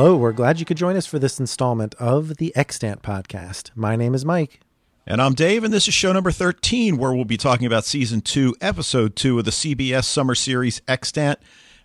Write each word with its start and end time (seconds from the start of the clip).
Hello, 0.00 0.16
we're 0.16 0.32
glad 0.32 0.58
you 0.58 0.64
could 0.64 0.78
join 0.78 0.96
us 0.96 1.04
for 1.04 1.18
this 1.18 1.38
installment 1.38 1.94
of 1.96 2.38
the 2.38 2.56
Extant 2.56 3.02
podcast. 3.02 3.70
My 3.74 3.96
name 3.96 4.14
is 4.14 4.24
Mike. 4.24 4.60
And 5.06 5.20
I'm 5.20 5.34
Dave, 5.34 5.62
and 5.62 5.74
this 5.74 5.88
is 5.88 5.92
show 5.92 6.10
number 6.10 6.30
13, 6.30 6.96
where 6.96 7.12
we'll 7.12 7.26
be 7.26 7.36
talking 7.36 7.66
about 7.66 7.84
season 7.84 8.22
two, 8.22 8.56
episode 8.62 9.14
two 9.14 9.38
of 9.38 9.44
the 9.44 9.50
CBS 9.50 10.04
summer 10.04 10.34
series 10.34 10.80
Extant. 10.88 11.38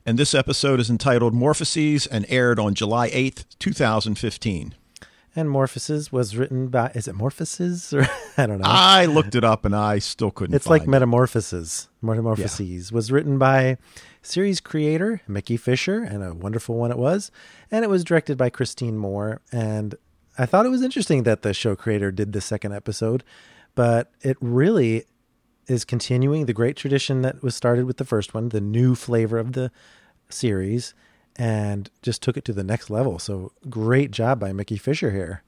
And 0.06 0.18
this 0.18 0.34
episode 0.34 0.80
is 0.80 0.90
entitled 0.90 1.34
Morphoses 1.34 2.08
and 2.08 2.26
aired 2.30 2.58
on 2.58 2.74
July 2.74 3.10
8th, 3.10 3.44
2015. 3.60 4.76
And 5.36 5.50
Morphoses 5.50 6.12
was 6.12 6.38
written 6.38 6.68
by, 6.70 6.92
is 6.96 7.08
it 7.08 7.16
Morphoses? 7.16 7.94
Or 7.94 8.08
I 8.38 8.46
don't 8.46 8.60
know. 8.60 8.68
I 8.68 9.06
looked 9.06 9.36
it 9.36 9.44
up 9.44 9.66
and 9.66 9.76
I 9.76 10.00
still 10.00 10.32
couldn't 10.32 10.56
it's 10.56 10.68
like. 10.68 10.88
Metamorphoses. 10.88 11.90
Metamorphoses 12.02 12.92
was 12.92 13.12
written 13.12 13.38
by 13.38 13.78
series 14.22 14.60
creator 14.60 15.22
Mickey 15.28 15.56
Fisher, 15.58 16.02
and 16.04 16.24
a 16.24 16.34
wonderful 16.34 16.76
one 16.76 16.92
it 16.92 16.98
was. 16.98 17.32
And 17.72 17.84
it 17.86 17.90
was 17.90 18.04
directed 18.04 18.38
by 18.38 18.50
Christine 18.50 18.98
Moore. 18.98 19.42
And 19.52 19.96
I 20.38 20.46
thought 20.46 20.66
it 20.66 20.70
was 20.70 20.82
interesting 20.82 21.24
that 21.24 21.44
the 21.44 21.54
show 21.54 21.76
creator 21.76 22.12
did 22.12 22.34
the 22.34 22.42
second 22.42 22.74
episode, 22.74 23.24
but 23.74 24.12
it 24.22 24.38
really 24.42 25.06
is 25.68 25.86
continuing 25.86 26.46
the 26.46 26.54
great 26.54 26.76
tradition 26.76 27.22
that 27.22 27.42
was 27.42 27.56
started 27.56 27.86
with 27.86 27.98
the 27.98 28.06
first 28.06 28.34
one, 28.34 28.50
the 28.50 28.62
new 28.62 28.96
flavor 28.96 29.38
of 29.38 29.54
the 29.54 29.72
series, 30.30 30.94
and 31.38 31.90
just 32.02 32.22
took 32.22 32.38
it 32.38 32.46
to 32.46 32.54
the 32.54 32.64
next 32.64 32.90
level. 32.90 33.20
So 33.20 33.52
great 33.70 34.12
job 34.12 34.40
by 34.40 34.54
Mickey 34.54 34.78
Fisher 34.78 35.12
here. 35.12 35.44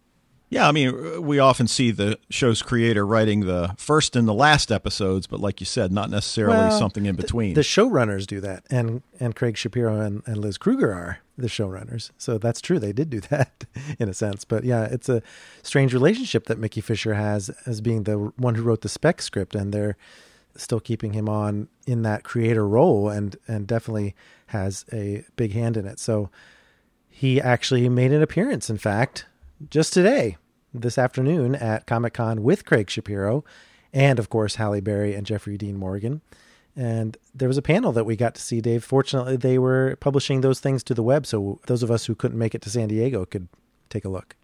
Yeah, 0.50 0.67
I 0.67 0.72
mean, 0.72 1.23
we 1.23 1.39
often 1.39 1.67
see 1.67 1.92
the 1.92 2.17
show's 2.30 2.61
creator 2.61 3.06
writing 3.06 3.42
the 3.42 3.75
first 3.78 4.16
and 4.16 4.26
the 4.26 4.34
last 4.34 4.72
episodes, 4.72 5.28
but 5.28 5.42
like 5.42 5.59
you 5.59 5.66
said, 5.66 5.92
not 5.92 6.09
necessarily 6.09 6.56
Well, 6.58 6.80
something 6.80 7.06
in 7.06 7.17
between. 7.17 7.53
The 7.53 7.61
showrunners 7.61 8.26
do 8.26 8.39
that, 8.39 8.64
and 8.70 9.02
and 9.20 9.36
Craig 9.36 9.58
Shapiro 9.58 10.00
and, 10.00 10.23
and 10.26 10.38
Liz 10.38 10.58
Kruger 10.58 10.94
are 10.94 11.20
the 11.38 11.48
showrunners. 11.48 12.11
So 12.17 12.38
that's 12.38 12.61
true; 12.61 12.80
they 12.80 12.94
did 12.94 13.09
do 13.09 13.20
that 13.30 13.66
in 14.00 14.08
a 14.08 14.14
sense. 14.14 14.45
But 14.45 14.64
yeah, 14.64 14.86
it's 14.86 15.09
a 15.09 15.22
strange 15.64 15.94
relationship 15.94 16.45
that 16.45 16.59
Mickey 16.59 16.80
Fisher 16.80 17.16
has 17.16 17.50
as 17.66 17.81
being 17.81 18.04
the 18.04 18.17
one 18.38 18.56
who 18.56 18.64
wrote 18.64 18.81
the 18.81 18.89
spec 18.89 19.22
script, 19.22 19.54
and 19.54 19.73
they're 19.73 19.98
still 20.56 20.80
keeping 20.80 21.11
him 21.11 21.28
on 21.28 21.67
in 21.86 22.04
that 22.04 22.23
creator 22.23 22.66
role, 22.66 23.09
and 23.09 23.36
and 23.50 23.67
definitely 23.67 24.16
has 24.48 24.86
a 24.92 25.23
big 25.36 25.53
hand 25.53 25.78
in 25.78 25.86
it. 25.86 26.00
So 26.00 26.30
he 27.09 27.42
actually 27.42 27.88
made 27.90 28.12
an 28.12 28.22
appearance, 28.22 28.70
in 28.70 28.78
fact, 28.78 29.26
just 29.70 29.94
today, 29.94 30.38
this 30.73 30.98
afternoon 30.98 31.56
at 31.56 31.88
Comic 31.88 32.14
Con 32.14 32.44
with 32.44 32.66
Craig 32.66 32.89
Shapiro, 32.89 33.44
and 33.94 34.20
of 34.20 34.30
course 34.30 34.56
Halle 34.56 34.81
Berry 34.81 35.16
and 35.16 35.26
Jeffrey 35.26 35.58
Dean 35.58 35.78
Morgan. 35.78 36.22
And 36.76 37.17
there 37.34 37.48
was 37.48 37.58
a 37.58 37.64
panel 37.64 37.92
that 37.94 38.06
we 38.06 38.16
got 38.16 38.36
to 38.36 38.42
see, 38.42 38.62
Dave. 38.62 38.84
Fortunately, 38.84 39.36
they 39.36 39.58
were 39.58 39.98
publishing 40.00 40.42
those 40.42 40.59
things 40.59 40.84
to 40.84 40.94
the 40.94 41.02
web, 41.02 41.26
so 41.26 41.59
those 41.66 41.82
of 41.82 41.89
us 41.89 42.06
who 42.06 42.14
couldn't 42.14 42.38
make 42.38 42.54
it 42.54 42.61
to 42.61 42.70
San 42.70 42.89
Diego 42.89 43.26
could 43.26 43.48
take 43.89 44.06
a 44.06 44.09
look. 44.09 44.36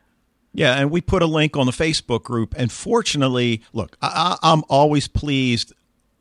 Yeah, 0.51 0.73
and 0.73 0.89
we 0.89 1.01
put 1.01 1.21
a 1.21 1.27
link 1.27 1.55
on 1.55 1.67
the 1.67 1.71
Facebook 1.71 2.23
group. 2.23 2.55
And 2.57 2.71
fortunately, 2.71 3.61
look, 3.71 3.97
I, 4.01 4.37
I'm 4.41 4.63
always 4.67 5.07
pleased 5.07 5.73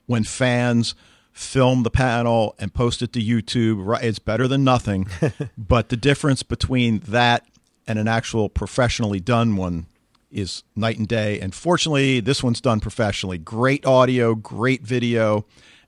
when 0.07 0.25
fans 0.25 0.95
film 1.33 1.83
the 1.83 1.91
panel 1.91 2.55
and 2.59 2.73
post 2.73 3.03
it 3.03 3.13
to 3.15 3.21
YouTube. 3.21 3.85
Right, 3.85 4.05
it's 4.05 4.19
better 4.19 4.47
than 4.47 4.65
nothing. 4.65 5.09
but 5.59 5.89
the 5.89 5.97
difference 5.97 6.43
between 6.43 7.01
that 7.01 7.45
and 7.87 7.99
an 7.99 8.09
actual 8.09 8.49
professionally 8.49 9.21
done 9.21 9.57
one 9.57 9.87
is 10.31 10.63
night 10.75 10.99
and 10.99 11.09
day. 11.09 11.41
And 11.41 11.55
fortunately, 11.55 12.21
this 12.21 12.43
one's 12.43 12.61
done 12.61 12.81
professionally. 12.81 13.39
Great 13.39 13.85
audio, 13.85 14.35
great 14.35 14.83
video. 14.83 15.45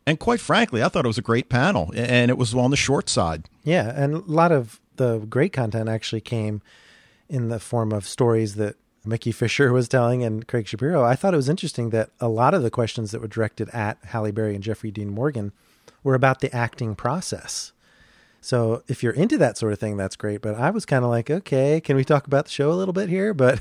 And 0.06 0.20
quite 0.20 0.40
frankly, 0.40 0.82
I 0.82 0.88
thought 0.88 1.04
it 1.04 1.08
was 1.08 1.18
a 1.18 1.22
great 1.22 1.48
panel, 1.48 1.90
and 1.96 2.30
it 2.30 2.36
was 2.36 2.54
on 2.54 2.70
the 2.70 2.76
short 2.76 3.08
side. 3.08 3.48
Yeah, 3.62 3.90
and 3.94 4.14
a 4.14 4.18
lot 4.18 4.52
of 4.52 4.80
the 4.96 5.20
great 5.20 5.52
content 5.52 5.88
actually 5.88 6.20
came 6.20 6.60
in 7.28 7.48
the 7.48 7.58
form 7.58 7.90
of 7.90 8.06
stories 8.06 8.56
that 8.56 8.76
Mickey 9.06 9.32
Fisher 9.32 9.72
was 9.72 9.88
telling 9.88 10.22
and 10.22 10.46
Craig 10.48 10.66
Shapiro. 10.66 11.04
I 11.04 11.14
thought 11.14 11.34
it 11.34 11.38
was 11.38 11.48
interesting 11.48 11.90
that 11.90 12.10
a 12.20 12.28
lot 12.28 12.54
of 12.54 12.62
the 12.62 12.70
questions 12.70 13.10
that 13.10 13.20
were 13.20 13.28
directed 13.28 13.68
at 13.70 13.98
Halle 14.04 14.32
Berry 14.32 14.54
and 14.54 14.64
Jeffrey 14.64 14.90
Dean 14.90 15.10
Morgan 15.10 15.52
were 16.02 16.14
about 16.14 16.40
the 16.40 16.54
acting 16.54 16.94
process. 16.94 17.72
So 18.40 18.82
if 18.88 19.02
you're 19.02 19.14
into 19.14 19.38
that 19.38 19.56
sort 19.56 19.72
of 19.72 19.78
thing, 19.78 19.96
that's 19.96 20.16
great. 20.16 20.42
But 20.42 20.56
I 20.56 20.68
was 20.68 20.84
kind 20.84 21.02
of 21.02 21.10
like, 21.10 21.30
okay, 21.30 21.80
can 21.80 21.96
we 21.96 22.04
talk 22.04 22.26
about 22.26 22.44
the 22.44 22.50
show 22.50 22.70
a 22.70 22.74
little 22.74 22.92
bit 22.92 23.08
here? 23.08 23.32
But 23.44 23.60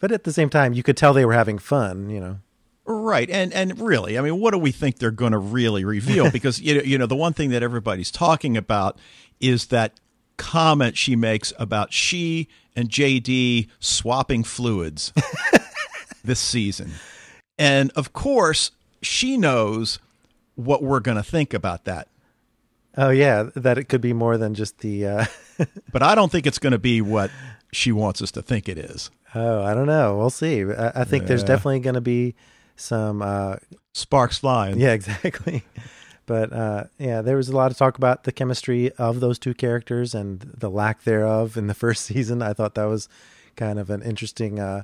but 0.00 0.10
at 0.10 0.24
the 0.24 0.32
same 0.32 0.48
time, 0.48 0.72
you 0.72 0.82
could 0.82 0.96
tell 0.96 1.12
they 1.12 1.26
were 1.26 1.34
having 1.34 1.58
fun, 1.58 2.08
you 2.08 2.20
know. 2.20 2.38
Right, 2.86 3.28
and 3.28 3.52
and 3.52 3.78
really, 3.78 4.16
I 4.16 4.22
mean, 4.22 4.40
what 4.40 4.52
do 4.52 4.58
we 4.58 4.70
think 4.72 4.98
they're 4.98 5.10
going 5.10 5.32
to 5.32 5.38
really 5.38 5.84
reveal? 5.84 6.30
Because 6.36 6.60
you 6.60 6.76
know, 6.76 6.82
you 6.82 6.96
know, 6.96 7.06
the 7.06 7.16
one 7.16 7.34
thing 7.34 7.50
that 7.50 7.62
everybody's 7.62 8.10
talking 8.10 8.56
about 8.56 8.98
is 9.38 9.66
that 9.66 10.00
comment 10.36 10.96
she 10.96 11.16
makes 11.16 11.52
about 11.58 11.92
she 11.92 12.48
and 12.74 12.88
JD 12.88 13.68
swapping 13.80 14.44
fluids 14.44 15.12
this 16.24 16.40
season, 16.40 16.92
and 17.58 17.90
of 17.92 18.12
course, 18.12 18.70
she 19.02 19.36
knows 19.36 19.98
what 20.54 20.82
we're 20.82 21.00
going 21.00 21.16
to 21.16 21.22
think 21.22 21.52
about 21.54 21.84
that. 21.84 22.08
Oh 22.96 23.10
yeah, 23.10 23.50
that 23.54 23.76
it 23.78 23.84
could 23.84 24.00
be 24.00 24.12
more 24.12 24.36
than 24.38 24.54
just 24.54 24.78
the. 24.78 25.06
Uh, 25.06 25.24
But 25.92 26.02
I 26.02 26.14
don't 26.14 26.30
think 26.30 26.46
it's 26.46 26.58
going 26.58 26.72
to 26.72 26.78
be 26.78 27.00
what 27.00 27.30
she 27.72 27.90
wants 27.92 28.20
us 28.20 28.30
to 28.32 28.42
think 28.42 28.68
it 28.68 28.76
is. 28.76 29.10
oh, 29.34 29.62
I 29.62 29.72
don't 29.72 29.86
know. 29.86 30.18
We'll 30.18 30.28
see. 30.28 30.64
I, 30.64 31.00
I 31.00 31.04
think 31.04 31.26
there's 31.26 31.42
definitely 31.42 31.80
going 31.80 31.94
to 31.94 32.02
be 32.02 32.34
some 32.76 33.22
uh, 33.22 33.56
Sparks 33.94 34.36
flying. 34.38 34.78
Yeah, 34.78 34.92
exactly. 34.92 35.62
But 36.26 36.52
uh, 36.52 36.84
yeah, 36.98 37.22
there 37.22 37.36
was 37.36 37.48
a 37.48 37.56
lot 37.56 37.70
of 37.70 37.76
talk 37.76 37.96
about 37.96 38.24
the 38.24 38.32
chemistry 38.32 38.92
of 38.92 39.20
those 39.20 39.38
two 39.38 39.54
characters 39.54 40.14
and 40.14 40.40
the 40.40 40.68
lack 40.68 41.04
thereof 41.04 41.56
in 41.56 41.68
the 41.68 41.74
first 41.84 42.04
season. 42.04 42.42
I 42.42 42.52
thought 42.52 42.74
that 42.74 42.84
was 42.84 43.08
kind 43.54 43.78
of 43.78 43.88
an 43.90 44.02
interesting 44.02 44.60
uh, 44.60 44.82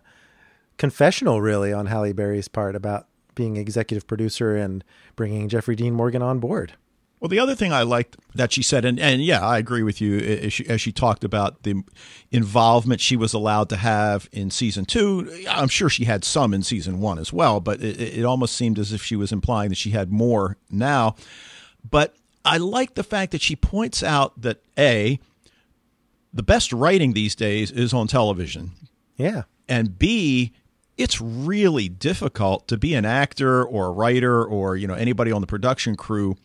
confessional, 0.79 1.41
really, 1.41 1.73
on 1.73 1.87
Halle 1.87 2.13
Berry's 2.13 2.49
part 2.49 2.75
about 2.75 3.07
being 3.35 3.57
executive 3.57 4.07
producer 4.07 4.57
and 4.57 4.85
bringing 5.17 5.49
Jeffrey 5.49 5.77
Dean 5.77 5.95
Morgan 5.95 6.23
on 6.23 6.39
board. 6.39 6.75
Well, 7.23 7.29
the 7.29 7.39
other 7.39 7.55
thing 7.55 7.73
I 7.73 7.83
liked 7.83 8.17
that 8.35 8.51
she 8.53 8.65
said, 8.65 8.85
and, 8.85 8.99
and 8.99 9.23
yeah, 9.23 9.47
I 9.47 9.59
agree 9.59 9.85
with 9.85 10.01
you, 10.01 10.19
as 10.19 10.53
she, 10.53 10.67
as 10.67 10.81
she 10.81 10.91
talked 10.91 11.23
about 11.23 11.63
the 11.63 11.85
involvement 12.33 13.01
she 13.01 13.15
was 13.15 13.33
allowed 13.33 13.69
to 13.69 13.77
have 13.77 14.29
in 14.33 14.51
season 14.51 14.85
two. 14.87 15.33
I'm 15.49 15.69
sure 15.69 15.89
she 15.89 16.05
had 16.05 16.25
some 16.25 16.53
in 16.53 16.65
season 16.65 16.99
one 16.99 17.21
as 17.21 17.33
well, 17.33 17.61
but 17.61 17.81
it, 17.81 18.01
it 18.01 18.25
almost 18.25 18.57
seemed 18.57 18.77
as 18.77 18.93
if 18.93 19.05
she 19.05 19.15
was 19.15 19.31
implying 19.31 19.69
that 19.69 19.77
she 19.77 19.91
had 19.91 20.11
more 20.11 20.57
now. 20.69 21.15
But 21.89 22.17
I 22.45 22.57
like 22.57 22.95
the 22.97 23.05
fact 23.05 23.31
that 23.31 23.41
she 23.41 23.55
points 23.55 24.03
out 24.03 24.43
that 24.43 24.61
A, 24.77 25.21
the 26.35 26.43
best 26.43 26.73
writing 26.73 27.13
these 27.13 27.37
days 27.37 27.71
is 27.71 27.95
on 27.95 28.09
television 28.09 28.73
Yeah. 29.17 29.43
and 29.69 29.97
B, 29.97 30.51
it's 30.97 31.21
really 31.21 31.89
difficult 31.89 32.67
to 32.67 32.77
be 32.77 32.95
an 32.95 33.05
actor 33.05 33.65
or 33.65 33.87
a 33.87 33.91
writer 33.93 34.45
or 34.45 34.77
you 34.77 34.89
know 34.89 34.95
anybody 34.95 35.31
on 35.31 35.41
the 35.41 35.47
production 35.47 35.95
crew 35.95 36.37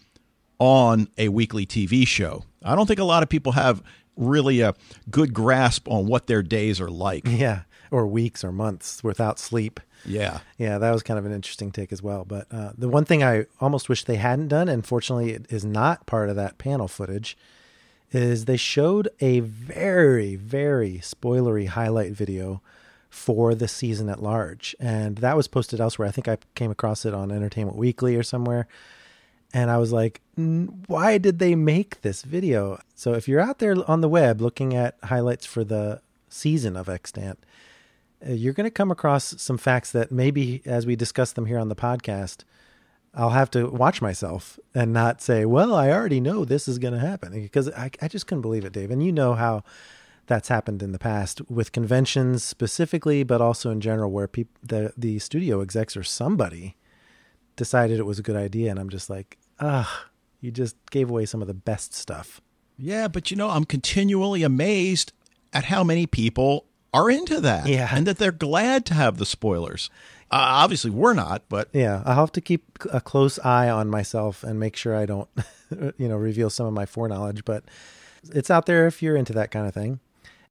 on 0.60 1.08
a 1.18 1.30
weekly 1.30 1.66
TV 1.66 2.06
show. 2.08 2.44
I 2.64 2.76
don't 2.76 2.88
think 2.88 3.00
a 3.00 3.04
lot 3.06 3.24
of 3.24 3.30
people 3.30 3.54
have 3.54 3.84
really 4.16 4.62
a 4.62 4.74
good 5.10 5.34
grasp 5.34 5.88
on 5.88 6.08
what 6.08 6.28
their 6.28 6.42
days 6.44 6.82
are 6.82 6.90
like. 6.90 7.26
Yeah. 7.28 7.62
Or 7.90 8.06
weeks 8.06 8.44
or 8.44 8.52
months 8.52 9.02
without 9.02 9.40
sleep. 9.40 9.80
Yeah. 10.04 10.40
Yeah, 10.58 10.78
that 10.78 10.92
was 10.92 11.04
kind 11.04 11.18
of 11.18 11.26
an 11.26 11.32
interesting 11.32 11.72
take 11.72 11.94
as 11.94 12.04
well. 12.04 12.26
But 12.26 12.48
uh, 12.52 12.72
the 12.78 12.90
one 12.90 13.06
thing 13.06 13.24
I 13.24 13.46
almost 13.62 13.88
wish 13.88 14.04
they 14.04 14.18
hadn't 14.18 14.50
done, 14.50 14.68
and 14.68 14.86
fortunately 14.86 15.32
it 15.32 15.46
is 15.50 15.64
not 15.64 16.06
part 16.06 16.30
of 16.30 16.36
that 16.36 16.58
panel 16.58 16.90
footage, 16.90 17.38
is 18.12 18.44
they 18.44 18.58
showed 18.58 19.08
a 19.22 19.40
very, 19.40 20.36
very 20.36 21.00
spoilery 21.00 21.68
highlight 21.68 22.12
video 22.12 22.62
for 23.10 23.56
the 23.56 23.70
season 23.70 24.10
at 24.10 24.22
large. 24.22 24.76
And 24.82 25.20
that 25.20 25.38
was 25.38 25.48
posted 25.48 25.80
elsewhere. 25.80 26.10
I 26.10 26.12
think 26.12 26.28
I 26.28 26.38
came 26.56 26.72
across 26.72 27.06
it 27.06 27.14
on 27.14 27.32
Entertainment 27.32 27.78
Weekly 27.78 28.18
or 28.18 28.24
somewhere. 28.24 28.68
And 29.58 29.72
I 29.72 29.80
was 29.80 29.92
like, 29.92 30.22
"Mm, 30.38 30.86
why 30.86 31.18
did 31.18 31.40
they 31.40 31.56
make 31.56 32.02
this 32.02 32.22
video? 32.22 32.80
So 32.94 33.14
if 33.14 33.28
you're 33.28 33.42
out 33.42 33.58
there 33.58 33.76
on 33.90 34.02
the 34.02 34.08
web 34.08 34.40
looking 34.40 34.76
at 34.76 34.98
highlights 35.06 35.48
for 35.48 35.64
the 35.64 36.00
season 36.30 36.78
of 36.78 36.88
Extant, 36.88 37.40
uh, 38.24 38.34
you're 38.34 38.54
going 38.54 38.68
to 38.68 38.70
come 38.70 38.92
across 38.92 39.42
some 39.42 39.58
facts 39.58 39.92
that 39.94 40.12
maybe 40.12 40.62
as 40.64 40.86
we 40.86 40.96
discuss 40.96 41.32
them 41.32 41.48
here 41.48 41.58
on 41.58 41.70
the 41.70 41.76
podcast, 41.76 42.44
I'll 43.16 43.32
have 43.32 43.50
to 43.52 43.68
watch 43.72 44.00
myself 44.00 44.60
and 44.76 44.94
not 44.94 45.24
say, 45.24 45.44
well, 45.44 45.74
I 45.74 45.90
already 45.90 46.20
know 46.20 46.46
this 46.46 46.68
is 46.68 46.78
going 46.78 46.94
to 46.94 47.00
happen 47.00 47.32
because 47.32 47.68
I, 47.72 47.90
I 48.00 48.08
just 48.08 48.28
couldn't 48.28 48.44
believe 48.44 48.64
it, 48.64 48.74
Dave. 48.74 48.92
And 48.92 49.04
you 49.04 49.12
know 49.12 49.34
how 49.34 49.64
that's 50.28 50.50
happened 50.50 50.84
in 50.84 50.92
the 50.92 51.00
past 51.00 51.42
with 51.50 51.72
conventions 51.72 52.44
specifically, 52.44 53.24
but 53.24 53.42
also 53.42 53.72
in 53.72 53.82
general, 53.82 54.12
where 54.12 54.30
the, 54.62 54.94
the 54.96 55.18
studio 55.18 55.62
execs 55.62 55.98
or 55.98 56.04
somebody 56.04 56.76
decided 57.56 57.98
it 57.98 58.06
was 58.06 58.20
a 58.20 58.24
good 58.24 58.36
idea. 58.36 58.70
And 58.70 58.80
I'm 58.80 58.90
just 58.90 59.10
like, 59.10 59.40
ah, 59.60 60.08
you 60.42 60.52
just 60.52 60.76
gave 60.92 61.10
away 61.10 61.26
some 61.26 61.42
of 61.42 61.48
the 61.48 61.54
best 61.54 61.94
stuff. 61.94 62.42
Yeah, 62.78 63.08
but 63.08 63.32
you 63.32 63.38
know, 63.38 63.50
I'm 63.50 63.66
continually 63.66 64.44
amazed 64.44 65.14
at 65.54 65.66
how 65.66 65.84
many 65.84 66.06
people 66.06 66.66
are 66.94 67.10
into 67.10 67.42
that. 67.42 67.68
Yeah. 67.68 67.90
And 67.92 68.06
that 68.08 68.18
they're 68.18 68.32
glad 68.32 68.86
to 68.88 68.94
have 68.94 69.18
the 69.18 69.26
spoilers. 69.26 69.90
Uh, 70.30 70.38
obviously, 70.40 70.92
we're 70.92 71.14
not, 71.14 71.44
but 71.48 71.70
Yeah, 71.74 72.04
I'll 72.06 72.16
have 72.16 72.32
to 72.34 72.42
keep 72.42 72.64
a 72.92 73.00
close 73.00 73.40
eye 73.40 73.70
on 73.70 73.88
myself 73.90 74.44
and 74.44 74.60
make 74.60 74.76
sure 74.76 74.96
I 74.96 75.06
don't, 75.06 75.30
you 75.98 76.08
know, 76.08 76.18
reveal 76.18 76.50
some 76.50 76.66
of 76.66 76.74
my 76.74 76.86
foreknowledge. 76.86 77.46
But 77.46 77.64
it's 78.34 78.52
out 78.52 78.66
there 78.66 78.88
if 78.88 79.02
you're 79.02 79.16
into 79.16 79.34
that 79.34 79.52
kind 79.52 79.68
of 79.68 79.74
thing. 79.74 80.00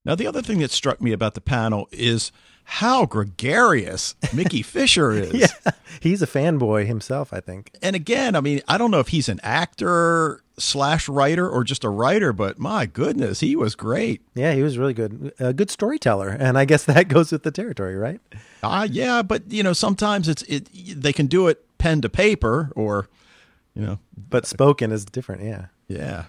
Now, 0.04 0.14
the 0.14 0.26
other 0.26 0.40
thing 0.40 0.60
that 0.60 0.70
struck 0.70 1.00
me 1.00 1.12
about 1.12 1.34
the 1.34 1.40
panel 1.40 1.88
is 1.90 2.30
how 2.68 3.06
gregarious 3.06 4.16
Mickey 4.34 4.60
Fisher 4.62 5.12
is. 5.12 5.32
yeah, 5.32 5.72
he's 6.00 6.20
a 6.20 6.26
fanboy 6.26 6.84
himself, 6.86 7.32
I 7.32 7.40
think. 7.40 7.70
And 7.80 7.94
again, 7.94 8.34
I 8.34 8.40
mean, 8.40 8.60
I 8.66 8.76
don't 8.76 8.90
know 8.90 8.98
if 9.00 9.08
he's 9.08 9.28
an 9.28 9.38
actor 9.42 10.42
slash 10.58 11.08
writer 11.08 11.48
or 11.48 11.62
just 11.62 11.84
a 11.84 11.88
writer, 11.88 12.32
but 12.32 12.58
my 12.58 12.84
goodness, 12.86 13.40
he 13.40 13.54
was 13.54 13.76
great. 13.76 14.20
Yeah, 14.34 14.52
he 14.52 14.62
was 14.62 14.78
really 14.78 14.94
good. 14.94 15.32
A 15.38 15.52
good 15.52 15.70
storyteller, 15.70 16.28
and 16.28 16.58
I 16.58 16.64
guess 16.64 16.84
that 16.86 17.08
goes 17.08 17.30
with 17.30 17.44
the 17.44 17.52
territory, 17.52 17.94
right? 17.94 18.20
Ah, 18.62 18.80
uh, 18.80 18.84
yeah, 18.84 19.22
but 19.22 19.50
you 19.50 19.62
know, 19.62 19.72
sometimes 19.72 20.28
it's 20.28 20.42
it 20.42 20.68
they 21.00 21.12
can 21.12 21.26
do 21.26 21.46
it 21.46 21.64
pen 21.78 22.00
to 22.00 22.08
paper 22.08 22.72
or 22.74 23.08
you 23.74 23.82
know, 23.82 23.98
but 24.16 24.44
spoken 24.44 24.90
is 24.90 25.04
different. 25.04 25.42
Yeah. 25.42 25.66
Yeah. 25.88 26.24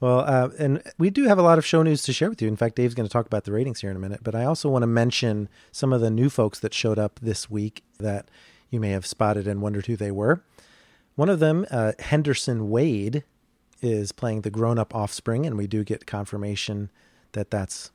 Well, 0.00 0.20
uh, 0.20 0.50
and 0.58 0.82
we 0.98 1.10
do 1.10 1.24
have 1.24 1.38
a 1.38 1.42
lot 1.42 1.58
of 1.58 1.64
show 1.64 1.82
news 1.82 2.02
to 2.02 2.12
share 2.12 2.28
with 2.28 2.42
you. 2.42 2.48
In 2.48 2.56
fact, 2.56 2.76
Dave's 2.76 2.94
going 2.94 3.08
to 3.08 3.12
talk 3.12 3.26
about 3.26 3.44
the 3.44 3.52
ratings 3.52 3.80
here 3.80 3.90
in 3.90 3.96
a 3.96 4.00
minute. 4.00 4.20
But 4.22 4.34
I 4.34 4.44
also 4.44 4.68
want 4.68 4.82
to 4.82 4.88
mention 4.88 5.48
some 5.72 5.92
of 5.92 6.00
the 6.00 6.10
new 6.10 6.28
folks 6.28 6.58
that 6.60 6.74
showed 6.74 6.98
up 6.98 7.20
this 7.22 7.48
week 7.48 7.84
that 7.98 8.28
you 8.70 8.80
may 8.80 8.90
have 8.90 9.06
spotted 9.06 9.46
and 9.46 9.62
wondered 9.62 9.86
who 9.86 9.96
they 9.96 10.10
were. 10.10 10.42
One 11.14 11.28
of 11.28 11.38
them, 11.38 11.64
uh, 11.70 11.92
Henderson 11.98 12.70
Wade, 12.70 13.24
is 13.80 14.12
playing 14.12 14.40
the 14.40 14.50
grown 14.50 14.78
up 14.78 14.94
offspring, 14.94 15.46
and 15.46 15.56
we 15.56 15.66
do 15.66 15.84
get 15.84 16.06
confirmation 16.06 16.90
that 17.32 17.50
that's 17.50 17.92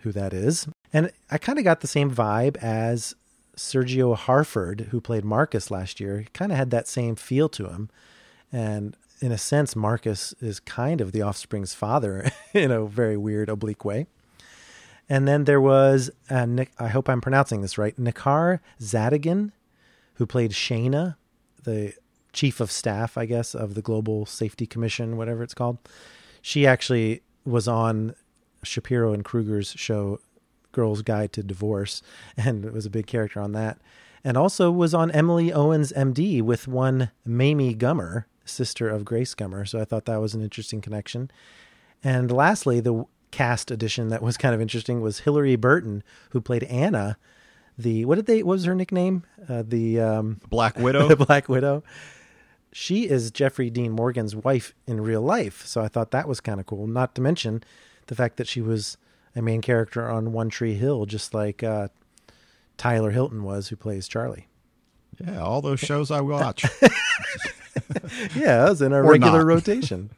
who 0.00 0.12
that 0.12 0.32
is. 0.32 0.68
And 0.92 1.10
I 1.30 1.38
kind 1.38 1.58
of 1.58 1.64
got 1.64 1.80
the 1.80 1.86
same 1.86 2.10
vibe 2.10 2.56
as 2.58 3.14
Sergio 3.56 4.16
Harford, 4.16 4.88
who 4.90 5.00
played 5.00 5.24
Marcus 5.24 5.70
last 5.70 6.00
year. 6.00 6.20
He 6.20 6.26
kind 6.32 6.52
of 6.52 6.58
had 6.58 6.70
that 6.70 6.88
same 6.88 7.16
feel 7.16 7.48
to 7.50 7.68
him. 7.68 7.90
And 8.52 8.96
in 9.20 9.32
a 9.32 9.38
sense, 9.38 9.76
Marcus 9.76 10.34
is 10.40 10.60
kind 10.60 11.00
of 11.00 11.12
the 11.12 11.22
offspring's 11.22 11.74
father 11.74 12.30
in 12.54 12.70
a 12.70 12.86
very 12.86 13.16
weird, 13.16 13.48
oblique 13.48 13.84
way. 13.84 14.06
And 15.08 15.26
then 15.26 15.44
there 15.44 15.60
was, 15.60 16.10
uh, 16.30 16.64
hope 16.88 17.08
I'm 17.08 17.20
pronouncing 17.20 17.62
this 17.62 17.76
right, 17.76 17.96
Necar 17.96 18.60
Zadegan, 18.80 19.50
who 20.14 20.26
played 20.26 20.52
Shayna, 20.52 21.16
the 21.64 21.94
chief 22.32 22.60
of 22.60 22.70
staff, 22.70 23.18
I 23.18 23.26
guess, 23.26 23.54
of 23.54 23.74
the 23.74 23.82
Global 23.82 24.24
Safety 24.24 24.66
Commission, 24.66 25.16
whatever 25.16 25.42
it's 25.42 25.54
called. 25.54 25.78
She 26.40 26.66
actually 26.66 27.22
was 27.44 27.66
on 27.66 28.14
Shapiro 28.62 29.12
and 29.12 29.24
Kruger's 29.24 29.74
show, 29.76 30.20
Girl's 30.72 31.02
Guide 31.02 31.32
to 31.34 31.42
Divorce, 31.42 32.02
and 32.36 32.70
was 32.72 32.86
a 32.86 32.90
big 32.90 33.06
character 33.06 33.40
on 33.40 33.52
that. 33.52 33.78
And 34.22 34.36
also 34.36 34.70
was 34.70 34.94
on 34.94 35.10
Emily 35.10 35.52
Owens 35.52 35.92
MD 35.92 36.42
with 36.42 36.68
one 36.68 37.10
Mamie 37.24 37.74
Gummer, 37.74 38.26
sister 38.50 38.88
of 38.88 39.04
Grace 39.04 39.34
Gummer. 39.34 39.66
So 39.68 39.80
I 39.80 39.84
thought 39.84 40.04
that 40.06 40.20
was 40.20 40.34
an 40.34 40.42
interesting 40.42 40.80
connection. 40.80 41.30
And 42.02 42.30
lastly, 42.30 42.80
the 42.80 43.04
cast 43.30 43.70
addition 43.70 44.08
that 44.08 44.22
was 44.22 44.36
kind 44.36 44.54
of 44.54 44.60
interesting 44.60 45.00
was 45.00 45.22
Hilarie 45.22 45.60
Burton, 45.60 46.02
who 46.30 46.40
played 46.40 46.64
Anna. 46.64 47.16
The 47.78 48.04
what 48.04 48.16
did 48.16 48.26
they? 48.26 48.42
What 48.42 48.54
was 48.54 48.64
her 48.64 48.74
nickname? 48.74 49.24
Uh, 49.48 49.62
the 49.66 50.00
um, 50.00 50.40
Black 50.48 50.76
Widow. 50.78 51.08
the 51.08 51.16
Black 51.16 51.48
Widow. 51.48 51.82
She 52.72 53.08
is 53.08 53.30
Jeffrey 53.30 53.68
Dean 53.68 53.92
Morgan's 53.92 54.36
wife 54.36 54.74
in 54.86 55.00
real 55.00 55.22
life, 55.22 55.66
so 55.66 55.80
I 55.80 55.88
thought 55.88 56.12
that 56.12 56.28
was 56.28 56.40
kind 56.40 56.60
of 56.60 56.66
cool. 56.66 56.86
Not 56.86 57.14
to 57.16 57.20
mention 57.20 57.64
the 58.06 58.14
fact 58.14 58.36
that 58.36 58.46
she 58.46 58.60
was 58.60 58.96
a 59.34 59.42
main 59.42 59.60
character 59.60 60.08
on 60.08 60.32
One 60.32 60.50
Tree 60.50 60.74
Hill, 60.74 61.06
just 61.06 61.34
like 61.34 61.64
uh, 61.64 61.88
Tyler 62.76 63.10
Hilton 63.10 63.42
was, 63.42 63.68
who 63.68 63.76
plays 63.76 64.06
Charlie. 64.06 64.46
Yeah, 65.24 65.40
all 65.40 65.60
those 65.60 65.80
shows 65.80 66.10
I 66.10 66.20
watch. 66.20 66.64
yeah, 68.34 68.66
it 68.66 68.70
was 68.70 68.82
in 68.82 68.92
a 68.92 69.02
or 69.02 69.10
regular 69.10 69.40
not. 69.40 69.46
rotation. 69.46 70.10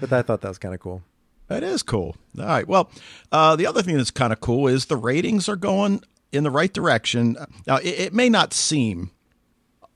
But 0.00 0.12
I 0.12 0.22
thought 0.22 0.40
that 0.42 0.48
was 0.48 0.58
kind 0.58 0.74
of 0.74 0.80
cool. 0.80 1.02
That 1.48 1.62
is 1.62 1.82
cool. 1.82 2.16
All 2.38 2.46
right. 2.46 2.66
Well, 2.66 2.90
uh, 3.32 3.56
the 3.56 3.66
other 3.66 3.82
thing 3.82 3.96
that's 3.96 4.10
kind 4.10 4.32
of 4.32 4.40
cool 4.40 4.66
is 4.66 4.86
the 4.86 4.96
ratings 4.96 5.48
are 5.48 5.56
going 5.56 6.02
in 6.32 6.44
the 6.44 6.50
right 6.50 6.72
direction. 6.72 7.36
Now, 7.66 7.76
it, 7.76 7.86
it 7.86 8.14
may 8.14 8.28
not 8.28 8.52
seem 8.52 9.10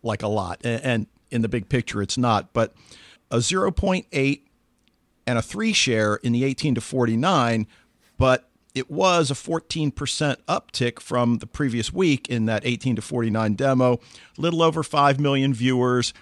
like 0.02 0.22
a 0.22 0.28
lot, 0.28 0.60
and, 0.64 0.82
and 0.82 1.06
in 1.30 1.42
the 1.42 1.48
big 1.48 1.68
picture, 1.68 2.02
it's 2.02 2.16
not, 2.18 2.52
but 2.52 2.74
a 3.30 3.38
0.8 3.38 4.40
and 5.26 5.38
a 5.38 5.42
three 5.42 5.72
share 5.72 6.16
in 6.16 6.32
the 6.32 6.44
18 6.44 6.74
to 6.76 6.80
49, 6.80 7.66
but 8.16 8.49
it 8.74 8.90
was 8.90 9.30
a 9.30 9.34
14% 9.34 9.92
uptick 10.48 11.00
from 11.00 11.38
the 11.38 11.46
previous 11.46 11.92
week 11.92 12.28
in 12.28 12.46
that 12.46 12.64
18 12.64 12.96
to 12.96 13.02
49 13.02 13.54
demo, 13.54 13.94
a 13.94 14.40
little 14.40 14.62
over 14.62 14.82
5 14.82 15.18
million 15.18 15.52
viewers 15.52 16.12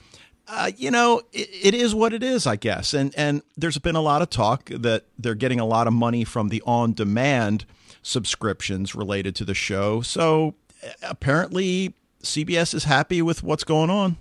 uh, 0.48 0.70
you 0.76 0.90
know, 0.90 1.20
it, 1.32 1.48
it 1.62 1.74
is 1.74 1.94
what 1.94 2.12
it 2.12 2.22
is, 2.22 2.46
I 2.46 2.56
guess. 2.56 2.94
And 2.94 3.14
and 3.16 3.42
there's 3.56 3.78
been 3.78 3.96
a 3.96 4.00
lot 4.00 4.22
of 4.22 4.30
talk 4.30 4.66
that 4.66 5.04
they're 5.18 5.34
getting 5.34 5.60
a 5.60 5.66
lot 5.66 5.86
of 5.86 5.92
money 5.92 6.24
from 6.24 6.48
the 6.48 6.62
on-demand 6.66 7.66
subscriptions 8.02 8.94
related 8.94 9.36
to 9.36 9.44
the 9.44 9.54
show. 9.54 10.00
So 10.00 10.54
apparently, 11.02 11.94
CBS 12.22 12.72
is 12.74 12.84
happy 12.84 13.20
with 13.20 13.42
what's 13.42 13.64
going 13.64 13.90
on. 13.90 14.16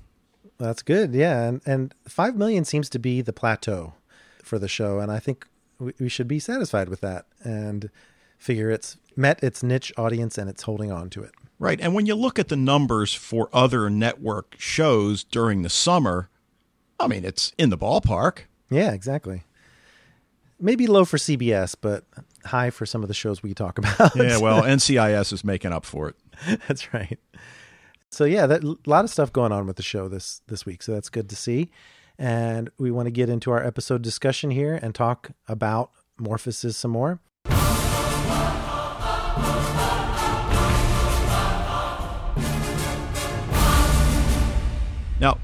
That's 0.58 0.82
good, 0.82 1.14
yeah. 1.14 1.44
And 1.44 1.62
and 1.66 1.96
five 2.08 2.36
million 2.36 2.66
seems 2.66 2.90
to 2.90 3.00
be 3.00 3.22
the 3.22 3.34
plateau 3.34 3.94
for 4.44 4.60
the 4.60 4.68
show, 4.68 5.00
and 5.00 5.12
I 5.12 5.20
think 5.20 5.48
we, 5.80 5.94
we 6.00 6.10
should 6.10 6.28
be 6.28 6.40
satisfied 6.40 6.90
with 6.90 7.02
that 7.02 7.26
and 7.44 7.90
figure 8.38 8.70
it's 8.70 8.98
met 9.16 9.44
its 9.44 9.64
niche 9.64 9.92
audience 9.98 10.38
and 10.38 10.50
it's 10.50 10.64
holding 10.64 10.92
on 10.92 11.10
to 11.12 11.24
it. 11.24 11.32
Right. 11.60 11.80
And 11.82 11.94
when 11.94 12.06
you 12.06 12.16
look 12.16 12.38
at 12.38 12.50
the 12.50 12.56
numbers 12.56 13.14
for 13.14 13.50
other 13.52 13.90
network 13.90 14.56
shows 14.60 15.24
during 15.24 15.64
the 15.64 15.70
summer, 15.70 16.30
I 17.00 17.08
mean, 17.08 17.26
it's 17.26 17.52
in 17.58 17.70
the 17.70 17.78
ballpark. 17.78 18.42
Yeah, 18.70 18.92
exactly. 18.92 19.44
Maybe 20.60 20.88
low 20.88 21.06
for 21.06 21.18
CBS, 21.18 21.76
but 21.80 22.04
high 22.46 22.70
for 22.70 22.86
some 22.86 23.02
of 23.02 23.08
the 23.08 23.14
shows 23.14 23.42
we 23.42 23.54
talk 23.54 23.78
about. 23.80 24.16
yeah, 24.16 24.38
well, 24.38 24.64
NCIS 24.64 25.34
is 25.34 25.44
making 25.44 25.74
up 25.74 25.86
for 25.86 26.10
it. 26.10 26.16
that's 26.68 26.94
right. 26.94 27.20
So 28.10 28.26
yeah, 28.26 28.46
that 28.48 28.64
a 28.64 28.78
lot 28.86 29.04
of 29.04 29.10
stuff 29.10 29.34
going 29.34 29.52
on 29.52 29.68
with 29.68 29.76
the 29.76 29.84
show 29.84 30.08
this 30.08 30.42
this 30.48 30.66
week. 30.66 30.82
So 30.82 30.94
that's 30.94 31.10
good 31.10 31.30
to 31.30 31.36
see. 31.36 31.70
And 32.18 32.70
we 32.80 32.90
want 32.90 33.08
to 33.08 33.12
get 33.12 33.30
into 33.30 33.52
our 33.52 33.64
episode 33.64 34.02
discussion 34.02 34.50
here 34.50 34.80
and 34.82 34.96
talk 34.96 35.32
about 35.48 35.92
Morphosis 36.20 36.74
some 36.76 36.92
more. 36.92 37.20
Now, 45.28 45.40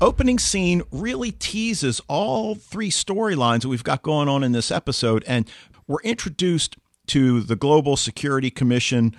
opening 0.00 0.40
scene 0.40 0.82
really 0.90 1.30
teases 1.30 2.00
all 2.08 2.56
three 2.56 2.90
storylines 2.90 3.62
that 3.62 3.68
we've 3.68 3.84
got 3.84 4.02
going 4.02 4.28
on 4.28 4.42
in 4.42 4.50
this 4.50 4.72
episode, 4.72 5.22
and 5.28 5.48
we're 5.86 6.02
introduced 6.02 6.76
to 7.08 7.40
the 7.42 7.54
Global 7.54 7.96
Security 7.96 8.50
Commission. 8.50 9.14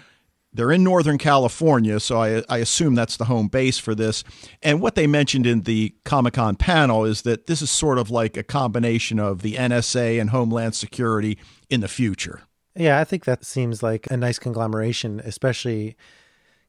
They're 0.52 0.74
in 0.74 0.84
Northern 0.84 1.18
California, 1.18 2.02
so 2.02 2.22
I, 2.22 2.44
I 2.50 2.58
assume 2.58 2.96
that's 2.96 3.16
the 3.16 3.26
home 3.26 3.48
base 3.48 3.78
for 3.78 3.96
this. 3.96 4.26
And 4.62 4.82
what 4.82 4.96
they 4.96 5.08
mentioned 5.08 5.48
in 5.48 5.62
the 5.62 5.96
Comic 6.04 6.34
Con 6.34 6.58
panel 6.58 7.06
is 7.06 7.22
that 7.22 7.48
this 7.48 7.62
is 7.62 7.72
sort 7.72 7.98
of 7.98 8.12
like 8.12 8.36
a 8.36 8.44
combination 8.44 9.20
of 9.20 9.42
the 9.42 9.54
NSA 9.54 10.20
and 10.20 10.32
Homeland 10.32 10.76
Security 10.76 11.38
in 11.70 11.80
the 11.80 11.88
future. 11.88 12.42
Yeah, 12.76 13.00
I 13.00 13.06
think 13.06 13.24
that 13.24 13.46
seems 13.46 13.82
like 13.82 14.06
a 14.12 14.18
nice 14.18 14.38
conglomeration, 14.38 15.22
especially 15.24 15.96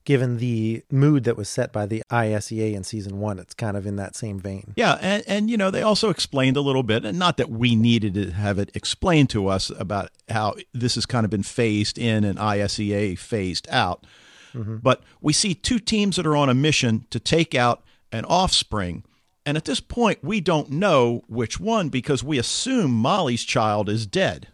given 0.04 0.38
the 0.38 0.83
mood 0.90 1.25
that 1.25 1.37
was 1.37 1.49
set 1.49 1.73
by 1.73 1.87
the 1.87 2.02
ISEA 2.11 2.75
in 2.75 2.85
season 2.85 3.21
one. 3.21 3.38
It's 3.38 3.54
kind 3.54 3.76
of 3.76 3.87
in 3.87 3.97
that 3.97 4.16
same 4.16 4.38
vein. 4.40 4.73
Yeah, 4.75 4.99
and, 5.00 5.23
and 5.26 5.50
you 5.50 5.57
know, 5.57 5.71
they 5.71 5.83
also 5.83 6.11
explained 6.11 6.57
a 6.57 6.62
little 6.62 6.83
bit, 6.83 7.04
and 7.04 7.19
not 7.19 7.37
that 7.37 7.50
we 7.50 7.76
needed 7.76 8.14
to 8.14 8.30
have 8.30 8.59
it 8.59 8.71
explained 8.75 9.30
to 9.30 9.49
us 9.49 9.71
about 9.78 10.11
how 10.28 10.54
this 10.73 10.95
has 10.95 11.07
kind 11.07 11.25
of 11.25 11.30
been 11.30 11.42
phased 11.42 11.99
in 11.99 12.25
and 12.25 12.38
ISEA 12.38 13.19
phased 13.19 13.69
out. 13.71 14.07
Mm-hmm. 14.54 14.76
But 14.78 15.02
we 15.21 15.33
see 15.33 15.54
two 15.54 15.78
teams 15.78 16.16
that 16.16 16.26
are 16.26 16.37
on 16.37 16.49
a 16.49 16.54
mission 16.54 17.07
to 17.11 17.21
take 17.21 17.54
out 17.54 17.83
an 18.12 18.25
offspring. 18.25 19.04
And 19.47 19.57
at 19.57 19.64
this 19.64 19.80
point, 19.80 20.19
we 20.23 20.40
don't 20.40 20.71
know 20.71 21.23
which 21.28 21.59
one 21.59 21.88
because 21.88 22.23
we 22.23 22.38
assume 22.38 22.90
Molly's 22.90 23.45
child 23.45 23.88
is 23.88 24.07
dead. 24.07 24.49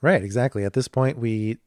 Right, 0.00 0.22
exactly. 0.22 0.64
At 0.64 0.72
this 0.72 0.88
point, 0.88 1.18
we, 1.18 1.58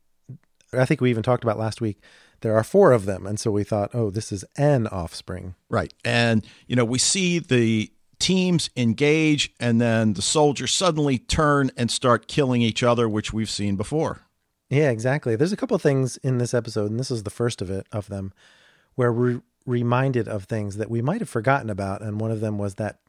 I 0.73 0.85
think 0.85 1.01
we 1.01 1.09
even 1.09 1.23
talked 1.23 1.43
about 1.43 1.57
last 1.57 1.81
week, 1.81 2.01
there 2.41 2.55
are 2.55 2.63
four 2.63 2.91
of 2.91 3.05
them. 3.05 3.25
And 3.25 3.39
so 3.39 3.51
we 3.51 3.63
thought, 3.63 3.91
oh, 3.93 4.09
this 4.09 4.31
is 4.31 4.45
an 4.57 4.87
offspring. 4.87 5.55
Right. 5.69 5.93
And, 6.03 6.45
you 6.67 6.75
know, 6.75 6.85
we 6.85 6.99
see 6.99 7.39
the 7.39 7.91
teams 8.19 8.69
engage 8.75 9.53
and 9.59 9.79
then 9.79 10.13
the 10.13 10.21
soldiers 10.21 10.73
suddenly 10.73 11.17
turn 11.17 11.71
and 11.77 11.89
start 11.89 12.27
killing 12.27 12.61
each 12.61 12.83
other, 12.83 13.07
which 13.07 13.33
we've 13.33 13.49
seen 13.49 13.75
before. 13.75 14.25
Yeah, 14.69 14.91
exactly. 14.91 15.35
There's 15.35 15.53
a 15.53 15.57
couple 15.57 15.75
of 15.75 15.81
things 15.81 16.17
in 16.17 16.37
this 16.37 16.53
episode, 16.53 16.91
and 16.91 16.99
this 16.99 17.09
is 17.09 17.23
the 17.23 17.31
first 17.31 17.61
of 17.61 17.71
it 17.71 17.87
of 17.91 18.07
them, 18.07 18.33
where 18.95 19.11
we're 19.11 19.41
reminded 19.65 20.27
of 20.27 20.43
things 20.43 20.77
that 20.77 20.91
we 20.91 21.01
might 21.01 21.21
have 21.21 21.29
forgotten 21.29 21.69
about. 21.69 22.01
And 22.01 22.19
one 22.19 22.31
of 22.31 22.39
them 22.39 22.57
was 22.57 22.75
that 22.75 22.99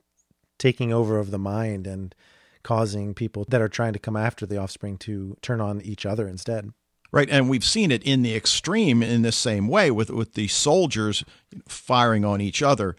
taking 0.59 0.93
over 0.93 1.19
of 1.19 1.31
the 1.31 1.39
mind 1.39 1.87
and 1.87 2.15
causing 2.63 3.15
people 3.15 3.45
that 3.49 3.61
are 3.61 3.69
trying 3.69 3.93
to 3.93 3.99
come 3.99 4.17
after 4.17 4.47
the 4.47 4.59
offspring 4.59 4.97
to 4.99 5.37
turn 5.43 5.61
on 5.61 5.81
each 5.83 6.07
other 6.07 6.29
instead. 6.29 6.73
Right, 7.13 7.29
and 7.29 7.49
we've 7.49 7.65
seen 7.65 7.91
it 7.91 8.05
in 8.05 8.23
the 8.23 8.37
extreme 8.37 9.03
in 9.03 9.23
the 9.23 9.33
same 9.33 9.67
way 9.67 9.91
with 9.91 10.11
with 10.11 10.35
the 10.35 10.47
soldiers 10.49 11.25
firing 11.67 12.25
on 12.25 12.41
each 12.41 12.63
other. 12.63 12.95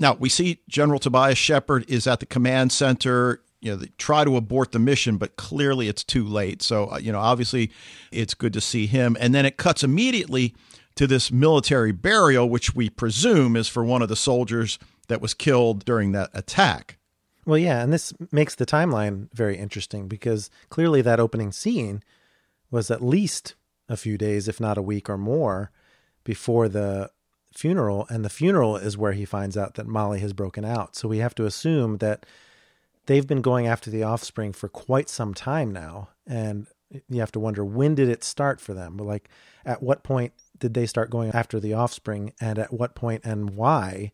Now 0.00 0.14
we 0.14 0.28
see 0.28 0.62
General 0.68 0.98
Tobias 0.98 1.38
Shepard 1.38 1.84
is 1.88 2.06
at 2.06 2.20
the 2.20 2.26
command 2.26 2.72
center. 2.72 3.40
you 3.60 3.70
know 3.70 3.76
they 3.76 3.90
try 3.98 4.24
to 4.24 4.36
abort 4.36 4.72
the 4.72 4.80
mission, 4.80 5.16
but 5.16 5.36
clearly 5.36 5.86
it's 5.86 6.02
too 6.02 6.24
late. 6.24 6.60
So 6.60 6.90
uh, 6.90 6.98
you 6.98 7.12
know, 7.12 7.20
obviously, 7.20 7.70
it's 8.10 8.34
good 8.34 8.52
to 8.54 8.60
see 8.60 8.86
him, 8.86 9.16
and 9.20 9.32
then 9.32 9.46
it 9.46 9.56
cuts 9.56 9.84
immediately 9.84 10.54
to 10.96 11.06
this 11.06 11.30
military 11.30 11.92
burial, 11.92 12.48
which 12.50 12.74
we 12.74 12.90
presume 12.90 13.56
is 13.56 13.68
for 13.68 13.84
one 13.84 14.02
of 14.02 14.08
the 14.08 14.16
soldiers 14.16 14.78
that 15.08 15.20
was 15.20 15.34
killed 15.34 15.84
during 15.84 16.12
that 16.12 16.30
attack. 16.34 16.98
Well, 17.44 17.58
yeah, 17.58 17.82
and 17.82 17.92
this 17.92 18.12
makes 18.30 18.54
the 18.54 18.66
timeline 18.66 19.28
very 19.32 19.56
interesting 19.56 20.06
because 20.06 20.50
clearly 20.68 21.02
that 21.02 21.20
opening 21.20 21.52
scene 21.52 22.02
was 22.72 22.90
at 22.90 23.04
least 23.04 23.54
a 23.88 23.96
few 23.96 24.18
days, 24.18 24.48
if 24.48 24.58
not 24.58 24.76
a 24.76 24.82
week 24.82 25.08
or 25.08 25.16
more, 25.16 25.70
before 26.24 26.68
the 26.68 27.10
funeral. 27.54 28.06
And 28.10 28.24
the 28.24 28.30
funeral 28.30 28.76
is 28.76 28.98
where 28.98 29.12
he 29.12 29.24
finds 29.24 29.56
out 29.56 29.74
that 29.74 29.86
Molly 29.86 30.18
has 30.18 30.32
broken 30.32 30.64
out. 30.64 30.96
So 30.96 31.06
we 31.06 31.18
have 31.18 31.34
to 31.36 31.46
assume 31.46 31.98
that 31.98 32.26
they've 33.06 33.26
been 33.26 33.42
going 33.42 33.68
after 33.68 33.90
the 33.90 34.02
offspring 34.02 34.52
for 34.52 34.68
quite 34.68 35.08
some 35.08 35.34
time 35.34 35.70
now. 35.70 36.08
And 36.26 36.66
you 37.08 37.20
have 37.20 37.32
to 37.32 37.40
wonder 37.40 37.64
when 37.64 37.94
did 37.94 38.08
it 38.08 38.24
start 38.24 38.60
for 38.60 38.74
them? 38.74 38.96
Like, 38.96 39.28
at 39.64 39.80
what 39.80 40.02
point 40.02 40.32
did 40.58 40.74
they 40.74 40.86
start 40.86 41.10
going 41.10 41.30
after 41.32 41.60
the 41.60 41.74
offspring? 41.74 42.32
And 42.40 42.58
at 42.58 42.72
what 42.72 42.96
point 42.96 43.22
and 43.24 43.50
why? 43.50 44.10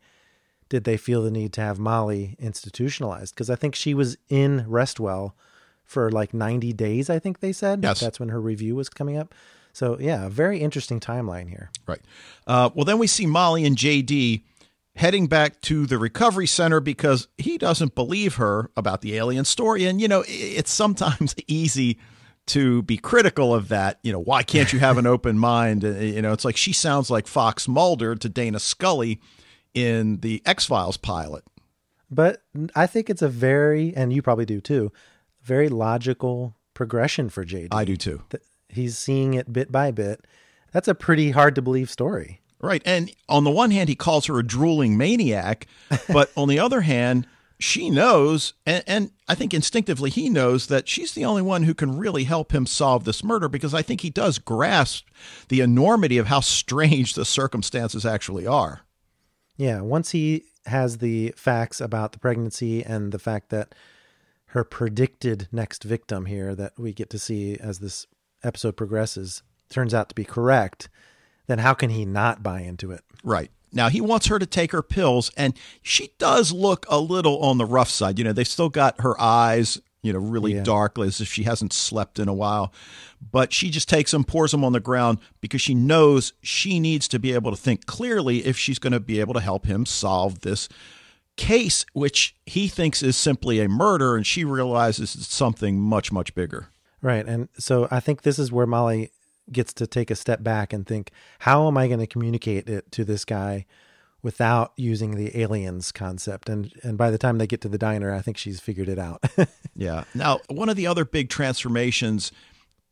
did 0.69 0.85
they 0.85 0.97
feel 0.97 1.23
the 1.23 1.31
need 1.31 1.53
to 1.55 1.61
have 1.61 1.79
Molly 1.79 2.37
institutionalized? 2.39 3.35
Because 3.35 3.51
I 3.51 3.57
think 3.57 3.75
she 3.75 3.95
was 3.95 4.17
in 4.29 4.65
Restwell 4.69 5.33
for 5.89 6.11
like 6.13 6.35
90 6.35 6.73
days, 6.75 7.09
I 7.11 7.19
think 7.19 7.41
they 7.41 7.53
said. 7.53 7.83
Yes. 7.83 7.99
That's 7.99 8.21
when 8.21 8.29
her 8.29 8.41
review 8.41 8.77
was 8.77 8.89
coming 8.89 9.17
up. 9.17 9.35
So, 9.73 9.99
yeah, 9.99 10.27
a 10.27 10.29
very 10.29 10.61
interesting 10.61 11.01
timeline 11.01 11.49
here. 11.49 11.71
Right. 11.87 12.01
Uh, 12.47 12.71
well, 12.75 12.85
then 12.85 12.99
we 12.99 13.07
see 13.07 13.27
Molly 13.27 13.65
and 13.65 13.77
JD 13.77 14.43
heading 14.97 15.29
back 15.29 15.61
to 15.63 15.87
the 15.87 15.97
recovery 15.97 16.47
center 16.47 16.81
because 16.81 17.29
he 17.39 17.57
doesn't 17.57 17.95
believe 17.95 18.35
her 18.35 18.71
about 18.77 19.01
the 19.01 19.17
alien 19.17 19.45
story. 19.45 19.87
And, 19.87 20.01
you 20.01 20.09
know, 20.09 20.25
it's 20.27 20.71
sometimes 20.71 21.35
easy 21.47 21.99
to 22.47 22.83
be 22.83 22.99
critical 22.99 23.55
of 23.55 23.69
that. 23.69 23.99
You 24.03 24.13
know, 24.13 24.21
why 24.21 24.43
can't 24.43 24.73
you 24.73 24.81
have 24.81 24.99
an 24.99 25.07
open 25.15 25.39
mind? 25.39 25.85
Uh, 25.85 25.91
You 25.91 26.21
know, 26.21 26.33
it's 26.33 26.45
like 26.45 26.57
she 26.57 26.73
sounds 26.75 27.11
like 27.11 27.27
Fox 27.27 27.67
Mulder 27.67 28.15
to 28.15 28.29
Dana 28.29 28.59
Scully 28.61 29.21
in 29.73 30.21
the 30.21 30.43
X 30.45 30.67
Files 30.67 30.97
pilot. 30.99 31.45
But 32.11 32.43
I 32.75 32.87
think 32.87 33.09
it's 33.11 33.23
a 33.23 33.29
very, 33.29 33.95
and 33.95 34.13
you 34.13 34.23
probably 34.23 34.47
do 34.47 34.61
too, 34.61 34.93
very 35.49 35.71
logical 35.71 36.55
progression 36.75 37.31
for 37.31 37.45
JD. 37.45 37.69
I 37.73 37.85
do 37.85 37.97
too. 37.97 38.23
He's 38.69 38.97
seeing 38.99 39.35
it 39.35 39.53
bit 39.53 39.73
by 39.73 39.91
bit. 39.91 40.27
That's 40.73 40.87
a 40.87 40.95
pretty 40.95 41.31
hard 41.31 41.55
to 41.55 41.63
believe 41.63 41.91
story. 41.91 42.43
Right. 42.61 42.83
And 42.85 43.11
on 43.29 43.45
the 43.45 43.51
one 43.51 43.71
hand, 43.71 43.89
he 43.89 43.95
calls 43.95 44.27
her 44.27 44.39
a 44.39 44.47
drooling 44.47 44.97
maniac, 44.97 45.67
but 46.09 46.31
on 46.37 46.49
the 46.49 46.59
other 46.59 46.83
hand, 46.83 47.27
she 47.59 47.89
knows, 47.91 48.53
and, 48.67 48.85
and, 48.87 49.11
I 49.27 49.35
think 49.35 49.53
instinctively 49.53 50.11
he 50.11 50.31
knows 50.31 50.69
that 50.69 50.89
she's 50.89 51.13
the 51.13 51.25
only 51.25 51.43
one 51.43 51.65
who 51.65 51.75
can 51.75 51.99
really 51.99 52.25
help 52.25 52.55
him 52.55 52.67
solve 52.67 53.05
this 53.05 53.25
murder 53.25 53.49
because 53.49 53.75
I 53.75 53.83
think 53.83 54.01
he 54.01 54.11
does 54.11 54.39
grasp 54.39 55.09
the 55.49 55.61
enormity 55.61 56.19
of 56.19 56.29
how 56.29 56.41
strange 56.41 57.15
the 57.15 57.25
circumstances 57.25 58.07
actually 58.07 58.47
are. 58.47 58.83
Yeah, 59.57 59.81
once 59.81 60.13
he 60.13 60.45
has 60.67 60.99
the 60.99 61.35
facts 61.37 61.81
about 61.81 62.13
the 62.13 62.21
pregnancy 62.21 62.85
and 62.85 63.11
the 63.11 63.19
fact 63.19 63.51
that 63.51 63.75
her 64.53 64.65
predicted 64.65 65.49
next 65.53 65.83
victim 65.85 66.27
here 66.27 66.55
that 66.55 66.73
we 66.79 66.93
get 66.93 67.11
to 67.11 67.19
see 67.19 67.57
as 67.59 67.79
this 67.81 68.07
episode 68.43 68.77
progresses 68.77 69.43
turns 69.69 69.93
out 69.93 70.09
to 70.09 70.15
be 70.15 70.25
correct, 70.25 70.89
then 71.47 71.59
how 71.59 71.75
can 71.75 71.91
he 71.91 72.05
not 72.05 72.43
buy 72.43 72.61
into 72.61 72.91
it? 72.91 73.03
Right. 73.23 73.51
Now 73.73 73.89
he 73.91 74.01
wants 74.01 74.27
her 74.29 74.39
to 74.39 74.47
take 74.47 74.73
her 74.73 74.83
pills, 74.83 75.31
and 75.37 75.53
she 75.83 76.11
does 76.19 76.53
look 76.53 76.87
a 76.89 76.99
little 76.99 77.39
on 77.41 77.59
the 77.59 77.67
rough 77.67 77.91
side. 77.91 78.19
You 78.19 78.25
know, 78.25 78.33
they've 78.33 78.49
still 78.49 78.71
got 78.71 79.03
her 79.03 79.21
eyes, 79.21 79.79
you 80.03 80.13
know, 80.15 80.19
really 80.19 80.55
Yeah. 80.55 80.63
dark 80.63 80.99
as 80.99 81.21
if 81.21 81.29
she 81.31 81.43
hasn't 81.43 81.75
slept 81.75 82.19
in 82.19 82.29
a 82.29 82.35
while. 82.35 82.73
But 83.31 83.53
she 83.53 83.69
just 83.69 83.89
takes 83.89 84.13
them, 84.13 84.25
pours 84.25 84.53
them 84.53 84.65
on 84.65 84.73
the 84.73 84.81
ground 84.81 85.19
because 85.43 85.61
she 85.61 85.75
knows 85.75 86.33
she 86.41 86.81
needs 86.81 87.09
to 87.09 87.19
be 87.19 87.35
able 87.35 87.51
to 87.51 87.57
think 87.59 87.85
clearly 87.85 88.47
if 88.47 88.57
she's 88.57 88.79
going 88.79 88.95
to 88.95 89.01
be 89.01 89.21
able 89.21 89.35
to 89.35 89.41
help 89.41 89.67
him 89.67 89.85
solve 89.85 90.41
this 90.41 90.71
case, 91.39 91.87
which 91.95 92.35
he 92.45 92.69
thinks 92.69 93.03
is 93.03 93.17
simply 93.17 93.61
a 93.61 93.69
murder, 93.69 94.17
and 94.17 94.27
she 94.27 94.45
realizes 94.45 95.15
it's 95.15 95.33
something 95.33 95.81
much, 95.81 96.13
much 96.13 96.35
bigger. 96.35 96.69
Right. 97.01 97.25
And 97.25 97.49
so 97.59 97.89
I 97.91 98.01
think 98.01 98.23
this 98.23 98.39
is 98.39 98.53
where 98.53 98.67
Molly 98.67 99.13
gets 99.51 99.73
to 99.75 99.87
take 99.87 100.11
a 100.11 100.17
step 100.17 100.43
back 100.43 100.73
and 100.75 100.87
think, 100.87 101.11
how 101.41 101.67
am 101.69 101.79
I 101.79 101.87
going 101.87 102.01
to 102.01 102.07
communicate 102.07 102.69
it 102.69 102.91
to 102.93 103.05
this 103.05 103.25
guy 103.25 103.65
without 104.21 104.73
using 104.77 105.15
the 105.15 105.41
aliens 105.41 105.93
concept? 105.93 106.49
And 106.49 106.73
and 106.83 106.99
by 106.99 107.11
the 107.11 107.19
time 107.19 107.39
they 107.39 107.47
get 107.47 107.61
to 107.63 107.69
the 107.69 107.79
diner, 107.79 108.13
I 108.13 108.21
think 108.21 108.37
she's 108.37 108.61
figured 108.61 108.89
it 108.89 108.99
out. 108.99 109.25
Yeah. 109.79 110.03
Now, 110.13 110.41
one 110.49 110.69
of 110.69 110.75
the 110.75 110.89
other 110.89 111.05
big 111.05 111.29
transformations 111.29 112.33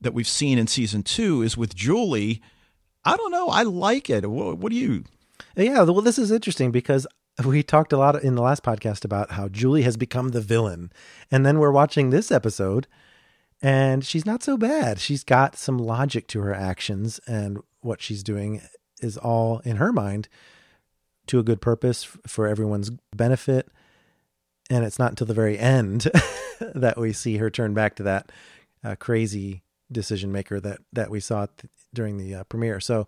that 0.00 0.14
we've 0.14 0.28
seen 0.28 0.56
in 0.56 0.68
season 0.68 1.02
two 1.02 1.42
is 1.42 1.56
with 1.56 1.74
Julie. 1.74 2.40
I 3.04 3.16
don't 3.16 3.32
know. 3.32 3.48
I 3.48 3.64
like 3.64 4.08
it. 4.08 4.30
What, 4.30 4.58
what 4.58 4.70
do 4.70 4.78
you? 4.78 5.02
yeah, 5.56 5.82
well 5.82 6.00
this 6.00 6.16
is 6.16 6.30
interesting 6.30 6.70
because 6.70 7.04
we 7.44 7.62
talked 7.62 7.92
a 7.92 7.98
lot 7.98 8.22
in 8.22 8.34
the 8.34 8.42
last 8.42 8.62
podcast 8.62 9.04
about 9.04 9.32
how 9.32 9.48
Julie 9.48 9.82
has 9.82 9.96
become 9.96 10.30
the 10.30 10.40
villain. 10.40 10.90
And 11.30 11.44
then 11.44 11.58
we're 11.58 11.70
watching 11.70 12.10
this 12.10 12.30
episode 12.30 12.86
and 13.62 14.04
she's 14.04 14.26
not 14.26 14.42
so 14.42 14.56
bad. 14.56 15.00
She's 15.00 15.24
got 15.24 15.56
some 15.56 15.78
logic 15.78 16.28
to 16.28 16.40
her 16.40 16.54
actions 16.54 17.20
and 17.26 17.58
what 17.80 18.00
she's 18.00 18.22
doing 18.22 18.62
is 19.00 19.16
all 19.16 19.60
in 19.64 19.76
her 19.76 19.92
mind 19.92 20.28
to 21.26 21.38
a 21.38 21.42
good 21.42 21.60
purpose 21.60 22.04
for 22.26 22.46
everyone's 22.46 22.90
benefit. 23.14 23.68
And 24.70 24.84
it's 24.84 24.98
not 24.98 25.10
until 25.10 25.26
the 25.26 25.34
very 25.34 25.58
end 25.58 26.00
that 26.74 26.98
we 26.98 27.12
see 27.12 27.36
her 27.36 27.50
turn 27.50 27.74
back 27.74 27.96
to 27.96 28.02
that 28.04 28.32
uh, 28.82 28.96
crazy 28.96 29.62
decision 29.92 30.32
maker 30.32 30.58
that 30.58 30.80
that 30.92 31.10
we 31.10 31.20
saw 31.20 31.46
th- 31.46 31.70
during 31.94 32.16
the 32.18 32.34
uh, 32.34 32.44
premiere. 32.44 32.80
So, 32.80 33.06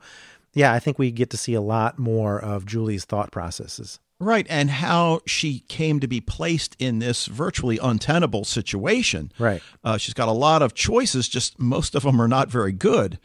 yeah, 0.55 0.73
I 0.73 0.79
think 0.79 0.99
we 0.99 1.11
get 1.11 1.31
to 1.31 1.37
see 1.37 1.55
a 1.55 1.61
lot 1.61 1.99
more 1.99 2.39
of 2.39 2.67
Julie's 2.67 3.05
thought 3.05 3.33
processes. 3.33 3.99
Right. 4.21 4.47
And 4.51 4.71
how 4.71 5.21
she 5.27 5.61
came 5.69 6.01
to 6.01 6.09
be 6.09 6.21
placed 6.21 6.75
in 6.79 6.99
this 6.99 7.27
virtually 7.27 7.79
untenable 7.79 8.45
situation. 8.45 9.33
Right. 9.39 9.63
Uh, 9.85 9.97
she's 9.97 10.15
got 10.15 10.29
a 10.29 10.33
lot 10.33 10.61
of 10.61 10.75
choices, 10.75 11.29
just 11.29 11.59
most 11.59 11.95
of 11.95 12.03
them 12.03 12.21
are 12.21 12.29
not 12.29 12.51
very 12.51 12.73
good. 12.73 13.19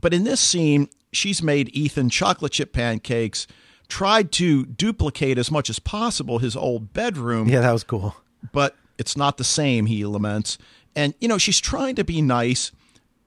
But 0.00 0.14
in 0.14 0.24
this 0.24 0.40
scene, 0.40 0.88
she's 1.12 1.42
made 1.42 1.70
Ethan 1.70 2.10
chocolate 2.10 2.52
chip 2.52 2.72
pancakes, 2.72 3.46
tried 3.88 4.30
to 4.32 4.66
duplicate 4.66 5.38
as 5.38 5.50
much 5.50 5.68
as 5.68 5.78
possible 5.78 6.38
his 6.38 6.54
old 6.56 6.92
bedroom. 6.92 7.48
Yeah, 7.48 7.60
that 7.60 7.72
was 7.72 7.84
cool. 7.84 8.14
but 8.52 8.76
it's 8.98 9.16
not 9.16 9.38
the 9.38 9.44
same, 9.44 9.86
he 9.86 10.04
laments. 10.04 10.58
And, 10.94 11.14
you 11.20 11.28
know, 11.28 11.38
she's 11.38 11.60
trying 11.60 11.96
to 11.96 12.04
be 12.04 12.22
nice. 12.22 12.72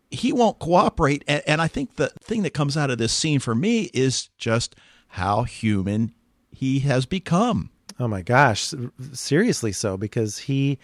He 0.10 0.32
won't 0.34 0.60
cooperate. 0.60 1.24
And, 1.28 1.44
and 1.46 1.62
I 1.62 1.68
think 1.68 1.98
the 1.98 2.10
thing 2.22 2.44
that 2.44 2.54
comes 2.54 2.78
out 2.78 2.90
of 2.90 2.98
this 2.98 3.14
scene 3.14 3.40
for 3.40 3.54
me 3.54 3.90
is 3.94 4.30
just 4.38 4.76
how 5.10 5.44
human 5.44 6.14
he 6.52 6.80
has 6.80 7.06
become. 7.06 7.70
Oh 8.00 8.08
my 8.08 8.22
gosh, 8.22 8.74
seriously 9.12 9.72
so 9.72 9.98
because 9.98 10.40
he 10.40 10.80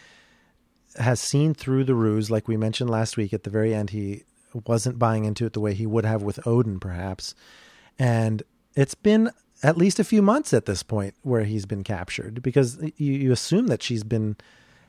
has 0.98 1.19
seen 1.19 1.53
through 1.53 1.84
the 1.84 1.95
ruse 1.95 2.31
like 2.31 2.48
we 2.48 2.55
mentioned 2.57 2.89
last 2.89 3.17
week 3.17 3.34
at 3.34 3.43
the 3.43 3.50
very 3.50 3.74
end 3.74 3.89
he 3.89 4.24
wasn't 4.65 4.98
buying 4.98 5.25
into 5.25 5.45
it 5.45 5.51
the 5.51 5.60
way 5.60 5.74
he 5.74 5.86
would 5.86 6.05
have 6.05 6.24
with 6.24 6.45
Odin 6.48 6.79
perhaps. 6.79 7.36
And 8.00 8.43
it's 8.75 8.95
been 8.95 9.31
at 9.63 9.77
least 9.77 10.00
a 10.00 10.03
few 10.03 10.22
months 10.22 10.53
at 10.53 10.65
this 10.65 10.84
point 10.84 11.15
where 11.22 11.43
he's 11.43 11.65
been 11.65 11.84
captured 11.84 12.41
because 12.41 12.81
you, 12.81 13.13
you 13.13 13.31
assume 13.31 13.67
that 13.67 13.81
she's 13.84 14.03
been 14.03 14.36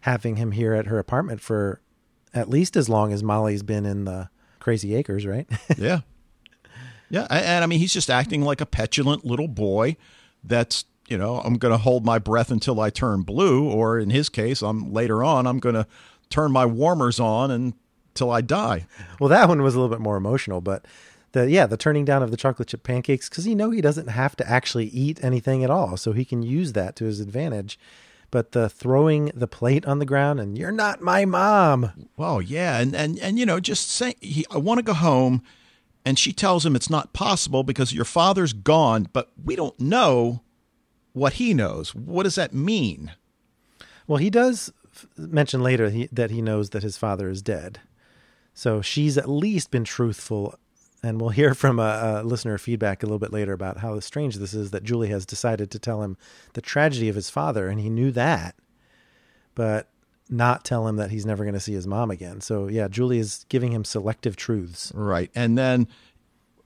having 0.02 0.37
him 0.37 0.52
here 0.52 0.75
at 0.75 0.87
her 0.87 0.99
apartment 0.99 1.40
for 1.40 1.80
at 2.35 2.49
least 2.49 2.76
as 2.76 2.88
long 2.88 3.12
as 3.12 3.23
Molly's 3.23 3.62
been 3.62 3.87
in 3.87 4.04
the 4.04 4.28
Crazy 4.61 4.95
Acres, 4.95 5.26
right? 5.26 5.49
Yeah. 5.76 6.00
Yeah. 7.09 7.26
And, 7.30 7.45
and 7.45 7.64
I 7.64 7.66
mean, 7.68 7.78
he's 7.78 7.92
just 7.92 8.11
acting 8.11 8.42
like 8.42 8.61
a 8.61 8.66
petulant 8.66 9.25
little 9.25 9.47
boy 9.49 9.97
that's, 10.47 10.85
you 11.09 11.19
know, 11.19 11.41
I'm 11.41 11.59
going 11.59 11.73
to 11.73 11.79
hold 11.79 12.05
my 12.05 12.19
breath 12.19 12.50
until 12.50 12.81
I 12.81 12.91
turn 12.91 13.23
blue. 13.23 13.69
Or 13.71 13.99
in 13.99 14.11
his 14.11 14.29
case, 14.29 14.62
I'm 14.62 14.93
later 14.93 15.23
on, 15.23 15.47
I'm 15.47 15.59
going 15.59 15.75
to 15.75 15.87
turn 16.31 16.53
my 16.53 16.67
warmers 16.67 17.21
on 17.21 17.50
until 17.50 18.31
I 18.31 18.41
die. 18.41 18.87
Well, 19.21 19.29
that 19.29 19.49
one 19.49 19.62
was 19.62 19.75
a 19.75 19.81
little 19.81 19.95
bit 19.95 20.03
more 20.03 20.17
emotional, 20.17 20.61
but 20.61 20.85
the 21.33 21.50
yeah, 21.50 21.67
the 21.67 21.76
turning 21.76 22.05
down 22.05 22.23
of 22.23 22.31
the 22.31 22.37
chocolate 22.37 22.69
chip 22.69 22.83
pancakes 22.83 23.29
because 23.29 23.47
you 23.47 23.55
know 23.55 23.71
he 23.71 23.81
doesn't 23.81 24.09
have 24.09 24.37
to 24.37 24.49
actually 24.49 24.87
eat 24.87 25.23
anything 25.23 25.62
at 25.62 25.71
all, 25.71 25.97
so 25.97 26.12
he 26.12 26.25
can 26.25 26.43
use 26.43 26.73
that 26.73 26.97
to 26.97 27.05
his 27.05 27.21
advantage. 27.21 27.79
But 28.31 28.53
the 28.53 28.69
throwing 28.69 29.26
the 29.35 29.47
plate 29.47 29.87
on 29.87 29.99
the 29.99 30.07
ground 30.07 30.41
and 30.41 30.59
you're 30.59 30.73
not 30.73 31.00
my 31.00 31.25
mom. 31.25 32.09
Well, 32.17 32.41
yeah, 32.41 32.79
and 32.79 32.95
and 32.97 33.19
and 33.19 33.38
you 33.38 33.47
know, 33.47 33.61
just 33.61 33.91
say 33.91 34.15
he, 34.21 34.47
I 34.50 34.57
want 34.57 34.79
to 34.79 34.83
go 34.83 34.95
home, 34.95 35.43
and 36.06 36.16
she 36.20 36.32
tells 36.32 36.64
him 36.64 36.76
it's 36.76 36.88
not 36.88 37.12
possible 37.12 37.64
because 37.64 37.92
your 37.92 38.04
father's 38.04 38.52
gone, 38.52 39.08
but 39.12 39.32
we 39.42 39.56
don't 39.56 39.78
know 39.80 40.42
what 41.12 41.34
he 41.34 41.52
knows. 41.52 41.96
What 41.96 42.22
does 42.22 42.36
that 42.36 42.54
mean? 42.54 43.12
Well, 44.06 44.18
he 44.18 44.30
does 44.30 44.72
f- 44.94 45.08
mention 45.18 45.64
later 45.64 45.90
he, 45.90 46.08
that 46.12 46.30
he 46.30 46.40
knows 46.40 46.70
that 46.70 46.84
his 46.84 46.96
father 46.96 47.28
is 47.28 47.42
dead, 47.42 47.80
so 48.54 48.80
she's 48.80 49.18
at 49.18 49.28
least 49.28 49.72
been 49.72 49.82
truthful. 49.82 50.54
And 51.02 51.20
we'll 51.20 51.30
hear 51.30 51.54
from 51.54 51.80
a, 51.80 52.22
a 52.22 52.25
listener 52.25 52.56
feedback 52.56 53.02
a 53.02 53.06
little 53.06 53.18
bit 53.18 53.32
later 53.32 53.52
about 53.52 53.78
how 53.78 53.98
strange 54.00 54.36
this 54.36 54.54
is 54.54 54.70
that 54.70 54.84
Julie 54.84 55.08
has 55.08 55.26
decided 55.26 55.70
to 55.72 55.78
tell 55.78 56.02
him 56.02 56.16
the 56.54 56.60
tragedy 56.60 57.08
of 57.08 57.16
his 57.16 57.30
father, 57.30 57.68
and 57.68 57.80
he 57.80 57.90
knew 57.90 58.12
that. 58.12 58.54
But 59.56 59.88
not 60.28 60.64
tell 60.64 60.87
him 60.88 60.97
that 60.97 61.11
he's 61.11 61.26
never 61.26 61.45
going 61.45 61.54
to 61.54 61.61
see 61.61 61.73
his 61.73 61.87
mom 61.87 62.11
again. 62.11 62.40
So 62.40 62.68
yeah, 62.68 62.88
Julie 62.88 63.18
is 63.18 63.47
giving 63.49 63.73
him 63.73 63.85
selective 63.85 64.37
truths. 64.37 64.92
Right. 64.95 65.30
And 65.35 65.56
then 65.56 65.88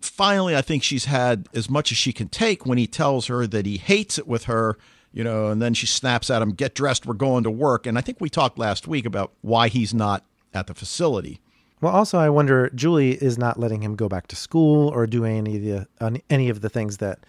finally, 0.01 0.57
I 0.57 0.63
think 0.63 0.83
she's 0.83 1.05
had 1.05 1.49
as 1.55 1.69
much 1.69 1.93
as 1.93 1.99
she 1.99 2.13
can 2.13 2.29
take 2.29 2.65
when 2.65 2.79
he 2.79 2.87
tells 2.87 3.27
her 3.27 3.47
that 3.47 3.67
he 3.67 3.77
hates 3.77 4.19
it 4.19 4.27
with 4.27 4.45
her, 4.45 4.79
you 5.13 5.25
know, 5.25 5.49
and 5.49 5.61
then 5.61 5.75
she 5.75 5.87
snaps 5.87 6.31
at 6.31 6.41
him, 6.41 6.53
get 6.53 6.75
dressed, 6.75 7.07
we're 7.07 7.15
going 7.15 7.45
to 7.45 7.51
work. 7.51 7.87
And 7.87 7.99
I 7.99 8.01
think 8.01 8.21
we 8.21 8.31
talked 8.31 8.59
last 8.59 8.89
week 8.89 9.05
about 9.05 9.33
why 9.43 9.69
he's 9.69 9.93
not 9.93 10.25
at 10.55 10.67
the 10.67 10.75
facility. 10.75 11.41
Well, 11.81 11.95
also, 11.95 12.19
I 12.19 12.29
wonder 12.29 12.71
Julie 12.75 13.13
is 13.13 13.39
not 13.39 13.59
letting 13.59 13.83
him 13.83 13.97
go 13.97 14.09
back 14.09 14.27
to 14.29 14.37
school 14.37 14.89
or 14.89 15.07
do 15.07 15.25
any 15.25 15.57
of 15.57 15.87
the 15.99 16.23
any 16.29 16.51
of 16.51 16.61
the 16.61 16.69
things 16.69 16.99
that 16.99 17.21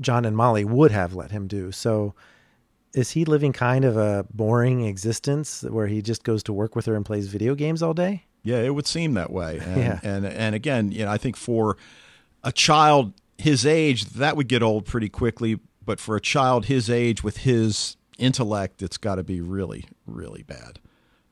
John 0.00 0.24
and 0.24 0.36
Molly 0.36 0.64
would 0.64 0.90
have 0.90 1.14
let 1.14 1.30
him 1.30 1.46
do. 1.46 1.70
So, 1.70 2.14
is 2.94 3.10
he 3.12 3.24
living 3.24 3.52
kind 3.52 3.84
of 3.84 3.96
a 3.96 4.26
boring 4.32 4.84
existence 4.86 5.62
where 5.62 5.86
he 5.86 6.02
just 6.02 6.24
goes 6.24 6.42
to 6.44 6.52
work 6.52 6.74
with 6.74 6.86
her 6.86 6.94
and 6.96 7.04
plays 7.04 7.28
video 7.28 7.54
games 7.54 7.82
all 7.82 7.94
day? 7.94 8.24
Yeah, 8.42 8.58
it 8.62 8.74
would 8.74 8.86
seem 8.86 9.14
that 9.14 9.30
way. 9.30 9.58
And, 9.62 9.76
Yeah. 9.76 10.00
and 10.02 10.26
and 10.26 10.54
again, 10.54 10.90
you 10.92 11.04
know, 11.04 11.10
I 11.10 11.18
think 11.18 11.36
for 11.36 11.76
a 12.42 12.52
child 12.52 13.12
his 13.38 13.64
age, 13.64 14.04
that 14.06 14.36
would 14.36 14.48
get 14.48 14.62
old 14.62 14.84
pretty 14.86 15.08
quickly. 15.08 15.58
But 15.84 15.98
for 16.00 16.14
a 16.16 16.20
child 16.20 16.66
his 16.66 16.88
age 16.90 17.22
with 17.24 17.38
his 17.38 17.96
intellect, 18.18 18.82
it's 18.82 18.98
got 18.98 19.16
to 19.16 19.22
be 19.24 19.40
really, 19.40 19.86
really 20.06 20.42
bad. 20.42 20.78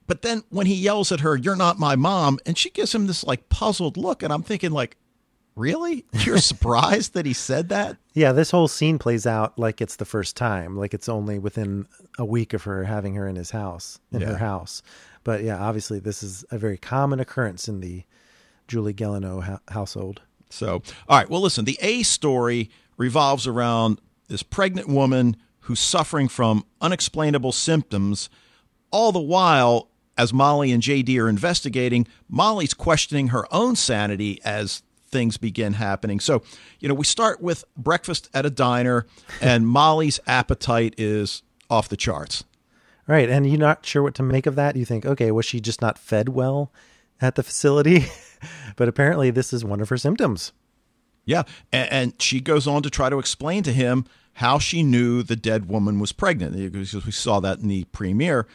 But 0.07 0.23
then 0.23 0.43
when 0.49 0.67
he 0.67 0.75
yells 0.75 1.13
at 1.13 1.21
her, 1.21 1.37
"You're 1.37 1.55
not 1.57 1.79
my 1.79 1.97
mom," 1.97 2.39
and 2.47 2.57
she 2.57 2.71
gives 2.71 2.95
him 2.95 3.07
this 3.07 3.25
like 3.25 3.49
puzzled 3.51 3.97
look, 3.99 4.23
and 4.23 4.33
I'm 4.33 4.43
thinking 4.43 4.71
like, 4.71 4.97
really? 5.55 6.05
You're 6.13 6.39
surprised 6.53 7.13
that 7.15 7.27
he 7.27 7.33
said 7.35 7.69
that? 7.69 7.97
Yeah, 8.19 8.33
this 8.33 8.51
whole 8.51 8.67
scene 8.69 8.99
plays 8.99 9.27
out 9.27 9.59
like 9.59 9.81
it's 9.81 9.97
the 9.97 10.05
first 10.05 10.37
time, 10.37 10.77
like 10.77 10.93
it's 10.93 11.09
only 11.09 11.39
within 11.39 11.87
a 12.19 12.25
week 12.25 12.53
of 12.53 12.65
her 12.65 12.83
having 12.85 13.15
her 13.15 13.29
in 13.29 13.37
his 13.37 13.51
house, 13.53 14.01
in 14.13 14.21
Yeah. 14.21 14.29
her 14.31 14.39
house. 14.39 14.83
But 15.23 15.45
yeah, 15.45 15.57
obviously, 15.59 16.01
this 16.01 16.23
is 16.23 16.45
a 16.51 16.59
very 16.59 16.79
common 16.79 17.21
occurrence 17.21 17.69
in 17.69 17.81
the 17.81 18.03
Julie 18.67 18.93
Gelineau 18.95 19.41
ha- 19.41 19.61
household. 19.69 20.23
So, 20.51 20.83
all 21.09 21.19
right. 21.19 21.31
Well, 21.31 21.41
listen, 21.41 21.65
the 21.65 21.79
A 21.81 22.03
story 22.03 22.71
revolves 22.97 23.47
around 23.47 24.01
this 24.29 24.43
pregnant 24.43 24.89
woman 24.89 25.37
who's 25.61 25.81
suffering 25.81 26.27
from 26.29 26.65
unexplainable 26.81 27.53
symptoms. 27.53 28.29
All 28.91 29.13
the 29.13 29.21
while, 29.21 29.91
as 30.17 30.33
Molly 30.33 30.73
and 30.73 30.83
JD 30.83 31.19
are 31.21 31.29
investigating, 31.29 32.07
Molly's 32.29 32.75
questioning 32.75 33.29
her 33.29 33.47
own 33.55 33.77
sanity 33.77 34.41
as 34.45 34.83
things 35.09 35.37
begin 35.37 35.75
happening. 35.75 36.21
So, 36.21 36.43
you 36.81 36.89
know, 36.89 36.95
we 36.95 37.05
start 37.05 37.41
with 37.41 37.65
breakfast 37.77 38.29
at 38.35 38.47
a 38.47 38.51
diner, 38.51 39.07
and 39.41 39.67
Molly's 39.69 40.21
appetite 40.27 40.95
is 40.99 41.43
off 41.71 41.89
the 41.89 41.97
charts. 41.97 42.45
Right. 43.07 43.31
And 43.31 43.49
you're 43.49 43.59
not 43.59 43.87
sure 43.87 44.03
what 44.03 44.15
to 44.17 44.23
make 44.23 44.47
of 44.47 44.55
that. 44.57 44.77
You 44.77 44.85
think, 44.85 45.07
okay, 45.07 45.31
was 45.31 45.47
she 45.47 45.61
just 45.61 45.81
not 45.81 45.99
fed 45.99 46.29
well 46.29 46.71
at 47.21 47.37
the 47.37 47.43
facility? 47.43 48.07
but 48.77 48.87
apparently, 48.87 49.31
this 49.31 49.53
is 49.53 49.65
one 49.65 49.81
of 49.81 49.89
her 49.89 49.97
symptoms. 49.97 50.53
Yeah. 51.25 51.45
And, 51.73 51.91
and 51.91 52.23
she 52.23 52.41
goes 52.41 52.67
on 52.67 52.83
to 52.83 52.91
try 52.91 53.09
to 53.09 53.19
explain 53.19 53.63
to 53.63 53.73
him 53.73 54.05
how 54.35 54.59
she 54.59 54.83
knew 54.83 55.23
the 55.23 55.37
dead 55.37 55.69
woman 55.69 55.99
was 55.99 56.13
pregnant. 56.13 56.55
Because 56.55 57.05
we 57.07 57.13
saw 57.13 57.41
that 57.41 57.61
in 57.61 57.69
the 57.69 57.85
premiere. 57.85 58.47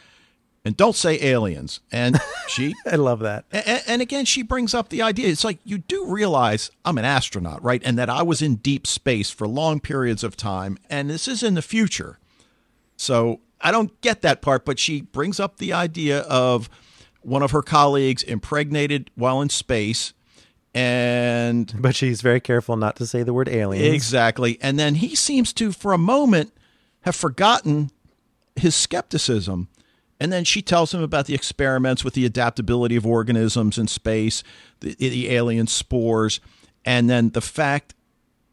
And 0.64 0.76
don't 0.76 0.96
say 0.96 1.22
aliens. 1.22 1.80
And 1.92 2.18
she. 2.48 2.74
I 2.86 2.96
love 2.96 3.20
that. 3.20 3.44
And, 3.52 3.82
and 3.86 4.02
again, 4.02 4.24
she 4.24 4.42
brings 4.42 4.72
up 4.72 4.88
the 4.88 5.02
idea. 5.02 5.28
It's 5.28 5.44
like 5.44 5.58
you 5.64 5.78
do 5.78 6.06
realize 6.06 6.70
I'm 6.84 6.96
an 6.96 7.04
astronaut, 7.04 7.62
right? 7.62 7.82
And 7.84 7.98
that 7.98 8.08
I 8.08 8.22
was 8.22 8.40
in 8.40 8.56
deep 8.56 8.86
space 8.86 9.30
for 9.30 9.46
long 9.46 9.80
periods 9.80 10.24
of 10.24 10.36
time, 10.36 10.78
and 10.88 11.10
this 11.10 11.28
is 11.28 11.42
in 11.42 11.54
the 11.54 11.62
future. 11.62 12.18
So 12.96 13.40
I 13.60 13.70
don't 13.70 14.00
get 14.00 14.22
that 14.22 14.40
part, 14.40 14.64
but 14.64 14.78
she 14.78 15.02
brings 15.02 15.38
up 15.38 15.58
the 15.58 15.72
idea 15.72 16.20
of 16.20 16.70
one 17.20 17.42
of 17.42 17.50
her 17.50 17.62
colleagues 17.62 18.22
impregnated 18.22 19.10
while 19.14 19.40
in 19.40 19.48
space, 19.48 20.12
and 20.74 21.72
But 21.80 21.94
she's 21.94 22.20
very 22.20 22.40
careful 22.40 22.76
not 22.76 22.96
to 22.96 23.06
say 23.06 23.22
the 23.22 23.32
word 23.32 23.48
aliens. 23.48 23.94
Exactly. 23.94 24.58
And 24.60 24.78
then 24.78 24.96
he 24.96 25.14
seems 25.14 25.52
to, 25.54 25.72
for 25.72 25.92
a 25.92 25.98
moment, 25.98 26.52
have 27.02 27.16
forgotten 27.16 27.90
his 28.56 28.74
skepticism. 28.74 29.68
And 30.20 30.32
then 30.32 30.44
she 30.44 30.62
tells 30.62 30.94
him 30.94 31.02
about 31.02 31.26
the 31.26 31.34
experiments 31.34 32.04
with 32.04 32.14
the 32.14 32.24
adaptability 32.24 32.96
of 32.96 33.06
organisms 33.06 33.78
in 33.78 33.88
space, 33.88 34.42
the, 34.80 34.94
the 34.94 35.30
alien 35.30 35.66
spores, 35.66 36.40
and 36.84 37.10
then 37.10 37.30
the 37.30 37.40
fact 37.40 37.94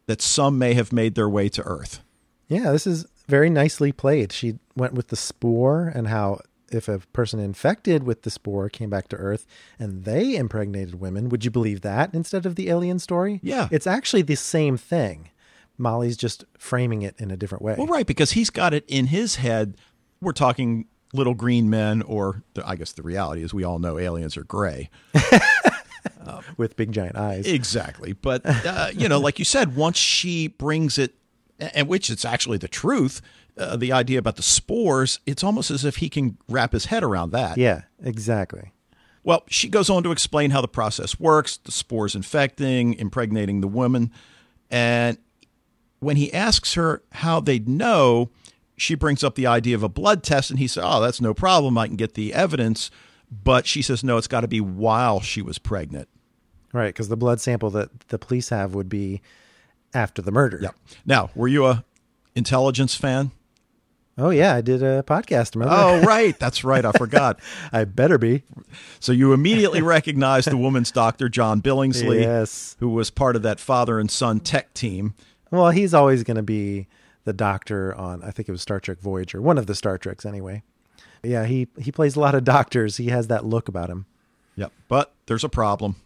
that 0.08 0.22
some 0.22 0.58
may 0.58 0.74
have 0.74 0.92
made 0.92 1.16
their 1.16 1.30
way 1.30 1.50
to 1.50 1.62
Earth. 1.64 2.02
Yeah, 2.48 2.72
this 2.72 2.88
is 2.88 3.06
very 3.28 3.50
nicely 3.50 3.92
played. 3.92 4.32
She 4.34 4.60
went 4.76 4.94
with 4.94 5.08
the 5.08 5.16
spore 5.16 5.92
and 5.94 6.08
how 6.08 6.42
if 6.72 6.88
a 6.88 7.00
person 7.14 7.40
infected 7.40 8.04
with 8.04 8.24
the 8.24 8.30
spore 8.30 8.70
came 8.70 8.90
back 8.90 9.08
to 9.10 9.16
Earth 9.16 9.46
and 9.78 10.06
they 10.06 10.36
impregnated 10.36 11.00
women, 11.00 11.30
would 11.30 11.46
you 11.46 11.52
believe 11.52 11.82
that 11.82 12.14
instead 12.14 12.46
of 12.46 12.56
the 12.56 12.70
alien 12.70 13.00
story? 13.00 13.40
Yeah. 13.44 13.68
It's 13.72 13.88
actually 13.88 14.24
the 14.24 14.36
same 14.36 14.78
thing. 14.78 15.30
Molly's 15.78 16.18
just 16.18 16.46
framing 16.58 17.02
it 17.02 17.16
in 17.18 17.32
a 17.32 17.38
different 17.38 17.64
way 17.64 17.76
Well, 17.78 17.88
right, 17.88 18.06
because 18.06 18.32
he's 18.32 18.50
got 18.50 18.74
it 18.74 18.86
in 18.88 19.08
his 19.08 19.38
head. 19.38 19.76
We're 20.22 20.34
talking 20.34 20.86
little 21.14 21.34
green 21.34 21.70
men, 21.70 22.02
or 22.02 22.44
the, 22.54 22.68
I 22.68 22.76
guess 22.76 22.92
the 22.94 23.04
reality 23.04 23.44
is 23.44 23.54
we 23.54 23.64
all 23.64 23.80
know 23.80 23.98
aliens 23.98 24.38
are 24.38 24.44
gray. 24.44 24.90
with 26.58 26.76
big 26.76 26.92
giant 26.92 27.16
eyes. 27.16 27.48
Exactly. 27.48 28.14
But, 28.14 28.42
uh, 28.46 28.90
you 28.94 29.10
know, 29.10 29.20
like 29.20 29.40
you 29.40 29.46
said, 29.46 29.76
once 29.76 29.98
she 29.98 30.48
brings 30.48 30.98
it, 30.98 31.16
and 31.60 31.88
which 31.88 32.10
it's 32.10 32.26
actually 32.26 32.58
the 32.58 32.68
truth, 32.68 33.22
uh, 33.58 33.76
the 33.76 33.92
idea 33.92 34.20
about 34.20 34.36
the 34.36 34.42
spores, 34.44 35.20
it's 35.26 35.44
almost 35.44 35.72
as 35.72 35.86
if 35.86 35.98
he 35.98 36.10
can 36.10 36.38
wrap 36.48 36.74
his 36.74 36.86
head 36.86 37.04
around 37.04 37.32
that. 37.32 37.58
yeah, 37.58 37.84
exactly. 38.04 38.72
Well, 39.24 39.44
she 39.48 39.70
goes 39.70 39.90
on 39.90 40.04
to 40.04 40.12
explain 40.12 40.50
how 40.50 40.62
the 40.62 40.68
process 40.68 41.20
works 41.20 41.58
the 41.58 41.72
spores 41.72 42.16
infecting, 42.16 42.96
impregnating 42.96 43.62
the 43.62 43.68
woman. 43.68 44.12
And 44.72 45.18
when 46.00 46.16
he 46.16 46.34
asks 46.34 46.74
her 46.74 47.04
how 47.12 47.40
they'd 47.40 47.70
know, 47.70 48.32
she 48.82 48.96
brings 48.96 49.24
up 49.24 49.36
the 49.36 49.46
idea 49.48 49.76
of 49.76 49.84
a 49.84 49.90
blood 49.90 50.24
test, 50.24 50.50
and 50.50 50.58
he 50.60 50.68
says, 50.68 50.84
Oh, 50.86 51.00
that's 51.02 51.22
no 51.22 51.34
problem. 51.34 51.78
I 51.78 51.88
can 51.88 51.96
get 51.96 52.16
the 52.16 52.34
evidence. 52.34 52.90
But 53.32 53.66
she 53.68 53.82
says, 53.82 54.04
No, 54.04 54.18
it's 54.18 54.28
got 54.28 54.42
to 54.42 54.48
be 54.48 54.60
while 54.60 55.22
she 55.22 55.42
was 55.42 55.58
pregnant. 55.60 56.10
Right, 56.74 56.88
because 56.88 57.10
the 57.10 57.18
blood 57.18 57.40
sample 57.40 57.70
that 57.72 58.08
the 58.08 58.18
police 58.18 58.50
have 58.50 58.74
would 58.74 58.90
be 58.90 59.22
after 59.94 60.22
the 60.22 60.32
murder. 60.32 60.60
Yep. 60.62 60.76
Now, 61.06 61.30
were 61.36 61.48
you 61.48 61.66
a 61.66 61.84
intelligence 62.36 62.96
fan? 62.96 63.32
Oh 64.18 64.30
yeah, 64.30 64.56
I 64.56 64.62
did 64.62 64.82
a 64.84 65.04
podcast. 65.04 65.56
Remember? 65.56 65.76
Oh, 65.78 66.02
right. 66.06 66.38
That's 66.40 66.64
right. 66.64 66.84
I 66.84 66.92
forgot. 66.92 67.40
I 67.72 67.84
better 67.86 68.18
be. 68.18 68.44
So 69.00 69.12
you 69.12 69.34
immediately 69.34 69.82
recognized 69.82 70.50
the 70.50 70.58
woman's 70.58 70.92
doctor, 70.92 71.30
John 71.30 71.62
Billingsley, 71.62 72.22
Yes. 72.22 72.76
who 72.80 72.90
was 72.90 73.10
part 73.10 73.36
of 73.36 73.42
that 73.44 73.60
father 73.60 74.00
and 74.00 74.10
son 74.12 74.40
tech 74.40 74.74
team. 74.74 75.14
Well, 75.50 75.70
he's 75.72 75.94
always 75.94 76.24
going 76.24 76.38
to 76.38 76.44
be 76.44 76.88
the 77.24 77.34
doctor 77.34 77.94
on. 77.96 78.24
I 78.24 78.32
think 78.32 78.50
it 78.50 78.52
was 78.52 78.62
Star 78.62 78.80
Trek 78.80 79.00
Voyager, 79.00 79.42
one 79.42 79.58
of 79.58 79.68
the 79.68 79.76
Star 79.76 79.98
Treks 79.98 80.26
anyway. 80.26 80.64
Yeah, 81.24 81.46
he 81.46 81.68
he 81.80 81.92
plays 81.92 82.16
a 82.16 82.20
lot 82.20 82.36
of 82.36 82.44
doctors. 82.44 82.98
He 82.98 83.08
has 83.08 83.28
that 83.28 83.46
look 83.46 83.68
about 83.68 83.90
him. 83.90 84.06
Yep. 84.56 84.72
But 84.88 85.14
there's 85.26 85.44
a 85.44 85.50
problem. 85.50 85.96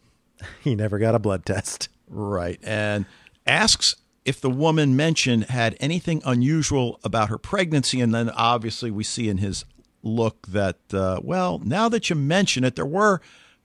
He 0.61 0.75
never 0.75 0.99
got 0.99 1.15
a 1.15 1.19
blood 1.19 1.45
test. 1.45 1.87
Right. 2.09 2.59
And 2.61 3.05
asks 3.47 3.95
if 4.25 4.41
the 4.41 4.49
woman 4.49 4.95
mentioned 4.95 5.45
had 5.45 5.77
anything 5.79 6.21
unusual 6.25 6.99
about 7.03 7.29
her 7.29 7.37
pregnancy. 7.37 8.01
And 8.01 8.13
then 8.13 8.29
obviously 8.31 8.91
we 8.91 9.03
see 9.03 9.29
in 9.29 9.37
his 9.37 9.63
look 10.03 10.47
that, 10.47 10.77
uh, 10.93 11.19
well, 11.23 11.59
now 11.63 11.87
that 11.89 12.09
you 12.09 12.15
mention 12.15 12.63
it, 12.63 12.75
there 12.75 12.85
were 12.85 13.21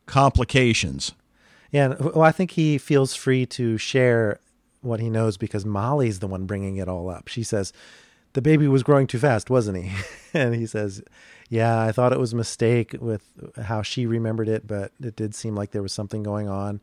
complications. 0.06 1.12
Yeah, 1.72 1.94
well, 1.98 2.22
I 2.22 2.32
think 2.32 2.52
he 2.52 2.78
feels 2.78 3.14
free 3.14 3.46
to 3.46 3.78
share 3.78 4.38
what 4.82 5.00
he 5.00 5.10
knows 5.10 5.36
because 5.36 5.64
Molly's 5.64 6.20
the 6.20 6.26
one 6.26 6.46
bringing 6.46 6.76
it 6.76 6.88
all 6.88 7.08
up. 7.08 7.28
She 7.28 7.42
says, 7.42 7.72
"The 8.32 8.42
baby 8.42 8.68
was 8.68 8.82
growing 8.82 9.06
too 9.06 9.18
fast, 9.18 9.50
wasn't 9.50 9.84
he?" 9.84 9.92
and 10.34 10.54
he 10.54 10.66
says, 10.66 11.02
"Yeah, 11.48 11.80
I 11.80 11.92
thought 11.92 12.12
it 12.12 12.20
was 12.20 12.32
a 12.32 12.36
mistake 12.36 12.96
with 13.00 13.24
how 13.62 13.82
she 13.82 14.06
remembered 14.06 14.48
it, 14.48 14.66
but 14.66 14.92
it 15.02 15.16
did 15.16 15.34
seem 15.34 15.54
like 15.54 15.70
there 15.70 15.82
was 15.82 15.92
something 15.92 16.22
going 16.22 16.48
on." 16.48 16.80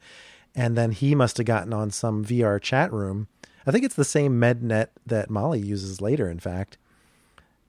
And 0.55 0.75
then 0.75 0.91
he 0.91 1.13
must 1.13 1.37
have 1.37 1.45
gotten 1.45 1.71
on 1.71 1.91
some 1.91 2.25
VR 2.25 2.59
chat 2.59 2.91
room. 2.91 3.27
I 3.67 3.71
think 3.71 3.83
it's 3.83 3.95
the 3.95 4.05
same 4.05 4.39
MedNet 4.39 4.87
that 5.05 5.29
Molly 5.29 5.59
uses 5.59 6.01
later, 6.01 6.29
in 6.29 6.39
fact, 6.39 6.77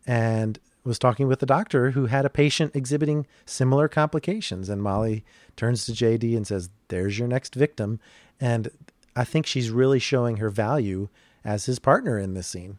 and 0.07 0.59
was 0.85 0.99
talking 0.99 1.29
with 1.29 1.41
the 1.41 1.47
doctor 1.47 1.91
who 1.91 2.07
had 2.07 2.25
a 2.25 2.31
patient 2.31 2.75
exhibiting 2.75 3.27
similar 3.45 3.89
complications. 3.89 4.69
And 4.69 4.83
Molly 4.83 5.25
turns 5.57 5.85
to 5.87 5.93
JD 5.93 6.37
and 6.37 6.47
says, 6.47 6.71
There's 6.89 7.19
your 7.19 7.29
next 7.29 7.55
victim. 7.55 8.01
And 8.41 8.71
I 9.19 9.25
think 9.25 9.47
she's 9.47 9.71
really 9.71 9.99
showing 9.99 10.37
her 10.37 10.49
value 10.49 11.09
as 11.45 11.67
his 11.67 11.81
partner 11.81 12.19
in 12.19 12.35
this 12.35 12.47
scene. 12.47 12.79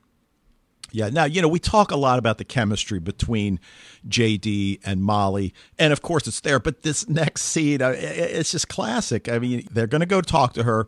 Yeah. 0.92 1.10
Now, 1.10 1.26
you 1.26 1.42
know, 1.42 1.50
we 1.50 1.60
talk 1.60 1.92
a 1.92 1.98
lot 1.98 2.18
about 2.18 2.38
the 2.38 2.46
chemistry 2.46 3.00
between 3.00 3.60
JD 4.08 4.80
and 4.86 5.04
Molly. 5.04 5.54
And 5.78 5.92
of 5.92 6.02
course, 6.02 6.28
it's 6.28 6.40
there. 6.40 6.60
But 6.60 6.84
this 6.84 7.10
next 7.10 7.44
scene, 7.44 7.82
it's 7.82 8.52
just 8.52 8.70
classic. 8.70 9.28
I 9.28 9.38
mean, 9.38 9.68
they're 9.70 9.86
going 9.86 10.00
to 10.00 10.08
go 10.08 10.22
talk 10.22 10.54
to 10.54 10.64
her. 10.64 10.88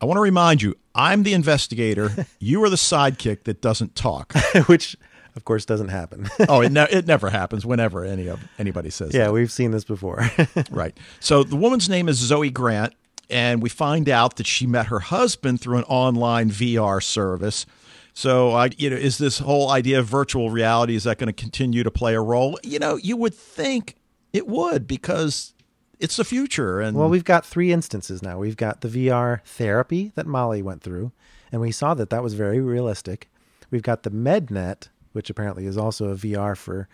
I 0.00 0.04
want 0.04 0.18
to 0.18 0.22
remind 0.22 0.60
you, 0.60 0.74
I'm 0.94 1.22
the 1.22 1.32
investigator. 1.32 2.26
You 2.38 2.62
are 2.62 2.70
the 2.70 2.76
sidekick 2.76 3.44
that 3.44 3.60
doesn't 3.60 3.96
talk. 3.96 4.32
Which, 4.66 4.96
of 5.34 5.44
course, 5.44 5.64
doesn't 5.64 5.88
happen. 5.88 6.28
oh, 6.48 6.60
it, 6.60 6.70
ne- 6.70 6.86
it 6.90 7.06
never 7.06 7.30
happens 7.30 7.66
whenever 7.66 8.04
any 8.04 8.28
of 8.28 8.40
anybody 8.58 8.90
says 8.90 9.12
yeah, 9.12 9.24
that. 9.24 9.32
we've 9.32 9.50
seen 9.50 9.70
this 9.70 9.84
before. 9.84 10.30
Right. 10.70 10.96
So 11.18 11.42
the 11.42 11.56
woman's 11.56 11.88
name 11.88 12.08
is 12.08 12.16
Zoe 12.16 12.50
Grant, 12.50 12.94
and 13.30 13.62
we 13.62 13.68
find 13.68 14.08
out 14.08 14.36
that 14.36 14.46
she 14.46 14.66
met 14.66 14.86
her 14.86 15.00
husband 15.00 15.60
through 15.60 15.78
an 15.78 15.84
online 15.84 16.50
VR 16.50 17.02
service. 17.02 17.66
So, 18.14 18.52
I, 18.52 18.70
you 18.76 18.90
know, 18.90 18.96
is 18.96 19.18
this 19.18 19.38
whole 19.38 19.70
idea 19.70 20.00
of 20.00 20.06
virtual 20.06 20.50
reality 20.50 20.94
is 20.94 21.04
that 21.04 21.18
going 21.18 21.28
to 21.28 21.32
continue 21.32 21.82
to 21.82 21.90
play 21.90 22.14
a 22.14 22.20
role? 22.20 22.58
You 22.64 22.78
know, 22.78 22.96
you 22.96 23.16
would 23.16 23.34
think 23.34 23.94
it 24.32 24.48
would 24.48 24.86
because 24.88 25.54
it's 26.00 26.16
the 26.16 26.24
future. 26.24 26.80
And 26.80 26.96
well, 26.96 27.08
we've 27.08 27.24
got 27.24 27.46
three 27.46 27.72
instances 27.72 28.22
now. 28.22 28.38
We've 28.38 28.56
got 28.56 28.80
the 28.80 28.88
VR 28.88 29.42
therapy 29.44 30.12
that 30.14 30.26
Molly 30.26 30.62
went 30.62 30.82
through, 30.82 31.12
and 31.52 31.60
we 31.60 31.70
saw 31.70 31.94
that 31.94 32.10
that 32.10 32.22
was 32.22 32.34
very 32.34 32.60
realistic. 32.60 33.30
We've 33.70 33.82
got 33.82 34.02
the 34.02 34.10
MedNet, 34.10 34.88
which 35.12 35.30
apparently 35.30 35.66
is 35.66 35.76
also 35.76 36.10
a 36.10 36.16
VR 36.16 36.56
for 36.56 36.88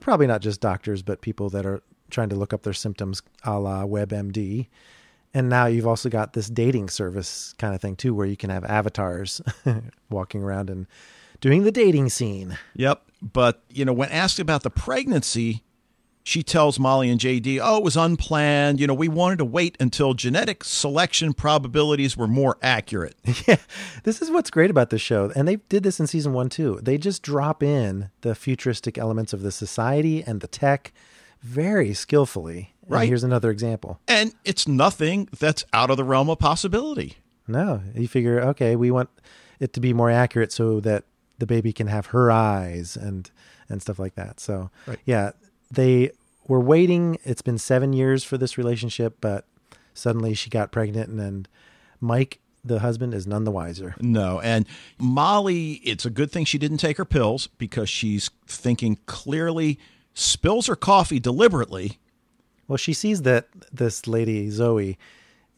probably 0.00 0.26
not 0.26 0.40
just 0.40 0.60
doctors, 0.60 1.02
but 1.02 1.20
people 1.20 1.48
that 1.50 1.66
are 1.66 1.82
trying 2.10 2.28
to 2.28 2.36
look 2.36 2.52
up 2.52 2.62
their 2.62 2.72
symptoms 2.72 3.22
a 3.44 3.58
la 3.58 3.84
WebMD. 3.84 4.66
And 5.36 5.50
now 5.50 5.66
you've 5.66 5.86
also 5.86 6.08
got 6.08 6.32
this 6.32 6.48
dating 6.48 6.88
service 6.88 7.52
kind 7.58 7.74
of 7.74 7.80
thing 7.82 7.94
too, 7.94 8.14
where 8.14 8.26
you 8.26 8.38
can 8.38 8.48
have 8.48 8.64
avatars 8.64 9.42
walking 10.10 10.42
around 10.42 10.70
and 10.70 10.86
doing 11.42 11.62
the 11.62 11.70
dating 11.70 12.08
scene. 12.08 12.56
Yep. 12.74 13.02
But, 13.20 13.62
you 13.68 13.84
know, 13.84 13.92
when 13.92 14.08
asked 14.08 14.38
about 14.38 14.62
the 14.62 14.70
pregnancy, 14.70 15.62
she 16.22 16.42
tells 16.42 16.78
Molly 16.78 17.10
and 17.10 17.20
JD, 17.20 17.60
oh, 17.62 17.76
it 17.76 17.84
was 17.84 17.98
unplanned. 17.98 18.80
You 18.80 18.86
know, 18.86 18.94
we 18.94 19.08
wanted 19.08 19.36
to 19.40 19.44
wait 19.44 19.76
until 19.78 20.14
genetic 20.14 20.64
selection 20.64 21.34
probabilities 21.34 22.16
were 22.16 22.26
more 22.26 22.56
accurate. 22.62 23.16
Yeah, 23.46 23.58
this 24.04 24.22
is 24.22 24.30
what's 24.30 24.50
great 24.50 24.70
about 24.70 24.88
the 24.88 24.98
show. 24.98 25.30
And 25.36 25.46
they 25.46 25.56
did 25.56 25.82
this 25.82 26.00
in 26.00 26.06
season 26.06 26.32
one 26.32 26.48
too. 26.48 26.80
They 26.82 26.96
just 26.96 27.22
drop 27.22 27.62
in 27.62 28.08
the 28.22 28.34
futuristic 28.34 28.96
elements 28.96 29.34
of 29.34 29.42
the 29.42 29.52
society 29.52 30.24
and 30.24 30.40
the 30.40 30.48
tech 30.48 30.94
very 31.42 31.92
skillfully. 31.92 32.72
And 32.86 32.92
Right. 32.92 33.08
here's 33.08 33.24
another 33.24 33.50
example. 33.50 34.00
And 34.08 34.32
it's 34.44 34.66
nothing 34.68 35.28
that's 35.38 35.64
out 35.72 35.90
of 35.90 35.96
the 35.96 36.04
realm 36.04 36.30
of 36.30 36.38
possibility. 36.38 37.14
No, 37.48 37.80
you 37.94 38.08
figure, 38.08 38.40
okay, 38.40 38.74
we 38.76 38.90
want 38.90 39.08
it 39.60 39.72
to 39.74 39.80
be 39.80 39.92
more 39.92 40.10
accurate 40.10 40.52
so 40.52 40.80
that 40.80 41.04
the 41.38 41.46
baby 41.46 41.72
can 41.72 41.86
have 41.88 42.06
her 42.06 42.30
eyes 42.30 42.96
and 42.96 43.30
and 43.68 43.82
stuff 43.82 43.98
like 43.98 44.14
that. 44.14 44.38
So, 44.38 44.70
Right. 44.86 44.98
yeah, 45.04 45.32
they 45.70 46.12
were 46.46 46.60
waiting. 46.60 47.18
It's 47.24 47.42
been 47.42 47.58
seven 47.58 47.92
years 47.92 48.22
for 48.22 48.38
this 48.38 48.56
relationship, 48.56 49.16
but 49.20 49.44
suddenly 49.92 50.34
she 50.34 50.48
got 50.50 50.70
pregnant, 50.70 51.08
and, 51.10 51.20
and 51.20 51.48
Mike, 52.00 52.38
the 52.64 52.78
husband, 52.78 53.12
is 53.12 53.26
none 53.26 53.42
the 53.42 53.50
wiser. 53.50 53.96
No. 54.00 54.40
And 54.40 54.66
Molly, 54.98 55.74
it's 55.84 56.04
a 56.06 56.10
good 56.10 56.30
thing 56.30 56.44
she 56.44 56.58
didn't 56.58 56.76
take 56.78 56.96
her 56.98 57.04
pills 57.04 57.48
because 57.58 57.88
she's 57.88 58.30
thinking 58.46 58.98
clearly, 59.06 59.78
spills 60.14 60.66
her 60.68 60.76
coffee 60.76 61.18
deliberately. 61.18 61.98
Well, 62.68 62.76
she 62.76 62.92
sees 62.92 63.22
that 63.22 63.48
this 63.72 64.06
lady 64.06 64.50
Zoe 64.50 64.98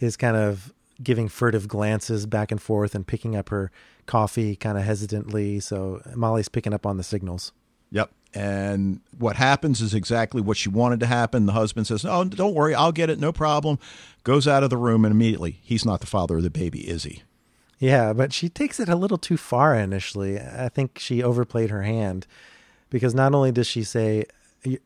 is 0.01 0.16
kind 0.16 0.37
of 0.37 0.73
giving 1.03 1.29
furtive 1.29 1.68
glances 1.68 2.27
back 2.27 2.51
and 2.51 2.61
forth 2.61 2.94
and 2.94 3.07
picking 3.07 3.37
up 3.37 3.49
her 3.51 3.71
coffee 4.07 4.57
kind 4.57 4.77
of 4.77 4.85
hesitantly. 4.85 5.61
So 5.61 6.03
Molly's 6.14 6.49
picking 6.49 6.75
up 6.75 6.85
on 6.85 6.97
the 6.97 7.03
signals. 7.05 7.53
Yep. 7.90 8.11
And 8.35 9.01
what 9.16 9.37
happens 9.37 9.81
is 9.81 9.94
exactly 9.94 10.42
what 10.42 10.57
she 10.57 10.68
wanted 10.68 11.01
to 11.01 11.07
happen. 11.07 11.47
The 11.47 11.53
husband 11.53 11.87
says, 11.87 12.05
Oh, 12.05 12.25
don't 12.25 12.55
worry, 12.55 12.75
I'll 12.75 12.92
get 12.92 13.09
it, 13.09 13.18
no 13.18 13.33
problem. 13.33 13.79
Goes 14.23 14.47
out 14.47 14.62
of 14.62 14.68
the 14.68 14.77
room, 14.77 15.05
and 15.07 15.12
immediately, 15.12 15.61
he's 15.62 15.87
not 15.87 16.01
the 16.01 16.07
father 16.07 16.37
of 16.37 16.42
the 16.42 16.51
baby, 16.51 16.81
is 16.81 17.05
he? 17.05 17.23
Yeah, 17.79 18.12
but 18.12 18.33
she 18.35 18.49
takes 18.51 18.79
it 18.81 18.88
a 18.88 18.97
little 18.97 19.16
too 19.16 19.37
far 19.38 19.75
initially. 19.75 20.38
I 20.38 20.68
think 20.68 20.99
she 20.99 21.23
overplayed 21.23 21.71
her 21.71 21.83
hand 21.83 22.27
because 22.90 23.14
not 23.14 23.35
only 23.35 23.53
does 23.53 23.66
she 23.66 23.85
say 23.85 24.18
"Y- 24.18 24.25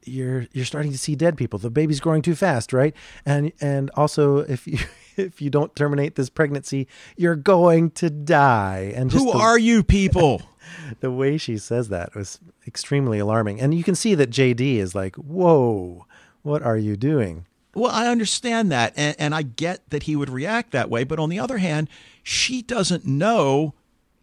you're 0.05 0.47
you're 0.53 0.65
starting 0.65 0.93
to 0.93 0.99
see 0.99 1.15
dead 1.15 1.37
people, 1.37 1.59
the 1.59 1.71
baby's 1.71 2.01
growing 2.01 2.23
too 2.23 2.35
fast, 2.35 2.73
right? 2.73 2.95
And 3.25 3.53
and 3.61 3.91
also 3.97 4.39
if 4.39 4.67
you 4.67 4.79
if 5.17 5.41
you 5.41 5.51
don't 5.51 5.75
terminate 5.77 6.15
this 6.17 6.29
pregnancy, 6.31 6.89
you're 7.17 7.37
going 7.37 7.91
to 7.93 8.11
die. 8.11 8.93
And 8.95 9.11
just 9.11 9.25
Who 9.25 9.33
the- 9.33 9.39
are 9.39 9.59
you 9.59 9.83
people? 9.83 10.43
the 11.01 11.11
way 11.11 11.37
she 11.37 11.59
says 11.59 11.89
that 11.89 12.15
was 12.15 12.39
extremely 12.67 13.19
alarming. 13.19 13.61
And 13.61 13.75
you 13.75 13.85
can 13.85 13.95
see 13.95 14.15
that 14.15 14.31
JD 14.31 14.77
is 14.77 14.95
like, 14.95 15.17
"Whoa, 15.17 16.07
what 16.43 16.63
are 16.63 16.77
you 16.79 16.97
doing?" 16.97 17.47
Well, 17.75 17.91
I 17.91 18.09
understand 18.09 18.71
that, 18.71 18.93
and, 18.97 19.17
and 19.19 19.35
I 19.35 19.43
get 19.43 19.89
that 19.89 20.03
he 20.03 20.15
would 20.15 20.29
react 20.29 20.73
that 20.73 20.91
way. 20.91 21.05
But 21.05 21.19
on 21.19 21.31
the 21.31 21.39
other 21.39 21.59
hand, 21.59 21.89
she 22.23 22.61
doesn't 22.61 23.07
know 23.07 23.75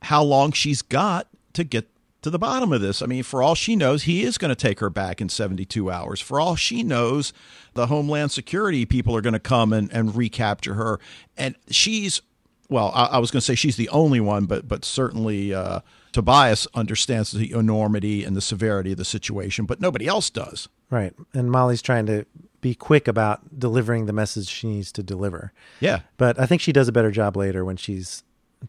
how 0.03 0.23
long 0.23 0.51
she's 0.51 0.81
got 0.83 1.27
to 1.53 1.63
get 1.63 1.87
to 2.21 2.29
the 2.29 2.39
bottom 2.39 2.73
of 2.73 2.81
this. 2.81 3.01
I 3.01 3.05
mean, 3.05 3.23
for 3.23 3.41
all 3.41 3.55
she 3.55 3.75
knows, 3.75 4.03
he 4.03 4.23
is 4.23 4.37
going 4.37 4.49
to 4.49 4.55
take 4.55 4.79
her 4.79 4.89
back 4.89 5.21
in 5.21 5.29
72 5.29 5.89
hours. 5.89 6.19
For 6.19 6.39
all 6.39 6.55
she 6.55 6.83
knows, 6.83 7.33
the 7.73 7.87
Homeland 7.87 8.31
Security 8.31 8.85
people 8.85 9.15
are 9.15 9.21
going 9.21 9.33
to 9.33 9.39
come 9.39 9.73
and, 9.73 9.91
and 9.93 10.15
recapture 10.15 10.73
her. 10.73 10.99
And 11.37 11.55
she's, 11.69 12.21
well, 12.69 12.91
I, 12.93 13.05
I 13.05 13.17
was 13.19 13.31
going 13.31 13.39
to 13.39 13.45
say 13.45 13.55
she's 13.55 13.77
the 13.77 13.89
only 13.89 14.19
one, 14.19 14.45
but, 14.45 14.67
but 14.67 14.83
certainly 14.83 15.53
uh, 15.53 15.79
Tobias 16.11 16.67
understands 16.73 17.31
the 17.31 17.51
enormity 17.51 18.23
and 18.23 18.35
the 18.35 18.41
severity 18.41 18.91
of 18.91 18.97
the 18.97 19.05
situation, 19.05 19.65
but 19.65 19.79
nobody 19.79 20.07
else 20.07 20.29
does. 20.29 20.67
Right. 20.89 21.13
And 21.33 21.51
Molly's 21.51 21.81
trying 21.81 22.07
to 22.07 22.25
be 22.61 22.75
quick 22.75 23.07
about 23.07 23.57
delivering 23.57 24.05
the 24.05 24.13
message 24.13 24.47
she 24.47 24.67
needs 24.67 24.91
to 24.91 25.03
deliver. 25.03 25.53
Yeah. 25.79 26.01
But 26.17 26.39
I 26.39 26.45
think 26.45 26.61
she 26.61 26.73
does 26.73 26.87
a 26.87 26.91
better 26.91 27.11
job 27.11 27.37
later 27.37 27.63
when 27.63 27.77
she's 27.77 28.23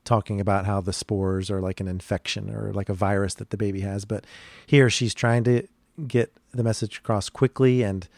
talking 0.04 0.40
about 0.40 0.66
how 0.66 0.80
the 0.80 0.92
spores 0.92 1.50
are 1.50 1.60
like 1.60 1.80
an 1.80 1.88
infection 1.88 2.54
or 2.54 2.72
like 2.72 2.88
a 2.88 2.94
virus 2.94 3.34
that 3.34 3.50
the 3.50 3.56
baby 3.56 3.80
has. 3.80 4.04
But 4.04 4.24
here 4.66 4.90
she's 4.90 5.14
trying 5.14 5.44
to 5.44 5.66
get 6.06 6.32
the 6.52 6.62
message 6.64 6.98
across 6.98 7.28
quickly 7.28 7.82
and 7.82 8.08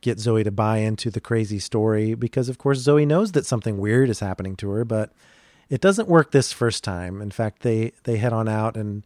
get 0.00 0.20
Zoe 0.20 0.44
to 0.44 0.50
buy 0.50 0.78
into 0.78 1.10
the 1.10 1.20
crazy 1.20 1.58
story 1.58 2.14
because, 2.14 2.48
of 2.48 2.58
course, 2.58 2.78
Zoe 2.78 3.04
knows 3.04 3.32
that 3.32 3.46
something 3.46 3.78
weird 3.78 4.08
is 4.08 4.20
happening 4.20 4.56
to 4.56 4.70
her, 4.70 4.84
but 4.84 5.12
it 5.68 5.80
doesn't 5.80 6.08
work 6.08 6.30
this 6.30 6.52
first 6.52 6.84
time. 6.84 7.20
In 7.20 7.30
fact, 7.30 7.62
they, 7.62 7.92
they 8.04 8.16
head 8.16 8.32
on 8.32 8.48
out 8.48 8.76
and 8.76 9.02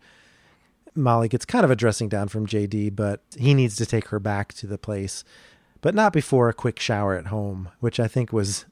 Molly 0.94 1.29
gets 1.29 1.44
kind 1.44 1.64
of 1.64 1.70
a 1.70 1.77
dressing 1.77 2.09
down 2.09 2.29
from 2.29 2.46
JD, 2.46 2.94
but 2.94 3.22
he 3.38 3.55
needs 3.55 3.77
to 3.77 3.87
take 3.87 4.09
her 4.09 4.20
back 4.20 4.53
to 4.55 4.66
the 4.66 4.79
place, 4.79 5.25
but 5.81 5.94
not 5.94 6.12
before 6.12 6.48
a 6.48 6.55
quick 6.55 6.79
shower 6.79 7.14
at 7.16 7.27
home, 7.27 7.70
which 7.81 7.98
I 7.98 8.09
think 8.09 8.33
was 8.33 8.66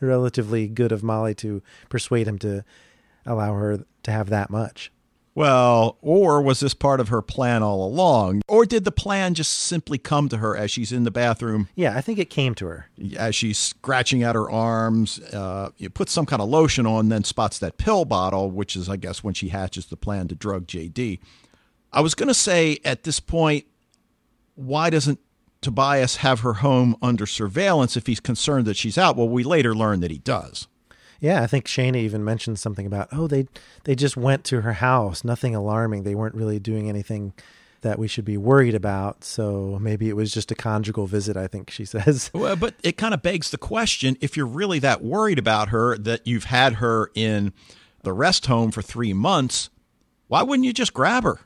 relatively 0.00 0.68
good 0.68 0.92
of 0.92 1.02
Molly 1.02 1.34
to 1.36 1.62
persuade 1.88 2.26
him 2.28 2.38
to 2.40 2.64
allow 3.24 3.54
her 3.54 3.84
to 4.02 4.10
have 4.10 4.28
that 4.30 4.50
much. 4.50 4.92
Well, 5.34 5.98
or 6.00 6.40
was 6.40 6.60
this 6.60 6.72
part 6.72 6.98
of 6.98 7.08
her 7.08 7.20
plan 7.20 7.62
all 7.62 7.86
along? 7.86 8.40
Or 8.48 8.64
did 8.64 8.84
the 8.84 8.90
plan 8.90 9.34
just 9.34 9.52
simply 9.52 9.98
come 9.98 10.30
to 10.30 10.38
her 10.38 10.56
as 10.56 10.70
she's 10.70 10.92
in 10.92 11.04
the 11.04 11.10
bathroom, 11.10 11.68
Yeah, 11.74 11.94
I 11.94 12.00
think 12.00 12.18
it 12.18 12.30
came 12.30 12.54
to 12.54 12.66
her. 12.66 12.88
as 13.18 13.34
she's 13.34 13.58
scratching 13.58 14.22
at 14.22 14.34
her 14.34 14.50
arms, 14.50 15.18
uh, 15.34 15.70
you 15.76 15.90
put 15.90 16.08
some 16.08 16.24
kind 16.24 16.40
of 16.40 16.48
lotion 16.48 16.86
on, 16.86 17.10
then 17.10 17.22
spots 17.22 17.58
that 17.58 17.76
pill 17.76 18.06
bottle, 18.06 18.50
which 18.50 18.76
is, 18.76 18.88
I 18.88 18.96
guess, 18.96 19.22
when 19.22 19.34
she 19.34 19.48
hatches 19.48 19.86
the 19.86 19.96
plan 19.98 20.26
to 20.28 20.34
drug 20.34 20.66
JD. 20.66 21.18
I 21.92 22.00
was 22.00 22.14
going 22.14 22.28
to 22.28 22.34
say 22.34 22.78
at 22.82 23.02
this 23.02 23.20
point, 23.20 23.66
why 24.54 24.88
doesn't 24.88 25.20
Tobias 25.60 26.16
have 26.16 26.40
her 26.40 26.54
home 26.54 26.96
under 27.02 27.26
surveillance 27.26 27.96
if 27.96 28.06
he's 28.06 28.20
concerned 28.20 28.66
that 28.66 28.76
she's 28.76 28.98
out? 28.98 29.16
Well, 29.16 29.28
we 29.28 29.42
later 29.42 29.74
learn 29.74 30.00
that 30.00 30.10
he 30.10 30.18
does. 30.18 30.68
Yeah, 31.20 31.42
I 31.42 31.46
think 31.46 31.66
Shayna 31.66 31.96
even 31.96 32.24
mentioned 32.24 32.58
something 32.58 32.86
about, 32.86 33.08
oh, 33.12 33.26
they 33.26 33.48
they 33.84 33.94
just 33.94 34.16
went 34.16 34.44
to 34.44 34.60
her 34.60 34.74
house, 34.74 35.24
nothing 35.24 35.54
alarming. 35.54 36.02
They 36.02 36.14
weren't 36.14 36.34
really 36.34 36.58
doing 36.58 36.88
anything 36.88 37.32
that 37.82 37.98
we 37.98 38.08
should 38.08 38.24
be 38.24 38.36
worried 38.36 38.74
about. 38.74 39.24
So 39.24 39.78
maybe 39.80 40.08
it 40.08 40.16
was 40.16 40.32
just 40.32 40.50
a 40.50 40.54
conjugal 40.54 41.06
visit, 41.06 41.36
I 41.36 41.46
think 41.46 41.70
she 41.70 41.84
says. 41.86 42.30
Well, 42.34 42.56
but 42.56 42.74
it 42.82 42.96
kind 42.96 43.14
of 43.14 43.22
begs 43.22 43.50
the 43.50 43.58
question 43.58 44.16
if 44.20 44.36
you're 44.36 44.46
really 44.46 44.78
that 44.80 45.02
worried 45.02 45.38
about 45.38 45.68
her 45.70 45.96
that 45.98 46.26
you've 46.26 46.44
had 46.44 46.74
her 46.74 47.10
in 47.14 47.52
the 48.02 48.12
rest 48.12 48.46
home 48.46 48.70
for 48.70 48.82
three 48.82 49.12
months, 49.12 49.70
why 50.28 50.42
wouldn't 50.42 50.66
you 50.66 50.72
just 50.72 50.94
grab 50.94 51.24
her? 51.24 51.40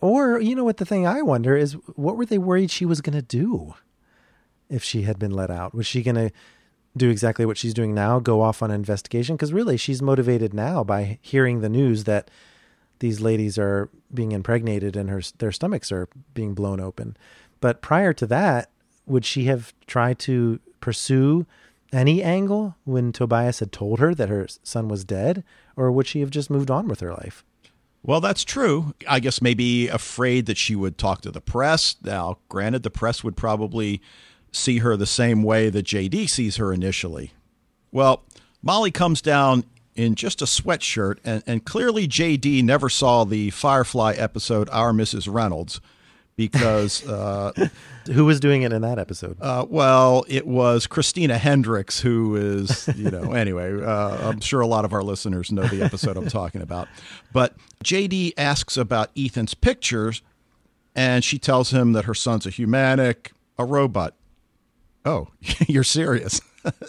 Or, 0.00 0.40
you 0.40 0.54
know 0.54 0.64
what 0.64 0.76
the 0.76 0.84
thing 0.84 1.06
I 1.06 1.22
wonder 1.22 1.56
is 1.56 1.72
what 1.96 2.16
were 2.16 2.26
they 2.26 2.38
worried 2.38 2.70
she 2.70 2.86
was 2.86 3.00
going 3.00 3.16
to 3.16 3.22
do 3.22 3.74
if 4.68 4.84
she 4.84 5.02
had 5.02 5.18
been 5.18 5.32
let 5.32 5.50
out? 5.50 5.74
Was 5.74 5.86
she 5.86 6.02
going 6.02 6.14
to 6.14 6.30
do 6.96 7.10
exactly 7.10 7.44
what 7.44 7.58
she's 7.58 7.74
doing 7.74 7.94
now, 7.94 8.20
go 8.20 8.40
off 8.40 8.62
on 8.62 8.70
an 8.70 8.76
investigation? 8.76 9.36
Because 9.36 9.52
really, 9.52 9.76
she's 9.76 10.00
motivated 10.00 10.54
now 10.54 10.84
by 10.84 11.18
hearing 11.20 11.60
the 11.60 11.68
news 11.68 12.04
that 12.04 12.30
these 13.00 13.20
ladies 13.20 13.58
are 13.58 13.90
being 14.12 14.32
impregnated 14.32 14.96
and 14.96 15.08
her 15.10 15.22
their 15.38 15.52
stomachs 15.52 15.92
are 15.92 16.08
being 16.34 16.54
blown 16.54 16.80
open. 16.80 17.16
But 17.60 17.82
prior 17.82 18.12
to 18.14 18.26
that, 18.26 18.70
would 19.06 19.24
she 19.24 19.44
have 19.44 19.72
tried 19.86 20.18
to 20.20 20.60
pursue 20.80 21.46
any 21.92 22.22
angle 22.22 22.76
when 22.84 23.12
Tobias 23.12 23.60
had 23.60 23.72
told 23.72 23.98
her 23.98 24.14
that 24.14 24.28
her 24.28 24.46
son 24.62 24.88
was 24.88 25.04
dead, 25.04 25.42
or 25.76 25.90
would 25.90 26.06
she 26.06 26.20
have 26.20 26.30
just 26.30 26.50
moved 26.50 26.70
on 26.70 26.86
with 26.86 27.00
her 27.00 27.12
life? 27.12 27.44
Well, 28.08 28.22
that's 28.22 28.42
true. 28.42 28.94
I 29.06 29.20
guess 29.20 29.42
maybe 29.42 29.86
afraid 29.86 30.46
that 30.46 30.56
she 30.56 30.74
would 30.74 30.96
talk 30.96 31.20
to 31.20 31.30
the 31.30 31.42
press. 31.42 31.94
Now, 32.02 32.38
granted, 32.48 32.82
the 32.82 32.88
press 32.88 33.22
would 33.22 33.36
probably 33.36 34.00
see 34.50 34.78
her 34.78 34.96
the 34.96 35.04
same 35.06 35.42
way 35.42 35.68
that 35.68 35.84
JD 35.84 36.30
sees 36.30 36.56
her 36.56 36.72
initially. 36.72 37.34
Well, 37.92 38.22
Molly 38.62 38.90
comes 38.90 39.20
down 39.20 39.64
in 39.94 40.14
just 40.14 40.40
a 40.40 40.46
sweatshirt, 40.46 41.18
and, 41.22 41.42
and 41.46 41.66
clearly 41.66 42.08
JD 42.08 42.64
never 42.64 42.88
saw 42.88 43.24
the 43.24 43.50
Firefly 43.50 44.14
episode 44.16 44.70
Our 44.70 44.92
Mrs. 44.92 45.30
Reynolds 45.30 45.82
because 46.38 47.04
uh, 47.06 47.52
who 48.12 48.24
was 48.24 48.38
doing 48.40 48.62
it 48.62 48.72
in 48.72 48.80
that 48.80 48.98
episode? 48.98 49.36
Uh, 49.40 49.66
well, 49.68 50.24
it 50.28 50.46
was 50.46 50.86
Christina 50.86 51.36
Hendricks, 51.36 52.00
who 52.00 52.36
is, 52.36 52.88
you 52.96 53.10
know, 53.10 53.32
anyway, 53.34 53.82
uh, 53.82 54.28
I'm 54.28 54.40
sure 54.40 54.60
a 54.60 54.66
lot 54.66 54.86
of 54.86 54.94
our 54.94 55.02
listeners 55.02 55.52
know 55.52 55.64
the 55.64 55.82
episode 55.82 56.16
I'm 56.16 56.28
talking 56.28 56.62
about. 56.62 56.88
But 57.32 57.56
JD 57.84 58.34
asks 58.38 58.76
about 58.76 59.10
Ethan's 59.18 59.52
pictures, 59.52 60.22
and 60.94 61.24
she 61.24 61.38
tells 61.40 61.72
him 61.72 61.92
that 61.92 62.04
her 62.04 62.14
son's 62.14 62.46
a 62.46 62.50
humanich, 62.50 63.32
a 63.58 63.64
robot. 63.64 64.14
Oh, 65.04 65.28
you're 65.66 65.84
serious? 65.84 66.40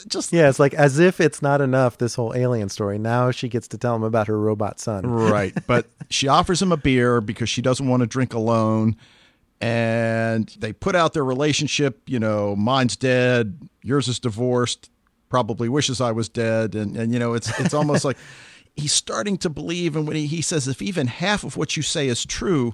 Just 0.08 0.32
yeah, 0.32 0.50
it's 0.50 0.60
like 0.60 0.76
as 0.76 1.00
if 1.00 1.20
it's 1.20 1.42
not 1.42 1.60
enough. 1.62 1.98
This 1.98 2.14
whole 2.16 2.36
alien 2.36 2.70
story. 2.70 3.00
Now 3.00 3.32
she 3.32 3.48
gets 3.48 3.68
to 3.70 3.78
tell 3.78 3.96
him 3.96 4.04
about 4.04 4.28
her 4.28 4.38
robot 4.38 4.80
son. 4.80 5.08
right, 5.08 5.58
but 5.66 5.88
she 6.10 6.28
offers 6.28 6.62
him 6.62 6.72
a 6.72 6.78
beer 6.78 7.20
because 7.20 7.50
she 7.50 7.62
doesn't 7.64 7.88
want 7.88 8.02
to 8.02 8.08
drink 8.08 8.34
alone 8.34 8.96
and 9.62 10.48
they 10.60 10.72
put 10.74 10.96
out 10.96 11.14
their 11.14 11.26
relationship. 11.26 12.02
You 12.08 12.20
know, 12.20 12.56
mine's 12.56 12.96
dead, 12.96 13.70
yours 13.82 14.08
is 14.08 14.20
divorced, 14.20 14.90
probably 15.30 15.70
wishes 15.70 16.00
I 16.02 16.12
was 16.12 16.30
dead, 16.30 16.76
and 16.76 16.96
and 16.96 17.14
you 17.14 17.20
know, 17.20 17.34
it's 17.34 17.58
it's 17.60 17.74
almost 17.74 18.06
like 18.06 18.18
he's 18.76 18.94
starting 18.94 19.38
to 19.40 19.50
believe. 19.50 19.96
And 19.96 20.08
when 20.08 20.16
he, 20.16 20.28
he 20.28 20.42
says, 20.42 20.68
if 20.68 20.82
even 20.82 21.08
half 21.08 21.44
of 21.44 21.58
what 21.58 21.76
you 21.76 21.84
say 21.84 22.08
is 22.08 22.26
true, 22.26 22.74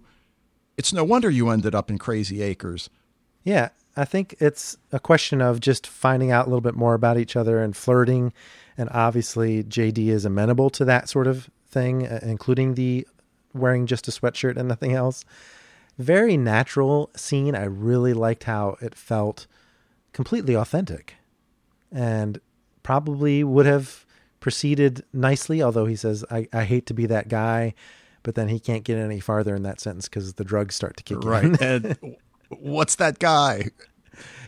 it's 0.78 0.93
no 0.93 1.04
wonder 1.04 1.30
you 1.30 1.50
ended 1.50 1.74
up 1.74 1.89
in 1.89 1.98
Crazy 1.98 2.41
Acres. 2.41 2.89
Yeah, 3.43 3.69
I 3.95 4.06
think 4.06 4.36
it's 4.39 4.78
a 4.91 5.00
question 5.00 5.41
of 5.41 5.60
just 5.60 5.88
finding 5.88 6.32
out 6.32 6.45
a 6.45 6.50
little 6.50 6.62
bit 6.62 6.76
more 6.76 6.93
about 6.93 7.17
each 7.17 7.36
other 7.36 7.62
and 7.62 7.76
flirting. 7.76 8.34
And 8.78 8.89
obviously, 8.91 9.63
JD 9.63 10.08
is 10.08 10.26
amenable 10.26 10.69
to 10.71 10.86
that 10.86 11.10
sort 11.10 11.28
of 11.28 11.50
thing, 11.67 12.06
uh, 12.06 12.19
including 12.24 12.76
the 12.76 13.08
wearing 13.54 13.86
just 13.86 14.08
a 14.08 14.12
sweatshirt 14.12 14.58
and 14.58 14.67
nothing 14.67 14.93
else 14.93 15.24
very 15.97 16.38
natural 16.38 17.10
scene. 17.15 17.55
I 17.55 17.65
really 17.65 18.13
liked 18.13 18.43
how 18.43 18.77
it 18.81 18.95
felt 18.95 19.47
completely 20.13 20.55
authentic 20.55 21.15
and 21.91 22.39
probably 22.84 23.43
would 23.43 23.65
have 23.65 24.05
proceeded 24.39 25.03
nicely, 25.12 25.62
although 25.62 25.86
he 25.86 25.95
says, 25.95 26.23
I, 26.29 26.47
I 26.53 26.65
hate 26.65 26.86
to 26.88 26.93
be 26.93 27.05
that 27.08 27.29
guy. 27.29 27.73
But 28.23 28.36
then 28.36 28.47
he 28.47 28.60
can't 28.60 28.84
get 28.84 28.97
any 28.97 29.19
farther 29.19 29.55
in 29.55 29.63
that 29.63 29.79
sentence 29.79 30.10
because 30.10 30.34
the 30.34 30.43
drugs 30.43 30.75
start 30.75 30.97
to 30.97 31.03
kick 31.03 31.23
right. 31.23 31.62
in. 31.62 31.97
Right. 32.01 32.17
what's 32.49 32.95
that 32.95 33.19
guy? 33.19 33.69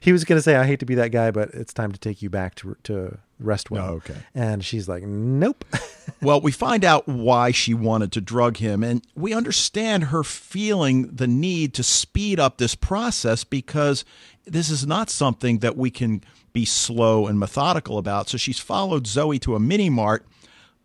He 0.02 0.12
was 0.12 0.24
going 0.24 0.38
to 0.38 0.42
say, 0.42 0.56
I 0.56 0.66
hate 0.66 0.80
to 0.80 0.86
be 0.86 0.96
that 0.96 1.12
guy, 1.12 1.32
but 1.32 1.50
it's 1.50 1.74
time 1.74 1.92
to 1.92 2.00
take 2.00 2.22
you 2.22 2.30
back 2.30 2.56
to, 2.56 2.76
to 2.84 3.20
Restwell. 3.42 3.88
Oh, 3.88 3.94
okay. 3.96 4.16
And 4.34 4.64
she's 4.64 4.88
like, 4.88 5.04
nope. 5.04 5.64
well, 6.22 6.42
we 6.42 6.52
find 6.52 6.84
out 6.84 7.08
why 7.08 7.52
she 7.52 7.74
wanted 7.74 8.12
to 8.14 8.22
drug 8.22 8.58
him, 8.58 8.84
and 8.84 9.06
we 9.16 9.34
understand 9.34 10.06
her 10.06 10.24
feeling 10.24 11.08
the 11.16 11.28
need 11.28 11.74
to 11.76 11.84
speed 11.84 12.40
up 12.40 12.58
this 12.58 12.76
process 12.76 13.44
because 13.44 14.06
this 14.46 14.70
is 14.70 14.88
not 14.88 15.10
something 15.10 15.60
that 15.60 15.78
we 15.78 15.92
can 15.92 16.24
be 16.54 16.66
slow 16.66 17.28
and 17.28 17.40
methodical 17.40 17.98
about. 17.98 18.30
So 18.30 18.38
she's 18.38 18.60
followed 18.60 19.06
Zoe 19.06 19.40
to 19.40 19.56
a 19.56 19.60
mini 19.60 19.90
mart. 19.90 20.26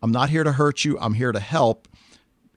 I'm 0.02 0.12
not 0.12 0.30
here 0.30 0.44
to 0.44 0.52
hurt 0.52 0.84
you, 0.84 0.98
I'm 0.98 1.14
here 1.14 1.32
to 1.32 1.40
help. 1.40 1.88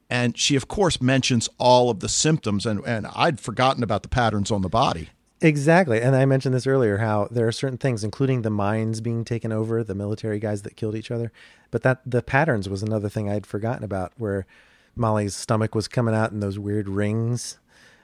And 0.09 0.37
she, 0.37 0.55
of 0.55 0.67
course, 0.67 1.01
mentions 1.01 1.49
all 1.57 1.89
of 1.89 1.99
the 1.99 2.09
symptoms, 2.09 2.65
and, 2.65 2.81
and 2.85 3.07
I'd 3.15 3.39
forgotten 3.39 3.81
about 3.81 4.03
the 4.03 4.09
patterns 4.09 4.51
on 4.51 4.61
the 4.61 4.69
body. 4.69 5.09
Exactly. 5.45 6.01
And 6.01 6.15
I 6.15 6.25
mentioned 6.25 6.55
this 6.55 6.65
earlier 6.65 6.97
how 6.97 7.27
there 7.29 7.47
are 7.47 7.51
certain 7.51 7.77
things, 7.77 8.03
including 8.03 8.41
the 8.41 8.49
mines 8.49 8.99
being 8.99 9.23
taken 9.23 9.51
over, 9.51 9.83
the 9.83 9.93
military 9.93 10.39
guys 10.39 10.63
that 10.63 10.75
killed 10.75 10.95
each 10.95 11.11
other. 11.11 11.31
But 11.69 11.83
that 11.83 12.01
the 12.03 12.23
patterns 12.23 12.67
was 12.67 12.81
another 12.81 13.09
thing 13.09 13.29
I'd 13.29 13.45
forgotten 13.45 13.83
about, 13.83 14.11
where 14.17 14.47
Molly's 14.95 15.35
stomach 15.35 15.75
was 15.75 15.87
coming 15.87 16.15
out 16.15 16.31
in 16.31 16.39
those 16.39 16.57
weird 16.57 16.89
rings 16.89 17.59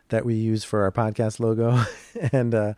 that 0.09 0.23
we 0.23 0.35
use 0.35 0.63
for 0.63 0.83
our 0.83 0.91
podcast 0.91 1.39
logo. 1.39 1.83
and 2.31 2.53
uh, 2.53 2.73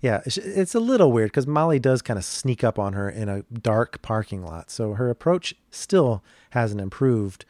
yeah, 0.00 0.22
it's 0.24 0.74
a 0.74 0.80
little 0.80 1.12
weird 1.12 1.30
because 1.30 1.46
Molly 1.46 1.78
does 1.78 2.00
kind 2.00 2.16
of 2.16 2.24
sneak 2.24 2.64
up 2.64 2.78
on 2.78 2.94
her 2.94 3.10
in 3.10 3.28
a 3.28 3.42
dark 3.52 4.00
parking 4.00 4.42
lot. 4.42 4.70
So 4.70 4.94
her 4.94 5.10
approach 5.10 5.54
still 5.70 6.24
hasn't 6.52 6.80
improved, 6.80 7.44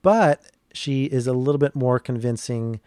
but 0.00 0.40
she 0.72 1.04
is 1.04 1.26
a 1.26 1.34
little 1.34 1.58
bit 1.58 1.74
more 1.74 1.98
convincing 1.98 2.80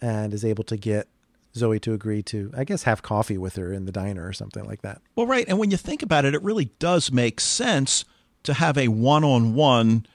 and 0.00 0.34
is 0.34 0.44
able 0.44 0.64
to 0.64 0.76
get 0.76 1.06
Zoe 1.54 1.80
to 1.80 1.92
agree 1.92 2.22
to, 2.24 2.52
I 2.56 2.64
guess, 2.64 2.84
have 2.84 3.02
coffee 3.02 3.38
with 3.38 3.56
her 3.56 3.72
in 3.72 3.84
the 3.84 3.92
diner 3.92 4.26
or 4.26 4.32
something 4.32 4.64
like 4.64 4.82
that. 4.82 5.02
Well, 5.16 5.26
right. 5.26 5.44
And 5.48 5.58
when 5.58 5.70
you 5.70 5.76
think 5.76 6.02
about 6.02 6.24
it, 6.24 6.34
it 6.34 6.42
really 6.42 6.66
does 6.78 7.10
make 7.10 7.40
sense 7.40 8.04
to 8.44 8.54
have 8.54 8.78
a 8.78 8.88
one 8.88 9.24
on 9.24 9.54
one, 9.54 10.06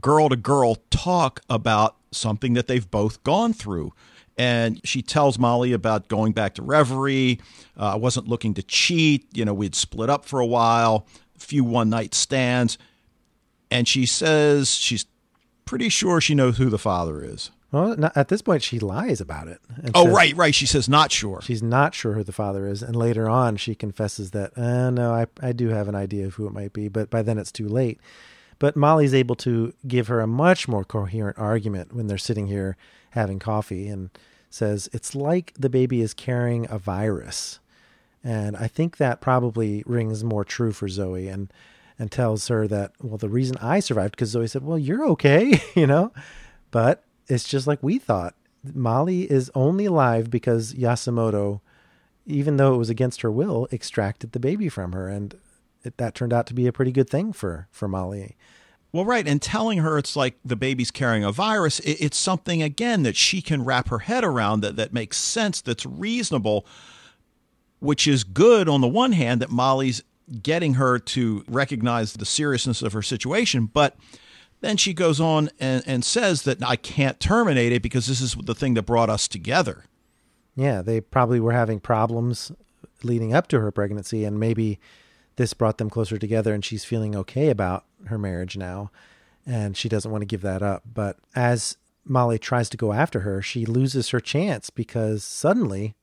girl 0.00 0.28
to 0.28 0.36
girl 0.36 0.76
talk 0.90 1.40
about 1.50 1.96
something 2.12 2.54
that 2.54 2.66
they've 2.66 2.90
both 2.90 3.22
gone 3.24 3.52
through. 3.52 3.92
And 4.36 4.80
she 4.84 5.02
tells 5.02 5.38
Molly 5.38 5.72
about 5.72 6.06
going 6.06 6.32
back 6.32 6.54
to 6.54 6.62
Reverie. 6.62 7.40
Uh, 7.76 7.94
I 7.94 7.96
wasn't 7.96 8.28
looking 8.28 8.54
to 8.54 8.62
cheat. 8.62 9.26
You 9.36 9.44
know, 9.44 9.54
we'd 9.54 9.74
split 9.74 10.08
up 10.08 10.24
for 10.24 10.38
a 10.38 10.46
while, 10.46 11.06
a 11.36 11.40
few 11.40 11.64
one 11.64 11.90
night 11.90 12.14
stands. 12.14 12.78
And 13.70 13.88
she 13.88 14.06
says 14.06 14.76
she's 14.76 15.06
pretty 15.64 15.88
sure 15.88 16.20
she 16.20 16.34
knows 16.34 16.56
who 16.56 16.70
the 16.70 16.78
father 16.78 17.22
is. 17.22 17.50
Well, 17.70 17.96
not, 17.96 18.16
at 18.16 18.28
this 18.28 18.40
point, 18.40 18.62
she 18.62 18.78
lies 18.78 19.20
about 19.20 19.48
it. 19.48 19.60
Oh, 19.94 20.10
right, 20.10 20.34
right. 20.34 20.54
She 20.54 20.64
says 20.66 20.88
not 20.88 21.12
sure. 21.12 21.40
She's 21.42 21.62
not 21.62 21.94
sure 21.94 22.14
who 22.14 22.24
the 22.24 22.32
father 22.32 22.66
is, 22.66 22.82
and 22.82 22.96
later 22.96 23.28
on, 23.28 23.56
she 23.56 23.74
confesses 23.74 24.30
that, 24.30 24.56
uh, 24.56 24.90
no, 24.90 25.12
I, 25.12 25.26
I 25.42 25.52
do 25.52 25.68
have 25.68 25.86
an 25.86 25.94
idea 25.94 26.26
of 26.26 26.34
who 26.34 26.46
it 26.46 26.54
might 26.54 26.72
be, 26.72 26.88
but 26.88 27.10
by 27.10 27.20
then 27.20 27.36
it's 27.38 27.52
too 27.52 27.68
late. 27.68 28.00
But 28.58 28.74
Molly's 28.74 29.14
able 29.14 29.36
to 29.36 29.74
give 29.86 30.08
her 30.08 30.20
a 30.20 30.26
much 30.26 30.66
more 30.66 30.84
coherent 30.84 31.38
argument 31.38 31.94
when 31.94 32.06
they're 32.06 32.18
sitting 32.18 32.46
here 32.46 32.76
having 33.10 33.38
coffee, 33.38 33.88
and 33.88 34.10
says 34.50 34.88
it's 34.92 35.14
like 35.14 35.52
the 35.58 35.68
baby 35.68 36.00
is 36.00 36.14
carrying 36.14 36.66
a 36.70 36.78
virus, 36.78 37.60
and 38.24 38.56
I 38.56 38.66
think 38.66 38.96
that 38.96 39.20
probably 39.20 39.82
rings 39.86 40.24
more 40.24 40.44
true 40.44 40.72
for 40.72 40.88
Zoe, 40.88 41.28
and 41.28 41.52
and 41.98 42.10
tells 42.10 42.48
her 42.48 42.66
that 42.68 42.92
well, 43.00 43.18
the 43.18 43.28
reason 43.28 43.56
I 43.60 43.80
survived 43.80 44.12
because 44.12 44.30
Zoe 44.30 44.46
said, 44.46 44.64
well, 44.64 44.78
you're 44.78 45.06
okay, 45.10 45.60
you 45.74 45.86
know, 45.86 46.12
but 46.70 47.04
it's 47.28 47.48
just 47.48 47.66
like 47.66 47.82
we 47.82 47.98
thought. 47.98 48.34
Molly 48.74 49.30
is 49.30 49.50
only 49.54 49.86
alive 49.86 50.30
because 50.30 50.74
Yasumoto, 50.74 51.60
even 52.26 52.56
though 52.56 52.74
it 52.74 52.78
was 52.78 52.90
against 52.90 53.22
her 53.22 53.30
will, 53.30 53.68
extracted 53.72 54.32
the 54.32 54.40
baby 54.40 54.68
from 54.68 54.92
her, 54.92 55.08
and 55.08 55.36
it, 55.84 55.96
that 55.98 56.14
turned 56.14 56.32
out 56.32 56.46
to 56.48 56.54
be 56.54 56.66
a 56.66 56.72
pretty 56.72 56.92
good 56.92 57.08
thing 57.08 57.32
for 57.32 57.68
for 57.70 57.88
Molly. 57.88 58.36
Well, 58.90 59.04
right, 59.04 59.28
and 59.28 59.40
telling 59.40 59.78
her 59.78 59.98
it's 59.98 60.16
like 60.16 60.38
the 60.44 60.56
baby's 60.56 60.90
carrying 60.90 61.22
a 61.22 61.30
virus, 61.30 61.78
it, 61.80 61.98
it's 62.00 62.16
something 62.16 62.62
again 62.62 63.02
that 63.02 63.16
she 63.16 63.42
can 63.42 63.64
wrap 63.64 63.88
her 63.88 64.00
head 64.00 64.24
around 64.24 64.62
that 64.62 64.76
that 64.76 64.94
makes 64.94 65.18
sense, 65.18 65.60
that's 65.60 65.84
reasonable, 65.84 66.64
which 67.80 68.08
is 68.08 68.24
good 68.24 68.68
on 68.68 68.80
the 68.80 68.88
one 68.88 69.12
hand 69.12 69.42
that 69.42 69.50
Molly's 69.50 70.02
getting 70.42 70.74
her 70.74 70.98
to 70.98 71.44
recognize 71.48 72.14
the 72.14 72.24
seriousness 72.24 72.82
of 72.82 72.94
her 72.94 73.02
situation, 73.02 73.66
but 73.66 73.96
then 74.60 74.76
she 74.76 74.92
goes 74.92 75.20
on 75.20 75.50
and, 75.60 75.82
and 75.86 76.04
says 76.04 76.42
that 76.42 76.62
I 76.62 76.76
can't 76.76 77.20
terminate 77.20 77.72
it 77.72 77.82
because 77.82 78.06
this 78.06 78.20
is 78.20 78.34
the 78.34 78.54
thing 78.54 78.74
that 78.74 78.82
brought 78.82 79.10
us 79.10 79.28
together. 79.28 79.84
Yeah, 80.56 80.82
they 80.82 81.00
probably 81.00 81.38
were 81.38 81.52
having 81.52 81.78
problems 81.78 82.50
leading 83.04 83.32
up 83.32 83.46
to 83.48 83.60
her 83.60 83.70
pregnancy, 83.70 84.24
and 84.24 84.40
maybe 84.40 84.80
this 85.36 85.54
brought 85.54 85.78
them 85.78 85.90
closer 85.90 86.18
together, 86.18 86.52
and 86.52 86.64
she's 86.64 86.84
feeling 86.84 87.14
okay 87.14 87.48
about 87.48 87.84
her 88.06 88.18
marriage 88.18 88.56
now, 88.56 88.90
and 89.46 89.76
she 89.76 89.88
doesn't 89.88 90.10
want 90.10 90.22
to 90.22 90.26
give 90.26 90.42
that 90.42 90.62
up. 90.62 90.82
But 90.92 91.16
as 91.36 91.76
Molly 92.04 92.38
tries 92.38 92.68
to 92.70 92.76
go 92.76 92.92
after 92.92 93.20
her, 93.20 93.40
she 93.40 93.64
loses 93.64 94.08
her 94.08 94.20
chance 94.20 94.70
because 94.70 95.22
suddenly, 95.22 95.94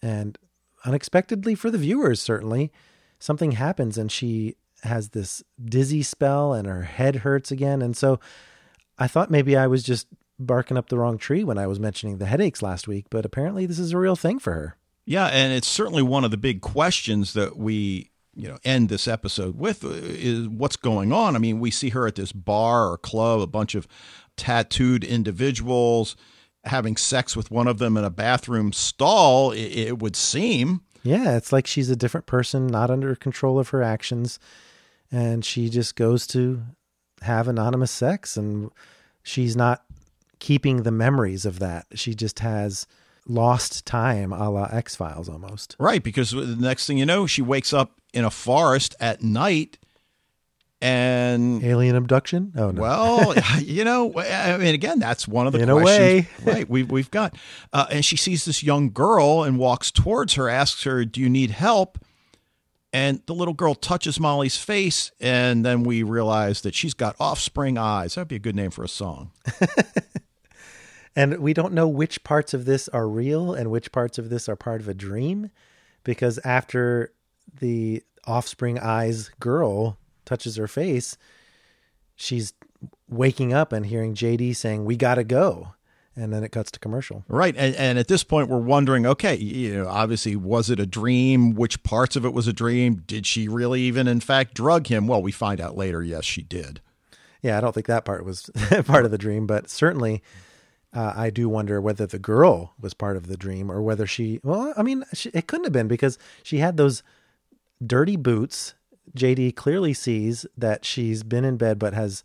and 0.00 0.38
unexpectedly 0.86 1.54
for 1.54 1.70
the 1.70 1.78
viewers, 1.78 2.20
certainly, 2.20 2.72
something 3.18 3.52
happens, 3.52 3.98
and 3.98 4.10
she 4.10 4.56
has 4.84 5.10
this 5.10 5.42
dizzy 5.62 6.02
spell 6.02 6.52
and 6.52 6.66
her 6.66 6.82
head 6.82 7.16
hurts 7.16 7.50
again. 7.50 7.82
And 7.82 7.96
so 7.96 8.20
I 8.98 9.06
thought 9.08 9.30
maybe 9.30 9.56
I 9.56 9.66
was 9.66 9.82
just 9.82 10.06
barking 10.38 10.76
up 10.76 10.88
the 10.88 10.98
wrong 10.98 11.18
tree 11.18 11.44
when 11.44 11.58
I 11.58 11.66
was 11.66 11.80
mentioning 11.80 12.18
the 12.18 12.26
headaches 12.26 12.62
last 12.62 12.88
week, 12.88 13.06
but 13.10 13.24
apparently 13.24 13.66
this 13.66 13.78
is 13.78 13.92
a 13.92 13.98
real 13.98 14.16
thing 14.16 14.38
for 14.38 14.52
her. 14.52 14.76
Yeah, 15.06 15.26
and 15.26 15.52
it's 15.52 15.68
certainly 15.68 16.02
one 16.02 16.24
of 16.24 16.30
the 16.30 16.36
big 16.36 16.60
questions 16.60 17.34
that 17.34 17.56
we 17.56 18.10
you 18.34 18.48
know 18.48 18.58
end 18.64 18.88
this 18.88 19.06
episode 19.06 19.56
with 19.56 19.84
is 19.84 20.48
what's 20.48 20.76
going 20.76 21.12
on. 21.12 21.36
I 21.36 21.38
mean, 21.38 21.60
we 21.60 21.70
see 21.70 21.90
her 21.90 22.06
at 22.06 22.14
this 22.14 22.32
bar 22.32 22.90
or 22.90 22.98
club, 22.98 23.40
a 23.40 23.46
bunch 23.46 23.74
of 23.74 23.86
tattooed 24.36 25.04
individuals 25.04 26.16
having 26.64 26.96
sex 26.96 27.36
with 27.36 27.50
one 27.50 27.66
of 27.66 27.78
them 27.78 27.96
in 27.96 28.04
a 28.04 28.10
bathroom 28.10 28.72
stall. 28.72 29.52
It, 29.52 29.58
it 29.58 29.98
would 29.98 30.16
seem. 30.16 30.80
Yeah, 31.02 31.36
it's 31.36 31.52
like 31.52 31.66
she's 31.66 31.90
a 31.90 31.96
different 31.96 32.24
person, 32.24 32.66
not 32.66 32.90
under 32.90 33.14
control 33.14 33.58
of 33.58 33.68
her 33.68 33.82
actions 33.82 34.38
and 35.14 35.44
she 35.44 35.68
just 35.68 35.96
goes 35.96 36.26
to 36.28 36.62
have 37.22 37.48
anonymous 37.48 37.90
sex 37.90 38.36
and 38.36 38.70
she's 39.22 39.56
not 39.56 39.84
keeping 40.40 40.82
the 40.82 40.90
memories 40.90 41.46
of 41.46 41.58
that. 41.60 41.86
She 41.94 42.14
just 42.14 42.40
has 42.40 42.86
lost 43.26 43.86
time 43.86 44.32
a 44.32 44.50
la 44.50 44.64
X 44.64 44.94
Files 44.96 45.28
almost. 45.28 45.76
Right, 45.78 46.02
because 46.02 46.32
the 46.32 46.56
next 46.58 46.86
thing 46.86 46.98
you 46.98 47.06
know, 47.06 47.26
she 47.26 47.40
wakes 47.42 47.72
up 47.72 47.92
in 48.12 48.24
a 48.24 48.30
forest 48.30 48.94
at 49.00 49.22
night 49.22 49.78
And 50.82 51.64
Alien 51.64 51.96
abduction? 51.96 52.52
Oh 52.56 52.70
no. 52.70 52.82
well, 52.82 53.34
you 53.60 53.84
know, 53.84 54.12
I 54.18 54.58
mean, 54.58 54.74
again, 54.74 54.98
that's 54.98 55.26
one 55.26 55.46
of 55.46 55.54
the 55.54 55.60
In 55.60 55.70
a 55.70 55.72
questions, 55.72 56.26
way. 56.44 56.52
right? 56.52 56.68
We've 56.68 56.90
we've 56.90 57.10
got, 57.10 57.34
uh, 57.72 57.86
and 57.90 58.04
she 58.04 58.16
sees 58.16 58.44
this 58.44 58.62
young 58.62 58.90
girl 58.92 59.44
and 59.44 59.58
walks 59.58 59.90
towards 59.90 60.34
her, 60.34 60.50
asks 60.50 60.82
her, 60.82 61.04
"Do 61.06 61.20
you 61.22 61.30
need 61.30 61.52
help?" 61.52 61.98
And 62.94 63.20
the 63.26 63.34
little 63.34 63.54
girl 63.54 63.74
touches 63.74 64.20
Molly's 64.20 64.56
face, 64.56 65.10
and 65.20 65.66
then 65.66 65.82
we 65.82 66.04
realize 66.04 66.60
that 66.60 66.74
she's 66.74 66.94
got 66.94 67.16
offspring 67.18 67.76
eyes. 67.76 68.14
That'd 68.14 68.28
be 68.28 68.36
a 68.36 68.38
good 68.38 68.54
name 68.54 68.70
for 68.70 68.84
a 68.84 68.88
song. 68.88 69.32
And 71.16 71.38
we 71.38 71.52
don't 71.54 71.74
know 71.74 71.86
which 71.86 72.24
parts 72.24 72.54
of 72.54 72.64
this 72.64 72.88
are 72.88 73.08
real 73.08 73.54
and 73.54 73.70
which 73.70 73.92
parts 73.92 74.18
of 74.18 74.30
this 74.30 74.48
are 74.48 74.56
part 74.56 74.80
of 74.80 74.88
a 74.88 74.94
dream 74.94 75.50
because 76.02 76.38
after 76.44 77.12
the 77.60 78.02
offspring 78.26 78.78
eyes 78.78 79.30
girl 79.38 79.96
touches 80.24 80.56
her 80.56 80.66
face, 80.66 81.16
she's 82.16 82.52
waking 83.08 83.52
up 83.52 83.72
and 83.72 83.86
hearing 83.86 84.14
JD 84.14 84.56
saying, 84.56 84.84
We 84.84 84.96
gotta 84.96 85.24
go. 85.24 85.74
And 86.16 86.32
then 86.32 86.44
it 86.44 86.50
cuts 86.50 86.70
to 86.70 86.78
commercial. 86.78 87.24
Right. 87.26 87.54
And, 87.56 87.74
and 87.74 87.98
at 87.98 88.06
this 88.06 88.22
point, 88.22 88.48
we're 88.48 88.58
wondering 88.58 89.04
okay, 89.04 89.34
you 89.34 89.74
know, 89.74 89.88
obviously, 89.88 90.36
was 90.36 90.70
it 90.70 90.78
a 90.78 90.86
dream? 90.86 91.54
Which 91.54 91.82
parts 91.82 92.14
of 92.14 92.24
it 92.24 92.32
was 92.32 92.46
a 92.46 92.52
dream? 92.52 93.02
Did 93.06 93.26
she 93.26 93.48
really 93.48 93.82
even, 93.82 94.06
in 94.06 94.20
fact, 94.20 94.54
drug 94.54 94.86
him? 94.86 95.08
Well, 95.08 95.22
we 95.22 95.32
find 95.32 95.60
out 95.60 95.76
later, 95.76 96.02
yes, 96.02 96.24
she 96.24 96.42
did. 96.42 96.80
Yeah, 97.42 97.58
I 97.58 97.60
don't 97.60 97.74
think 97.74 97.86
that 97.86 98.04
part 98.04 98.24
was 98.24 98.48
part 98.86 99.04
of 99.04 99.10
the 99.10 99.18
dream, 99.18 99.46
but 99.46 99.68
certainly 99.68 100.22
uh, 100.94 101.12
I 101.16 101.30
do 101.30 101.48
wonder 101.48 101.80
whether 101.80 102.06
the 102.06 102.18
girl 102.18 102.72
was 102.80 102.94
part 102.94 103.16
of 103.16 103.26
the 103.26 103.36
dream 103.36 103.70
or 103.70 103.82
whether 103.82 104.06
she, 104.06 104.40
well, 104.44 104.72
I 104.76 104.82
mean, 104.82 105.04
she, 105.12 105.28
it 105.30 105.48
couldn't 105.48 105.64
have 105.64 105.72
been 105.72 105.88
because 105.88 106.18
she 106.42 106.58
had 106.58 106.76
those 106.76 107.02
dirty 107.84 108.16
boots. 108.16 108.74
JD 109.16 109.56
clearly 109.56 109.92
sees 109.92 110.46
that 110.56 110.84
she's 110.84 111.22
been 111.22 111.44
in 111.44 111.56
bed 111.56 111.78
but 111.78 111.94
has 111.94 112.22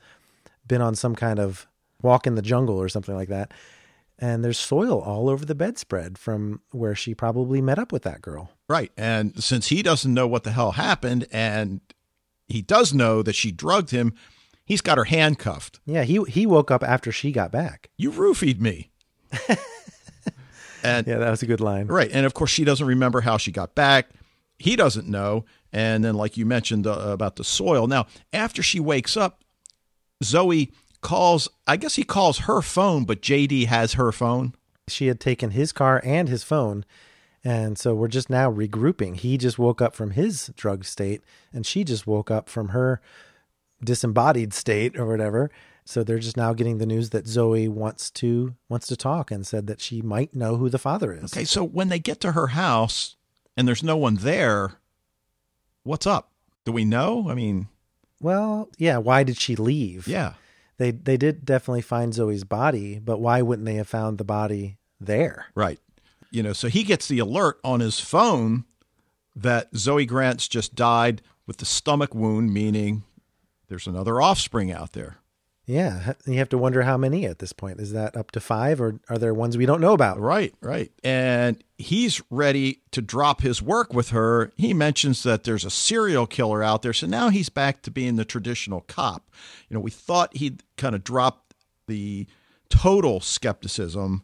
been 0.68 0.82
on 0.82 0.96
some 0.96 1.16
kind 1.16 1.40
of 1.40 1.68
walk 2.02 2.28
in 2.28 2.36
the 2.36 2.42
jungle 2.42 2.80
or 2.80 2.88
something 2.88 3.16
like 3.16 3.30
that. 3.30 3.52
And 4.22 4.44
there's 4.44 4.60
soil 4.60 5.00
all 5.00 5.30
over 5.30 5.46
the 5.46 5.56
bedspread 5.56 6.18
from 6.18 6.60
where 6.72 6.94
she 6.94 7.16
probably 7.16 7.62
met 7.62 7.80
up 7.80 7.92
with 7.94 8.04
that 8.04 8.22
girl. 8.22 8.52
Right. 8.68 8.92
And 8.98 9.42
since 9.42 9.68
he 9.68 9.82
doesn't 9.82 10.14
know 10.14 10.28
what 10.28 10.44
the 10.44 10.52
hell 10.52 10.72
happened 10.72 11.26
and 11.32 11.80
he 12.48 12.62
does 12.62 12.94
know 12.94 13.24
that 13.24 13.36
she 13.36 13.52
drugged 13.52 13.92
him, 13.92 14.14
he's 14.66 14.82
got 14.82 14.98
her 14.98 15.06
handcuffed. 15.06 15.80
Yeah, 15.86 16.04
he 16.04 16.22
he 16.28 16.46
woke 16.46 16.70
up 16.70 16.84
after 16.84 17.12
she 17.14 17.32
got 17.32 17.50
back. 17.52 17.90
You 17.98 18.12
roofied 18.12 18.60
me. 18.60 18.92
and 20.84 21.08
Yeah, 21.08 21.18
that 21.18 21.30
was 21.30 21.42
a 21.42 21.46
good 21.48 21.62
line. 21.62 21.88
right. 21.88 22.10
And 22.12 22.26
of 22.26 22.34
course, 22.34 22.52
she 22.52 22.64
doesn't 22.64 22.86
remember 22.88 23.22
how 23.22 23.38
she 23.38 23.52
got 23.52 23.76
back. 23.76 24.10
He 24.58 24.76
doesn't 24.76 25.08
know. 25.08 25.46
And 25.72 26.04
then, 26.04 26.16
like 26.16 26.36
you 26.36 26.46
mentioned 26.46 26.88
uh, 26.88 26.92
about 27.00 27.36
the 27.36 27.44
soil. 27.44 27.88
Now, 27.88 28.08
after 28.34 28.62
she 28.64 28.80
wakes 28.80 29.16
up, 29.16 29.44
Zoe 30.24 30.72
calls, 31.02 31.48
I 31.68 31.78
guess 31.78 31.96
he 31.96 32.04
calls 32.04 32.40
her 32.40 32.62
phone, 32.62 33.06
but 33.06 33.22
JD 33.22 33.66
has 33.68 33.94
her 33.94 34.12
phone. 34.12 34.54
she 34.88 35.08
had 35.08 35.20
taken 35.20 35.52
his 35.52 35.72
car 35.72 36.02
and 36.04 36.28
his 36.30 36.44
phone. 36.44 36.84
And 37.44 37.78
so 37.78 37.94
we're 37.96 38.08
just 38.10 38.30
now 38.30 38.52
regrouping. 38.52 39.16
He 39.18 39.38
just 39.38 39.58
woke 39.60 39.82
up 39.82 39.96
from 39.96 40.12
his 40.12 40.52
drug 40.58 40.84
state 40.84 41.22
and 41.54 41.66
she 41.66 41.84
just 41.84 42.06
woke 42.08 42.30
up 42.32 42.50
from 42.50 42.70
her 42.70 43.00
disembodied 43.84 44.54
state 44.54 44.98
or 45.00 45.06
whatever. 45.06 45.50
So 45.86 46.04
they're 46.04 46.20
just 46.20 46.38
now 46.38 46.54
getting 46.54 46.78
the 46.78 46.86
news 46.86 47.12
that 47.12 47.28
Zoe 47.28 47.68
wants 47.68 48.12
to 48.12 48.56
wants 48.68 48.88
to 48.88 48.96
talk 48.98 49.32
and 49.32 49.46
said 49.48 49.68
that 49.68 49.80
she 49.82 50.02
might 50.02 50.36
know 50.36 50.58
who 50.58 50.70
the 50.70 50.78
father 50.78 51.14
is. 51.14 51.34
Okay. 51.34 51.46
So 51.46 51.64
when 51.64 51.90
they 51.90 51.98
get 52.00 52.20
to 52.22 52.34
her 52.34 52.48
house 52.48 53.16
and 53.58 53.68
there's 53.68 53.82
no 53.84 53.98
one 53.98 54.16
there, 54.16 54.74
what's 55.84 56.06
up? 56.06 56.32
Do 56.66 56.72
we 56.72 56.86
know? 56.86 57.30
I 57.30 57.34
mean, 57.36 57.70
Well, 58.20 58.70
yeah, 58.78 58.98
why 58.98 59.24
did 59.24 59.38
she 59.38 59.56
leave? 59.56 60.08
yeah. 60.08 60.34
They 60.80 60.92
they 60.92 61.18
did 61.18 61.46
definitely 61.46 61.82
find 61.82 62.14
Zoe's 62.14 62.46
body, 62.46 63.00
but 63.00 63.20
why 63.20 63.42
wouldn't 63.42 63.66
they 63.66 63.76
have 63.76 63.88
found 63.88 64.18
the 64.18 64.24
body 64.24 64.78
there? 65.00 65.48
Right. 65.54 65.78
You 66.32 66.42
know, 66.42 66.54
so 66.54 66.70
he 66.70 66.84
gets 66.84 67.08
the 67.08 67.20
alert 67.20 67.60
on 67.64 67.82
his 67.82 68.00
phone 68.00 68.64
that 69.36 69.76
Zoe 69.76 70.06
Grant's 70.06 70.48
just 70.48 70.76
died 70.76 71.22
with 71.46 71.58
the 71.58 71.66
stomach 71.66 72.16
wound, 72.16 72.54
meaning 72.54 73.04
there's 73.68 73.88
another 73.88 74.22
offspring 74.22 74.72
out 74.72 74.94
there. 74.94 75.18
Yeah, 75.70 76.14
you 76.26 76.40
have 76.40 76.50
to 76.50 76.58
wonder 76.58 76.82
how 76.82 76.98
many 76.98 77.28
at 77.28 77.38
this 77.38 77.54
point. 77.54 77.80
Is 77.80 77.92
that 77.92 78.18
up 78.18 78.32
to 78.32 78.40
5 78.40 78.82
or 78.82 79.00
are 79.08 79.20
there 79.20 79.36
ones 79.36 79.56
we 79.56 79.68
don't 79.68 79.82
know 79.82 79.94
about? 79.94 80.20
Right, 80.20 80.52
right. 80.62 80.92
And 81.04 81.64
he's 81.78 82.24
ready 82.32 82.82
to 82.90 83.04
drop 83.04 83.42
his 83.42 83.62
work 83.62 83.94
with 83.94 84.10
her. 84.10 84.52
He 84.58 84.74
mentions 84.74 85.22
that 85.22 85.44
there's 85.44 85.64
a 85.64 85.70
serial 85.70 86.26
killer 86.26 86.64
out 86.64 86.82
there. 86.82 86.92
So 86.92 87.06
now 87.06 87.30
he's 87.30 87.50
back 87.50 87.84
to 87.84 87.92
being 87.92 88.16
the 88.16 88.26
traditional 88.26 88.82
cop. 88.82 89.30
You 89.70 89.76
know, 89.76 89.80
we 89.80 89.92
thought 89.92 90.36
he'd 90.36 90.64
kind 90.76 90.96
of 90.96 91.04
drop 91.04 91.54
the 91.86 92.26
total 92.70 93.20
skepticism 93.20 94.24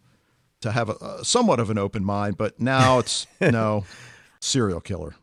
to 0.61 0.71
have 0.71 0.89
a, 0.89 0.93
a 0.93 1.23
somewhat 1.23 1.59
of 1.59 1.69
an 1.69 1.77
open 1.77 2.03
mind, 2.03 2.37
but 2.37 2.59
now 2.59 2.97
it's 2.97 3.27
no 3.39 3.85
serial 4.39 4.81
killer. 4.81 5.13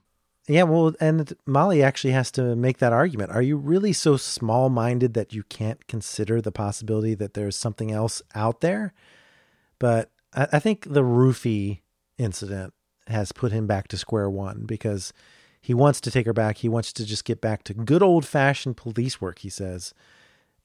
Yeah, 0.53 0.65
well, 0.65 0.93
and 1.01 1.33
Molly 1.47 1.83
actually 1.83 2.13
has 2.13 2.31
to 2.33 2.55
make 2.55 2.77
that 2.79 2.93
argument. 2.93 3.31
Are 3.31 3.41
you 3.41 3.57
really 3.57 3.95
so 3.95 4.19
small 4.19 4.69
minded 4.69 5.15
that 5.15 5.33
you 5.33 5.45
can't 5.45 5.87
consider 5.87 6.43
the 6.43 6.53
possibility 6.53 7.15
that 7.15 7.33
there's 7.33 7.57
something 7.57 7.91
else 7.91 8.21
out 8.35 8.61
there? 8.61 8.93
But 9.79 10.11
I, 10.35 10.49
I 10.53 10.59
think 10.59 10.93
the 10.93 11.03
roofie 11.03 11.81
incident 12.19 12.75
has 13.07 13.33
put 13.33 13.53
him 13.53 13.67
back 13.67 13.89
to 13.89 13.97
square 13.97 14.29
one 14.29 14.65
because 14.67 15.15
he 15.63 15.73
wants 15.73 16.03
to 16.03 16.11
take 16.11 16.27
her 16.27 16.35
back. 16.35 16.59
He 16.59 16.69
wants 16.69 16.93
to 16.95 17.07
just 17.07 17.25
get 17.25 17.41
back 17.41 17.65
to 17.65 17.75
good 17.75 18.03
old 18.03 18.27
fashioned 18.27 18.77
police 18.77 19.23
work, 19.23 19.39
he 19.39 19.49
says, 19.49 19.95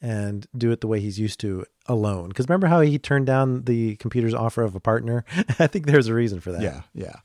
and 0.02 0.48
do 0.58 0.70
it 0.72 0.82
the 0.82 0.88
way 0.88 1.00
he's 1.00 1.18
used 1.18 1.40
to 1.40 1.66
alone. 1.86 2.28
Because 2.28 2.50
remember 2.50 2.68
how 2.68 2.82
he 2.82 3.00
turned 3.00 3.26
down 3.26 3.64
the 3.64 3.96
computer's 3.96 4.34
offer 4.34 4.64
of 4.64 4.76
a 4.76 4.82
partner? 4.82 5.24
I 5.60 5.68
think 5.68 5.86
there's 5.86 6.08
a 6.08 6.14
reason 6.14 6.42
for 6.42 6.52
that. 6.52 6.62
Yeah, 6.62 6.82
yeah. 6.94 7.16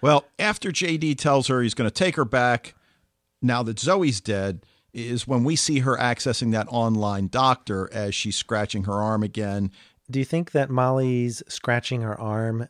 Well, 0.00 0.24
after 0.38 0.70
JD 0.70 1.18
tells 1.18 1.48
her 1.48 1.62
he's 1.62 1.74
going 1.74 1.90
to 1.90 1.94
take 1.94 2.16
her 2.16 2.24
back, 2.24 2.74
now 3.42 3.62
that 3.62 3.78
Zoe's 3.78 4.20
dead, 4.20 4.64
is 4.92 5.26
when 5.26 5.44
we 5.44 5.56
see 5.56 5.80
her 5.80 5.96
accessing 5.96 6.52
that 6.52 6.66
online 6.70 7.28
doctor 7.28 7.88
as 7.92 8.14
she's 8.14 8.36
scratching 8.36 8.84
her 8.84 8.94
arm 8.94 9.22
again. 9.22 9.70
Do 10.10 10.18
you 10.18 10.24
think 10.24 10.52
that 10.52 10.70
Molly's 10.70 11.42
scratching 11.48 12.00
her 12.00 12.18
arm 12.18 12.68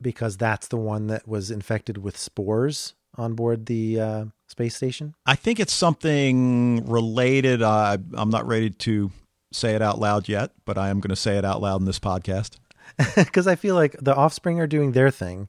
because 0.00 0.36
that's 0.36 0.68
the 0.68 0.78
one 0.78 1.08
that 1.08 1.28
was 1.28 1.50
infected 1.50 1.98
with 1.98 2.16
spores 2.16 2.94
on 3.16 3.34
board 3.34 3.66
the 3.66 4.00
uh, 4.00 4.24
space 4.48 4.74
station? 4.74 5.14
I 5.26 5.34
think 5.34 5.60
it's 5.60 5.72
something 5.72 6.86
related. 6.86 7.62
Uh, 7.62 7.98
I'm 8.14 8.30
not 8.30 8.46
ready 8.46 8.70
to 8.70 9.10
say 9.52 9.74
it 9.74 9.82
out 9.82 9.98
loud 9.98 10.28
yet, 10.28 10.52
but 10.64 10.78
I 10.78 10.88
am 10.88 11.00
going 11.00 11.10
to 11.10 11.16
say 11.16 11.36
it 11.36 11.44
out 11.44 11.60
loud 11.60 11.80
in 11.80 11.86
this 11.86 12.00
podcast. 12.00 12.56
Because 13.14 13.46
I 13.46 13.54
feel 13.54 13.76
like 13.76 13.96
the 14.00 14.14
offspring 14.14 14.58
are 14.58 14.66
doing 14.66 14.92
their 14.92 15.10
thing, 15.10 15.48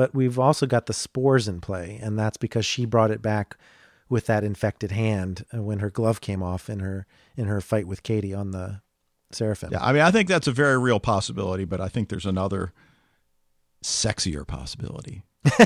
but 0.00 0.14
we've 0.14 0.38
also 0.38 0.64
got 0.64 0.86
the 0.86 0.94
spores 0.94 1.46
in 1.46 1.60
play, 1.60 1.98
and 2.00 2.18
that's 2.18 2.38
because 2.38 2.64
she 2.64 2.86
brought 2.86 3.10
it 3.10 3.20
back 3.20 3.58
with 4.08 4.24
that 4.24 4.42
infected 4.42 4.92
hand 4.92 5.44
uh, 5.52 5.60
when 5.60 5.80
her 5.80 5.90
glove 5.90 6.22
came 6.22 6.42
off 6.42 6.70
in 6.70 6.80
her 6.80 7.06
in 7.36 7.48
her 7.48 7.60
fight 7.60 7.86
with 7.86 8.02
Katie 8.02 8.32
on 8.32 8.50
the 8.50 8.80
Seraphim. 9.30 9.68
Yeah, 9.72 9.84
I 9.84 9.92
mean, 9.92 10.00
I 10.00 10.10
think 10.10 10.26
that's 10.26 10.46
a 10.46 10.52
very 10.52 10.78
real 10.78 11.00
possibility, 11.00 11.66
but 11.66 11.82
I 11.82 11.88
think 11.88 12.08
there's 12.08 12.24
another 12.24 12.72
sexier 13.84 14.46
possibility. 14.46 15.22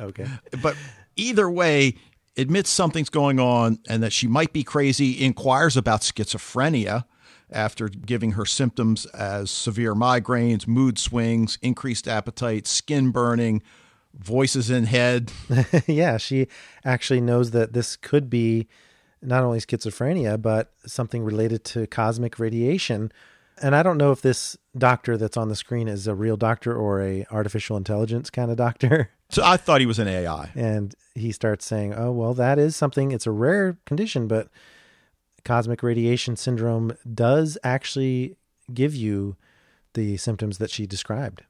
Okay. 0.00 0.26
but 0.60 0.76
either 1.14 1.48
way, 1.48 1.94
admits 2.36 2.68
something's 2.68 3.08
going 3.08 3.38
on 3.38 3.78
and 3.88 4.02
that 4.02 4.12
she 4.12 4.26
might 4.26 4.52
be 4.52 4.64
crazy, 4.64 5.24
inquires 5.24 5.76
about 5.76 6.02
schizophrenia 6.02 7.04
after 7.50 7.88
giving 7.88 8.32
her 8.32 8.44
symptoms 8.44 9.06
as 9.06 9.50
severe 9.50 9.94
migraines, 9.94 10.66
mood 10.66 10.98
swings, 10.98 11.58
increased 11.62 12.08
appetite, 12.08 12.66
skin 12.66 13.10
burning, 13.10 13.62
voices 14.14 14.70
in 14.70 14.84
head. 14.84 15.32
yeah, 15.86 16.16
she 16.16 16.48
actually 16.84 17.20
knows 17.20 17.52
that 17.52 17.72
this 17.72 17.96
could 17.96 18.28
be 18.28 18.66
not 19.22 19.42
only 19.42 19.58
schizophrenia, 19.58 20.40
but 20.40 20.72
something 20.86 21.22
related 21.22 21.64
to 21.64 21.86
cosmic 21.86 22.38
radiation. 22.38 23.12
And 23.62 23.74
I 23.74 23.82
don't 23.82 23.96
know 23.96 24.12
if 24.12 24.20
this 24.20 24.56
doctor 24.76 25.16
that's 25.16 25.36
on 25.36 25.48
the 25.48 25.56
screen 25.56 25.88
is 25.88 26.06
a 26.06 26.14
real 26.14 26.36
doctor 26.36 26.74
or 26.76 27.00
a 27.00 27.26
artificial 27.30 27.76
intelligence 27.76 28.30
kind 28.30 28.50
of 28.50 28.56
doctor. 28.56 29.10
So 29.28 29.42
I 29.44 29.56
thought 29.56 29.80
he 29.80 29.88
was 29.88 29.98
an 29.98 30.06
AI. 30.06 30.52
And 30.54 30.94
he 31.16 31.32
starts 31.32 31.66
saying, 31.66 31.92
"Oh, 31.92 32.12
well, 32.12 32.32
that 32.34 32.60
is 32.60 32.76
something. 32.76 33.10
It's 33.10 33.26
a 33.26 33.32
rare 33.32 33.76
condition, 33.84 34.28
but 34.28 34.50
cosmic 35.46 35.82
radiation 35.82 36.36
syndrome 36.36 36.92
does 37.14 37.56
actually 37.64 38.36
give 38.74 38.94
you 38.94 39.36
the 39.94 40.18
symptoms 40.18 40.58
that 40.58 40.70
she 40.70 40.86
described." 40.86 41.42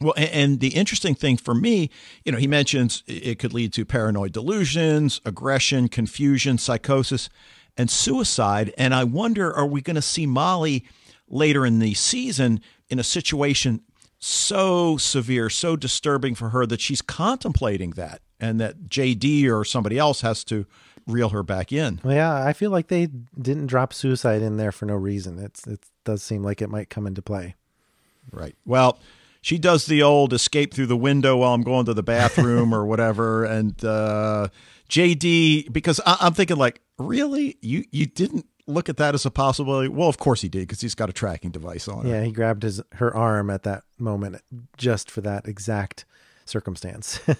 Well, 0.00 0.14
and 0.18 0.60
the 0.60 0.74
interesting 0.74 1.14
thing 1.14 1.38
for 1.38 1.54
me, 1.54 1.88
you 2.24 2.32
know, 2.32 2.38
he 2.38 2.48
mentions 2.48 3.02
it 3.06 3.38
could 3.38 3.54
lead 3.54 3.72
to 3.74 3.84
paranoid 3.86 4.32
delusions, 4.32 5.20
aggression, 5.24 5.88
confusion, 5.88 6.58
psychosis, 6.58 7.30
and 7.76 7.88
suicide. 7.88 8.74
And 8.76 8.92
I 8.92 9.04
wonder, 9.04 9.54
are 9.54 9.66
we 9.66 9.80
going 9.80 9.96
to 9.96 10.02
see 10.02 10.26
Molly 10.26 10.84
later 11.28 11.64
in 11.64 11.78
the 11.78 11.94
season 11.94 12.60
in 12.90 12.98
a 12.98 13.04
situation 13.04 13.80
so 14.18 14.96
severe, 14.96 15.48
so 15.48 15.76
disturbing 15.76 16.34
for 16.34 16.50
her 16.50 16.66
that 16.66 16.80
she's 16.80 17.02
contemplating 17.02 17.90
that, 17.90 18.20
and 18.40 18.60
that 18.60 18.88
JD 18.88 19.48
or 19.48 19.64
somebody 19.64 19.96
else 19.96 20.22
has 20.22 20.44
to 20.44 20.66
reel 21.06 21.30
her 21.30 21.42
back 21.42 21.72
in. 21.72 22.00
Well, 22.02 22.14
yeah, 22.14 22.44
I 22.44 22.52
feel 22.52 22.70
like 22.70 22.88
they 22.88 23.06
didn't 23.40 23.66
drop 23.66 23.92
suicide 23.92 24.42
in 24.42 24.56
there 24.56 24.72
for 24.72 24.86
no 24.86 24.94
reason. 24.94 25.38
It's 25.38 25.66
it 25.66 25.80
does 26.04 26.22
seem 26.22 26.42
like 26.42 26.62
it 26.62 26.70
might 26.70 26.90
come 26.90 27.06
into 27.06 27.22
play. 27.22 27.56
Right. 28.30 28.56
Well, 28.64 28.98
she 29.40 29.58
does 29.58 29.86
the 29.86 30.02
old 30.02 30.32
escape 30.32 30.72
through 30.72 30.86
the 30.86 30.96
window 30.96 31.36
while 31.36 31.52
I'm 31.52 31.62
going 31.62 31.86
to 31.86 31.94
the 31.94 32.02
bathroom 32.02 32.74
or 32.74 32.86
whatever, 32.86 33.44
and 33.44 33.84
uh, 33.84 34.48
JD 34.88 35.72
because 35.72 36.00
I, 36.06 36.16
I'm 36.20 36.34
thinking 36.34 36.56
like, 36.56 36.80
really, 36.98 37.56
you 37.60 37.84
you 37.90 38.06
didn't 38.06 38.46
look 38.66 38.88
at 38.88 38.96
that 38.96 39.14
as 39.14 39.26
a 39.26 39.30
possibility? 39.30 39.88
Well, 39.88 40.08
of 40.08 40.18
course 40.18 40.40
he 40.40 40.48
did 40.48 40.60
because 40.60 40.80
he's 40.80 40.94
got 40.94 41.10
a 41.10 41.12
tracking 41.12 41.50
device 41.50 41.88
on. 41.88 42.06
It. 42.06 42.10
Yeah, 42.10 42.16
her. 42.16 42.24
he 42.24 42.32
grabbed 42.32 42.62
his 42.62 42.80
her 42.94 43.14
arm 43.14 43.50
at 43.50 43.62
that 43.64 43.84
moment 43.98 44.40
just 44.76 45.10
for 45.10 45.20
that 45.22 45.46
exact 45.46 46.04
circumstance. 46.44 47.20
All 47.28 47.34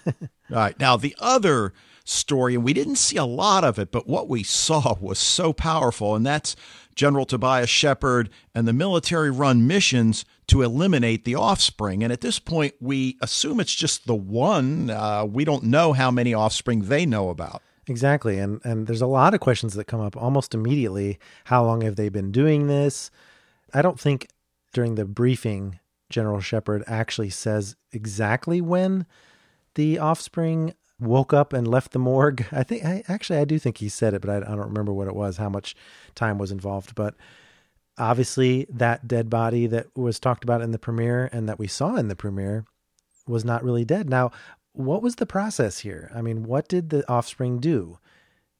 right. 0.51 0.79
Now, 0.79 0.97
the 0.97 1.17
other 1.19 1.73
story, 2.05 2.55
and 2.55 2.65
we 2.65 2.73
didn't 2.73 2.97
see 2.97 3.17
a 3.17 3.25
lot 3.25 3.65
of 3.65 3.79
it, 3.79 3.91
but 3.91 4.07
what 4.07 4.29
we 4.29 4.43
saw 4.43 4.95
was 5.01 5.19
so 5.19 5.53
powerful, 5.53 6.15
and 6.15 6.25
that's 6.25 6.55
General 6.95 7.27
Tobias 7.27 7.71
Shepard 7.71 8.31
and 8.55 8.69
the 8.69 8.73
military 8.73 9.31
run 9.31 9.67
missions 9.67 10.25
to 10.47 10.63
eliminate 10.63 11.25
the 11.25 11.35
offspring. 11.35 12.05
And 12.05 12.13
at 12.13 12.21
this 12.21 12.39
point, 12.39 12.75
we 12.81 13.17
assume 13.21 13.59
it's 13.59 13.75
just 13.75 14.07
the 14.07 14.15
one. 14.15 14.91
Uh, 14.91 15.25
we 15.25 15.45
don't 15.45 15.65
know 15.65 15.93
how 15.93 16.11
many 16.11 16.35
offspring 16.35 16.83
they 16.83 17.07
know 17.07 17.31
about. 17.31 17.63
Exactly. 17.87 18.39
And 18.39 18.61
and 18.65 18.87
there's 18.87 19.03
a 19.03 19.07
lot 19.07 19.35
of 19.35 19.41
questions 19.41 19.75
that 19.75 19.85
come 19.85 20.01
up 20.01 20.17
almost 20.17 20.55
immediately. 20.55 21.19
How 21.45 21.65
long 21.65 21.83
have 21.83 21.97
they 21.97 22.09
been 22.09 22.33
doing 22.33 22.67
this? 22.67 23.11
I 23.73 23.83
don't 23.83 24.01
think 24.01 24.29
during 24.73 24.95
the 24.95 25.05
briefing 25.05 25.81
General 26.09 26.41
Shepard 26.41 26.85
actually 26.87 27.31
says 27.31 27.77
exactly 27.93 28.61
when 28.61 29.07
the 29.75 29.99
offspring 29.99 30.75
woke 31.05 31.33
up 31.33 31.53
and 31.53 31.67
left 31.67 31.93
the 31.93 31.99
morgue. 31.99 32.47
I 32.53 32.63
think 32.63 32.85
I 32.85 33.03
actually 33.09 33.39
I 33.39 33.45
do 33.45 33.59
think 33.59 33.79
he 33.79 33.89
said 33.89 34.15
it, 34.15 34.21
but 34.21 34.31
I, 34.31 34.37
I 34.37 34.57
don't 34.57 34.69
remember 34.69 34.93
what 34.93 35.09
it 35.09 35.17
was, 35.17 35.37
how 35.37 35.49
much 35.49 35.75
time 36.15 36.39
was 36.39 36.51
involved. 36.51 36.95
But 36.95 37.15
obviously, 37.99 38.67
that 38.71 39.07
dead 39.09 39.31
body 39.31 39.67
that 39.67 39.97
was 39.97 40.19
talked 40.19 40.45
about 40.45 40.63
in 40.63 40.73
the 40.73 40.79
premiere 40.79 41.29
and 41.33 41.49
that 41.49 41.59
we 41.59 41.67
saw 41.67 41.97
in 41.97 42.09
the 42.09 42.17
premiere 42.17 42.65
was 43.27 43.45
not 43.45 43.65
really 43.65 43.85
dead. 43.85 44.09
Now, 44.09 44.31
what 44.73 45.03
was 45.03 45.17
the 45.17 45.27
process 45.27 45.81
here? 45.81 46.11
I 46.15 46.21
mean, 46.21 46.43
what 46.43 46.69
did 46.69 46.91
the 46.91 47.09
offspring 47.11 47.59
do? 47.59 47.99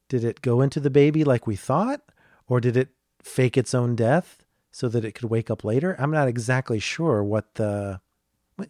Did 0.07 0.23
it 0.23 0.41
go 0.41 0.61
into 0.61 0.79
the 0.79 0.89
baby 0.89 1.23
like 1.23 1.45
we 1.45 1.55
thought, 1.55 2.01
or 2.47 2.61
did 2.61 2.77
it 2.77 2.89
fake 3.21 3.57
its 3.57 3.73
own 3.73 3.95
death 3.95 4.45
so 4.71 4.87
that 4.89 5.03
it 5.03 5.13
could 5.13 5.29
wake 5.29 5.49
up 5.49 5.63
later? 5.63 5.95
I'm 5.99 6.11
not 6.11 6.27
exactly 6.27 6.79
sure 6.79 7.23
what 7.23 7.55
the 7.55 8.01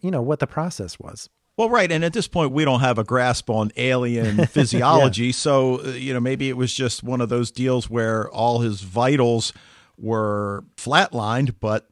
you 0.00 0.10
know 0.10 0.22
what 0.22 0.40
the 0.40 0.46
process 0.46 0.98
was. 0.98 1.28
Well, 1.56 1.70
right, 1.70 1.90
and 1.90 2.04
at 2.04 2.12
this 2.12 2.28
point, 2.28 2.52
we 2.52 2.66
don't 2.66 2.80
have 2.80 2.98
a 2.98 3.04
grasp 3.04 3.48
on 3.48 3.72
alien 3.76 4.46
physiology, 4.48 5.26
yeah. 5.26 5.32
so 5.32 5.80
uh, 5.80 5.88
you 5.90 6.12
know 6.12 6.20
maybe 6.20 6.50
it 6.50 6.56
was 6.56 6.74
just 6.74 7.02
one 7.02 7.20
of 7.20 7.28
those 7.30 7.50
deals 7.50 7.88
where 7.88 8.28
all 8.30 8.60
his 8.60 8.82
vitals 8.82 9.54
were 9.98 10.64
flatlined, 10.76 11.54
but 11.58 11.88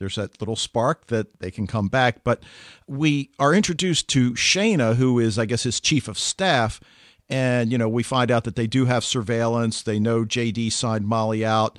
there's 0.00 0.16
that 0.16 0.40
little 0.40 0.56
spark 0.56 1.06
that 1.06 1.38
they 1.38 1.52
can 1.52 1.68
come 1.68 1.86
back. 1.86 2.24
But 2.24 2.42
we 2.88 3.30
are 3.38 3.54
introduced 3.54 4.08
to 4.08 4.32
Shana, 4.32 4.96
who 4.96 5.20
is, 5.20 5.38
I 5.38 5.44
guess, 5.44 5.62
his 5.62 5.78
chief 5.78 6.08
of 6.08 6.18
staff, 6.18 6.80
and 7.28 7.70
you 7.70 7.78
know 7.78 7.88
we 7.88 8.02
find 8.02 8.30
out 8.32 8.42
that 8.42 8.56
they 8.56 8.66
do 8.66 8.86
have 8.86 9.04
surveillance. 9.04 9.82
They 9.82 10.00
know 10.00 10.24
JD 10.24 10.72
signed 10.72 11.06
Molly 11.06 11.44
out, 11.44 11.78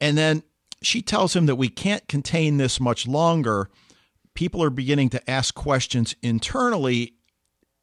and 0.00 0.16
then 0.16 0.44
she 0.82 1.02
tells 1.02 1.34
him 1.34 1.46
that 1.46 1.56
we 1.56 1.68
can't 1.68 2.06
contain 2.06 2.58
this 2.58 2.78
much 2.78 3.08
longer 3.08 3.68
people 4.38 4.62
are 4.62 4.70
beginning 4.70 5.08
to 5.08 5.28
ask 5.28 5.52
questions 5.52 6.14
internally. 6.22 7.12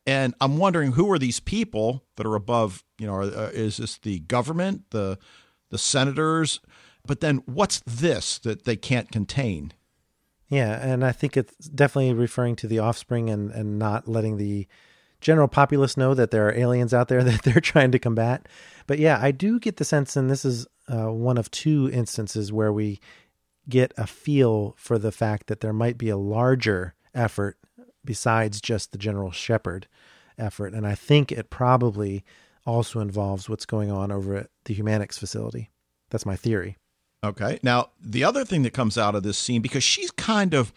And 0.08 0.34
I'm 0.40 0.58
wondering 0.58 0.94
who 0.94 1.12
are 1.12 1.20
these 1.20 1.42
people 1.42 2.06
that 2.16 2.26
are 2.26 2.34
above, 2.34 2.82
you 2.98 3.06
know, 3.06 3.24
uh, 3.24 3.50
is 3.52 3.76
this 3.76 3.98
the 3.98 4.20
government, 4.20 4.84
the 4.92 5.20
the 5.70 5.78
senators? 5.78 6.62
But 7.06 7.20
then 7.20 7.44
what's 7.46 7.82
this 7.86 8.40
that 8.40 8.64
they 8.64 8.78
can't 8.78 9.12
contain? 9.12 9.74
Yeah, 10.48 10.80
and 10.82 11.04
I 11.04 11.12
think 11.12 11.36
it's 11.36 11.68
definitely 11.68 12.14
referring 12.14 12.56
to 12.58 12.68
the 12.68 12.80
offspring 12.80 13.30
and, 13.30 13.52
and 13.52 13.78
not 13.78 14.08
letting 14.08 14.38
the 14.38 14.66
general 15.20 15.50
populace 15.50 15.98
know 15.98 16.14
that 16.14 16.32
there 16.32 16.48
are 16.48 16.56
aliens 16.56 16.94
out 16.94 17.10
there 17.10 17.24
that 17.26 17.44
they're 17.44 17.60
trying 17.60 17.92
to 17.92 18.00
combat. 18.00 18.48
But 18.88 19.00
yeah, 19.00 19.20
I 19.22 19.32
do 19.32 19.60
get 19.60 19.76
the 19.76 19.84
sense, 19.84 20.16
and 20.16 20.32
this 20.32 20.46
is 20.46 20.68
uh, 20.88 21.12
one 21.12 21.38
of 21.38 21.52
two 21.52 21.90
instances 21.92 22.54
where 22.54 22.72
we 22.72 23.02
get 23.68 23.94
a 23.98 24.08
feel 24.08 24.76
for 24.78 24.98
the 24.98 25.12
fact 25.12 25.48
that 25.48 25.62
there 25.62 25.74
might 25.74 25.98
be 25.98 26.10
a 26.10 26.18
larger 26.18 26.94
effort 27.14 27.58
besides 28.04 28.62
just 28.62 28.92
the 28.92 28.98
General 28.98 29.32
shepherd 29.32 29.88
effort. 30.38 30.74
And 30.74 30.86
I 30.86 30.96
think 30.96 31.32
it 31.32 31.50
probably 31.50 32.24
also 32.66 33.00
involves 33.00 33.50
what's 33.50 33.66
going 33.66 33.92
on 33.92 34.12
over 34.12 34.36
at 34.36 34.50
the 34.66 34.76
Humanichs 34.76 35.20
facility. 35.20 35.70
That's 36.10 36.26
my 36.26 36.36
theory. 36.36 36.78
Okay. 37.24 37.60
Now, 37.64 37.90
the 38.00 38.24
other 38.24 38.46
thing 38.46 38.64
that 38.64 38.74
comes 38.74 38.98
out 38.98 39.16
of 39.16 39.24
this 39.24 39.38
scene, 39.38 39.62
because 39.62 39.84
she's 39.84 40.12
kind 40.12 40.54
of, 40.54 40.72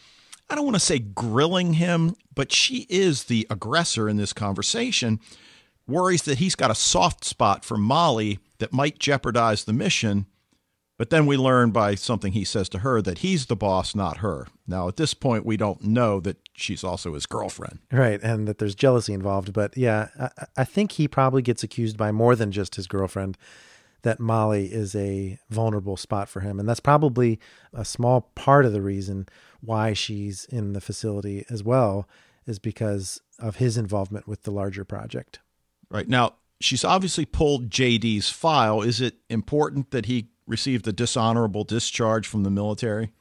I 0.48 0.54
don't 0.54 0.64
want 0.64 0.76
to 0.76 0.80
say 0.80 0.98
grilling 0.98 1.74
him, 1.74 2.14
but 2.34 2.52
she 2.52 2.86
is 2.88 3.24
the 3.24 3.46
aggressor 3.50 4.08
in 4.08 4.16
this 4.16 4.32
conversation, 4.32 5.20
worries 5.86 6.22
that 6.22 6.38
he's 6.38 6.54
got 6.54 6.70
a 6.70 6.74
soft 6.74 7.24
spot 7.24 7.64
for 7.64 7.76
Molly 7.76 8.38
that 8.58 8.72
might 8.72 8.98
jeopardize 8.98 9.64
the 9.64 9.72
mission 9.72 10.26
but 10.98 11.10
then 11.10 11.26
we 11.26 11.36
learn 11.36 11.70
by 11.70 11.94
something 11.94 12.32
he 12.32 12.44
says 12.44 12.68
to 12.70 12.80
her 12.80 13.00
that 13.00 13.18
he's 13.18 13.46
the 13.46 13.56
boss, 13.56 13.94
not 13.94 14.18
her. 14.18 14.48
Now, 14.66 14.88
at 14.88 14.96
this 14.96 15.14
point, 15.14 15.46
we 15.46 15.56
don't 15.56 15.84
know 15.84 16.18
that 16.20 16.36
she's 16.54 16.82
also 16.82 17.14
his 17.14 17.24
girlfriend. 17.24 17.78
Right. 17.92 18.20
And 18.20 18.48
that 18.48 18.58
there's 18.58 18.74
jealousy 18.74 19.12
involved. 19.12 19.52
But 19.52 19.76
yeah, 19.76 20.08
I, 20.18 20.30
I 20.58 20.64
think 20.64 20.92
he 20.92 21.06
probably 21.06 21.40
gets 21.40 21.62
accused 21.62 21.96
by 21.96 22.10
more 22.10 22.34
than 22.34 22.50
just 22.50 22.74
his 22.74 22.88
girlfriend 22.88 23.38
that 24.02 24.18
Molly 24.18 24.66
is 24.66 24.96
a 24.96 25.38
vulnerable 25.50 25.96
spot 25.96 26.28
for 26.28 26.40
him. 26.40 26.58
And 26.58 26.68
that's 26.68 26.80
probably 26.80 27.38
a 27.72 27.84
small 27.84 28.32
part 28.34 28.64
of 28.64 28.72
the 28.72 28.82
reason 28.82 29.28
why 29.60 29.92
she's 29.92 30.46
in 30.46 30.72
the 30.72 30.80
facility 30.80 31.44
as 31.48 31.62
well, 31.62 32.08
is 32.44 32.58
because 32.58 33.20
of 33.38 33.56
his 33.56 33.76
involvement 33.76 34.26
with 34.26 34.42
the 34.42 34.50
larger 34.50 34.84
project. 34.84 35.38
Right. 35.90 36.08
Now, 36.08 36.34
she's 36.60 36.84
obviously 36.84 37.24
pulled 37.24 37.70
JD's 37.70 38.30
file. 38.30 38.82
Is 38.82 39.00
it 39.00 39.16
important 39.28 39.92
that 39.92 40.06
he 40.06 40.30
received 40.48 40.88
a 40.88 40.92
dishonorable 40.92 41.62
discharge 41.62 42.26
from 42.26 42.42
the 42.42 42.50
military? 42.50 43.12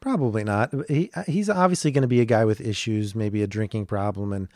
Probably 0.00 0.44
not. 0.44 0.72
He 0.88 1.10
he's 1.26 1.48
obviously 1.48 1.90
going 1.90 2.02
to 2.02 2.08
be 2.08 2.20
a 2.20 2.26
guy 2.26 2.44
with 2.44 2.60
issues, 2.60 3.14
maybe 3.14 3.42
a 3.42 3.46
drinking 3.46 3.86
problem 3.86 4.32
and 4.32 4.48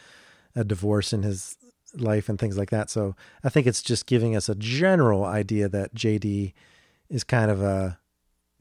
a 0.54 0.62
divorce 0.62 1.12
in 1.12 1.22
his 1.22 1.56
life 1.94 2.28
and 2.28 2.38
things 2.38 2.58
like 2.58 2.70
that. 2.70 2.90
So 2.90 3.16
I 3.42 3.48
think 3.48 3.66
it's 3.66 3.82
just 3.82 4.06
giving 4.06 4.36
us 4.36 4.48
a 4.48 4.54
general 4.54 5.24
idea 5.24 5.68
that 5.70 5.94
JD 5.94 6.52
is 7.08 7.24
kind 7.24 7.50
of 7.50 7.62
a 7.62 7.98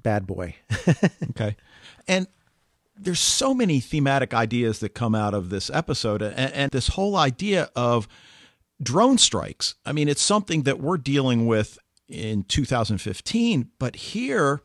bad 0.01 0.26
boy. 0.26 0.55
okay. 1.32 1.57
And 2.07 2.28
there's 2.97 3.20
so 3.20 3.53
many 3.53 3.80
thematic 3.80 4.34
ideas 4.34 4.80
that 4.80 4.89
come 4.89 5.13
out 5.13 5.34
of 5.34 5.49
this 5.49 5.70
episode 5.72 6.22
and, 6.22 6.53
and 6.53 6.72
this 6.72 6.89
whole 6.89 7.15
idea 7.15 7.70
of 7.76 8.07
drone 8.82 9.18
strikes. 9.18 9.76
I 9.86 9.91
mean, 9.91 10.07
it's 10.07 10.22
something 10.22 10.63
that 10.63 10.80
we're 10.80 10.97
dealing 10.97 11.47
with 11.47 11.78
in 12.08 12.43
2015. 12.43 13.70
But 13.80 13.95
here, 13.95 14.62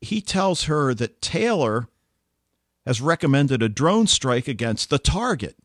he 0.00 0.20
tells 0.20 0.64
her 0.64 0.94
that 0.94 1.20
Taylor 1.20 1.88
has 2.86 3.00
recommended 3.00 3.62
a 3.62 3.68
drone 3.68 4.06
strike 4.06 4.48
against 4.48 4.90
the 4.90 4.98
target 4.98 5.56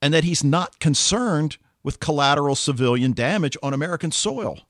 and 0.00 0.14
that 0.14 0.24
he's 0.24 0.42
not 0.42 0.80
concerned 0.80 1.58
with 1.82 2.00
collateral 2.00 2.54
civilian 2.54 3.12
damage 3.12 3.56
on 3.62 3.74
American 3.74 4.10
soil. 4.10 4.60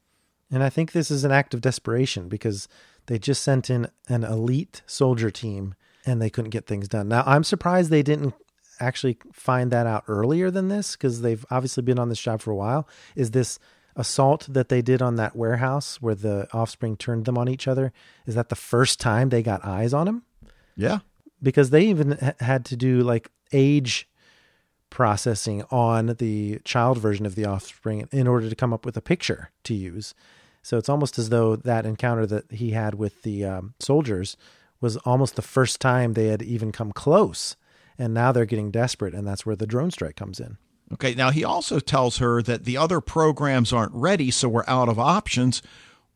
And 0.51 0.63
I 0.63 0.71
think 0.71 0.93
this 0.93 1.11
is 1.11 1.25
an 1.25 1.33
act 1.33 1.55
of 1.55 1.61
desperation 1.61 2.29
because 2.29 2.69
they 3.07 3.19
just 3.19 3.43
sent 3.43 3.71
in 3.71 3.89
an 4.09 4.25
elite 4.25 4.83
soldier 4.87 5.31
team 5.31 5.75
and 6.05 6.21
they 6.21 6.31
couldn't 6.31 6.51
get 6.51 6.67
things 6.67 6.89
done. 6.89 7.09
Now, 7.09 7.23
I'm 7.27 7.45
surprised 7.45 7.91
they 7.91 8.03
didn't 8.03 8.35
actually 8.81 9.19
find 9.33 9.71
that 9.71 9.87
out 9.87 10.05
earlier 10.09 10.51
than 10.51 10.69
this 10.69 10.97
because 10.97 11.23
they've 11.23 11.45
obviously 11.51 11.83
been 11.83 11.99
on 11.99 12.09
this 12.09 12.21
job 12.21 12.41
for 12.41 12.51
a 12.51 12.57
while. 12.57 12.89
Is 13.15 13.31
this 13.31 13.59
assault 13.97 14.47
that 14.51 14.69
they 14.69 14.83
did 14.83 15.01
on 15.01 15.17
that 15.17 15.37
warehouse 15.37 16.01
where 16.01 16.15
the 16.15 16.49
offspring 16.53 16.97
turned 16.97 17.25
them 17.25 17.39
on 17.39 17.49
each 17.49 17.69
other 17.69 17.93
is 18.27 18.35
that 18.35 18.49
the 18.49 18.57
first 18.57 19.01
time 19.01 19.29
they 19.29 19.43
got 19.43 19.65
eyes 19.65 19.95
on 19.95 20.09
him? 20.09 20.23
Yeah. 20.77 20.99
Because 21.43 21.71
they 21.71 21.85
even 21.87 22.35
had 22.41 22.65
to 22.67 22.77
do 22.77 23.01
like 23.01 23.31
age 23.53 24.09
processing 24.91 25.63
on 25.71 26.17
the 26.19 26.59
child 26.65 26.99
version 26.99 27.27
of 27.27 27.35
the 27.35 27.45
offspring 27.45 28.09
in 28.13 28.27
order 28.27 28.49
to 28.49 28.57
come 28.57 28.73
up 28.73 28.85
with 28.85 28.97
a 28.97 29.03
picture 29.03 29.51
to 29.65 29.75
use. 29.75 30.15
So 30.63 30.79
it's 30.79 30.89
almost 30.89 31.19
as 31.19 31.29
though 31.29 31.57
that 31.57 31.85
encounter 31.85 32.27
that 32.27 32.51
he 32.51 32.71
had 32.71 32.95
with 32.95 33.23
the 33.23 33.45
um, 33.45 33.75
soldiers 33.79 34.37
was 34.81 34.97
almost 34.99 35.37
the 35.37 35.43
first 35.43 35.81
time 35.81 36.13
they 36.13 36.29
had 36.29 36.43
even 36.43 36.73
come 36.73 36.93
close. 36.93 37.57
And 37.99 38.15
now 38.15 38.33
they're 38.33 38.45
getting 38.45 38.71
desperate 38.71 39.15
and 39.15 39.27
that's 39.27 39.47
where 39.47 39.57
the 39.57 39.67
drone 39.67 39.91
strike 39.91 40.17
comes 40.17 40.41
in 40.41 40.59
Okay, 40.93 41.15
now 41.15 41.31
he 41.31 41.45
also 41.45 41.81
tells 41.81 42.19
her 42.19 42.43
that 42.43 42.65
the 42.65 42.77
other 42.77 43.01
programs 43.01 43.73
aren't 43.73 43.95
ready, 43.95 44.31
so 44.31 44.49
we're 44.49 44.65
out 44.67 44.89
of 44.89 44.99
options, 44.99 45.63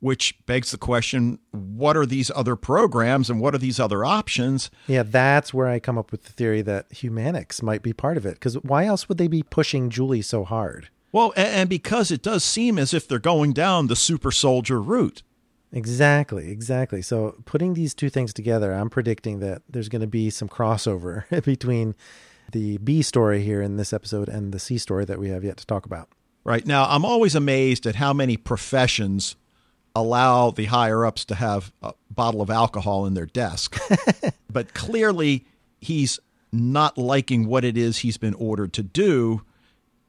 which 0.00 0.38
begs 0.46 0.70
the 0.70 0.78
question 0.78 1.38
what 1.50 1.96
are 1.96 2.06
these 2.06 2.30
other 2.34 2.54
programs 2.54 3.30
and 3.30 3.40
what 3.40 3.54
are 3.54 3.58
these 3.58 3.80
other 3.80 4.04
options? 4.04 4.70
Yeah, 4.86 5.02
that's 5.02 5.52
where 5.54 5.66
I 5.66 5.80
come 5.80 5.98
up 5.98 6.12
with 6.12 6.24
the 6.24 6.32
theory 6.32 6.62
that 6.62 6.90
Humanichs 6.90 7.62
might 7.62 7.82
be 7.82 7.92
part 7.92 8.16
of 8.16 8.26
it. 8.26 8.34
Because 8.34 8.54
why 8.58 8.84
else 8.84 9.08
would 9.08 9.18
they 9.18 9.28
be 9.28 9.42
pushing 9.42 9.90
Julie 9.90 10.22
so 10.22 10.44
hard? 10.44 10.90
Well, 11.10 11.32
and 11.36 11.68
because 11.68 12.10
it 12.10 12.22
does 12.22 12.44
seem 12.44 12.78
as 12.78 12.92
if 12.92 13.08
they're 13.08 13.18
going 13.18 13.54
down 13.54 13.86
the 13.86 13.96
super 13.96 14.30
soldier 14.30 14.80
route. 14.80 15.22
Exactly, 15.72 16.50
exactly. 16.50 17.02
So 17.02 17.36
putting 17.44 17.74
these 17.74 17.94
two 17.94 18.08
things 18.10 18.32
together, 18.32 18.72
I'm 18.72 18.90
predicting 18.90 19.40
that 19.40 19.62
there's 19.68 19.88
going 19.88 20.00
to 20.00 20.06
be 20.06 20.30
some 20.30 20.48
crossover 20.48 21.24
between 21.44 21.94
the 22.52 22.78
B 22.78 23.02
story 23.02 23.42
here 23.42 23.60
in 23.62 23.76
this 23.76 23.92
episode 23.92 24.28
and 24.28 24.52
the 24.52 24.58
C 24.58 24.78
story 24.78 25.04
that 25.04 25.18
we 25.18 25.28
have 25.28 25.44
yet 25.44 25.56
to 25.58 25.66
talk 25.66 25.86
about. 25.86 26.08
Right. 26.44 26.66
Now, 26.66 26.86
I'm 26.88 27.04
always 27.04 27.34
amazed 27.34 27.86
at 27.86 27.96
how 27.96 28.12
many 28.12 28.36
professions 28.36 29.36
allow 29.94 30.50
the 30.50 30.66
higher 30.66 31.04
ups 31.04 31.24
to 31.26 31.34
have 31.34 31.72
a 31.82 31.92
bottle 32.10 32.40
of 32.40 32.50
alcohol 32.50 33.04
in 33.04 33.14
their 33.14 33.26
desk. 33.26 33.78
but 34.50 34.72
clearly, 34.72 35.44
he's 35.80 36.18
not 36.52 36.96
liking 36.96 37.46
what 37.46 37.64
it 37.64 37.76
is 37.76 37.98
he's 37.98 38.16
been 38.16 38.34
ordered 38.34 38.72
to 38.74 38.82
do. 38.82 39.42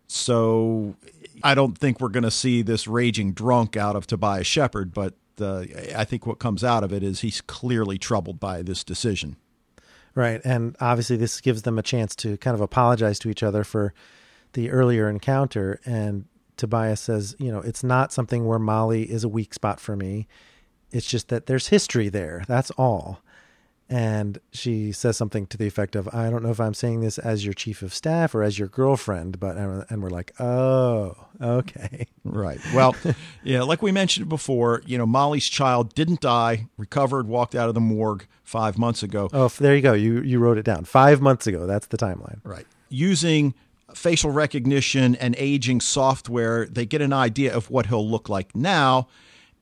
So 0.08 0.96
I 1.44 1.56
don't 1.56 1.78
think 1.78 2.00
we're 2.00 2.10
going 2.10 2.24
to 2.24 2.32
see 2.32 2.62
this 2.62 2.88
raging 2.88 3.34
drunk 3.34 3.76
out 3.76 3.96
of 3.96 4.08
Tobias 4.08 4.48
Shepherd, 4.48 4.94
but 4.94 5.16
uh, 5.40 5.66
I 5.96 6.06
think 6.06 6.26
what 6.26 6.40
comes 6.40 6.64
out 6.64 6.84
of 6.84 6.92
it 6.94 7.04
is 7.04 7.22
he's 7.22 7.42
clearly 7.42 7.98
troubled 7.98 8.40
by 8.40 8.62
this 8.62 8.84
decision. 8.84 9.38
Right. 10.20 10.42
And 10.44 10.76
obviously, 10.82 11.16
this 11.16 11.40
gives 11.40 11.62
them 11.62 11.80
a 11.80 11.82
chance 11.82 12.14
to 12.18 12.36
kind 12.40 12.54
of 12.54 12.60
apologize 12.60 13.20
to 13.20 13.30
each 13.30 13.42
other 13.42 13.64
for 13.64 13.94
the 14.52 14.70
earlier 14.70 15.10
encounter. 15.10 15.80
And 15.86 16.26
Tobias 16.58 17.00
says, 17.00 17.38
you 17.40 17.50
know, 17.50 17.60
it's 17.60 17.86
not 17.86 18.12
something 18.12 18.46
where 18.46 18.60
Molly 18.60 19.10
is 19.10 19.24
a 19.24 19.30
weak 19.30 19.54
spot 19.54 19.80
for 19.80 19.96
me. 19.96 20.28
It's 20.92 21.08
just 21.08 21.30
that 21.30 21.46
there's 21.46 21.70
history 21.70 22.10
there. 22.10 22.44
That's 22.50 22.70
all. 22.72 23.22
And 23.92 24.38
she 24.52 24.92
says 24.92 25.18
something 25.18 25.48
to 25.48 25.58
the 25.58 25.66
effect 25.66 25.96
of, 25.96 26.08
I 26.14 26.30
don't 26.30 26.44
know 26.44 26.52
if 26.52 26.60
I'm 26.60 26.76
saying 26.76 27.02
this 27.02 27.18
as 27.18 27.44
your 27.44 27.56
chief 27.56 27.82
of 27.82 27.92
staff 27.92 28.36
or 28.36 28.44
as 28.44 28.60
your 28.60 28.68
girlfriend, 28.68 29.40
but, 29.40 29.58
and 29.58 30.04
we're 30.04 30.12
like, 30.12 30.32
oh, 30.40 31.16
okay. 31.42 32.06
Right. 32.24 32.60
Well, 32.76 32.96
yeah, 33.44 33.64
like 33.64 33.82
we 33.82 33.92
mentioned 33.92 34.30
before, 34.30 34.84
you 34.86 34.96
know, 35.00 35.08
Molly's 35.08 35.48
child 35.48 35.96
didn't 35.96 36.22
die, 36.22 36.68
recovered, 36.78 37.28
walked 37.28 37.56
out 37.56 37.68
of 37.68 37.74
the 37.74 37.82
morgue 37.82 38.28
five 38.44 38.78
months 38.78 39.02
ago. 39.02 39.28
Oh, 39.34 39.48
there 39.48 39.76
you 39.76 39.82
go. 39.82 39.94
You, 39.94 40.22
you 40.22 40.38
wrote 40.38 40.60
it 40.60 40.66
down. 40.66 40.86
Five 40.86 41.20
months 41.20 41.48
ago. 41.48 41.66
That's 41.66 41.88
the 41.88 41.98
timeline. 41.98 42.42
Right. 42.44 42.68
Using 42.90 43.56
facial 43.96 44.30
recognition 44.30 45.16
and 45.16 45.36
aging 45.40 45.82
software, 45.82 46.68
they 46.68 46.86
get 46.86 47.02
an 47.02 47.14
idea 47.14 47.56
of 47.56 47.72
what 47.72 47.88
he'll 47.88 48.08
look 48.08 48.30
like 48.30 48.56
now. 48.56 49.08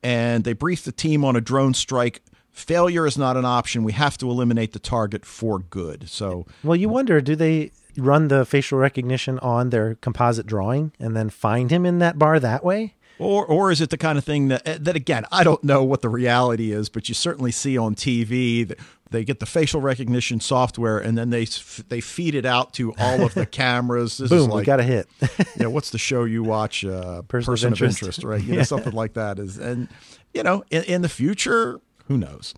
And 0.04 0.44
they 0.44 0.52
brief 0.52 0.84
the 0.84 0.92
team 0.92 1.24
on 1.24 1.38
a 1.38 1.42
drone 1.42 1.74
strike 1.74 2.22
failure 2.58 3.06
is 3.06 3.18
not 3.18 3.38
an 3.38 3.46
option. 3.46 3.84
We 3.84 3.94
have 3.94 4.18
to 4.18 4.30
eliminate 4.30 4.74
the 4.74 4.80
target 4.80 5.26
for 5.26 5.60
good. 5.60 6.10
So, 6.10 6.46
well, 6.64 6.76
you 6.76 6.90
wonder, 6.90 7.22
do 7.22 7.36
they 7.36 7.72
run 7.98 8.28
the 8.28 8.46
facial 8.46 8.78
recognition 8.78 9.40
on 9.40 9.70
their 9.70 9.96
composite 9.96 10.48
drawing 10.48 10.92
and 11.00 11.16
then 11.16 11.30
find 11.30 11.72
him 11.72 11.86
in 11.86 12.00
that 12.00 12.18
bar 12.18 12.40
that 12.40 12.64
way? 12.64 12.96
Or, 13.20 13.46
or 13.46 13.72
is 13.72 13.82
it 13.82 13.90
the 13.90 13.98
kind 13.98 14.18
of 14.18 14.24
thing 14.24 14.50
that, 14.50 14.84
that 14.86 14.96
again, 14.96 15.26
I 15.32 15.44
don't 15.44 15.64
know 15.64 15.84
what 15.84 16.02
the 16.02 16.10
reality 16.10 16.72
is, 16.72 16.88
but 16.88 17.10
you 17.10 17.16
certainly 17.16 17.52
see 17.52 17.76
on 17.78 17.96
TV 17.96 18.68
that 18.68 18.78
they 19.10 19.24
get 19.24 19.40
the 19.40 19.46
facial 19.46 19.82
recognition 19.82 20.40
software 20.40 21.00
and 21.00 21.18
then 21.18 21.30
they 21.30 21.46
they 21.88 22.02
feed 22.02 22.36
it 22.36 22.46
out 22.46 22.74
to 22.74 22.94
all 23.00 23.24
of 23.24 23.34
the 23.34 23.46
cameras. 23.64 24.18
This 24.18 24.30
Boom, 24.30 24.50
like, 24.50 24.62
we 24.62 24.66
got 24.66 24.80
a 24.80 24.84
hit. 24.84 25.08
yeah, 25.58 25.68
what's 25.68 25.90
the 25.92 25.98
show 25.98 26.26
you 26.26 26.44
watch? 26.44 26.86
Uh, 26.86 27.22
Person, 27.24 27.54
Person 27.54 27.68
of, 27.68 27.74
interest. 27.74 28.02
of, 28.02 28.08
interest. 28.10 28.24
right? 28.24 28.44
You 28.44 28.58
know, 28.58 28.64
something 28.64 28.94
like 28.94 29.14
that 29.14 29.40
is, 29.40 29.58
and 29.58 29.88
you 30.34 30.44
know, 30.44 30.64
in, 30.70 30.84
in 30.84 31.02
the 31.02 31.10
future, 31.10 31.80
who 32.08 32.18
knows? 32.18 32.54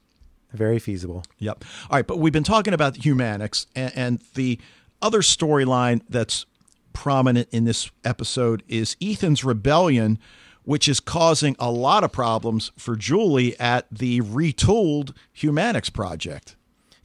Very 0.51 0.79
feasible. 0.79 1.23
Yep. 1.37 1.63
All 1.89 1.97
right, 1.97 2.07
but 2.07 2.17
we've 2.17 2.33
been 2.33 2.43
talking 2.43 2.73
about 2.73 2.95
Humanichs 2.95 3.67
and, 3.75 3.93
and 3.95 4.23
the 4.33 4.59
other 5.01 5.19
storyline 5.19 6.01
that's 6.09 6.45
prominent 6.93 7.47
in 7.51 7.65
this 7.65 7.91
episode 8.03 8.63
is 8.67 8.97
Ethan's 9.01 9.43
rebellion, 9.43 10.17
which 10.63 10.87
is 10.87 10.99
causing 10.99 11.55
a 11.59 11.71
lot 11.71 12.03
of 12.03 12.11
problems 12.11 12.71
for 12.77 12.95
Julie 12.95 13.57
at 13.59 13.85
the 13.91 14.21
retooled 14.21 15.15
Humanichs 15.37 15.93
project. 15.93 16.55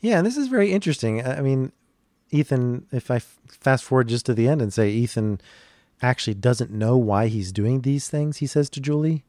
Yeah, 0.01 0.19
and 0.19 0.27
this 0.27 0.37
is 0.37 0.49
very 0.49 0.73
interesting. 0.73 1.25
I 1.25 1.41
mean, 1.41 1.73
Ethan, 2.31 2.87
if 2.93 3.11
I 3.11 3.21
fast 3.21 3.85
forward 3.85 4.09
just 4.09 4.27
to 4.27 4.35
the 4.35 4.49
end 4.49 4.61
and 4.61 4.73
say 4.73 4.91
Ethan 4.91 5.41
actually 6.03 6.35
doesn't 6.35 6.71
know 6.71 6.97
why 6.97 7.29
he's 7.29 7.53
doing 7.53 7.83
these 7.83 8.09
things, 8.09 8.39
he 8.39 8.47
says 8.47 8.69
to 8.71 8.81
Julie, 8.81 9.25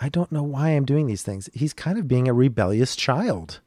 I 0.00 0.08
don't 0.08 0.32
know 0.32 0.42
why 0.42 0.70
I'm 0.70 0.86
doing 0.86 1.06
these 1.06 1.22
things. 1.22 1.50
He's 1.52 1.74
kind 1.74 1.98
of 1.98 2.08
being 2.08 2.26
a 2.26 2.32
rebellious 2.32 2.96
child 2.96 3.60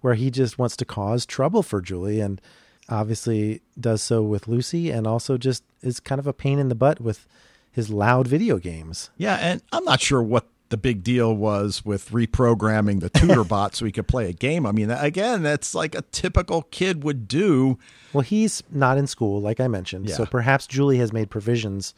where 0.00 0.14
he 0.14 0.30
just 0.30 0.58
wants 0.58 0.76
to 0.76 0.84
cause 0.84 1.24
trouble 1.24 1.62
for 1.62 1.80
Julie 1.80 2.20
and 2.20 2.40
obviously 2.88 3.62
does 3.78 4.02
so 4.02 4.22
with 4.22 4.48
Lucy 4.48 4.90
and 4.90 5.06
also 5.06 5.38
just 5.38 5.62
is 5.82 6.00
kind 6.00 6.18
of 6.18 6.26
a 6.26 6.32
pain 6.32 6.58
in 6.58 6.68
the 6.68 6.74
butt 6.74 7.00
with 7.00 7.26
his 7.70 7.90
loud 7.90 8.26
video 8.26 8.58
games. 8.58 9.10
Yeah, 9.16 9.36
and 9.36 9.62
I'm 9.72 9.84
not 9.84 10.00
sure 10.00 10.22
what 10.22 10.48
the 10.68 10.76
big 10.76 11.04
deal 11.04 11.34
was 11.34 11.84
with 11.84 12.10
reprogramming 12.10 13.00
the 13.00 13.10
tutor 13.10 13.44
bot 13.48 13.76
so 13.76 13.84
he 13.84 13.92
could 13.92 14.08
play 14.08 14.28
a 14.28 14.32
game. 14.32 14.66
I 14.66 14.72
mean, 14.72 14.90
again, 14.90 15.42
that's 15.42 15.74
like 15.74 15.94
a 15.94 16.02
typical 16.02 16.62
kid 16.62 17.04
would 17.04 17.28
do. 17.28 17.78
Well, 18.12 18.22
he's 18.22 18.62
not 18.70 18.98
in 18.98 19.06
school, 19.06 19.40
like 19.40 19.60
I 19.60 19.68
mentioned. 19.68 20.08
Yeah. 20.08 20.16
So 20.16 20.26
perhaps 20.26 20.66
Julie 20.66 20.98
has 20.98 21.12
made 21.12 21.30
provisions 21.30 21.94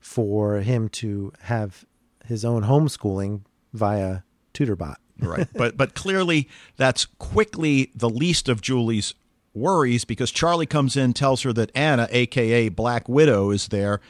for 0.00 0.56
him 0.56 0.90
to 0.90 1.32
have 1.42 1.86
his 2.26 2.44
own 2.44 2.64
homeschooling 2.64 3.42
via 3.72 4.20
TutorBot. 4.52 4.96
right. 5.20 5.48
But 5.54 5.76
but 5.76 5.94
clearly 5.94 6.48
that's 6.76 7.04
quickly 7.04 7.90
the 7.94 8.10
least 8.10 8.48
of 8.48 8.60
Julie's 8.60 9.14
worries 9.54 10.04
because 10.04 10.30
Charlie 10.30 10.66
comes 10.66 10.96
in, 10.96 11.12
tells 11.12 11.42
her 11.42 11.52
that 11.52 11.70
Anna, 11.74 12.08
aka 12.10 12.68
Black 12.68 13.08
Widow, 13.08 13.50
is 13.50 13.68
there, 13.68 14.00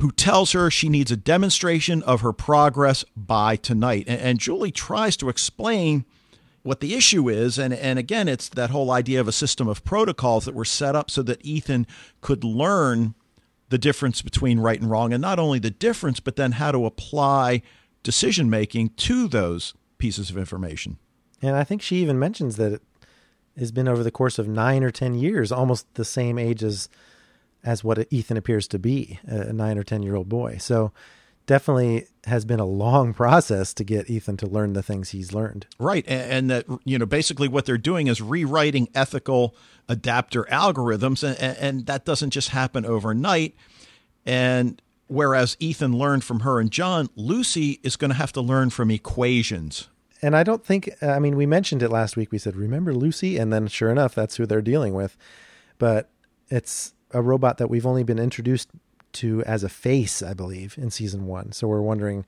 who 0.00 0.10
tells 0.10 0.52
her 0.52 0.70
she 0.70 0.88
needs 0.88 1.12
a 1.12 1.16
demonstration 1.16 2.02
of 2.02 2.22
her 2.22 2.32
progress 2.32 3.04
by 3.16 3.56
tonight. 3.56 4.04
And, 4.08 4.20
and 4.20 4.38
Julie 4.40 4.72
tries 4.72 5.16
to 5.18 5.28
explain 5.28 6.04
what 6.62 6.80
the 6.80 6.94
issue 6.94 7.28
is. 7.28 7.58
And, 7.58 7.72
and 7.74 7.98
again, 7.98 8.26
it's 8.26 8.48
that 8.48 8.70
whole 8.70 8.90
idea 8.90 9.20
of 9.20 9.28
a 9.28 9.32
system 9.32 9.68
of 9.68 9.84
protocols 9.84 10.46
that 10.46 10.54
were 10.54 10.64
set 10.64 10.96
up 10.96 11.10
so 11.10 11.22
that 11.22 11.44
Ethan 11.44 11.86
could 12.22 12.42
learn 12.42 13.14
the 13.68 13.78
difference 13.78 14.22
between 14.22 14.60
right 14.60 14.80
and 14.80 14.90
wrong, 14.90 15.12
and 15.12 15.22
not 15.22 15.38
only 15.38 15.58
the 15.58 15.70
difference, 15.70 16.20
but 16.20 16.36
then 16.36 16.52
how 16.52 16.70
to 16.70 16.86
apply 16.86 17.62
decision 18.02 18.50
making 18.50 18.90
to 18.90 19.26
those 19.26 19.74
pieces 19.98 20.30
of 20.30 20.36
information. 20.36 20.98
And 21.40 21.56
I 21.56 21.64
think 21.64 21.82
she 21.82 21.96
even 21.96 22.18
mentions 22.18 22.56
that 22.56 22.72
it 22.72 22.82
has 23.58 23.72
been 23.72 23.88
over 23.88 24.02
the 24.02 24.10
course 24.10 24.38
of 24.38 24.48
nine 24.48 24.82
or 24.82 24.90
ten 24.90 25.14
years, 25.14 25.50
almost 25.50 25.92
the 25.94 26.04
same 26.04 26.38
age 26.38 26.62
as 26.62 26.88
as 27.62 27.82
what 27.82 28.06
Ethan 28.10 28.36
appears 28.36 28.68
to 28.68 28.78
be, 28.78 29.18
a 29.24 29.52
nine 29.52 29.78
or 29.78 29.82
ten 29.82 30.02
year 30.02 30.16
old 30.16 30.28
boy. 30.28 30.58
So 30.58 30.92
definitely 31.46 32.06
has 32.24 32.44
been 32.44 32.60
a 32.60 32.64
long 32.64 33.14
process 33.14 33.74
to 33.74 33.84
get 33.84 34.08
Ethan 34.08 34.36
to 34.38 34.46
learn 34.46 34.72
the 34.72 34.82
things 34.82 35.10
he's 35.10 35.32
learned. 35.32 35.66
Right. 35.78 36.04
And, 36.06 36.32
and, 36.32 36.50
that, 36.50 36.66
you 36.84 36.98
know, 36.98 37.06
basically 37.06 37.48
what 37.48 37.66
they're 37.66 37.78
doing 37.78 38.06
is 38.06 38.20
rewriting 38.20 38.88
ethical 38.94 39.54
adapter 39.88 40.44
algorithms. 40.44 41.22
And, 41.22 41.58
and 41.58 41.86
that 41.86 42.04
doesn't 42.04 42.30
just 42.30 42.50
happen 42.50 42.84
overnight. 42.84 43.54
And 44.26 44.80
whereas 45.06 45.56
Ethan 45.60 45.96
learned 45.96 46.24
from 46.24 46.40
her 46.40 46.60
and 46.60 46.70
John, 46.70 47.10
Lucy 47.14 47.80
is 47.82 47.96
going 47.96 48.10
to 48.10 48.16
have 48.16 48.32
to 48.32 48.40
learn 48.40 48.70
from 48.70 48.90
equations. 48.90 49.88
And 50.22 50.34
I 50.34 50.42
don't 50.42 50.64
think, 50.64 50.90
I 51.02 51.18
mean, 51.18 51.36
we 51.36 51.44
mentioned 51.44 51.82
it 51.82 51.90
last 51.90 52.16
week. 52.16 52.32
We 52.32 52.38
said, 52.38 52.56
remember 52.56 52.94
Lucy? 52.94 53.36
And 53.36 53.52
then 53.52 53.66
sure 53.66 53.90
enough, 53.90 54.14
that's 54.14 54.36
who 54.36 54.46
they're 54.46 54.62
dealing 54.62 54.94
with. 54.94 55.18
But 55.78 56.08
it's 56.48 56.94
a 57.10 57.20
robot 57.20 57.58
that 57.58 57.68
we've 57.68 57.84
only 57.84 58.04
been 58.04 58.18
introduced 58.18 58.70
to 59.14 59.42
as 59.44 59.64
a 59.64 59.68
face, 59.68 60.22
I 60.22 60.34
believe, 60.34 60.76
in 60.78 60.90
season 60.90 61.26
one. 61.26 61.52
So 61.52 61.68
we're 61.68 61.80
wondering, 61.80 62.24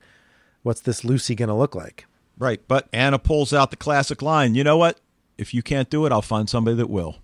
what's 0.63 0.81
this 0.81 1.03
Lucy 1.03 1.35
going 1.35 1.49
to 1.49 1.55
look 1.55 1.75
like? 1.75 2.05
Right. 2.37 2.61
But 2.67 2.87
Anna 2.93 3.19
pulls 3.19 3.53
out 3.53 3.71
the 3.71 3.77
classic 3.77 4.21
line 4.21 4.55
you 4.55 4.63
know 4.63 4.77
what? 4.77 4.99
If 5.37 5.53
you 5.53 5.61
can't 5.61 5.89
do 5.89 6.05
it, 6.05 6.11
I'll 6.11 6.21
find 6.21 6.49
somebody 6.49 6.77
that 6.77 6.89
will. 6.89 7.17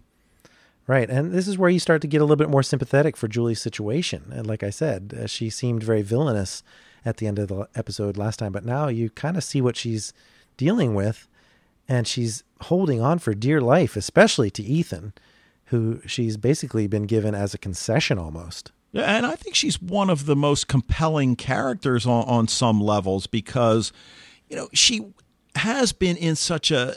Right. 0.85 1.09
And 1.09 1.31
this 1.31 1.47
is 1.47 1.57
where 1.57 1.69
you 1.69 1.79
start 1.79 2.01
to 2.01 2.07
get 2.07 2.21
a 2.21 2.25
little 2.25 2.35
bit 2.35 2.49
more 2.49 2.63
sympathetic 2.63 3.15
for 3.15 3.27
Julie's 3.27 3.61
situation. 3.61 4.31
And 4.31 4.45
like 4.45 4.63
I 4.63 4.69
said, 4.69 5.17
uh, 5.17 5.27
she 5.27 5.49
seemed 5.49 5.81
very 5.81 6.01
villainous 6.01 6.61
at 7.05 7.17
the 7.17 7.27
end 7.27 7.39
of 7.39 7.47
the 7.47 7.67
episode 7.75 8.17
last 8.17 8.37
time, 8.39 8.51
but 8.51 8.65
now 8.65 8.87
you 8.87 9.09
kind 9.09 9.37
of 9.37 9.43
see 9.43 9.61
what 9.61 9.77
she's 9.77 10.13
dealing 10.57 10.93
with. 10.93 11.27
And 11.87 12.07
she's 12.07 12.43
holding 12.61 13.01
on 13.01 13.19
for 13.19 13.33
dear 13.33 13.59
life, 13.59 13.95
especially 13.95 14.49
to 14.51 14.63
Ethan, 14.63 15.13
who 15.65 16.01
she's 16.05 16.37
basically 16.37 16.87
been 16.87 17.03
given 17.03 17.35
as 17.35 17.53
a 17.53 17.57
concession 17.57 18.17
almost. 18.17 18.71
Yeah, 18.93 19.17
and 19.17 19.25
I 19.25 19.35
think 19.35 19.55
she's 19.55 19.81
one 19.81 20.11
of 20.11 20.27
the 20.27 20.35
most 20.35 20.67
compelling 20.67 21.35
characters 21.35 22.05
on, 22.05 22.25
on 22.25 22.47
some 22.47 22.79
levels 22.79 23.25
because, 23.25 23.91
you 24.47 24.55
know, 24.55 24.69
she 24.71 25.03
has 25.55 25.91
been 25.93 26.15
in 26.15 26.35
such 26.35 26.69
a 26.69 26.95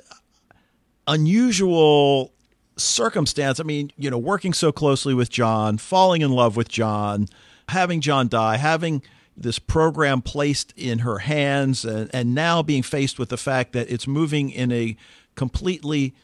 unusual 1.06 2.34
circumstance. 2.76 3.58
I 3.58 3.62
mean, 3.62 3.92
you 3.96 4.10
know, 4.10 4.18
working 4.18 4.52
so 4.52 4.72
closely 4.72 5.14
with 5.14 5.30
John, 5.30 5.78
falling 5.78 6.20
in 6.20 6.30
love 6.32 6.54
with 6.54 6.68
John, 6.68 7.28
having 7.70 8.02
John 8.02 8.28
die, 8.28 8.58
having 8.58 9.02
this 9.34 9.58
program 9.58 10.20
placed 10.20 10.74
in 10.76 11.00
her 11.00 11.18
hands, 11.18 11.86
and, 11.86 12.10
and 12.14 12.34
now 12.34 12.62
being 12.62 12.82
faced 12.82 13.18
with 13.18 13.30
the 13.30 13.36
fact 13.38 13.72
that 13.72 13.90
it's 13.90 14.06
moving 14.06 14.50
in 14.50 14.70
a 14.70 14.98
completely 15.34 16.14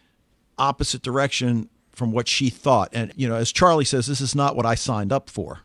opposite 0.59 1.01
direction 1.01 1.71
from 1.93 2.13
what 2.13 2.29
she 2.29 2.51
thought. 2.51 2.89
And, 2.93 3.13
you 3.17 3.29
know, 3.29 3.37
as 3.37 3.53
Charlie 3.53 3.85
says, 3.85 4.07
this 4.07 4.21
is 4.21 4.35
not 4.35 4.57
what 4.57 4.67
I 4.67 4.75
signed 4.75 5.13
up 5.13 5.29
for. 5.29 5.61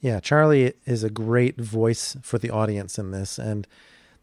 Yeah, 0.00 0.18
Charlie 0.18 0.74
is 0.84 1.04
a 1.04 1.10
great 1.10 1.60
voice 1.60 2.16
for 2.22 2.36
the 2.38 2.50
audience 2.50 2.98
in 2.98 3.12
this, 3.12 3.38
and 3.38 3.68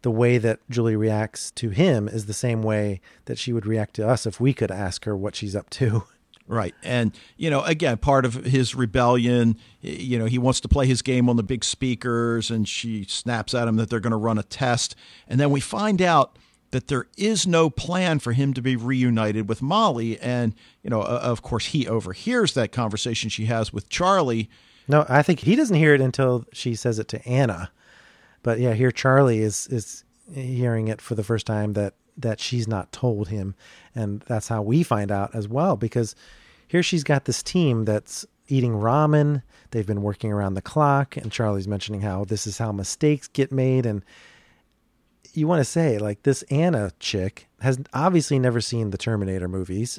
the 0.02 0.10
way 0.10 0.36
that 0.36 0.60
Julie 0.68 0.96
reacts 0.96 1.50
to 1.52 1.70
him 1.70 2.08
is 2.08 2.26
the 2.26 2.34
same 2.34 2.62
way 2.62 3.00
that 3.24 3.38
she 3.38 3.52
would 3.52 3.66
react 3.66 3.94
to 3.94 4.06
us 4.06 4.26
if 4.26 4.40
we 4.40 4.52
could 4.52 4.70
ask 4.70 5.04
her 5.06 5.16
what 5.16 5.34
she's 5.34 5.56
up 5.56 5.70
to. 5.70 6.04
Right. 6.46 6.74
And, 6.82 7.12
you 7.36 7.48
know, 7.48 7.62
again, 7.62 7.96
part 7.98 8.24
of 8.24 8.34
his 8.34 8.74
rebellion, 8.74 9.56
you 9.80 10.18
know, 10.18 10.24
he 10.24 10.36
wants 10.36 10.60
to 10.60 10.68
play 10.68 10.86
his 10.86 11.00
game 11.00 11.28
on 11.28 11.36
the 11.36 11.42
big 11.42 11.62
speakers, 11.64 12.50
and 12.50 12.68
she 12.68 13.04
snaps 13.04 13.54
at 13.54 13.68
him 13.68 13.76
that 13.76 13.88
they're 13.88 14.00
going 14.00 14.10
to 14.10 14.16
run 14.16 14.36
a 14.36 14.42
test. 14.42 14.96
And 15.28 15.38
then 15.38 15.50
we 15.50 15.60
find 15.60 16.02
out 16.02 16.36
that 16.70 16.88
there 16.88 17.06
is 17.16 17.46
no 17.46 17.68
plan 17.68 18.18
for 18.18 18.32
him 18.32 18.54
to 18.54 18.62
be 18.62 18.76
reunited 18.76 19.48
with 19.48 19.60
Molly. 19.60 20.18
And, 20.20 20.54
you 20.82 20.90
know, 20.90 21.02
of 21.02 21.42
course, 21.42 21.66
he 21.66 21.88
overhears 21.88 22.54
that 22.54 22.72
conversation 22.72 23.28
she 23.28 23.46
has 23.46 23.72
with 23.72 23.88
Charlie. 23.88 24.48
No, 24.86 25.04
I 25.08 25.22
think 25.22 25.40
he 25.40 25.56
doesn't 25.56 25.76
hear 25.76 25.94
it 25.94 26.00
until 26.00 26.44
she 26.52 26.74
says 26.74 26.98
it 26.98 27.08
to 27.08 27.28
Anna. 27.28 27.70
But 28.42 28.60
yeah, 28.60 28.74
here 28.74 28.90
Charlie 28.90 29.40
is 29.40 29.66
is 29.66 30.04
hearing 30.32 30.88
it 30.88 31.00
for 31.00 31.14
the 31.14 31.24
first 31.24 31.46
time 31.46 31.74
that 31.74 31.94
that 32.16 32.40
she's 32.40 32.68
not 32.68 32.92
told 32.92 33.28
him, 33.28 33.54
and 33.94 34.20
that's 34.22 34.48
how 34.48 34.62
we 34.62 34.82
find 34.82 35.10
out 35.10 35.34
as 35.34 35.48
well 35.48 35.76
because 35.76 36.14
here 36.66 36.82
she's 36.82 37.04
got 37.04 37.24
this 37.24 37.42
team 37.42 37.84
that's 37.84 38.26
eating 38.48 38.72
ramen. 38.72 39.42
They've 39.70 39.86
been 39.86 40.02
working 40.02 40.32
around 40.32 40.54
the 40.54 40.62
clock, 40.62 41.16
and 41.16 41.30
Charlie's 41.30 41.68
mentioning 41.68 42.00
how 42.00 42.24
this 42.24 42.46
is 42.46 42.58
how 42.58 42.72
mistakes 42.72 43.28
get 43.28 43.52
made. 43.52 43.86
And 43.86 44.02
you 45.34 45.46
want 45.46 45.60
to 45.60 45.64
say, 45.64 45.98
like, 45.98 46.22
this 46.22 46.42
Anna 46.44 46.92
chick 47.00 47.48
has 47.60 47.78
obviously 47.92 48.38
never 48.38 48.60
seen 48.60 48.90
the 48.90 48.98
Terminator 48.98 49.48
movies 49.48 49.98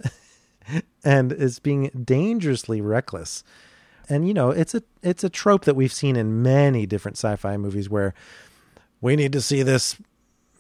and 1.04 1.32
is 1.32 1.60
being 1.60 1.90
dangerously 2.04 2.82
reckless. 2.82 3.44
And 4.10 4.28
you 4.28 4.34
know, 4.34 4.50
it's 4.50 4.76
a 4.76 4.84
it's 5.02 5.24
a 5.24 5.30
trope 5.30 5.66
that 5.66 5.76
we've 5.76 5.94
seen 5.94 6.16
in 6.16 6.42
many 6.42 6.86
different 6.86 7.18
sci-fi 7.18 7.56
movies 7.58 7.90
where 7.90 8.14
we 9.00 9.16
need 9.16 9.32
to 9.34 9.42
see 9.42 9.64
this 9.64 9.96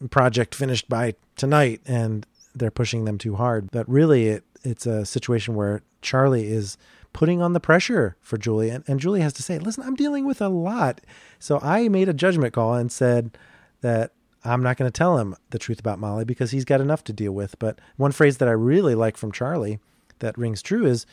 project 0.09 0.55
finished 0.55 0.87
by 0.87 1.15
tonight 1.35 1.81
and 1.85 2.25
they're 2.55 2.71
pushing 2.71 3.05
them 3.05 3.17
too 3.17 3.35
hard. 3.35 3.69
But 3.71 3.89
really 3.89 4.27
it 4.27 4.43
it's 4.63 4.85
a 4.85 5.05
situation 5.05 5.55
where 5.55 5.81
Charlie 6.01 6.47
is 6.47 6.77
putting 7.13 7.41
on 7.41 7.53
the 7.53 7.59
pressure 7.59 8.15
for 8.21 8.37
Julie, 8.37 8.69
and, 8.69 8.85
and 8.87 8.99
Julie 8.99 9.21
has 9.21 9.33
to 9.33 9.43
say, 9.43 9.59
"Listen, 9.59 9.83
I'm 9.83 9.95
dealing 9.95 10.25
with 10.25 10.41
a 10.41 10.47
lot." 10.47 11.01
So 11.39 11.59
I 11.61 11.89
made 11.89 12.07
a 12.07 12.13
judgment 12.13 12.53
call 12.53 12.75
and 12.75 12.91
said 12.91 13.37
that 13.81 14.13
I'm 14.43 14.63
not 14.63 14.77
going 14.77 14.91
to 14.91 14.97
tell 14.97 15.17
him 15.17 15.35
the 15.51 15.59
truth 15.59 15.79
about 15.79 15.99
Molly 15.99 16.25
because 16.25 16.51
he's 16.51 16.65
got 16.65 16.81
enough 16.81 17.03
to 17.05 17.13
deal 17.13 17.31
with. 17.31 17.57
But 17.59 17.79
one 17.97 18.11
phrase 18.11 18.37
that 18.37 18.47
I 18.47 18.53
really 18.53 18.95
like 18.95 19.17
from 19.17 19.31
Charlie 19.31 19.79
that 20.19 20.37
rings 20.37 20.61
true 20.61 20.85
is, 20.85 21.05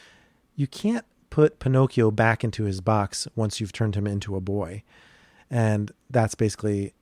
"You 0.56 0.66
can't 0.66 1.04
put 1.30 1.58
Pinocchio 1.58 2.10
back 2.10 2.42
into 2.42 2.64
his 2.64 2.80
box 2.80 3.28
once 3.36 3.60
you've 3.60 3.72
turned 3.72 3.96
him 3.96 4.06
into 4.06 4.36
a 4.36 4.40
boy," 4.40 4.82
and 5.50 5.92
that's 6.10 6.34
basically 6.34 6.94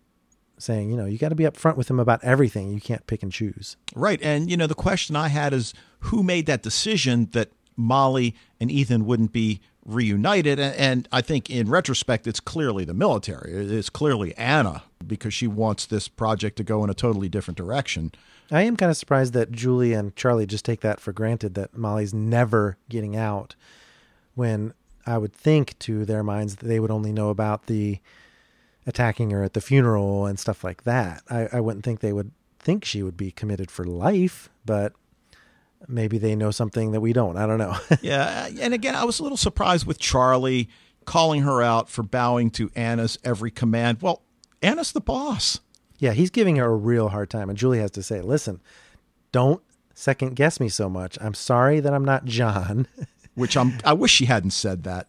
saying, 0.59 0.91
you 0.91 0.97
know, 0.97 1.05
you 1.05 1.19
got 1.19 1.29
to 1.29 1.35
be 1.35 1.45
upfront 1.45 1.77
with 1.77 1.91
him 1.91 2.01
about 2.01 2.23
everything. 2.25 2.73
You 2.73 2.81
can't 2.81 3.07
pick 3.07 3.23
and 3.23 3.31
choose. 3.31 3.77
Right. 3.95 4.21
And, 4.23 4.51
you 4.51 4.57
know, 4.57 4.67
the 4.67 4.75
question 4.75 5.15
I 5.15 5.29
had 5.29 5.53
is 5.53 5.75
who 6.01 6.23
made 6.23 6.47
that 6.47 6.63
decision 6.63 7.29
that 7.33 7.51
Molly 7.77 8.35
and 8.59 8.71
Ethan 8.71 9.05
wouldn't 9.05 9.33
be 9.33 9.61
reunited? 9.87 10.59
And 10.59 11.09
I 11.13 11.21
think 11.21 11.49
in 11.49 11.71
retrospect, 11.71 12.27
it's 12.27 12.41
clearly 12.41 12.85
the 12.85 12.95
military. 12.95 13.53
It's 13.53 13.91
clearly 13.91 14.37
Anna 14.37 14.83
because 15.07 15.33
she 15.33 15.47
wants 15.47 15.87
this 15.87 16.09
project 16.09 16.57
to 16.57 16.65
go 16.65 16.85
in 16.85 16.91
a 16.91 16.95
totally 16.95 17.29
different 17.29 17.57
direction. 17.57 18.13
I 18.51 18.63
am 18.63 18.77
kind 18.77 18.91
of 18.91 18.97
surprised 18.97 19.33
that 19.33 19.53
Julie 19.53 19.93
and 19.93 20.15
Charlie 20.15 20.47
just 20.47 20.65
take 20.65 20.81
that 20.81 21.01
for 21.01 21.13
granted 21.13 21.55
that 21.55 21.77
Molly's 21.77 22.15
never 22.15 22.77
getting 22.89 23.17
out 23.17 23.55
when 24.35 24.75
I 25.07 25.19
would 25.19 25.33
think 25.33 25.79
to 25.81 26.05
their 26.05 26.23
minds 26.23 26.57
that 26.57 26.67
they 26.67 26.81
would 26.81 26.91
only 26.91 27.13
know 27.13 27.31
about 27.31 27.67
the 27.67 28.01
attacking 28.87 29.31
her 29.31 29.43
at 29.43 29.55
the 29.55 29.61
funeral 29.61 30.27
and 30.27 30.39
stuff 30.39 30.63
like 30.63 30.85
that. 30.85 31.23
I, 31.29 31.49
I 31.53 31.61
wouldn't 31.61 31.85
think 31.85 32.01
they 32.01 32.13
would 32.13 32.31
think 32.59 32.85
she 32.85 33.03
would 33.03 33.17
be 33.17 33.31
committed 33.31 33.71
for 33.71 33.85
life, 33.85 34.49
but 34.65 34.93
maybe 35.89 36.19
they 36.19 36.35
know 36.35 36.51
something 36.51 36.93
that 36.93 37.01
we 37.01 37.13
don't. 37.13 37.37
I 37.37 37.47
don't 37.47 37.59
know. 37.59 37.77
yeah. 38.03 38.49
And 38.61 38.75
again, 38.75 38.95
I 38.95 39.05
was 39.05 39.19
a 39.19 39.23
little 39.23 39.37
surprised 39.37 39.87
with 39.87 39.99
Charlie 39.99 40.69
calling 41.05 41.43
her 41.43 41.63
out 41.63 41.89
for 41.89 42.03
bowing 42.03 42.51
to 42.51 42.71
Anna's 42.75 43.19
every 43.25 43.51
command. 43.51 44.03
Well, 44.03 44.23
Anna's 44.63 44.93
the 44.93 45.01
boss. 45.01 45.61
Yeah, 45.99 46.13
he's 46.13 46.31
giving 46.31 46.57
her 46.57 46.67
a 46.67 46.77
real 46.77 47.09
hard 47.09 47.31
time. 47.31 47.49
And 47.49 47.59
Julie 47.59 47.79
has 47.79 47.91
to 47.93 48.03
say, 48.03 48.21
listen, 48.21 48.61
don't 49.33 49.63
second 49.95 50.37
guess 50.37 50.61
me 50.61 50.69
so 50.69 50.89
much. 50.89 51.19
I'm 51.21 51.35
sorry 51.35 51.81
that 51.81 51.95
I'm 51.95 52.05
not 52.05 52.25
John. 52.25 52.87
Which 53.35 53.57
I'm 53.57 53.79
I 53.85 53.93
wish 53.93 54.13
she 54.13 54.25
hadn't 54.25 54.53
said 54.53 54.85
that. 54.85 55.09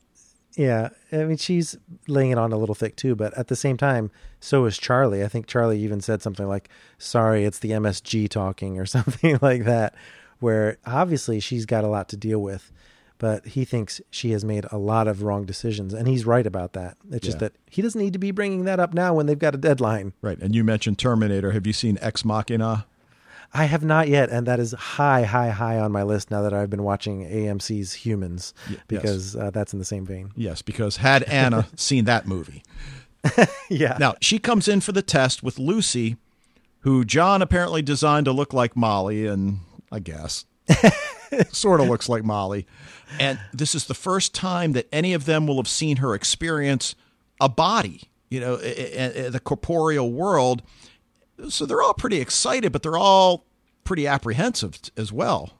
Yeah, 0.57 0.89
I 1.13 1.23
mean 1.23 1.37
she's 1.37 1.77
laying 2.07 2.31
it 2.31 2.37
on 2.37 2.51
a 2.51 2.57
little 2.57 2.75
thick 2.75 2.97
too, 2.97 3.15
but 3.15 3.33
at 3.37 3.47
the 3.47 3.55
same 3.55 3.77
time, 3.77 4.11
so 4.41 4.65
is 4.65 4.77
Charlie. 4.77 5.23
I 5.23 5.29
think 5.29 5.47
Charlie 5.47 5.79
even 5.79 6.01
said 6.01 6.21
something 6.21 6.45
like, 6.45 6.67
"Sorry, 6.97 7.45
it's 7.45 7.59
the 7.59 7.71
MSG 7.71 8.27
talking" 8.27 8.79
or 8.79 8.85
something 8.97 9.39
like 9.41 9.63
that, 9.63 9.95
where 10.39 10.77
obviously 10.85 11.39
she's 11.39 11.65
got 11.65 11.83
a 11.83 11.87
lot 11.87 12.09
to 12.09 12.17
deal 12.17 12.39
with, 12.39 12.71
but 13.17 13.45
he 13.47 13.65
thinks 13.65 13.99
she 14.11 14.31
has 14.31 14.45
made 14.45 14.65
a 14.71 14.77
lot 14.77 15.07
of 15.07 15.23
wrong 15.23 15.45
decisions, 15.45 15.93
and 15.93 16.07
he's 16.07 16.25
right 16.25 16.45
about 16.45 16.73
that. 16.73 16.97
It's 17.11 17.25
yeah. 17.25 17.29
just 17.29 17.39
that 17.39 17.53
he 17.69 17.81
doesn't 17.81 17.99
need 17.99 18.13
to 18.13 18.19
be 18.19 18.31
bringing 18.31 18.65
that 18.65 18.79
up 18.79 18.93
now 18.93 19.13
when 19.13 19.25
they've 19.25 19.37
got 19.37 19.55
a 19.55 19.57
deadline. 19.57 20.13
Right, 20.21 20.37
and 20.39 20.55
you 20.55 20.63
mentioned 20.63 20.99
Terminator. 20.99 21.51
Have 21.51 21.65
you 21.65 21.73
seen 21.73 21.97
Ex 22.01 22.23
Machina? 22.23 22.85
I 23.53 23.65
have 23.65 23.83
not 23.83 24.07
yet, 24.07 24.29
and 24.29 24.45
that 24.45 24.59
is 24.59 24.73
high, 24.73 25.23
high, 25.23 25.49
high 25.49 25.79
on 25.79 25.91
my 25.91 26.03
list 26.03 26.29
now 26.29 26.41
that 26.41 26.53
I've 26.53 26.69
been 26.69 26.83
watching 26.83 27.25
AMC's 27.25 27.93
Humans 27.93 28.53
because 28.87 29.35
yes. 29.35 29.41
uh, 29.41 29.51
that's 29.51 29.73
in 29.73 29.79
the 29.79 29.85
same 29.85 30.05
vein. 30.05 30.31
Yes, 30.35 30.61
because 30.61 30.97
had 30.97 31.23
Anna 31.23 31.67
seen 31.75 32.05
that 32.05 32.27
movie. 32.27 32.63
yeah. 33.69 33.97
Now, 33.99 34.15
she 34.21 34.37
comes 34.37 34.67
in 34.67 34.81
for 34.81 34.91
the 34.91 35.01
test 35.01 35.43
with 35.43 35.59
Lucy, 35.59 36.17
who 36.81 37.05
John 37.05 37.41
apparently 37.41 37.81
designed 37.81 38.25
to 38.25 38.31
look 38.31 38.53
like 38.53 38.75
Molly, 38.75 39.25
and 39.25 39.59
I 39.91 39.99
guess 39.99 40.45
sort 41.51 41.79
of 41.79 41.87
looks 41.87 42.09
like 42.09 42.23
Molly. 42.23 42.67
And 43.19 43.39
this 43.53 43.73
is 43.73 43.85
the 43.85 43.93
first 43.93 44.35
time 44.35 44.73
that 44.73 44.87
any 44.91 45.13
of 45.13 45.25
them 45.25 45.47
will 45.47 45.57
have 45.57 45.67
seen 45.67 45.97
her 45.97 46.13
experience 46.13 46.95
a 47.39 47.47
body, 47.47 48.09
you 48.29 48.39
know, 48.39 48.57
the 48.57 49.41
corporeal 49.43 50.11
world 50.11 50.61
so 51.49 51.65
they're 51.65 51.81
all 51.81 51.93
pretty 51.93 52.19
excited, 52.19 52.71
but 52.71 52.83
they're 52.83 52.97
all 52.97 53.45
pretty 53.83 54.07
apprehensive 54.07 54.79
as 54.95 55.11
well. 55.11 55.53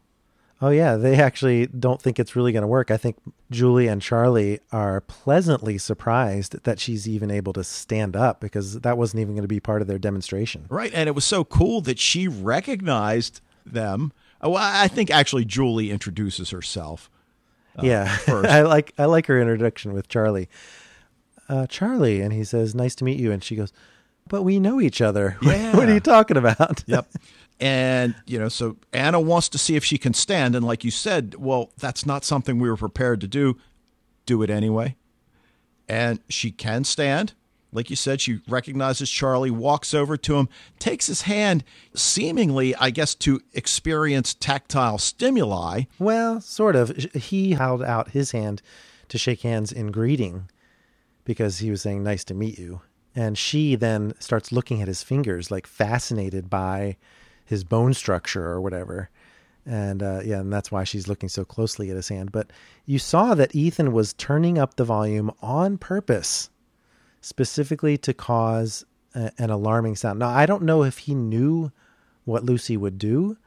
Oh 0.59 0.69
yeah, 0.69 0.95
they 0.95 1.21
actually 1.21 1.67
don't 1.67 2.01
think 2.01 2.19
it's 2.19 2.36
really 2.36 2.51
going 2.51 2.63
to 2.63 2.67
work. 2.67 2.89
I 2.89 2.97
think 2.97 3.17
Julie 3.51 3.88
and 3.88 4.01
Charlie 4.01 4.59
are 4.71 5.01
pleasantly 5.01 5.78
surprised 5.78 6.63
that 6.63 6.80
she's 6.80 7.07
even 7.07 7.30
able 7.30 7.53
to 7.53 7.63
stand 7.63 8.15
up 8.15 8.41
because 8.41 8.80
that 8.80 8.97
wasn't 8.97 9.21
even 9.21 9.36
going 9.36 9.43
to 9.43 9.47
be 9.47 9.59
part 9.59 9.84
of 9.84 9.88
their 9.88 9.99
demonstration. 9.99 10.65
Right, 10.69 10.91
and 10.95 11.07
it 11.07 11.13
was 11.13 11.25
so 11.25 11.43
cool 11.43 11.82
that 11.82 11.99
she 11.99 12.28
recognized 12.28 13.39
them. 13.74 14.11
Well, 14.41 14.55
I 14.57 14.88
think 14.88 15.09
actually 15.09 15.45
Julie 15.45 15.91
introduces 15.91 16.51
herself. 16.51 17.09
Uh, 17.78 17.82
yeah, 17.84 18.18
I 18.28 18.61
like 18.61 18.93
I 18.97 19.05
like 19.05 19.26
her 19.28 19.39
introduction 19.39 19.93
with 19.93 20.07
Charlie. 20.07 20.49
Uh, 21.49 21.65
Charlie, 21.68 22.22
and 22.22 22.34
he 22.34 22.43
says, 22.43 22.76
"Nice 22.76 22.95
to 22.95 23.03
meet 23.03 23.20
you," 23.20 23.32
and 23.32 23.43
she 23.43 23.55
goes, 23.55 23.72
but 24.28 24.43
we 24.43 24.59
know 24.59 24.80
each 24.82 25.01
other. 25.01 25.38
Yeah. 25.47 25.76
what 25.76 25.88
are 25.89 25.93
you 25.93 25.99
talking 25.99 26.38
about? 26.38 26.84
yep. 26.88 27.07
And, 27.59 28.13
you 28.28 28.38
know, 28.38 28.49
so 28.49 28.78
Anna 28.93 29.20
wants 29.20 29.49
to 29.49 29.57
see 29.57 29.76
if 29.76 29.84
she 29.84 29.97
can 29.97 30.13
stand. 30.13 30.53
And 30.55 30.63
like 30.63 30.84
you 30.84 30.91
said, 30.91 31.34
well, 31.39 31.72
that's 31.80 32.05
not 32.05 32.24
something 32.24 32.59
we 32.59 32.70
were 32.70 32.78
prepared 32.78 33.20
to 33.22 33.28
do. 33.28 33.57
Do 34.28 34.43
it 34.43 34.51
anyway. 34.51 34.95
And 35.89 36.20
she 36.30 36.51
can 36.51 36.84
stand. 36.84 37.34
Like 37.72 37.89
you 37.89 37.95
said, 37.95 38.22
she 38.22 38.39
recognizes 38.47 39.09
Charlie, 39.09 39.51
walks 39.51 39.93
over 39.93 40.15
to 40.18 40.38
him, 40.38 40.49
takes 40.80 41.07
his 41.07 41.24
hand, 41.24 41.63
seemingly, 41.93 42.74
I 42.76 42.89
guess, 42.89 43.13
to 43.15 43.41
experience 43.53 44.34
tactile 44.34 44.97
stimuli. 44.97 45.84
Well, 45.99 46.39
sort 46.39 46.76
of. 46.76 46.89
He 47.13 47.53
held 47.53 47.84
out 47.84 48.11
his 48.11 48.32
hand 48.32 48.61
to 49.09 49.18
shake 49.18 49.41
hands 49.41 49.72
in 49.72 49.91
greeting 49.91 50.49
because 51.26 51.59
he 51.59 51.70
was 51.70 51.82
saying, 51.82 52.03
Nice 52.03 52.24
to 52.26 52.34
meet 52.34 52.57
you. 52.57 52.82
And 53.15 53.38
she 53.38 53.76
then 53.76 54.13
starts 54.20 54.51
looking 54.51 54.82
at 54.82 54.88
his 54.88 55.03
fingers, 55.03 55.51
like 55.51 55.68
fascinated 55.68 56.49
by 56.49 56.97
his 57.43 57.63
bone 57.63 57.93
structure 57.93 58.45
or 58.45 58.61
whatever. 58.61 59.09
And 59.65 60.01
uh, 60.01 60.22
yeah, 60.24 60.39
and 60.39 60.53
that's 60.53 60.72
why 60.72 60.86
she's 60.86 61.07
looking 61.07 61.28
so 61.28 61.43
closely 61.43 61.89
at 61.89 61.95
his 61.95 62.07
hand. 62.07 62.32
But 62.32 62.51
you 62.86 62.99
saw 62.99 63.36
that 63.36 63.53
Ethan 63.53 63.91
was 63.91 64.13
turning 64.13 64.57
up 64.57 64.76
the 64.76 64.86
volume 64.86 65.32
on 65.41 65.78
purpose, 65.78 66.49
specifically 67.28 67.97
to 67.97 68.13
cause 68.13 68.86
a, 69.13 69.32
an 69.38 69.49
alarming 69.49 69.95
sound. 69.95 70.19
Now, 70.19 70.30
I 70.30 70.45
don't 70.45 70.63
know 70.63 70.84
if 70.84 70.99
he 70.99 71.13
knew 71.13 71.71
what 72.23 72.43
Lucy 72.43 72.78
would 72.78 72.97
do, 72.97 73.38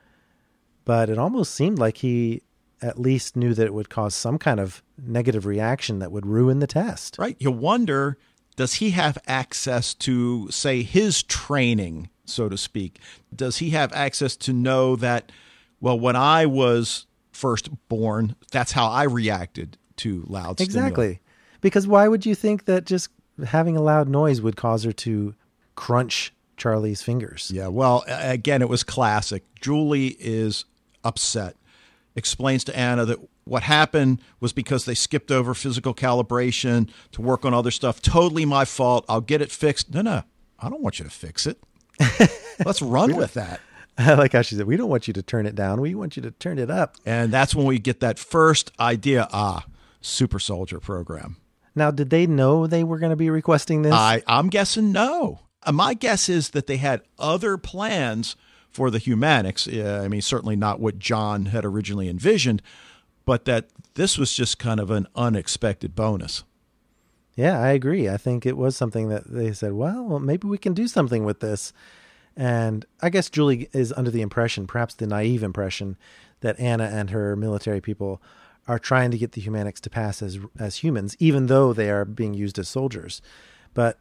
but 0.84 1.08
it 1.08 1.18
almost 1.18 1.54
seemed 1.54 1.78
like 1.78 1.98
he 1.98 2.42
at 2.82 2.98
least 2.98 3.36
knew 3.36 3.54
that 3.54 3.66
it 3.66 3.74
would 3.74 3.90
cause 3.90 4.14
some 4.14 4.38
kind 4.38 4.58
of 4.58 4.82
negative 4.98 5.44
reaction 5.46 5.98
that 5.98 6.12
would 6.12 6.26
ruin 6.26 6.60
the 6.60 6.66
test. 6.66 7.16
Right. 7.18 7.36
You 7.38 7.50
wonder 7.50 8.18
does 8.56 8.74
he 8.74 8.90
have 8.90 9.16
access 9.26 9.94
to, 9.94 10.50
say, 10.50 10.82
his 10.82 11.22
training, 11.22 12.10
so 12.26 12.48
to 12.48 12.58
speak? 12.58 12.98
Does 13.34 13.56
he 13.58 13.70
have 13.70 13.90
access 13.94 14.36
to 14.36 14.52
know 14.52 14.96
that, 14.96 15.32
well, 15.80 15.98
when 15.98 16.16
I 16.16 16.44
was 16.44 17.06
first 17.32 17.70
born, 17.88 18.36
that's 18.50 18.72
how 18.72 18.88
I 18.88 19.04
reacted 19.04 19.78
to 19.98 20.24
loud 20.26 20.60
Exactly. 20.60 21.20
Because 21.62 21.86
why 21.86 22.06
would 22.08 22.26
you 22.26 22.34
think 22.34 22.66
that 22.66 22.84
just 22.84 23.08
having 23.46 23.76
a 23.76 23.82
loud 23.82 24.08
noise 24.08 24.40
would 24.40 24.56
cause 24.56 24.84
her 24.84 24.92
to 24.92 25.34
crunch 25.74 26.32
Charlie's 26.56 27.02
fingers? 27.02 27.50
Yeah, 27.52 27.68
well, 27.68 28.04
again, 28.06 28.62
it 28.62 28.68
was 28.68 28.82
classic. 28.82 29.44
Julie 29.60 30.16
is 30.18 30.64
upset, 31.04 31.56
explains 32.14 32.64
to 32.64 32.76
Anna 32.76 33.04
that 33.06 33.18
what 33.44 33.62
happened 33.64 34.20
was 34.38 34.52
because 34.52 34.84
they 34.84 34.94
skipped 34.94 35.30
over 35.30 35.54
physical 35.54 35.94
calibration 35.94 36.88
to 37.12 37.22
work 37.22 37.44
on 37.44 37.52
other 37.52 37.70
stuff. 37.70 38.00
Totally 38.00 38.44
my 38.44 38.64
fault. 38.64 39.04
I'll 39.08 39.20
get 39.20 39.42
it 39.42 39.50
fixed. 39.50 39.92
No, 39.92 40.02
no, 40.02 40.22
I 40.58 40.68
don't 40.68 40.82
want 40.82 40.98
you 40.98 41.04
to 41.04 41.10
fix 41.10 41.46
it. 41.46 41.58
Let's 42.64 42.80
run 42.80 43.16
with 43.16 43.34
that. 43.34 43.60
I 43.98 44.14
like 44.14 44.32
how 44.32 44.42
she 44.42 44.54
said, 44.54 44.66
We 44.66 44.76
don't 44.76 44.88
want 44.88 45.08
you 45.08 45.14
to 45.14 45.22
turn 45.22 45.46
it 45.46 45.54
down. 45.54 45.80
We 45.80 45.94
want 45.94 46.16
you 46.16 46.22
to 46.22 46.30
turn 46.30 46.58
it 46.58 46.70
up. 46.70 46.96
And 47.04 47.32
that's 47.32 47.54
when 47.54 47.66
we 47.66 47.78
get 47.78 48.00
that 48.00 48.18
first 48.18 48.70
idea 48.78 49.28
ah, 49.32 49.66
super 50.00 50.38
soldier 50.38 50.80
program. 50.80 51.36
Now, 51.74 51.90
did 51.90 52.10
they 52.10 52.26
know 52.26 52.66
they 52.66 52.84
were 52.84 52.98
going 52.98 53.10
to 53.10 53.16
be 53.16 53.30
requesting 53.30 53.82
this? 53.82 53.92
I, 53.92 54.22
I'm 54.26 54.48
guessing 54.48 54.92
no. 54.92 55.40
Uh, 55.62 55.72
my 55.72 55.94
guess 55.94 56.28
is 56.28 56.50
that 56.50 56.66
they 56.66 56.78
had 56.78 57.02
other 57.18 57.56
plans 57.56 58.36
for 58.70 58.90
the 58.90 58.98
Humanichs. 58.98 59.68
I 60.02 60.08
mean, 60.08 60.22
certainly 60.22 60.56
not 60.56 60.80
what 60.80 60.98
John 60.98 61.46
had 61.46 61.64
originally 61.64 62.08
envisioned, 62.08 62.62
but 63.24 63.44
that 63.44 63.68
this 63.94 64.18
was 64.18 64.32
just 64.32 64.58
kind 64.58 64.80
of 64.80 64.90
an 64.90 65.06
unexpected 65.14 65.94
bonus. 65.94 66.44
Yeah, 67.36 67.60
I 67.60 67.70
agree. 67.70 68.08
I 68.08 68.16
think 68.16 68.44
it 68.44 68.56
was 68.56 68.76
something 68.76 69.08
that 69.08 69.30
they 69.32 69.52
said, 69.52 69.72
well, 69.72 70.18
maybe 70.18 70.46
we 70.48 70.58
can 70.58 70.74
do 70.74 70.88
something 70.88 71.24
with 71.24 71.40
this. 71.40 71.72
And 72.36 72.84
I 73.00 73.10
guess 73.10 73.30
Julie 73.30 73.68
is 73.72 73.92
under 73.92 74.10
the 74.10 74.22
impression, 74.22 74.66
perhaps 74.66 74.94
the 74.94 75.06
naive 75.06 75.42
impression, 75.42 75.96
that 76.40 76.58
Anna 76.58 76.84
and 76.84 77.10
her 77.10 77.36
military 77.36 77.80
people 77.80 78.20
are 78.70 78.78
trying 78.78 79.10
to 79.10 79.18
get 79.18 79.32
the 79.32 79.42
Humanichs 79.42 79.80
to 79.80 79.90
pass 79.90 80.22
as 80.22 80.38
as 80.58 80.76
humans, 80.76 81.16
even 81.18 81.46
though 81.46 81.72
they 81.72 81.90
are 81.90 82.04
being 82.04 82.34
used 82.34 82.56
as 82.56 82.68
soldiers. 82.68 83.20
But 83.74 83.98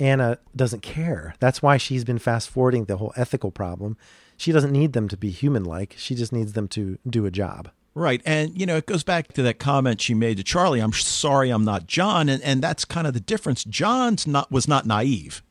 Anna 0.00 0.38
doesn't 0.56 0.82
care. 0.82 1.34
That's 1.38 1.62
why 1.62 1.76
she's 1.76 2.04
been 2.04 2.18
fast 2.18 2.50
forwarding 2.50 2.86
the 2.86 2.96
whole 2.96 3.12
ethical 3.16 3.52
problem. 3.52 3.96
She 4.36 4.50
doesn't 4.50 4.72
need 4.72 4.92
them 4.92 5.06
to 5.08 5.16
be 5.16 5.30
human 5.30 5.64
like. 5.64 5.94
She 5.96 6.16
just 6.16 6.32
needs 6.32 6.54
them 6.54 6.66
to 6.68 6.98
do 7.08 7.26
a 7.26 7.30
job. 7.30 7.70
Right. 7.94 8.20
And, 8.24 8.58
you 8.58 8.66
know, 8.66 8.76
it 8.76 8.86
goes 8.86 9.04
back 9.04 9.32
to 9.34 9.42
that 9.42 9.58
comment 9.58 10.00
she 10.00 10.14
made 10.14 10.36
to 10.36 10.44
Charlie, 10.44 10.80
I'm 10.80 10.92
sorry 10.92 11.50
I'm 11.50 11.64
not 11.64 11.86
John. 11.86 12.28
And, 12.28 12.42
and 12.42 12.62
that's 12.62 12.84
kind 12.84 13.06
of 13.06 13.14
the 13.14 13.20
difference. 13.20 13.64
John's 13.64 14.26
not 14.26 14.50
was 14.50 14.68
not 14.68 14.86
naive. 14.86 15.42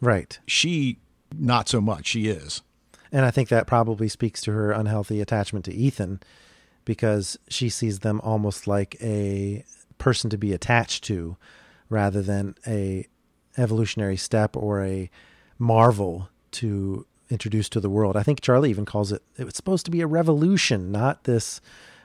Right. 0.00 0.38
She 0.46 0.98
not 1.38 1.68
so 1.68 1.80
much. 1.80 2.06
She 2.06 2.28
is. 2.28 2.62
And 3.10 3.24
I 3.24 3.30
think 3.30 3.48
that 3.48 3.66
probably 3.66 4.08
speaks 4.08 4.42
to 4.42 4.52
her 4.52 4.72
unhealthy 4.72 5.20
attachment 5.20 5.64
to 5.66 5.74
Ethan 5.74 6.20
because 6.88 7.38
she 7.50 7.68
sees 7.68 7.98
them 7.98 8.18
almost 8.24 8.66
like 8.66 8.96
a 9.02 9.62
person 9.98 10.30
to 10.30 10.38
be 10.38 10.54
attached 10.54 11.04
to 11.04 11.36
rather 11.90 12.22
than 12.22 12.54
a 12.66 13.06
evolutionary 13.58 14.16
step 14.16 14.56
or 14.56 14.82
a 14.82 15.10
marvel 15.58 16.30
to 16.50 17.04
introduce 17.28 17.68
to 17.68 17.78
the 17.78 17.90
world. 17.90 18.16
I 18.16 18.22
think 18.22 18.40
Charlie 18.40 18.70
even 18.70 18.86
calls 18.86 19.12
it 19.12 19.22
it 19.36 19.44
was 19.44 19.54
supposed 19.54 19.84
to 19.84 19.90
be 19.90 20.00
a 20.00 20.06
revolution, 20.06 20.90
not 20.90 21.24
this, 21.24 21.60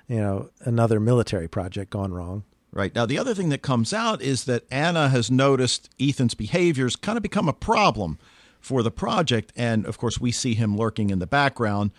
you 0.09 0.17
know, 0.17 0.49
another 0.59 0.99
military 0.99 1.47
project 1.47 1.89
gone 1.89 2.13
wrong. 2.13 2.43
Right. 2.73 2.93
Now 2.93 3.05
the 3.05 3.17
other 3.17 3.33
thing 3.33 3.47
that 3.49 3.61
comes 3.61 3.93
out 3.93 4.21
is 4.21 4.43
that 4.45 4.65
Anna 4.69 5.07
has 5.07 5.31
noticed 5.31 5.89
Ethan's 5.97 6.33
behaviors 6.33 6.97
kind 6.97 7.15
of 7.15 7.23
become 7.23 7.47
a 7.47 7.53
problem 7.53 8.19
for 8.59 8.83
the 8.83 8.91
project 8.91 9.53
and 9.55 9.85
of 9.85 9.97
course 9.97 10.19
we 10.19 10.33
see 10.33 10.55
him 10.55 10.75
lurking 10.75 11.09
in 11.09 11.19
the 11.19 11.27
background 11.27 11.91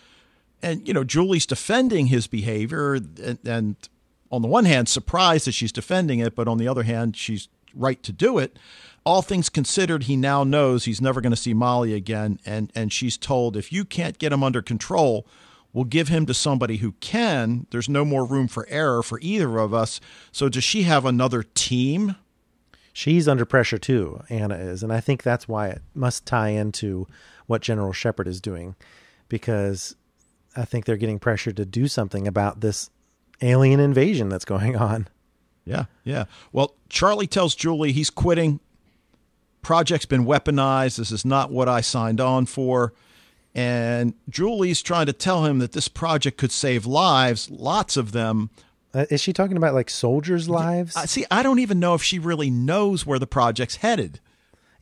and 0.65 0.89
you 0.89 0.95
know 0.95 1.05
Julie's 1.05 1.47
defending 1.47 2.07
his 2.07 2.27
behavior, 2.27 2.95
and, 2.95 3.39
and 3.45 3.77
on 4.33 4.43
the 4.43 4.49
one 4.49 4.65
hand, 4.65 4.89
surprised 4.89 5.47
that 5.47 5.53
she's 5.53 5.71
defending 5.71 6.19
it, 6.19 6.35
but 6.35 6.49
on 6.49 6.59
the 6.59 6.67
other 6.67 6.83
hand, 6.83 7.17
she's 7.17 7.49
right 7.75 8.03
to 8.03 8.13
do 8.13 8.39
it. 8.39 8.59
All 9.05 9.21
things 9.21 9.51
considered, 9.51 10.05
he 10.05 10.17
now 10.17 10.43
knows 10.43 10.87
he's 10.87 11.01
never 11.01 11.21
going 11.21 11.33
to 11.33 11.37
see 11.37 11.55
Molly 11.55 11.93
again, 11.93 12.41
and 12.47 12.73
and 12.75 12.93
she's 12.93 13.19
told 13.19 13.57
if 13.57 13.73
you 13.73 13.85
can't 13.85 14.19
get 14.19 14.33
him 14.33 14.43
under 14.43 14.63
control, 14.63 15.27
we'll 15.73 15.85
give 15.85 16.09
him 16.09 16.25
to 16.27 16.35
somebody 16.35 16.79
who 16.79 16.93
can. 17.01 17.67
There's 17.71 17.89
no 17.89 18.05
more 18.05 18.25
room 18.25 18.49
for 18.49 18.67
error 18.71 19.03
for 19.03 19.19
either 19.21 19.59
of 19.59 19.75
us. 19.75 20.01
So 20.33 20.49
does 20.49 20.65
she 20.65 20.85
have 20.85 21.05
another 21.05 21.43
team? 21.43 22.17
She's 22.95 23.29
under 23.29 23.45
pressure 23.45 23.79
too, 23.79 24.23
Anna 24.31 24.55
is, 24.55 24.83
and 24.83 24.93
I 24.93 25.01
think 25.01 25.23
that's 25.23 25.49
why 25.49 25.69
it 25.69 25.83
must 25.95 26.25
tie 26.25 26.51
into 26.51 27.07
what 27.47 27.61
General 27.61 27.93
Shepard 27.93 28.29
is 28.29 28.41
doing, 28.41 28.77
because 29.29 29.97
I 30.57 30.65
think 30.65 30.85
they're 30.85 30.97
getting 30.97 31.19
pressured 31.19 31.57
to 31.57 31.65
do 31.65 31.89
something 31.89 32.27
about 32.27 32.61
this 32.61 32.91
alien 33.43 33.81
invasion 33.81 34.29
that's 34.29 34.45
going 34.45 34.77
on. 34.77 35.09
Yeah, 35.65 35.87
yeah. 36.05 36.25
Well, 36.53 36.75
Charlie 36.89 37.27
tells 37.27 37.55
Julie 37.55 37.93
he's 37.93 38.11
quitting. 38.11 38.61
Project's 39.63 40.07
been 40.07 40.27
weaponized. 40.27 40.99
This 40.99 41.11
is 41.11 41.25
not 41.25 41.51
what 41.51 41.69
I 41.69 41.81
signed 41.81 42.21
on 42.21 42.47
for. 42.47 42.93
And 43.55 44.15
Julie's 44.29 44.83
trying 44.83 45.07
to 45.07 45.13
tell 45.13 45.45
him 45.45 45.61
that 45.61 45.73
this 45.73 45.89
project 45.89 46.39
could 46.39 46.53
save 46.53 46.87
lives, 46.87 47.51
lots 47.51 47.97
of 47.97 48.13
them. 48.13 48.51
Uh, 48.93 49.07
is 49.11 49.21
she 49.21 49.33
talking 49.33 49.57
about 49.57 49.75
like 49.75 49.89
soldiers' 49.89 50.49
lives? 50.49 50.95
Yeah, 50.97 51.05
see, 51.07 51.25
I 51.31 51.43
don't 51.43 51.61
even 51.61 51.81
know 51.81 51.95
if 51.95 52.03
she 52.03 52.19
really 52.19 52.51
knows 52.51 53.07
where 53.07 53.19
the 53.19 53.27
project's 53.27 53.77
headed. 53.77 54.21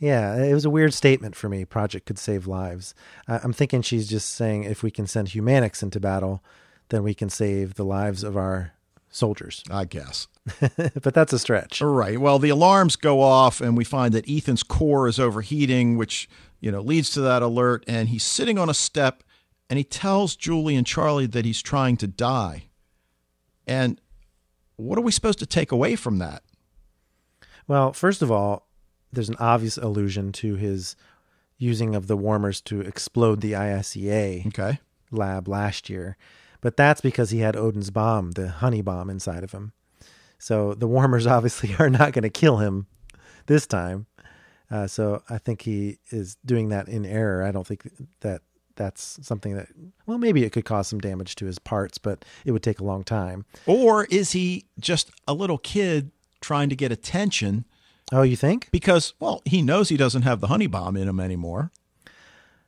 Yeah, 0.03 0.35
it 0.35 0.53
was 0.53 0.65
a 0.65 0.71
weird 0.71 0.93
statement 0.93 1.37
for 1.37 1.49
me. 1.49 1.65
Project 1.65 2.07
could 2.07 2.19
save 2.19 2.49
lives. 2.49 2.93
I'm 3.29 3.53
thinking 3.53 3.83
she's 3.83 4.09
just 4.09 4.31
saying 4.31 4.65
if 4.65 4.83
we 4.83 4.91
can 4.91 5.07
send 5.07 5.29
Humanichs 5.29 5.81
into 5.81 6.01
battle, 6.01 6.43
then 6.89 7.05
we 7.05 7.15
can 7.15 7.31
save 7.31 7.75
the 7.75 7.85
lives 7.85 8.25
of 8.25 8.37
our 8.37 8.73
soldiers. 9.11 9.63
I 9.71 9.85
guess. 9.85 10.27
but 11.01 11.15
that's 11.15 11.33
a 11.33 11.39
stretch. 11.39 11.81
Right. 11.81 12.21
Well, 12.21 12.41
the 12.41 12.49
alarms 12.49 12.97
go 12.97 13.21
off, 13.21 13.61
and 13.61 13.77
we 13.77 13.85
find 13.85 14.13
that 14.13 14.29
Ethan's 14.29 14.65
core 14.65 15.07
is 15.07 15.21
overheating, 15.21 15.97
which 15.97 16.29
you 16.59 16.73
know 16.73 16.81
leads 16.81 17.11
to 17.11 17.21
that 17.21 17.43
alert. 17.43 17.85
And 17.87 18.09
he's 18.09 18.25
sitting 18.25 18.59
on 18.59 18.69
a 18.69 18.75
step, 18.75 19.23
and 19.71 19.79
he 19.79 19.85
tells 19.85 20.35
Julie 20.35 20.75
and 20.75 20.85
Charlie 20.85 21.27
that 21.27 21.45
he's 21.45 21.63
trying 21.63 21.97
to 21.99 22.09
die. 22.09 22.65
And 23.69 24.01
what 24.75 24.99
are 24.99 25.03
we 25.03 25.13
supposed 25.13 25.39
to 25.39 25.47
take 25.47 25.71
away 25.71 25.95
from 25.95 26.19
that? 26.19 26.43
Well, 27.69 27.93
first 27.93 28.21
of 28.21 28.33
all, 28.33 28.67
there's 29.13 29.29
an 29.29 29.37
obvious 29.39 29.77
allusion 29.77 30.33
to 30.33 30.55
his 30.55 30.97
using 31.59 31.95
of 31.95 32.07
the 32.09 32.17
warmers 32.17 32.61
to 32.61 32.81
explode 32.81 33.41
the 33.41 33.53
ISEA 33.53 34.47
okay. 34.49 34.81
lab 35.11 35.47
last 35.47 35.89
year. 35.89 36.17
But 36.61 36.77
that's 36.77 37.01
because 37.01 37.31
he 37.31 37.41
had 37.41 37.57
Odin's 37.57 37.91
bomb, 37.91 38.33
the 38.33 38.49
honey 38.49 38.83
bomb 38.83 39.11
inside 39.11 39.45
of 39.45 39.53
him. 39.53 39.73
So 40.39 40.75
the 40.75 40.89
warmers 40.89 41.27
obviously 41.29 41.75
are 41.79 41.91
not 41.91 42.13
going 42.13 42.23
to 42.23 42.31
kill 42.31 42.59
him 42.59 42.87
this 43.47 43.67
time. 43.67 44.07
Uh, 44.71 44.87
so 44.87 45.23
I 45.29 45.39
think 45.39 45.63
he 45.63 45.99
is 46.11 46.37
doing 46.45 46.71
that 46.71 46.89
in 46.89 47.05
error. 47.05 47.45
I 47.45 47.53
don't 47.53 47.67
think 47.67 47.89
that 48.21 48.41
that's 48.75 49.19
something 49.23 49.55
that, 49.55 49.69
well, 50.07 50.19
maybe 50.19 50.45
it 50.45 50.51
could 50.51 50.65
cause 50.65 50.89
some 50.89 50.99
damage 50.99 51.37
to 51.37 51.47
his 51.47 51.59
parts, 51.59 51.99
but 51.99 52.25
it 52.47 52.53
would 52.53 52.63
take 52.63 52.81
a 52.81 52.85
long 52.85 53.05
time. 53.05 53.45
Or 53.67 54.07
is 54.07 54.33
he 54.33 54.65
just 54.81 55.11
a 55.29 55.35
little 55.35 55.59
kid 55.59 56.11
trying 56.41 56.71
to 56.71 56.77
get 56.77 56.91
attention 56.91 57.67
Oh, 58.13 58.23
you 58.23 58.37
think? 58.37 58.69
Because, 58.71 59.15
well, 59.19 59.41
he 59.45 59.63
knows 59.63 59.89
he 59.89 59.97
doesn't 59.97 60.23
have 60.23 60.41
the 60.41 60.49
honey 60.49 60.67
bomb 60.67 60.97
in 60.97 61.09
him 61.09 61.19
anymore. 61.19 61.71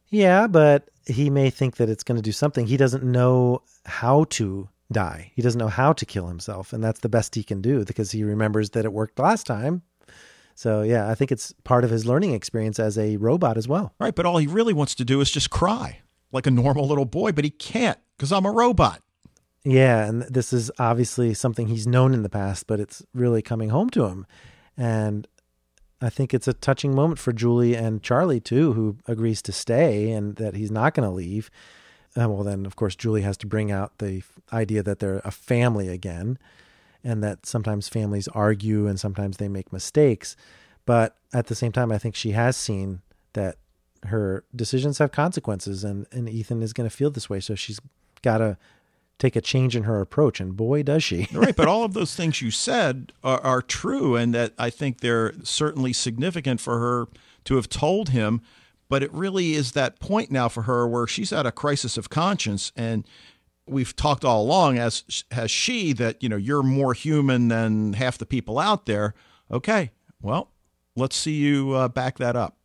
Yeah, 0.09 0.47
but 0.47 0.89
he 1.07 1.29
may 1.29 1.51
think 1.51 1.77
that 1.77 1.91
it's 1.91 2.03
going 2.03 2.17
to 2.17 2.23
do 2.23 2.33
something. 2.33 2.67
He 2.67 2.79
doesn't 2.79 3.05
know 3.05 3.63
how 3.85 4.25
to 4.31 4.69
die. 4.91 5.33
He 5.35 5.43
doesn't 5.43 5.59
know 5.59 5.69
how 5.69 5.93
to 5.93 6.07
kill 6.07 6.29
himself, 6.29 6.73
and 6.73 6.83
that's 6.83 7.01
the 7.01 7.09
best 7.09 7.35
he 7.35 7.45
can 7.45 7.61
do 7.61 7.85
because 7.85 8.11
he 8.11 8.25
remembers 8.25 8.71
that 8.71 8.85
it 8.85 8.93
worked 8.93 9.19
last 9.19 9.47
time. 9.47 9.83
So, 10.55 10.83
yeah, 10.83 11.11
I 11.11 11.15
think 11.15 11.31
it's 11.33 11.53
part 11.65 11.85
of 11.85 11.91
his 11.91 12.07
learning 12.07 12.33
experience 12.33 12.79
as 12.79 12.97
a 12.97 13.17
robot 13.17 13.57
as 13.57 13.69
well. 13.69 13.93
Right, 13.99 14.15
but 14.15 14.25
all 14.25 14.39
he 14.39 14.47
really 14.47 14.73
wants 14.73 14.95
to 14.95 15.05
do 15.05 15.21
is 15.21 15.31
just 15.31 15.51
cry 15.51 15.99
like 16.33 16.47
a 16.47 16.51
normal 16.51 16.87
little 16.87 17.05
boy, 17.05 17.33
but 17.33 17.45
he 17.45 17.51
can't 17.51 17.99
because 18.17 18.33
I'm 18.33 18.47
a 18.47 18.51
robot. 18.51 19.03
Yeah, 19.65 20.07
and 20.07 20.23
this 20.23 20.53
is 20.53 20.71
obviously 20.79 21.35
something 21.35 21.69
he's 21.69 21.87
known 21.87 22.15
in 22.15 22.23
the 22.23 22.29
past, 22.29 22.67
but 22.67 22.81
it's 22.81 23.03
really 23.15 23.43
coming 23.43 23.71
home 23.71 23.91
to 23.91 24.05
him. 24.05 24.27
And 24.77 25.27
I 26.01 26.11
think 26.11 26.35
it's 26.35 26.49
a 26.49 26.53
touching 26.53 26.95
moment 26.95 27.19
for 27.19 27.33
Julie 27.33 27.75
and 27.75 28.03
Charlie 28.03 28.41
too, 28.41 28.73
who 28.73 28.97
agrees 29.07 29.41
to 29.43 29.53
stay 29.53 30.11
and 30.11 30.37
that 30.37 30.55
he's 30.55 30.71
not 30.71 30.95
going 30.95 31.09
to 31.09 31.15
leave. 31.15 31.51
Uh, 32.17 32.29
well, 32.29 32.45
then 32.45 32.67
of 32.67 32.77
course 32.77 32.95
Julie 32.95 33.23
has 33.23 33.37
to 33.39 33.47
bring 33.47 33.73
out 33.73 33.99
the 33.99 34.23
idea 34.53 34.83
that 34.83 34.99
they're 34.99 35.23
a 35.25 35.31
family 35.31 35.89
again, 35.89 36.39
and 37.03 37.23
that 37.23 37.47
sometimes 37.47 37.89
families 37.89 38.29
argue 38.29 38.87
and 38.87 38.99
sometimes 38.99 39.37
they 39.37 39.49
make 39.49 39.73
mistakes. 39.73 40.37
But 40.87 41.17
at 41.33 41.47
the 41.47 41.55
same 41.55 41.73
time, 41.73 41.91
I 41.91 41.99
think 41.99 42.15
she 42.15 42.33
has 42.33 42.57
seen 42.57 43.03
that 43.33 43.57
her 44.07 44.45
decisions 44.55 44.99
have 44.99 45.13
consequences, 45.13 45.83
and 45.83 46.07
and 46.13 46.29
Ethan 46.29 46.63
is 46.63 46.73
going 46.73 46.89
to 46.89 46.95
feel 46.95 47.11
this 47.11 47.31
way, 47.31 47.41
so 47.41 47.55
she's 47.55 47.81
got 48.23 48.39
to 48.39 48.57
take 49.25 49.37
a 49.37 49.41
change 49.41 49.75
in 49.75 49.85
her 49.85 50.01
approach, 50.03 50.39
and 50.39 50.55
boy, 50.55 50.83
does 50.83 51.03
she. 51.03 51.29
right, 51.33 51.57
but 51.57 51.67
all 51.69 51.83
of 51.83 51.95
those 51.95 52.15
things 52.15 52.43
you 52.43 52.51
said 52.51 53.13
are, 53.23 53.41
are, 53.41 53.63
true, 53.63 54.17
and 54.17 54.35
that 54.35 54.53
I 54.59 54.69
think 54.69 55.01
they're 55.01 55.33
certainly 55.43 55.95
significant 55.95 56.61
for 56.61 56.79
her 56.79 57.09
to 57.45 57.57
have 57.57 57.69
told 57.69 58.11
him. 58.11 58.43
But 58.91 59.03
it 59.03 59.13
really 59.13 59.55
is 59.55 59.73
that 59.73 59.99
point 59.99 60.31
now 60.31 60.49
for 60.49 60.63
her 60.63 60.87
where 60.87 61.07
she's 61.07 61.33
at 61.33 61.47
a 61.47 61.53
crisis 61.53 61.97
of 61.97 62.11
conscience, 62.11 62.71
and 62.77 63.05
we've 63.67 63.97
talked 63.97 64.27
all 64.27 64.43
along, 64.43 64.77
as 64.77 65.25
has 65.31 65.51
she, 65.51 65.95
that 65.95 66.23
you 66.23 66.29
know 66.29 66.37
you're 66.37 66.63
more 66.63 66.93
human 66.93 67.49
than 67.49 67.95
half 67.95 68.19
the 68.19 68.27
people 68.27 68.59
out 68.59 68.85
there. 68.85 69.15
Okay, 69.51 69.91
well, 70.21 70.51
let's 70.97 71.17
see 71.17 71.37
you 71.37 71.73
uh, 71.73 71.89
back 71.89 72.19
that 72.19 72.37
up. 72.37 72.59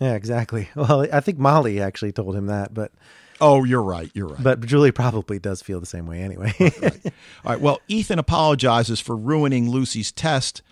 Yeah, 0.00 0.14
exactly. 0.14 0.70
Well, 0.76 1.06
I 1.12 1.20
think 1.20 1.38
Molly 1.38 1.78
actually 1.78 2.12
told 2.12 2.34
him 2.34 2.46
that, 2.46 2.72
but 2.72 2.92
Oh, 3.40 3.64
you're 3.64 3.82
right. 3.82 4.10
You're 4.14 4.28
right. 4.28 4.42
but 4.42 4.60
Julie 4.66 4.92
probably 4.92 5.38
does 5.38 5.62
feel 5.62 5.80
the 5.80 5.86
same 5.86 6.06
way 6.06 6.20
anyway. 6.20 6.52
All 6.60 7.52
right. 7.52 7.60
Well, 7.60 7.80
Ethan 7.88 8.18
apologizes 8.18 9.00
for 9.00 9.16
ruining 9.16 9.70
Lucy's 9.70 10.10
test 10.12 10.62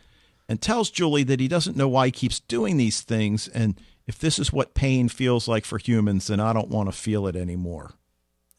and 0.48 0.60
tells 0.60 0.90
Julie 0.90 1.24
that 1.24 1.40
he 1.40 1.48
doesn't 1.48 1.76
know 1.76 1.88
why 1.88 2.06
he 2.06 2.12
keeps 2.12 2.40
doing 2.40 2.76
these 2.76 3.02
things. 3.02 3.48
And 3.48 3.80
if 4.06 4.18
this 4.18 4.38
is 4.38 4.52
what 4.52 4.74
pain 4.74 5.08
feels 5.08 5.46
like 5.48 5.64
for 5.64 5.78
humans, 5.78 6.26
then 6.28 6.40
I 6.40 6.52
don't 6.52 6.68
want 6.68 6.88
to 6.88 6.96
feel 6.96 7.26
it 7.26 7.36
anymore. 7.36 7.92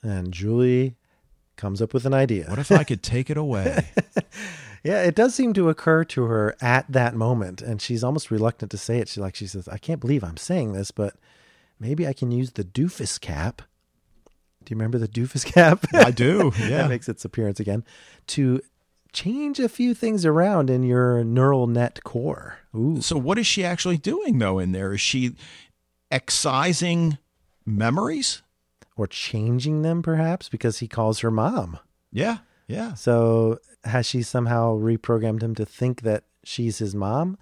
and 0.03 0.31
Julie 0.33 0.95
comes 1.55 1.81
up 1.81 1.93
with 1.93 2.05
an 2.05 2.13
idea. 2.13 2.45
What 2.49 2.59
if 2.59 2.71
I 2.71 2.83
could 2.83 3.01
take 3.03 3.29
it 3.29 3.37
away? 3.37 3.89
Yeah, 4.83 5.01
it 5.03 5.15
does 5.15 5.33
seem 5.33 5.53
to 5.53 5.67
occur 5.69 6.05
to 6.05 6.23
her 6.25 6.55
at 6.61 6.85
that 6.89 7.13
moment, 7.15 7.61
and 7.61 7.81
she's 7.81 8.03
almost 8.05 8.31
reluctant 8.31 8.71
to 8.71 8.77
say 8.77 8.99
it. 8.99 9.09
She 9.09 9.19
like 9.19 9.35
she 9.35 9.47
says, 9.47 9.67
"I 9.67 9.77
can't 9.79 9.99
believe 9.99 10.23
I'm 10.23 10.37
saying 10.37 10.71
this, 10.73 10.91
but 10.91 11.15
maybe 11.79 12.07
I 12.07 12.13
can 12.13 12.31
use 12.31 12.51
the 12.51 12.63
doofus 12.63 13.19
cap." 13.19 13.63
Do 14.67 14.73
you 14.73 14.77
remember 14.77 14.97
the 14.97 15.07
doofus 15.07 15.45
cap? 15.45 15.85
I 15.93 16.11
do. 16.11 16.51
Yeah. 16.59 16.69
that 16.83 16.89
makes 16.89 17.07
its 17.07 17.23
appearance 17.23 17.59
again 17.61 17.85
to 18.27 18.61
change 19.13 19.59
a 19.61 19.69
few 19.69 19.93
things 19.93 20.25
around 20.25 20.69
in 20.69 20.83
your 20.83 21.23
neural 21.23 21.67
net 21.67 22.03
core. 22.03 22.57
Ooh, 22.75 23.01
So, 23.01 23.17
what 23.17 23.39
is 23.39 23.47
she 23.47 23.63
actually 23.63 23.97
doing, 23.97 24.39
though, 24.39 24.59
in 24.59 24.73
there? 24.73 24.91
Is 24.93 24.99
she 25.01 25.35
excising 26.11 27.17
memories? 27.65 28.41
or 28.99 29.05
changing 29.05 29.83
them 29.83 30.01
perhaps 30.01 30.49
because 30.49 30.79
he 30.79 30.87
calls 30.87 31.19
her 31.19 31.29
mom. 31.29 31.77
Yeah. 32.11 32.37
Yeah. 32.67 32.95
So 32.95 33.59
has 33.83 34.07
she 34.07 34.23
somehow 34.23 34.75
reprogrammed 34.75 35.43
him 35.43 35.53
to 35.53 35.65
think 35.67 36.01
that 36.01 36.23
she's 36.43 36.79
his 36.79 36.95
mom, 36.95 37.37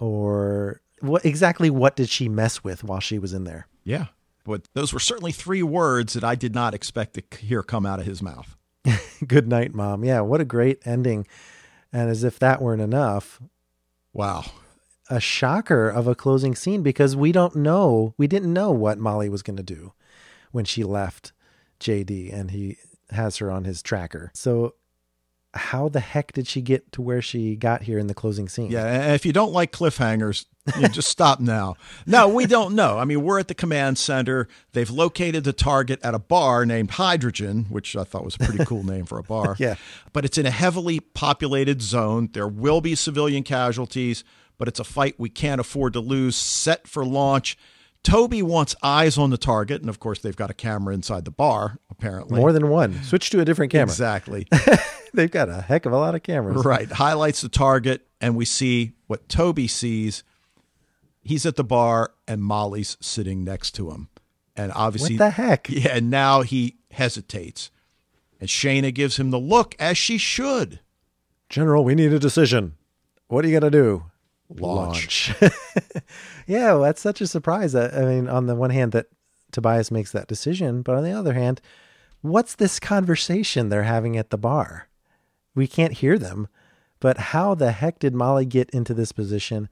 or 0.00 0.80
what 0.98 1.24
exactly? 1.24 1.70
What 1.70 1.94
did 1.94 2.08
she 2.08 2.28
mess 2.28 2.64
with 2.64 2.82
while 2.82 2.98
she 2.98 3.20
was 3.20 3.32
in 3.32 3.44
there? 3.44 3.68
Yeah. 3.84 4.06
But 4.44 4.68
those 4.74 4.92
were 4.92 4.98
certainly 5.00 5.32
three 5.32 5.62
words 5.62 6.14
that 6.14 6.24
I 6.24 6.34
did 6.34 6.54
not 6.54 6.74
expect 6.74 7.14
to 7.14 7.36
hear 7.38 7.62
come 7.62 7.86
out 7.86 8.00
of 8.00 8.06
his 8.06 8.22
mouth. 8.22 8.56
Good 9.26 9.46
night, 9.48 9.74
mom. 9.74 10.04
Yeah, 10.04 10.20
what 10.20 10.40
a 10.40 10.44
great 10.44 10.80
ending. 10.84 11.26
And 11.92 12.10
as 12.10 12.24
if 12.24 12.38
that 12.40 12.60
weren't 12.60 12.82
enough, 12.82 13.40
Wow. 14.12 14.44
a 15.08 15.20
shocker 15.20 15.88
of 15.88 16.06
a 16.06 16.14
closing 16.14 16.54
scene 16.54 16.82
because 16.82 17.14
we 17.14 17.32
don't 17.32 17.56
know, 17.56 18.14
we 18.18 18.26
didn't 18.26 18.52
know 18.52 18.70
what 18.72 18.98
Molly 18.98 19.28
was 19.28 19.42
going 19.42 19.56
to 19.58 19.62
do 19.62 19.92
when 20.50 20.64
she 20.64 20.82
left 20.84 21.32
JD 21.80 22.32
and 22.32 22.50
he 22.50 22.78
has 23.10 23.36
her 23.38 23.50
on 23.50 23.64
his 23.64 23.80
tracker. 23.82 24.30
So, 24.34 24.74
how 25.54 25.88
the 25.90 26.00
heck 26.00 26.32
did 26.32 26.48
she 26.48 26.62
get 26.62 26.90
to 26.92 27.02
where 27.02 27.20
she 27.20 27.56
got 27.56 27.82
here 27.82 27.98
in 27.98 28.06
the 28.06 28.14
closing 28.14 28.48
scene? 28.48 28.70
Yeah, 28.70 29.12
if 29.12 29.26
you 29.26 29.32
don't 29.34 29.52
like 29.52 29.70
cliffhangers, 29.70 30.46
you 30.78 30.88
just 30.88 31.08
stop 31.08 31.40
now. 31.40 31.74
No, 32.06 32.28
we 32.28 32.46
don't 32.46 32.74
know. 32.74 32.98
I 32.98 33.04
mean, 33.04 33.22
we're 33.22 33.38
at 33.38 33.48
the 33.48 33.54
command 33.54 33.98
center. 33.98 34.48
They've 34.72 34.90
located 34.90 35.44
the 35.44 35.52
target 35.52 36.00
at 36.02 36.14
a 36.14 36.18
bar 36.18 36.64
named 36.64 36.92
Hydrogen, 36.92 37.66
which 37.68 37.96
I 37.96 38.04
thought 38.04 38.24
was 38.24 38.36
a 38.36 38.38
pretty 38.38 38.64
cool 38.64 38.84
name 38.84 39.04
for 39.04 39.18
a 39.18 39.22
bar. 39.22 39.56
Yeah. 39.62 39.76
But 40.12 40.24
it's 40.24 40.38
in 40.38 40.46
a 40.46 40.50
heavily 40.50 40.98
populated 40.98 41.82
zone. 41.82 42.30
There 42.32 42.48
will 42.48 42.80
be 42.80 42.94
civilian 42.94 43.42
casualties, 43.44 44.24
but 44.58 44.66
it's 44.66 44.80
a 44.80 44.84
fight 44.84 45.14
we 45.18 45.28
can't 45.30 45.60
afford 45.60 45.92
to 45.92 46.00
lose. 46.00 46.34
Set 46.36 46.88
for 46.88 47.04
launch. 47.04 47.56
Toby 48.02 48.42
wants 48.42 48.74
eyes 48.82 49.16
on 49.16 49.30
the 49.30 49.36
target, 49.36 49.80
and 49.80 49.88
of 49.88 50.00
course, 50.00 50.18
they've 50.18 50.34
got 50.36 50.50
a 50.50 50.54
camera 50.54 50.92
inside 50.94 51.24
the 51.24 51.30
bar, 51.30 51.78
apparently. 51.90 52.40
More 52.40 52.52
than 52.52 52.68
one. 52.68 53.00
Switch 53.04 53.30
to 53.30 53.40
a 53.40 53.44
different 53.44 53.70
camera. 53.70 53.84
Exactly. 53.84 54.48
They've 55.14 55.30
got 55.30 55.48
a 55.48 55.60
heck 55.60 55.86
of 55.86 55.92
a 55.92 55.96
lot 55.96 56.14
of 56.14 56.22
cameras. 56.22 56.64
Right. 56.64 56.90
Highlights 56.90 57.42
the 57.42 57.48
target, 57.48 58.04
and 58.20 58.34
we 58.34 58.44
see 58.44 58.92
what 59.06 59.28
Toby 59.28 59.68
sees. 59.68 60.24
He's 61.22 61.46
at 61.46 61.56
the 61.56 61.64
bar, 61.64 62.12
and 62.26 62.42
Molly's 62.42 62.96
sitting 63.00 63.44
next 63.44 63.72
to 63.72 63.90
him. 63.90 64.08
And 64.56 64.72
obviously, 64.74 65.14
What 65.14 65.18
the 65.24 65.30
heck? 65.30 65.68
yeah, 65.70 65.96
and 65.96 66.10
now 66.10 66.42
he 66.42 66.76
hesitates. 66.90 67.70
And 68.40 68.48
Shayna 68.48 68.92
gives 68.92 69.18
him 69.18 69.30
the 69.30 69.38
look, 69.38 69.74
as 69.78 69.96
she 69.96 70.18
should. 70.18 70.80
General, 71.48 71.84
we 71.84 71.94
need 71.94 72.12
a 72.12 72.18
decision. 72.18 72.74
What 73.28 73.44
are 73.44 73.48
you 73.48 73.58
going 73.58 73.70
to 73.72 73.78
do? 73.78 74.04
Launch. 74.50 75.32
yeah, 76.46 76.72
well, 76.72 76.82
that's 76.82 77.00
such 77.00 77.20
a 77.20 77.26
surprise. 77.26 77.72
That, 77.72 77.94
I 77.94 78.04
mean, 78.04 78.28
on 78.28 78.46
the 78.46 78.54
one 78.54 78.70
hand, 78.70 78.92
that 78.92 79.06
Tobias 79.52 79.90
makes 79.90 80.12
that 80.12 80.26
decision, 80.28 80.82
but 80.82 80.96
on 80.96 81.04
the 81.04 81.12
other 81.12 81.34
hand, 81.34 81.60
what's 82.20 82.54
this 82.54 82.78
conversation 82.80 83.68
they're 83.68 83.84
having 83.84 84.16
at 84.16 84.30
the 84.30 84.38
bar? 84.38 84.88
We 85.54 85.66
can't 85.66 85.94
hear 85.94 86.18
them, 86.18 86.48
but 87.00 87.16
how 87.18 87.54
the 87.54 87.72
heck 87.72 87.98
did 87.98 88.14
Molly 88.14 88.44
get 88.44 88.70
into 88.70 88.92
this 88.92 89.12
position? 89.12 89.68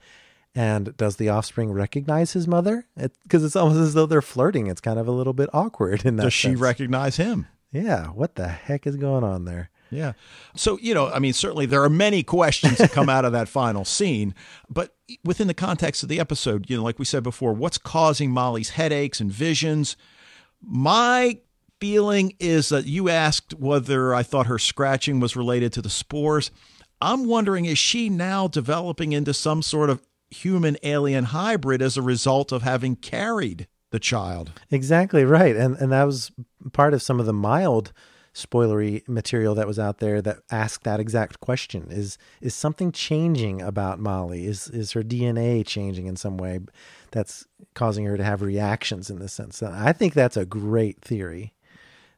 And 0.55 0.96
does 0.96 1.16
the 1.16 1.28
offspring 1.28 1.70
recognize 1.70 2.32
his 2.32 2.48
mother? 2.48 2.86
Because 3.22 3.44
it's 3.44 3.55
almost 3.55 3.78
as 3.78 3.94
though 3.94 4.07
they're 4.07 4.20
flirting. 4.20 4.66
It's 4.66 4.80
kind 4.80 4.98
of 4.98 5.07
a 5.07 5.12
little 5.12 5.32
bit 5.32 5.48
awkward 5.53 6.05
in 6.05 6.16
that. 6.16 6.24
Does 6.24 6.32
she 6.32 6.48
sense. 6.48 6.61
recognize 6.61 7.16
him? 7.16 7.46
Yeah. 7.70 8.07
What 8.09 8.34
the 8.34 8.48
heck 8.48 8.86
is 8.86 8.96
going 8.96 9.22
on 9.22 9.44
there? 9.44 9.70
Yeah. 9.90 10.12
So, 10.55 10.78
you 10.80 10.94
know, 10.94 11.09
I 11.09 11.18
mean, 11.18 11.32
certainly 11.32 11.66
there 11.66 11.82
are 11.82 11.90
many 11.90 12.22
questions 12.22 12.78
that 12.78 12.92
come 12.92 13.09
out 13.09 13.24
of 13.24 13.32
that 13.32 13.48
final 13.48 13.84
scene, 13.84 14.34
but 14.68 14.94
within 15.24 15.48
the 15.48 15.55
context 15.55 16.03
of 16.03 16.09
the 16.09 16.20
episode, 16.20 16.70
you 16.70 16.76
know, 16.76 16.82
like 16.82 16.98
we 16.98 17.05
said 17.05 17.22
before, 17.22 17.53
what's 17.53 17.78
causing 17.78 18.30
Molly's 18.30 18.70
headaches 18.70 19.20
and 19.20 19.30
visions? 19.32 19.96
My 20.62 21.38
feeling 21.80 22.34
is 22.38 22.68
that 22.68 22.86
you 22.86 23.09
asked 23.09 23.55
whether 23.55 24.14
I 24.14 24.22
thought 24.22 24.46
her 24.46 24.59
scratching 24.59 25.18
was 25.18 25.34
related 25.34 25.72
to 25.74 25.82
the 25.82 25.90
spores. 25.90 26.51
I'm 27.01 27.26
wondering 27.26 27.64
is 27.64 27.78
she 27.78 28.11
now 28.11 28.46
developing 28.46 29.12
into 29.12 29.32
some 29.32 29.62
sort 29.62 29.90
of 29.90 30.03
human 30.31 30.76
alien 30.83 31.24
hybrid 31.24 31.83
as 31.83 31.97
a 31.97 32.03
result 32.03 32.53
of 32.53 32.62
having 32.62 32.97
carried 32.97 33.66
the 33.91 33.99
child? 33.99 34.53
Exactly 34.70 35.24
right, 35.24 35.57
and 35.57 35.76
and 35.76 35.93
that 35.93 36.05
was 36.05 36.33
part 36.72 36.95
of 36.95 37.03
some 37.03 37.20
of 37.20 37.26
the 37.26 37.33
mild 37.33 37.93
spoilery 38.33 39.07
material 39.09 39.57
that 39.57 39.66
was 39.66 39.78
out 39.78 39.99
there 39.99 40.22
that 40.22 40.39
asked 40.51 40.85
that 40.85 41.01
exact 41.01 41.41
question: 41.41 41.89
is 41.91 42.16
is 42.41 42.55
something 42.55 42.93
changing 42.93 43.61
about 43.61 43.99
Molly? 43.99 44.47
Is 44.47 44.68
is 44.68 44.93
her 44.93 45.03
DNA 45.03 45.66
changing 45.66 46.07
in 46.07 46.16
some 46.16 46.37
way 46.37 46.61
that's 47.11 47.47
causing 47.74 48.05
her 48.05 48.16
to 48.16 48.24
have 48.24 48.43
reactions 48.43 49.11
in 49.11 49.18
this 49.18 49.33
sense? 49.33 49.62
I 49.62 49.93
think 49.93 50.14
that's 50.14 50.37
a 50.37 50.47
great 50.47 51.01
theory. 51.01 51.53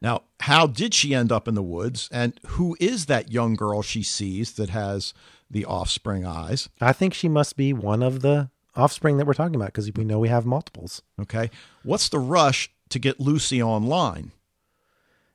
Now, 0.03 0.23
how 0.41 0.67
did 0.67 0.93
she 0.93 1.15
end 1.15 1.31
up 1.31 1.47
in 1.47 1.55
the 1.55 1.63
woods? 1.63 2.09
And 2.11 2.37
who 2.45 2.75
is 2.81 3.05
that 3.05 3.31
young 3.31 3.55
girl 3.55 3.81
she 3.81 4.03
sees 4.03 4.51
that 4.53 4.69
has 4.69 5.13
the 5.53 5.65
offspring 5.65 6.25
eyes? 6.25 6.69
I 6.81 6.93
think 6.93 7.13
she 7.13 7.29
must 7.29 7.55
be 7.55 7.71
one 7.73 8.03
of 8.03 8.21
the 8.21 8.49
offspring 8.75 9.17
that 9.17 9.25
we're 9.25 9.33
talking 9.33 9.55
about 9.55 9.67
because 9.67 9.91
we 9.93 10.03
know 10.03 10.19
we 10.19 10.29
have 10.29 10.45
multiples. 10.45 11.01
Okay. 11.21 11.49
What's 11.83 12.09
the 12.09 12.19
rush 12.19 12.71
to 12.89 12.99
get 12.99 13.19
Lucy 13.19 13.61
online? 13.61 14.31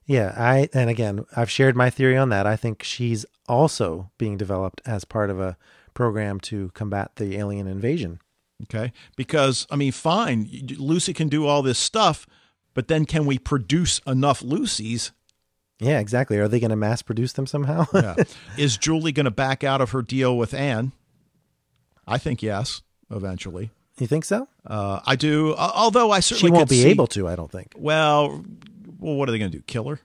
Yeah, 0.04 0.34
I 0.36 0.68
and 0.72 0.88
again, 0.88 1.26
I've 1.36 1.50
shared 1.50 1.76
my 1.76 1.90
theory 1.90 2.16
on 2.16 2.30
that. 2.30 2.46
I 2.46 2.56
think 2.56 2.82
she's 2.82 3.26
also 3.46 4.10
being 4.16 4.36
developed 4.36 4.80
as 4.86 5.04
part 5.04 5.28
of 5.30 5.38
a 5.38 5.56
program 5.94 6.40
to 6.40 6.70
combat 6.74 7.16
the 7.16 7.36
alien 7.36 7.66
invasion. 7.66 8.20
Okay. 8.64 8.92
Because, 9.16 9.66
I 9.70 9.76
mean, 9.76 9.92
fine, 9.92 10.48
Lucy 10.78 11.12
can 11.12 11.28
do 11.28 11.46
all 11.46 11.62
this 11.62 11.78
stuff, 11.78 12.26
but 12.74 12.88
then 12.88 13.04
can 13.04 13.26
we 13.26 13.38
produce 13.38 14.00
enough 14.06 14.40
Lucys? 14.40 15.12
Yeah, 15.80 16.00
exactly. 16.00 16.38
Are 16.38 16.48
they 16.48 16.58
going 16.60 16.70
to 16.70 16.76
mass 16.76 17.02
produce 17.02 17.32
them 17.34 17.46
somehow? 17.46 17.86
Yeah. 17.94 18.16
Is 18.58 18.76
Julie 18.76 19.12
going 19.12 19.24
to 19.24 19.30
back 19.30 19.62
out 19.62 19.80
of 19.80 19.90
her 19.92 20.02
deal 20.02 20.36
with 20.36 20.52
Anne? 20.54 20.92
I 22.06 22.18
think 22.18 22.42
yes, 22.42 22.82
eventually. 23.10 23.70
you 23.98 24.06
think 24.06 24.24
so? 24.24 24.48
Uh, 24.66 25.00
I 25.06 25.14
do. 25.14 25.54
Although 25.56 26.10
I 26.10 26.20
certainly 26.20 26.48
She 26.48 26.52
won't 26.52 26.68
be 26.70 26.82
see- 26.82 26.88
able 26.88 27.06
to, 27.08 27.28
I 27.28 27.36
don't 27.36 27.50
think. 27.50 27.74
Well, 27.76 28.44
well, 28.98 29.14
what 29.14 29.28
are 29.28 29.32
they 29.32 29.38
going 29.38 29.50
to 29.52 29.56
do? 29.58 29.62
Kill 29.66 29.88
her? 29.88 30.00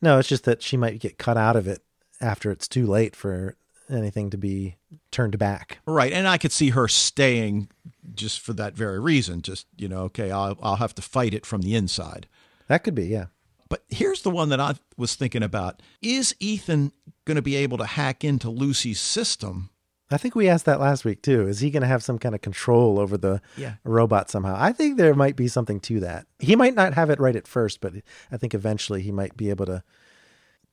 No, 0.00 0.18
it's 0.18 0.28
just 0.28 0.44
that 0.44 0.62
she 0.62 0.76
might 0.76 1.00
get 1.00 1.18
cut 1.18 1.36
out 1.36 1.56
of 1.56 1.66
it 1.68 1.82
after 2.20 2.50
it's 2.50 2.68
too 2.68 2.86
late 2.86 3.14
for 3.16 3.56
anything 3.90 4.30
to 4.30 4.38
be 4.38 4.76
turned 5.10 5.38
back. 5.38 5.78
Right, 5.86 6.12
and 6.12 6.26
I 6.26 6.38
could 6.38 6.52
see 6.52 6.70
her 6.70 6.88
staying 6.88 7.68
just 8.14 8.40
for 8.40 8.52
that 8.54 8.74
very 8.74 8.98
reason. 8.98 9.42
Just 9.42 9.66
you 9.76 9.88
know, 9.88 10.02
okay, 10.04 10.30
I'll 10.30 10.56
I'll 10.62 10.76
have 10.76 10.94
to 10.96 11.02
fight 11.02 11.34
it 11.34 11.44
from 11.44 11.62
the 11.62 11.74
inside. 11.74 12.26
That 12.68 12.84
could 12.84 12.94
be, 12.94 13.06
yeah. 13.06 13.26
But 13.68 13.84
here's 13.88 14.22
the 14.22 14.30
one 14.30 14.50
that 14.50 14.60
I 14.60 14.74
was 14.96 15.14
thinking 15.14 15.42
about: 15.42 15.80
Is 16.02 16.34
Ethan 16.40 16.92
going 17.24 17.36
to 17.36 17.42
be 17.42 17.56
able 17.56 17.78
to 17.78 17.86
hack 17.86 18.24
into 18.24 18.50
Lucy's 18.50 19.00
system? 19.00 19.70
I 20.10 20.18
think 20.18 20.34
we 20.34 20.48
asked 20.50 20.66
that 20.66 20.80
last 20.80 21.04
week 21.04 21.22
too. 21.22 21.48
Is 21.48 21.60
he 21.60 21.70
going 21.70 21.80
to 21.80 21.86
have 21.88 22.02
some 22.02 22.18
kind 22.18 22.34
of 22.34 22.42
control 22.42 23.00
over 23.00 23.16
the 23.16 23.40
Yeah. 23.56 23.76
robot 23.84 24.30
somehow? 24.30 24.54
I 24.56 24.70
think 24.72 24.96
there 24.98 25.14
might 25.14 25.34
be 25.34 25.48
something 25.48 25.80
to 25.80 26.00
that. 26.00 26.26
He 26.38 26.54
might 26.56 26.74
not 26.74 26.92
have 26.92 27.08
it 27.10 27.18
right 27.18 27.34
at 27.34 27.48
first, 27.48 27.80
but 27.80 27.94
I 28.30 28.36
think 28.36 28.52
eventually 28.54 29.00
he 29.02 29.10
might 29.10 29.36
be 29.36 29.48
able 29.50 29.64
to 29.66 29.82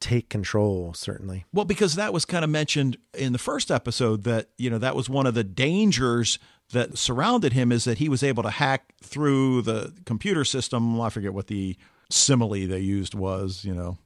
take 0.02 0.30
control, 0.30 0.94
certainly. 0.94 1.46
Well, 1.54 1.64
because 1.66 1.96
that 1.96 2.12
was 2.12 2.26
kind 2.26 2.44
of 2.44 2.50
mentioned 2.50 2.98
in 3.14 3.34
the 3.34 3.39
first 3.39 3.72
episode 3.72 4.24
that 4.24 4.50
you 4.58 4.70
know 4.70 4.80
that 4.80 4.96
was 4.96 5.10
one 5.10 5.26
of 5.28 5.34
the 5.34 5.44
dangers 5.46 6.38
that 6.74 6.98
surrounded 6.98 7.54
him 7.54 7.72
is 7.72 7.84
that 7.86 8.00
he 8.00 8.10
was 8.10 8.24
able 8.24 8.44
to 8.44 8.50
hack 8.50 8.94
through 9.04 9.62
the 9.62 9.94
computer 10.06 10.44
system. 10.44 11.00
I 11.00 11.10
forget 11.10 11.34
what 11.34 11.48
the 11.48 11.78
simile 12.14 12.68
they 12.68 12.80
used 12.80 13.14
was. 13.16 13.64
You 13.66 13.74
know, 13.74 13.97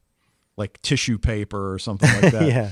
like 0.56 0.80
tissue 0.82 1.18
paper 1.18 1.72
or 1.72 1.78
something 1.78 2.10
like 2.22 2.32
that. 2.32 2.46
yeah. 2.46 2.70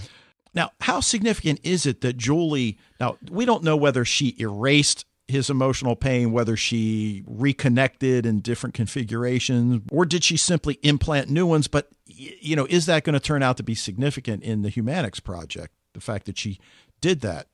Now, 0.55 0.71
how 0.81 1.01
significant 1.01 1.61
is 1.65 1.85
it 1.85 2.01
that 2.03 2.17
Julie, 2.17 2.79
now, 3.01 3.19
we 3.29 3.45
don't 3.45 3.65
know 3.65 3.77
whether 3.77 4.05
she 4.05 4.37
erased 4.39 5.05
his 5.27 5.51
emotional 5.51 5.97
pain, 5.97 6.33
whether 6.33 6.57
she 6.57 7.25
reconnected 7.27 8.25
in 8.25 8.41
different 8.41 8.75
configurations, 8.75 9.83
or 9.91 10.05
did 10.05 10.23
she 10.23 10.37
simply 10.37 10.79
implant 10.83 11.29
new 11.29 11.47
ones? 11.47 11.67
But, 11.67 11.89
you 12.07 12.55
know, 12.55 12.67
is 12.71 12.87
that 12.87 13.05
going 13.05 13.15
to 13.15 13.21
turn 13.21 13.43
out 13.43 13.57
to 13.57 13.63
be 13.63 13.75
significant 13.75 14.43
in 14.43 14.63
the 14.63 14.71
Humanichs 14.71 15.23
project? 15.23 15.73
The 15.95 16.01
fact 16.01 16.27
that 16.27 16.39
she 16.39 16.61
did 17.01 17.21
that. 17.23 17.49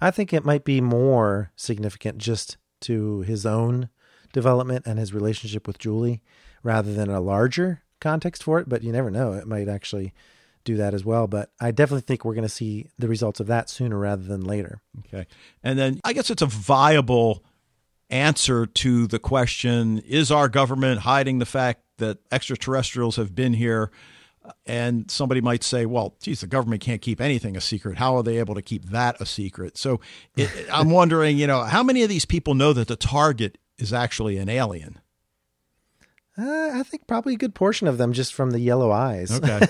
I 0.00 0.10
think 0.10 0.32
it 0.32 0.44
might 0.44 0.64
be 0.64 0.80
more 0.80 1.50
significant 1.56 2.18
just 2.18 2.58
to 2.82 3.20
his 3.22 3.44
own 3.44 3.88
development 4.32 4.86
and 4.86 4.98
his 4.98 5.12
relationship 5.12 5.66
with 5.66 5.78
Julie 5.78 6.22
rather 6.62 6.92
than 6.92 7.10
a 7.10 7.20
larger 7.20 7.82
context 8.00 8.42
for 8.42 8.58
it, 8.58 8.68
but 8.68 8.82
you 8.82 8.92
never 8.92 9.10
know. 9.10 9.32
It 9.32 9.46
might 9.46 9.68
actually 9.68 10.12
do 10.64 10.76
that 10.76 10.94
as 10.94 11.04
well. 11.04 11.26
But 11.26 11.50
I 11.60 11.70
definitely 11.70 12.02
think 12.02 12.24
we're 12.24 12.34
going 12.34 12.42
to 12.42 12.48
see 12.48 12.90
the 12.98 13.08
results 13.08 13.40
of 13.40 13.46
that 13.46 13.70
sooner 13.70 13.98
rather 13.98 14.22
than 14.22 14.42
later. 14.42 14.80
Okay. 15.06 15.26
And 15.62 15.78
then 15.78 16.00
I 16.04 16.12
guess 16.12 16.30
it's 16.30 16.42
a 16.42 16.46
viable 16.46 17.44
answer 18.10 18.66
to 18.66 19.06
the 19.06 19.18
question 19.18 19.98
is 19.98 20.30
our 20.30 20.48
government 20.48 21.00
hiding 21.00 21.38
the 21.38 21.46
fact 21.46 21.82
that 21.98 22.18
extraterrestrials 22.32 23.16
have 23.16 23.34
been 23.34 23.54
here? 23.54 23.90
And 24.66 25.10
somebody 25.10 25.40
might 25.42 25.62
say, 25.62 25.84
well, 25.86 26.16
geez, 26.20 26.40
the 26.40 26.46
government 26.46 26.80
can't 26.80 27.02
keep 27.02 27.20
anything 27.20 27.56
a 27.56 27.60
secret. 27.60 27.98
How 27.98 28.16
are 28.16 28.22
they 28.22 28.38
able 28.38 28.54
to 28.54 28.62
keep 28.62 28.86
that 28.86 29.20
a 29.20 29.26
secret? 29.26 29.76
So 29.76 30.00
it, 30.34 30.50
I'm 30.72 30.90
wondering, 30.90 31.36
you 31.36 31.46
know, 31.46 31.62
how 31.62 31.82
many 31.82 32.02
of 32.02 32.08
these 32.08 32.24
people 32.24 32.54
know 32.54 32.72
that 32.72 32.88
the 32.88 32.96
target 32.96 33.58
is 33.78 33.92
actually 33.92 34.38
an 34.38 34.48
alien? 34.48 34.98
Uh, 36.40 36.70
I 36.72 36.82
think 36.84 37.06
probably 37.06 37.34
a 37.34 37.38
good 37.38 37.54
portion 37.54 37.86
of 37.86 37.98
them 37.98 38.12
just 38.12 38.32
from 38.32 38.50
the 38.50 38.60
yellow 38.60 38.90
eyes. 38.90 39.30
Okay. 39.30 39.66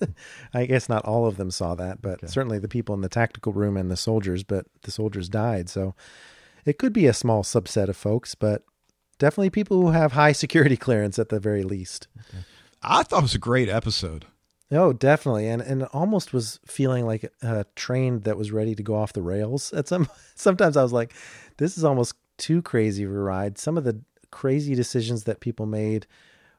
I 0.54 0.66
guess 0.66 0.88
not 0.88 1.04
all 1.04 1.26
of 1.26 1.36
them 1.36 1.50
saw 1.50 1.74
that, 1.76 2.02
but 2.02 2.14
okay. 2.14 2.26
certainly 2.26 2.58
the 2.58 2.68
people 2.68 2.94
in 2.94 3.00
the 3.00 3.08
tactical 3.08 3.52
room 3.52 3.76
and 3.76 3.90
the 3.90 3.96
soldiers, 3.96 4.42
but 4.42 4.66
the 4.82 4.90
soldiers 4.90 5.28
died. 5.28 5.70
So 5.70 5.94
it 6.66 6.78
could 6.78 6.92
be 6.92 7.06
a 7.06 7.14
small 7.14 7.42
subset 7.42 7.88
of 7.88 7.96
folks, 7.96 8.34
but 8.34 8.64
definitely 9.18 9.50
people 9.50 9.80
who 9.80 9.90
have 9.92 10.12
high 10.12 10.32
security 10.32 10.76
clearance 10.76 11.18
at 11.18 11.30
the 11.30 11.40
very 11.40 11.62
least. 11.62 12.08
Okay. 12.28 12.44
I 12.82 13.02
thought 13.02 13.20
it 13.20 13.22
was 13.22 13.34
a 13.34 13.38
great 13.38 13.68
episode. 13.68 14.26
Oh, 14.72 14.92
definitely, 14.92 15.48
and 15.48 15.60
and 15.60 15.84
almost 15.86 16.32
was 16.32 16.60
feeling 16.64 17.04
like 17.04 17.30
a 17.42 17.66
train 17.74 18.20
that 18.20 18.36
was 18.36 18.52
ready 18.52 18.76
to 18.76 18.84
go 18.84 18.94
off 18.94 19.12
the 19.12 19.22
rails. 19.22 19.72
At 19.72 19.88
some 19.88 20.08
sometimes 20.36 20.76
I 20.76 20.82
was 20.82 20.92
like, 20.92 21.12
this 21.56 21.76
is 21.76 21.82
almost 21.82 22.14
too 22.38 22.62
crazy 22.62 23.02
of 23.02 23.10
a 23.10 23.14
ride. 23.14 23.58
Some 23.58 23.76
of 23.76 23.84
the 23.84 24.00
crazy 24.30 24.74
decisions 24.74 25.24
that 25.24 25.40
people 25.40 25.66
made, 25.66 26.06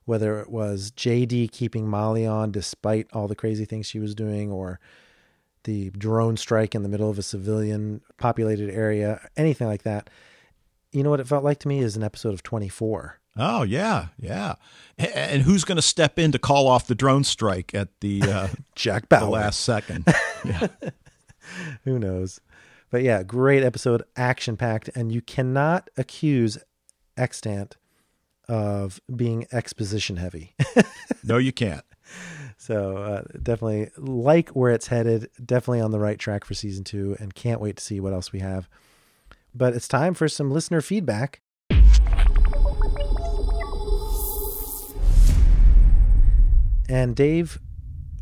whether 0.06 0.40
it 0.40 0.50
was 0.50 0.92
JD 0.92 1.52
keeping 1.52 1.88
Molly 1.88 2.26
on 2.26 2.52
despite 2.52 3.08
all 3.14 3.28
the 3.28 3.36
crazy 3.36 3.66
things 3.66 3.86
she 3.86 4.00
was 4.00 4.16
doing, 4.16 4.52
or 4.52 4.80
the 5.64 5.90
drone 5.92 6.38
strike 6.38 6.74
in 6.74 6.84
the 6.84 6.90
middle 6.90 7.10
of 7.10 7.20
a 7.20 7.24
civilian 7.24 8.02
populated 8.18 8.70
area, 8.70 9.22
anything 9.38 9.68
like 9.68 9.84
that. 9.84 10.10
You 10.92 11.04
know 11.04 11.10
what 11.10 11.20
it 11.20 11.28
felt 11.28 11.44
like 11.44 11.60
to 11.60 11.68
me 11.68 11.80
is 11.80 11.96
an 11.96 12.04
episode 12.04 12.34
of 12.34 12.44
24. 12.44 13.20
Oh 13.38 13.64
yeah, 13.64 14.08
yeah. 14.20 14.56
And 14.98 15.44
who's 15.44 15.64
going 15.64 15.78
to 15.78 15.82
step 15.82 16.20
in 16.20 16.32
to 16.34 16.40
call 16.40 16.68
off 16.68 16.88
the 16.88 16.96
drone 16.96 17.24
strike 17.24 17.74
at 17.74 17.88
the 18.02 18.22
uh, 18.24 18.48
Jack 18.76 19.08
Bauer 19.08 19.22
the 19.22 19.30
last 19.30 19.62
second? 19.62 20.06
Yeah. 20.44 20.70
Who 21.84 22.00
knows? 22.00 22.42
But 22.90 23.04
yeah, 23.04 23.22
great 23.22 23.64
episode, 23.64 24.02
action 24.16 24.58
packed, 24.58 24.90
and 24.96 25.12
you 25.12 25.22
cannot 25.22 25.90
accuse 25.98 26.58
extant 27.22 27.78
of 28.48 29.00
being 29.16 29.46
exposition 29.52 30.18
heavy. 30.18 30.56
no, 31.24 31.38
you 31.38 31.54
can't. 31.54 31.86
So 32.58 32.98
uh, 32.98 33.24
definitely 33.42 33.90
like 33.98 34.50
where 34.50 34.72
it's 34.72 34.88
headed. 34.88 35.30
Definitely 35.44 35.82
on 35.82 35.92
the 35.92 36.00
right 36.00 36.20
track 36.20 36.46
for 36.46 36.54
season 36.54 36.84
two, 36.84 37.16
and 37.20 37.34
can't 37.34 37.60
wait 37.60 37.78
to 37.78 37.84
see 37.84 38.00
what 38.00 38.14
else 38.14 38.32
we 38.32 38.40
have. 38.40 38.70
But 39.56 39.74
it's 39.74 39.88
time 39.88 40.14
for 40.14 40.28
some 40.28 40.52
listener 40.52 40.82
feedback. 40.82 41.42
And 46.88 47.16
Dave, 47.16 47.58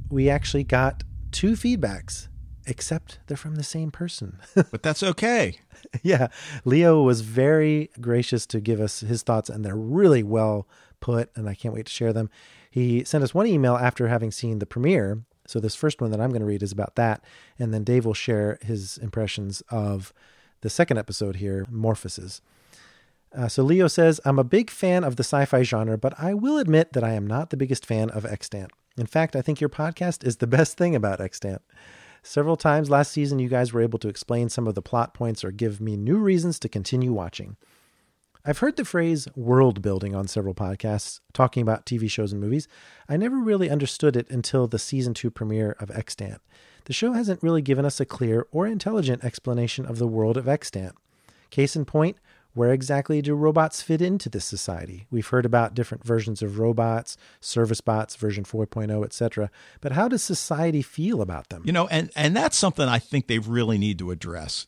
we 0.10 0.30
actually 0.30 0.64
got 0.64 1.04
two 1.32 1.54
feedbacks, 1.54 2.29
except 2.70 3.20
they're 3.28 3.36
from 3.36 3.56
the 3.56 3.64
same 3.64 3.92
person. 3.92 4.40
but 4.56 4.84
that's 4.84 5.02
okay. 5.02 5.60
yeah. 6.04 6.28
Leo 6.64 7.02
was 7.02 7.22
very 7.22 7.90
gracious 8.00 8.46
to 8.46 8.62
give 8.62 8.80
us 8.80 9.02
his 9.02 9.24
thoughts, 9.24 9.50
and 9.50 9.66
they're 9.66 9.76
really 9.76 10.24
well 10.24 10.68
put, 11.00 11.32
and 11.36 11.50
I 11.50 11.56
can't 11.56 11.74
wait 11.74 11.88
to 11.88 11.92
share 11.92 12.14
them. 12.14 12.30
He 12.70 13.04
sent 13.04 13.24
us 13.24 13.34
one 13.34 13.48
email 13.48 13.76
after 13.76 14.08
having 14.08 14.32
seen 14.32 14.60
the 14.60 14.66
premiere. 14.68 15.24
So, 15.48 15.60
this 15.60 15.76
first 15.76 16.00
one 16.00 16.12
that 16.12 16.22
I'm 16.22 16.30
going 16.30 16.42
to 16.42 16.46
read 16.46 16.62
is 16.62 16.72
about 16.72 16.96
that. 16.96 17.24
And 17.58 17.74
then 17.74 17.84
Dave 17.84 18.06
will 18.06 18.14
share 18.14 18.60
his 18.62 19.00
impressions 19.00 19.64
of 19.72 20.14
the 20.62 20.70
second 20.70 21.00
episode 21.00 21.38
here, 21.38 21.66
Morphosis. 21.72 22.42
Uh, 23.36 23.48
so, 23.48 23.64
Leo 23.64 23.88
says, 23.88 24.22
I'm 24.26 24.38
a 24.38 24.44
big 24.44 24.70
fan 24.70 25.04
of 25.04 25.16
the 25.16 25.24
sci 25.24 25.46
fi 25.46 25.64
genre, 25.64 25.98
but 25.98 26.14
I 26.20 26.36
will 26.36 26.60
admit 26.60 26.94
that 26.94 27.04
I 27.04 27.14
am 27.14 27.26
not 27.26 27.50
the 27.50 27.58
biggest 27.58 27.84
fan 27.84 28.12
of 28.12 28.26
Extant. 28.26 28.72
In 28.96 29.08
fact, 29.08 29.36
I 29.36 29.42
think 29.42 29.60
your 29.60 29.70
podcast 29.70 30.24
is 30.24 30.38
the 30.38 30.48
best 30.48 30.78
thing 30.78 30.96
about 30.96 31.20
Extant. 31.20 31.64
Several 32.22 32.58
times 32.58 32.90
last 32.90 33.12
season, 33.12 33.40
you 33.40 33.50
guys 33.50 33.74
were 33.74 33.82
able 33.82 34.00
to 34.00 34.10
explain 34.10 34.50
some 34.50 34.68
of 34.68 34.76
the 34.76 34.82
plot 34.82 35.14
points 35.14 35.44
or 35.44 35.52
give 35.52 35.80
me 35.80 35.96
new 35.96 36.18
reasons 36.18 36.60
to 36.60 36.70
continue 36.70 37.14
watching. 37.14 37.56
I've 38.46 38.60
heard 38.60 38.78
the 38.78 38.86
phrase 38.86 39.28
world 39.36 39.82
building 39.82 40.16
on 40.16 40.28
several 40.28 40.54
podcasts 40.54 41.20
talking 41.34 41.62
about 41.62 41.86
TV 41.86 42.10
shows 42.10 42.32
and 42.32 42.42
movies. 42.42 42.68
I 43.08 43.18
never 43.18 43.38
really 43.38 43.70
understood 43.70 44.16
it 44.16 44.30
until 44.30 44.66
the 44.68 44.80
season 44.80 45.14
2 45.14 45.30
premiere 45.30 45.76
of 45.80 45.92
Extant. 45.92 46.42
The 46.86 46.94
show 46.94 47.12
hasn't 47.12 47.44
really 47.44 47.62
given 47.62 47.86
us 47.86 48.00
a 48.00 48.06
clear 48.06 48.48
or 48.52 48.66
intelligent 48.66 49.24
explanation 49.24 49.86
of 49.86 49.98
the 49.98 50.08
world 50.08 50.38
of 50.38 50.48
Extant. 50.48 50.96
Case 51.50 51.76
in 51.76 51.84
point, 51.86 52.18
where 52.60 52.74
exactly 52.74 53.22
do 53.22 53.36
robots 53.36 53.82
fit 53.82 54.02
into 54.02 54.28
this 54.28 54.44
society? 54.44 55.08
We've 55.10 55.26
heard 55.26 55.46
about 55.46 55.74
different 55.74 56.04
versions 56.04 56.42
of 56.42 56.60
robots, 56.60 57.16
service 57.40 57.80
bots, 57.80 58.18
version 58.18 58.44
4.0, 58.44 59.06
etc. 59.06 59.50
But 59.80 59.94
how 59.94 60.10
does 60.10 60.22
society 60.22 60.82
feel 60.82 61.22
about 61.22 61.48
them? 61.48 61.62
You 61.64 61.72
know, 61.72 61.88
and 61.88 62.12
and 62.18 62.36
that's 62.36 62.58
something 62.58 62.86
I 62.86 63.00
think 63.00 63.28
they 63.28 63.40
really 63.40 63.78
need 63.78 63.98
to 64.00 64.12
address. 64.12 64.68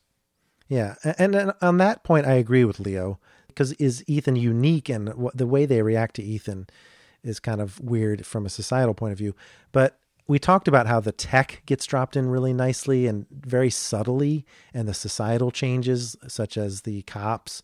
Yeah, 0.69 0.95
and, 1.03 1.35
and 1.35 1.51
on 1.61 1.79
that 1.79 2.05
point, 2.05 2.25
I 2.25 2.35
agree 2.35 2.63
with 2.63 2.79
Leo 2.79 3.19
because 3.49 3.73
is 3.73 4.05
Ethan 4.07 4.37
unique, 4.37 4.87
and 4.87 5.13
the 5.33 5.45
way 5.45 5.65
they 5.65 5.81
react 5.81 6.15
to 6.15 6.23
Ethan 6.23 6.67
is 7.25 7.41
kind 7.41 7.59
of 7.59 7.77
weird 7.81 8.25
from 8.25 8.45
a 8.45 8.49
societal 8.49 8.93
point 8.93 9.11
of 9.11 9.17
view. 9.17 9.35
But 9.73 9.99
we 10.31 10.39
talked 10.39 10.69
about 10.69 10.87
how 10.87 11.01
the 11.01 11.11
tech 11.11 11.61
gets 11.65 11.85
dropped 11.85 12.15
in 12.15 12.29
really 12.29 12.53
nicely 12.53 13.05
and 13.05 13.25
very 13.29 13.69
subtly, 13.69 14.45
and 14.73 14.87
the 14.87 14.93
societal 14.93 15.51
changes, 15.51 16.15
such 16.25 16.57
as 16.57 16.83
the 16.83 17.01
cops 17.01 17.61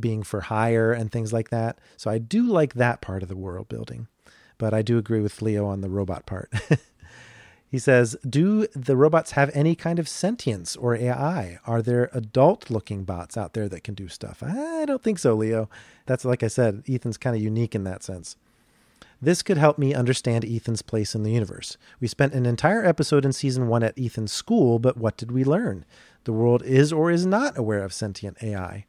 being 0.00 0.22
for 0.22 0.40
hire 0.40 0.94
and 0.94 1.12
things 1.12 1.30
like 1.30 1.50
that. 1.50 1.78
So 1.98 2.10
I 2.10 2.16
do 2.16 2.42
like 2.44 2.72
that 2.72 3.02
part 3.02 3.22
of 3.22 3.28
the 3.28 3.36
world 3.36 3.68
building, 3.68 4.08
but 4.56 4.72
I 4.72 4.80
do 4.80 4.96
agree 4.96 5.20
with 5.20 5.42
Leo 5.42 5.66
on 5.66 5.82
the 5.82 5.90
robot 5.90 6.24
part. 6.24 6.50
he 7.70 7.78
says, 7.78 8.16
Do 8.26 8.66
the 8.68 8.96
robots 8.96 9.32
have 9.32 9.50
any 9.52 9.74
kind 9.74 9.98
of 9.98 10.08
sentience 10.08 10.74
or 10.74 10.96
AI? 10.96 11.58
Are 11.66 11.82
there 11.82 12.08
adult 12.14 12.70
looking 12.70 13.04
bots 13.04 13.36
out 13.36 13.52
there 13.52 13.68
that 13.68 13.84
can 13.84 13.92
do 13.92 14.08
stuff? 14.08 14.42
I 14.42 14.86
don't 14.86 15.02
think 15.02 15.18
so, 15.18 15.34
Leo. 15.34 15.68
That's 16.06 16.24
like 16.24 16.42
I 16.42 16.48
said, 16.48 16.82
Ethan's 16.88 17.18
kind 17.18 17.36
of 17.36 17.42
unique 17.42 17.74
in 17.74 17.84
that 17.84 18.02
sense. 18.02 18.36
This 19.20 19.42
could 19.42 19.56
help 19.56 19.78
me 19.78 19.94
understand 19.94 20.44
Ethan's 20.44 20.82
place 20.82 21.14
in 21.14 21.22
the 21.22 21.32
universe. 21.32 21.76
We 22.00 22.08
spent 22.08 22.34
an 22.34 22.44
entire 22.46 22.84
episode 22.84 23.24
in 23.24 23.32
season 23.32 23.66
one 23.68 23.82
at 23.82 23.98
Ethan's 23.98 24.32
school, 24.32 24.78
but 24.78 24.96
what 24.96 25.16
did 25.16 25.32
we 25.32 25.42
learn? 25.42 25.84
The 26.24 26.32
world 26.32 26.62
is 26.62 26.92
or 26.92 27.10
is 27.10 27.24
not 27.24 27.56
aware 27.56 27.82
of 27.82 27.92
sentient 27.92 28.42
AI. 28.42 28.84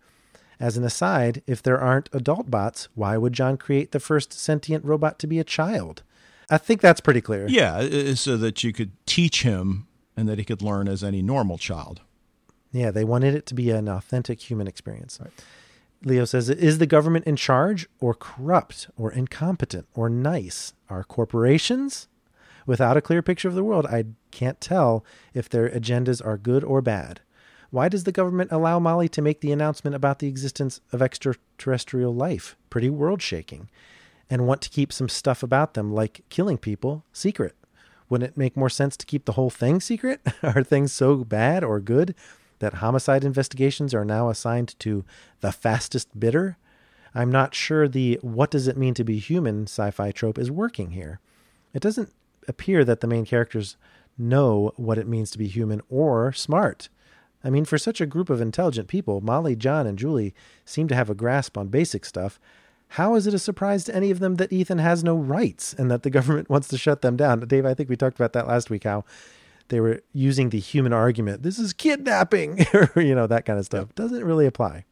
As 0.59 0.75
an 0.75 0.83
aside, 0.83 1.43
if 1.45 1.61
there 1.61 1.79
aren't 1.79 2.09
adult 2.11 2.49
bots, 2.49 2.89
why 2.95 3.15
would 3.15 3.33
John 3.33 3.57
create 3.57 3.91
the 3.91 3.99
first 3.99 4.33
sentient 4.33 4.83
robot 4.83 5.19
to 5.19 5.27
be 5.27 5.39
a 5.39 5.43
child? 5.43 6.03
I 6.49 6.57
think 6.57 6.81
that's 6.81 7.01
pretty 7.01 7.21
clear. 7.21 7.47
Yeah, 7.47 8.13
so 8.15 8.37
that 8.37 8.63
you 8.63 8.73
could 8.73 8.91
teach 9.05 9.43
him 9.43 9.87
and 10.15 10.27
that 10.27 10.39
he 10.39 10.45
could 10.45 10.61
learn 10.61 10.87
as 10.87 11.03
any 11.03 11.21
normal 11.21 11.57
child. 11.57 12.01
Yeah, 12.71 12.91
they 12.91 13.03
wanted 13.03 13.35
it 13.35 13.45
to 13.47 13.53
be 13.53 13.69
an 13.69 13.87
authentic 13.87 14.49
human 14.49 14.67
experience. 14.67 15.19
Right. 15.21 15.31
Leo 16.03 16.25
says, 16.25 16.49
Is 16.49 16.77
the 16.77 16.85
government 16.85 17.25
in 17.25 17.35
charge 17.35 17.87
or 17.99 18.13
corrupt 18.13 18.89
or 18.97 19.11
incompetent 19.11 19.87
or 19.93 20.09
nice? 20.09 20.73
Are 20.89 21.03
corporations? 21.03 22.07
Without 22.65 22.97
a 22.97 23.01
clear 23.01 23.21
picture 23.21 23.47
of 23.47 23.55
the 23.55 23.63
world, 23.63 23.85
I 23.85 24.05
can't 24.31 24.59
tell 24.59 25.05
if 25.33 25.47
their 25.47 25.69
agendas 25.69 26.25
are 26.25 26.37
good 26.37 26.63
or 26.63 26.81
bad. 26.81 27.21
Why 27.69 27.89
does 27.89 28.03
the 28.03 28.11
government 28.11 28.51
allow 28.51 28.79
Molly 28.79 29.09
to 29.09 29.21
make 29.21 29.41
the 29.41 29.51
announcement 29.51 29.95
about 29.95 30.19
the 30.19 30.27
existence 30.27 30.79
of 30.91 31.01
extraterrestrial 31.01 32.13
life? 32.13 32.55
Pretty 32.69 32.89
world 32.89 33.21
shaking. 33.21 33.69
And 34.29 34.45
want 34.45 34.61
to 34.61 34.69
keep 34.69 34.91
some 34.91 35.09
stuff 35.09 35.43
about 35.43 35.73
them, 35.73 35.93
like 35.93 36.23
killing 36.29 36.57
people, 36.57 37.03
secret. 37.11 37.55
Wouldn't 38.09 38.31
it 38.31 38.37
make 38.37 38.55
more 38.55 38.69
sense 38.69 38.95
to 38.97 39.05
keep 39.05 39.25
the 39.25 39.33
whole 39.33 39.49
thing 39.49 39.81
secret? 39.81 40.21
are 40.43 40.63
things 40.63 40.93
so 40.93 41.23
bad 41.23 41.63
or 41.63 41.79
good 41.79 42.15
that 42.59 42.75
homicide 42.75 43.23
investigations 43.23 43.93
are 43.93 44.05
now 44.05 44.29
assigned 44.29 44.77
to 44.79 45.05
the 45.41 45.51
fastest 45.51 46.19
bidder, 46.19 46.57
I'm 47.13 47.31
not 47.31 47.55
sure 47.55 47.87
the 47.87 48.19
what 48.21 48.51
does 48.51 48.67
it 48.67 48.77
mean 48.77 48.93
to 48.95 49.03
be 49.03 49.17
human 49.17 49.63
sci 49.63 49.91
fi 49.91 50.11
trope 50.11 50.37
is 50.37 50.51
working 50.51 50.91
here. 50.91 51.19
It 51.73 51.81
doesn't 51.81 52.13
appear 52.47 52.85
that 52.85 53.01
the 53.01 53.07
main 53.07 53.25
characters 53.25 53.77
know 54.17 54.71
what 54.75 54.97
it 54.97 55.07
means 55.07 55.31
to 55.31 55.37
be 55.37 55.47
human 55.47 55.81
or 55.89 56.31
smart. 56.33 56.89
I 57.43 57.49
mean, 57.49 57.65
for 57.65 57.77
such 57.77 58.01
a 58.01 58.05
group 58.05 58.29
of 58.29 58.41
intelligent 58.41 58.87
people, 58.87 59.21
Molly, 59.21 59.55
John, 59.55 59.85
and 59.85 59.97
Julie 59.97 60.33
seem 60.65 60.87
to 60.87 60.95
have 60.95 61.09
a 61.09 61.15
grasp 61.15 61.57
on 61.57 61.67
basic 61.67 62.03
stuff. 62.03 62.39
How 62.89 63.15
is 63.15 63.27
it 63.27 63.33
a 63.33 63.39
surprise 63.39 63.83
to 63.85 63.95
any 63.95 64.11
of 64.11 64.19
them 64.19 64.35
that 64.35 64.51
Ethan 64.51 64.79
has 64.79 65.03
no 65.03 65.15
rights 65.15 65.73
and 65.73 65.91
that 65.91 66.03
the 66.03 66.09
government 66.09 66.49
wants 66.51 66.67
to 66.69 66.77
shut 66.77 67.01
them 67.01 67.15
down? 67.15 67.39
Dave, 67.41 67.65
I 67.65 67.73
think 67.73 67.89
we 67.89 67.95
talked 67.95 68.17
about 68.17 68.33
that 68.33 68.47
last 68.47 68.69
week, 68.69 68.85
how 68.85 69.05
they 69.69 69.79
were 69.79 70.01
using 70.13 70.49
the 70.49 70.59
human 70.59 70.93
argument. 70.93 71.43
This 71.43 71.59
is 71.59 71.73
kidnapping, 71.73 72.65
or, 72.73 73.01
you 73.01 73.15
know, 73.15 73.27
that 73.27 73.45
kind 73.45 73.59
of 73.59 73.65
stuff. 73.65 73.93
Doesn't 73.95 74.23
really 74.23 74.45
apply. 74.45 74.85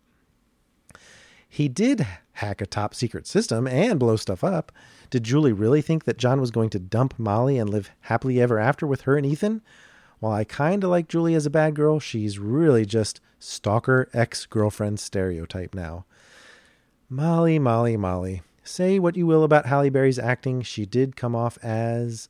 He 1.47 1.69
did 1.69 2.05
hack 2.33 2.59
a 2.59 2.65
top 2.65 2.93
secret 2.93 3.25
system 3.27 3.67
and 3.67 3.99
blow 3.99 4.17
stuff 4.17 4.43
up. 4.43 4.71
Did 5.09 5.23
Julie 5.23 5.53
really 5.53 5.81
think 5.81 6.03
that 6.03 6.17
John 6.17 6.41
was 6.41 6.51
going 6.51 6.69
to 6.71 6.79
dump 6.79 7.13
Molly 7.17 7.57
and 7.57 7.69
live 7.69 7.91
happily 8.01 8.41
ever 8.41 8.59
after 8.59 8.85
with 8.85 9.01
her 9.01 9.15
and 9.15 9.25
Ethan? 9.25 9.61
While 10.19 10.33
I 10.33 10.43
kind 10.43 10.83
of 10.83 10.89
like 10.89 11.07
Julie 11.07 11.35
as 11.35 11.45
a 11.45 11.51
bad 11.51 11.75
girl, 11.75 11.99
she's 11.99 12.39
really 12.39 12.85
just 12.85 13.21
stalker 13.39 14.09
ex 14.13 14.45
girlfriend 14.45 14.99
stereotype 14.99 15.73
now. 15.73 16.05
Molly, 17.09 17.59
Molly, 17.59 17.95
Molly. 17.95 18.41
Say 18.63 18.97
what 18.97 19.15
you 19.15 19.27
will 19.27 19.43
about 19.43 19.67
Halle 19.67 19.89
Berry's 19.89 20.17
acting, 20.17 20.61
she 20.63 20.85
did 20.85 21.15
come 21.15 21.35
off 21.35 21.57
as 21.63 22.27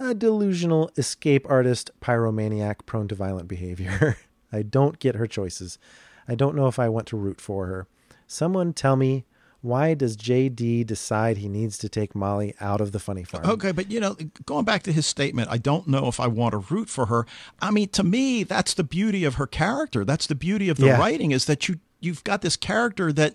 a 0.00 0.14
delusional 0.14 0.90
escape 0.96 1.46
artist, 1.48 1.90
pyromaniac 2.00 2.86
prone 2.86 3.06
to 3.08 3.14
violent 3.14 3.46
behavior. 3.48 4.16
I 4.52 4.62
don't 4.62 4.98
get 4.98 5.14
her 5.14 5.26
choices. 5.26 5.78
I 6.26 6.34
don't 6.34 6.56
know 6.56 6.66
if 6.66 6.78
I 6.78 6.88
want 6.88 7.06
to 7.08 7.16
root 7.16 7.40
for 7.40 7.66
her. 7.66 7.86
Someone 8.26 8.72
tell 8.72 8.96
me 8.96 9.24
why 9.62 9.92
does 9.92 10.16
JD 10.16 10.86
decide 10.86 11.36
he 11.36 11.48
needs 11.48 11.76
to 11.78 11.88
take 11.88 12.14
Molly 12.14 12.54
out 12.60 12.80
of 12.80 12.92
the 12.92 12.98
funny 12.98 13.24
farm? 13.24 13.44
Okay, 13.44 13.72
but 13.72 13.90
you 13.90 14.00
know, 14.00 14.16
going 14.46 14.64
back 14.64 14.82
to 14.84 14.92
his 14.92 15.04
statement, 15.06 15.48
I 15.50 15.58
don't 15.58 15.86
know 15.86 16.08
if 16.08 16.18
I 16.18 16.28
want 16.28 16.52
to 16.52 16.58
root 16.74 16.88
for 16.88 17.06
her. 17.06 17.26
I 17.60 17.70
mean, 17.70 17.90
to 17.90 18.02
me, 18.02 18.42
that's 18.42 18.72
the 18.72 18.84
beauty 18.84 19.24
of 19.24 19.34
her 19.34 19.46
character. 19.46 20.02
That's 20.04 20.26
the 20.26 20.34
beauty 20.34 20.70
of 20.70 20.78
the 20.78 20.86
Yeah. 20.86 20.98
writing 20.98 21.30
is 21.30 21.44
that 21.44 21.68
you 21.68 21.78
you've 22.00 22.24
got 22.24 22.40
this 22.40 22.56
character 22.56 23.12
that 23.12 23.34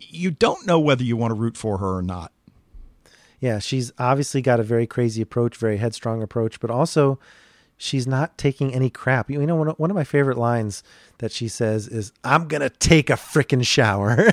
you 0.00 0.30
don't 0.30 0.66
know 0.66 0.80
whether 0.80 1.04
you 1.04 1.16
want 1.18 1.32
to 1.32 1.34
root 1.34 1.58
for 1.58 1.76
her 1.78 1.98
or 1.98 2.02
not. 2.02 2.32
Yeah, 3.42 3.58
she's 3.58 3.90
obviously 3.98 4.40
got 4.40 4.60
a 4.60 4.62
very 4.62 4.86
crazy 4.86 5.20
approach, 5.20 5.56
very 5.56 5.78
headstrong 5.78 6.22
approach, 6.22 6.60
but 6.60 6.70
also 6.70 7.18
she's 7.76 8.06
not 8.06 8.38
taking 8.38 8.72
any 8.72 8.88
crap. 8.88 9.28
You 9.28 9.44
know, 9.44 9.56
one 9.56 9.66
of, 9.66 9.78
one 9.80 9.90
of 9.90 9.96
my 9.96 10.04
favorite 10.04 10.38
lines 10.38 10.84
that 11.18 11.32
she 11.32 11.48
says 11.48 11.88
is, 11.88 12.12
I'm 12.22 12.46
going 12.46 12.60
to 12.60 12.70
take 12.70 13.10
a 13.10 13.14
freaking 13.14 13.66
shower. 13.66 14.30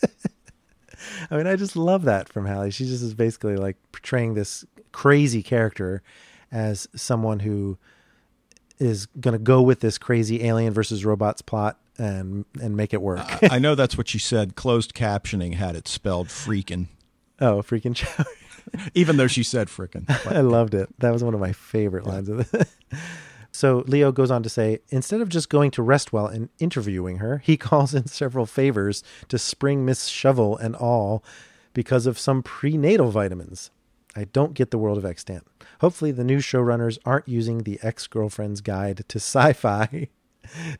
I 1.30 1.36
mean, 1.36 1.48
I 1.48 1.56
just 1.56 1.74
love 1.74 2.04
that 2.04 2.28
from 2.28 2.46
Halle. 2.46 2.70
She 2.70 2.84
just 2.84 3.02
is 3.02 3.14
basically 3.14 3.56
like 3.56 3.76
portraying 3.90 4.34
this 4.34 4.64
crazy 4.92 5.42
character 5.42 6.00
as 6.52 6.86
someone 6.94 7.40
who 7.40 7.78
is 8.78 9.06
going 9.06 9.32
to 9.32 9.42
go 9.42 9.60
with 9.60 9.80
this 9.80 9.98
crazy 9.98 10.44
alien 10.44 10.72
versus 10.72 11.04
robots 11.04 11.42
plot 11.42 11.80
and 11.98 12.44
and 12.60 12.76
make 12.76 12.94
it 12.94 13.02
work. 13.02 13.26
I 13.50 13.58
know 13.58 13.74
that's 13.74 13.98
what 13.98 14.06
she 14.06 14.20
said. 14.20 14.54
Closed 14.54 14.94
captioning 14.94 15.54
had 15.54 15.74
it 15.74 15.88
spelled 15.88 16.28
freaking, 16.28 16.86
oh, 17.40 17.62
freaking 17.62 17.96
shower. 17.96 18.24
even 18.94 19.16
though 19.16 19.26
she 19.26 19.42
said 19.42 19.68
frickin'. 19.68 20.08
I 20.26 20.40
loved 20.40 20.74
it. 20.74 20.88
That 20.98 21.12
was 21.12 21.24
one 21.24 21.34
of 21.34 21.40
my 21.40 21.52
favorite 21.52 22.06
lines 22.06 22.28
of 22.28 22.54
it. 22.54 22.68
so 23.52 23.84
Leo 23.86 24.12
goes 24.12 24.30
on 24.30 24.42
to 24.42 24.48
say, 24.48 24.80
instead 24.88 25.20
of 25.20 25.28
just 25.28 25.48
going 25.48 25.70
to 25.72 25.82
Restwell 25.82 26.32
and 26.32 26.48
interviewing 26.58 27.18
her, 27.18 27.38
he 27.38 27.56
calls 27.58 27.94
in 27.94 28.06
several 28.06 28.46
favors 28.46 29.02
to 29.28 29.38
spring 29.38 29.84
Miss 29.84 30.06
Shovel 30.06 30.56
and 30.56 30.74
all 30.76 31.24
because 31.74 32.06
of 32.06 32.18
some 32.18 32.42
prenatal 32.42 33.10
vitamins. 33.10 33.70
I 34.14 34.24
don't 34.24 34.54
get 34.54 34.70
the 34.70 34.78
world 34.78 34.98
of 34.98 35.06
extant. 35.06 35.46
Hopefully, 35.80 36.10
the 36.10 36.24
new 36.24 36.38
showrunners 36.38 36.98
aren't 37.06 37.28
using 37.28 37.62
the 37.62 37.78
ex 37.82 38.06
girlfriend's 38.06 38.60
guide 38.60 39.04
to 39.08 39.18
sci 39.18 39.54
fi 39.54 40.08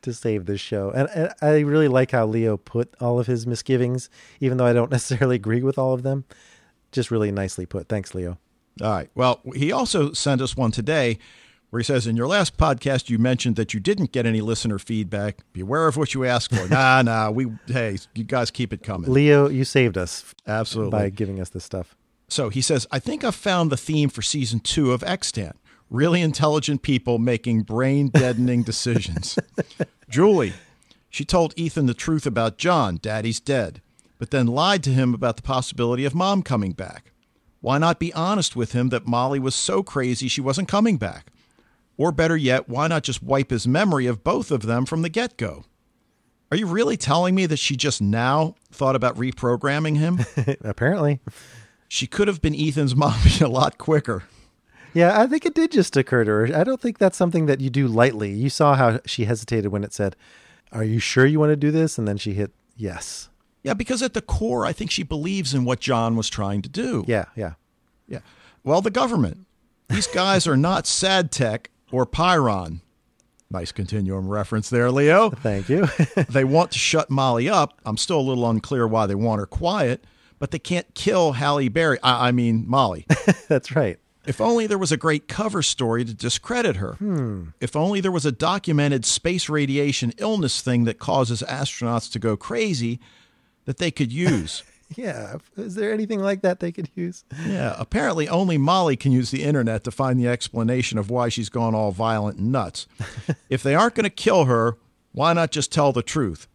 to 0.02 0.12
save 0.12 0.46
this 0.46 0.60
show. 0.60 0.90
And, 0.90 1.08
and 1.14 1.32
I 1.40 1.60
really 1.60 1.88
like 1.88 2.10
how 2.10 2.26
Leo 2.26 2.56
put 2.56 2.94
all 3.00 3.18
of 3.18 3.26
his 3.26 3.46
misgivings, 3.46 4.10
even 4.40 4.58
though 4.58 4.66
I 4.66 4.72
don't 4.72 4.90
necessarily 4.90 5.36
agree 5.36 5.62
with 5.62 5.78
all 5.78 5.94
of 5.94 6.02
them. 6.02 6.24
Just 6.92 7.10
really 7.10 7.32
nicely 7.32 7.66
put. 7.66 7.88
Thanks, 7.88 8.14
Leo. 8.14 8.38
All 8.80 8.90
right. 8.90 9.10
Well, 9.14 9.40
he 9.54 9.72
also 9.72 10.12
sent 10.12 10.40
us 10.40 10.56
one 10.56 10.70
today 10.70 11.18
where 11.70 11.80
he 11.80 11.84
says, 11.84 12.06
In 12.06 12.16
your 12.16 12.26
last 12.26 12.56
podcast, 12.56 13.10
you 13.10 13.18
mentioned 13.18 13.56
that 13.56 13.74
you 13.74 13.80
didn't 13.80 14.12
get 14.12 14.26
any 14.26 14.40
listener 14.40 14.78
feedback. 14.78 15.38
Beware 15.52 15.88
of 15.88 15.96
what 15.96 16.14
you 16.14 16.24
ask 16.24 16.50
for. 16.54 16.68
nah, 16.70 17.02
nah. 17.02 17.30
We, 17.30 17.48
hey, 17.66 17.98
you 18.14 18.24
guys 18.24 18.50
keep 18.50 18.72
it 18.72 18.82
coming. 18.82 19.10
Leo, 19.10 19.48
you 19.48 19.64
saved 19.64 19.98
us 19.98 20.34
Absolutely. 20.46 20.90
by 20.90 21.10
giving 21.10 21.40
us 21.40 21.48
this 21.48 21.64
stuff. 21.64 21.96
So 22.28 22.48
he 22.48 22.62
says, 22.62 22.86
I 22.90 22.98
think 22.98 23.24
I've 23.24 23.34
found 23.34 23.70
the 23.70 23.76
theme 23.76 24.08
for 24.08 24.22
season 24.22 24.60
two 24.60 24.92
of 24.92 25.02
Extant. 25.02 25.56
Really 25.90 26.22
intelligent 26.22 26.80
people 26.80 27.18
making 27.18 27.62
brain 27.62 28.08
deadening 28.08 28.62
decisions. 28.64 29.38
Julie, 30.08 30.54
she 31.10 31.26
told 31.26 31.52
Ethan 31.58 31.84
the 31.84 31.92
truth 31.92 32.24
about 32.24 32.56
John, 32.56 32.98
daddy's 33.02 33.38
dead, 33.38 33.81
but 34.22 34.30
then 34.30 34.46
lied 34.46 34.84
to 34.84 34.90
him 34.90 35.14
about 35.14 35.34
the 35.34 35.42
possibility 35.42 36.04
of 36.04 36.14
mom 36.14 36.44
coming 36.44 36.70
back. 36.70 37.10
Why 37.60 37.78
not 37.78 37.98
be 37.98 38.12
honest 38.12 38.54
with 38.54 38.70
him 38.70 38.90
that 38.90 39.04
Molly 39.04 39.40
was 39.40 39.52
so 39.52 39.82
crazy 39.82 40.28
she 40.28 40.40
wasn't 40.40 40.68
coming 40.68 40.96
back? 40.96 41.32
Or 41.96 42.12
better 42.12 42.36
yet, 42.36 42.68
why 42.68 42.86
not 42.86 43.02
just 43.02 43.20
wipe 43.20 43.50
his 43.50 43.66
memory 43.66 44.06
of 44.06 44.22
both 44.22 44.52
of 44.52 44.62
them 44.62 44.86
from 44.86 45.02
the 45.02 45.08
get 45.08 45.36
go? 45.36 45.64
Are 46.52 46.56
you 46.56 46.66
really 46.66 46.96
telling 46.96 47.34
me 47.34 47.46
that 47.46 47.58
she 47.58 47.74
just 47.74 48.00
now 48.00 48.54
thought 48.70 48.94
about 48.94 49.16
reprogramming 49.16 49.96
him? 49.96 50.20
Apparently. 50.64 51.18
She 51.88 52.06
could 52.06 52.28
have 52.28 52.40
been 52.40 52.54
Ethan's 52.54 52.94
mommy 52.94 53.32
a 53.40 53.48
lot 53.48 53.76
quicker. 53.76 54.22
Yeah, 54.94 55.20
I 55.20 55.26
think 55.26 55.44
it 55.44 55.56
did 55.56 55.72
just 55.72 55.96
occur 55.96 56.22
to 56.22 56.30
her. 56.30 56.56
I 56.56 56.62
don't 56.62 56.80
think 56.80 56.98
that's 56.98 57.18
something 57.18 57.46
that 57.46 57.60
you 57.60 57.70
do 57.70 57.88
lightly. 57.88 58.30
You 58.30 58.50
saw 58.50 58.76
how 58.76 59.00
she 59.04 59.24
hesitated 59.24 59.72
when 59.72 59.82
it 59.82 59.92
said, 59.92 60.14
Are 60.70 60.84
you 60.84 61.00
sure 61.00 61.26
you 61.26 61.40
want 61.40 61.50
to 61.50 61.56
do 61.56 61.72
this? 61.72 61.98
And 61.98 62.06
then 62.06 62.18
she 62.18 62.34
hit 62.34 62.52
yes. 62.76 63.28
Yeah, 63.62 63.74
because 63.74 64.02
at 64.02 64.14
the 64.14 64.22
core, 64.22 64.66
I 64.66 64.72
think 64.72 64.90
she 64.90 65.02
believes 65.02 65.54
in 65.54 65.64
what 65.64 65.80
John 65.80 66.16
was 66.16 66.28
trying 66.28 66.62
to 66.62 66.68
do. 66.68 67.04
Yeah, 67.06 67.26
yeah. 67.36 67.54
Yeah. 68.08 68.20
Well, 68.64 68.80
the 68.80 68.90
government. 68.90 69.46
These 69.88 70.06
guys 70.08 70.46
are 70.46 70.56
not 70.56 70.84
SadTech 70.84 71.66
or 71.90 72.06
Piron. 72.06 72.80
Nice 73.50 73.70
continuum 73.70 74.28
reference 74.28 74.70
there, 74.70 74.90
Leo. 74.90 75.30
Thank 75.30 75.68
you. 75.68 75.86
they 76.30 76.44
want 76.44 76.72
to 76.72 76.78
shut 76.78 77.10
Molly 77.10 77.48
up. 77.48 77.80
I'm 77.84 77.98
still 77.98 78.18
a 78.18 78.22
little 78.22 78.48
unclear 78.48 78.86
why 78.86 79.06
they 79.06 79.14
want 79.14 79.40
her 79.40 79.46
quiet, 79.46 80.04
but 80.38 80.50
they 80.50 80.58
can't 80.58 80.92
kill 80.94 81.32
Halle 81.32 81.68
Berry. 81.68 81.98
I, 82.02 82.28
I 82.28 82.32
mean, 82.32 82.64
Molly. 82.66 83.06
that's 83.48 83.76
right. 83.76 83.98
If 84.24 84.40
only 84.40 84.66
there 84.66 84.78
was 84.78 84.92
a 84.92 84.96
great 84.96 85.28
cover 85.28 85.62
story 85.62 86.04
to 86.04 86.14
discredit 86.14 86.76
her. 86.76 86.94
Hmm. 86.94 87.48
If 87.60 87.76
only 87.76 88.00
there 88.00 88.12
was 88.12 88.24
a 88.24 88.32
documented 88.32 89.04
space 89.04 89.48
radiation 89.48 90.12
illness 90.16 90.62
thing 90.62 90.84
that 90.84 90.98
causes 90.98 91.42
astronauts 91.42 92.10
to 92.12 92.18
go 92.18 92.36
crazy 92.36 93.00
that 93.64 93.78
they 93.78 93.90
could 93.90 94.12
use. 94.12 94.62
Yeah. 94.94 95.36
Is 95.56 95.74
there 95.74 95.90
anything 95.90 96.20
like 96.20 96.42
that 96.42 96.60
they 96.60 96.70
could 96.70 96.90
use? 96.94 97.24
yeah, 97.46 97.74
apparently 97.78 98.28
only 98.28 98.58
Molly 98.58 98.94
can 98.94 99.10
use 99.10 99.30
the 99.30 99.42
internet 99.42 99.84
to 99.84 99.90
find 99.90 100.20
the 100.20 100.28
explanation 100.28 100.98
of 100.98 101.08
why 101.08 101.30
she's 101.30 101.48
gone 101.48 101.74
all 101.74 101.92
violent 101.92 102.36
and 102.36 102.52
nuts. 102.52 102.86
if 103.48 103.62
they 103.62 103.74
aren't 103.74 103.94
going 103.94 104.04
to 104.04 104.10
kill 104.10 104.44
her, 104.44 104.76
why 105.12 105.32
not 105.32 105.50
just 105.50 105.72
tell 105.72 105.92
the 105.92 106.02
truth? 106.02 106.46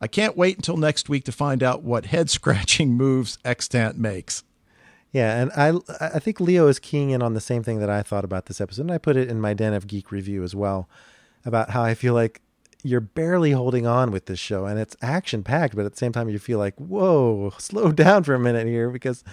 I 0.00 0.08
can't 0.08 0.36
wait 0.36 0.56
until 0.56 0.76
next 0.76 1.08
week 1.08 1.24
to 1.24 1.32
find 1.32 1.62
out 1.62 1.82
what 1.82 2.06
head 2.06 2.28
scratching 2.28 2.90
moves 2.96 3.38
Extant 3.44 3.96
makes. 3.96 4.42
Yeah, 5.12 5.40
and 5.40 5.52
I 5.56 5.72
I 6.00 6.18
think 6.18 6.40
Leo 6.40 6.66
is 6.66 6.78
keying 6.78 7.10
in 7.10 7.22
on 7.22 7.34
the 7.34 7.40
same 7.40 7.62
thing 7.62 7.78
that 7.78 7.88
I 7.88 8.02
thought 8.02 8.24
about 8.24 8.46
this 8.46 8.60
episode, 8.60 8.82
and 8.82 8.92
I 8.92 8.98
put 8.98 9.16
it 9.16 9.30
in 9.30 9.40
my 9.40 9.54
Den 9.54 9.72
of 9.72 9.86
Geek 9.86 10.12
review 10.12 10.42
as 10.42 10.54
well, 10.54 10.88
about 11.44 11.70
how 11.70 11.82
I 11.82 11.94
feel 11.94 12.12
like 12.12 12.42
you're 12.86 13.00
barely 13.00 13.52
holding 13.52 13.86
on 13.86 14.10
with 14.10 14.26
this 14.26 14.38
show, 14.38 14.66
and 14.66 14.78
it's 14.78 14.96
action 15.02 15.42
packed, 15.42 15.74
but 15.74 15.84
at 15.84 15.92
the 15.92 15.98
same 15.98 16.12
time 16.12 16.28
you 16.28 16.38
feel 16.38 16.58
like, 16.58 16.74
whoa, 16.76 17.52
slow 17.58 17.92
down 18.04 18.22
for 18.24 18.34
a 18.34 18.38
minute 18.38 18.66
here 18.66 18.90
because 18.90 19.24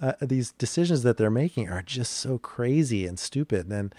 uh, 0.00 0.12
these 0.20 0.52
decisions 0.52 1.02
that 1.02 1.16
they're 1.16 1.30
making 1.30 1.68
are 1.68 1.82
just 1.82 2.12
so 2.14 2.38
crazy 2.38 3.06
and 3.06 3.18
stupid, 3.18 3.70
and 3.70 3.94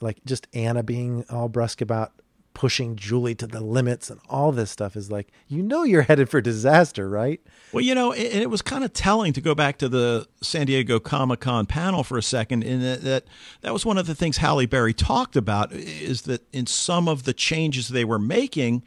like 0.00 0.24
just 0.24 0.46
Anna 0.54 0.82
being 0.82 1.24
all 1.30 1.48
brusque 1.48 1.80
about 1.80 2.12
pushing 2.58 2.96
Julie 2.96 3.36
to 3.36 3.46
the 3.46 3.60
limits 3.60 4.10
and 4.10 4.20
all 4.28 4.50
this 4.50 4.68
stuff 4.68 4.96
is 4.96 5.12
like, 5.12 5.28
you 5.46 5.62
know, 5.62 5.84
you're 5.84 6.02
headed 6.02 6.28
for 6.28 6.40
disaster, 6.40 7.08
right? 7.08 7.40
Well, 7.70 7.84
you 7.84 7.94
know, 7.94 8.12
and 8.12 8.42
it 8.42 8.50
was 8.50 8.62
kind 8.62 8.82
of 8.82 8.92
telling 8.92 9.32
to 9.34 9.40
go 9.40 9.54
back 9.54 9.78
to 9.78 9.88
the 9.88 10.26
San 10.42 10.66
Diego 10.66 10.98
Comic 10.98 11.38
Con 11.38 11.66
panel 11.66 12.02
for 12.02 12.18
a 12.18 12.22
second. 12.22 12.64
In 12.64 12.82
that, 12.82 13.02
that 13.02 13.24
that 13.60 13.72
was 13.72 13.86
one 13.86 13.96
of 13.96 14.08
the 14.08 14.14
things 14.16 14.38
Halle 14.38 14.66
Berry 14.66 14.92
talked 14.92 15.36
about 15.36 15.70
is 15.72 16.22
that 16.22 16.52
in 16.52 16.66
some 16.66 17.06
of 17.06 17.22
the 17.22 17.32
changes 17.32 17.86
they 17.86 18.04
were 18.04 18.18
making, 18.18 18.82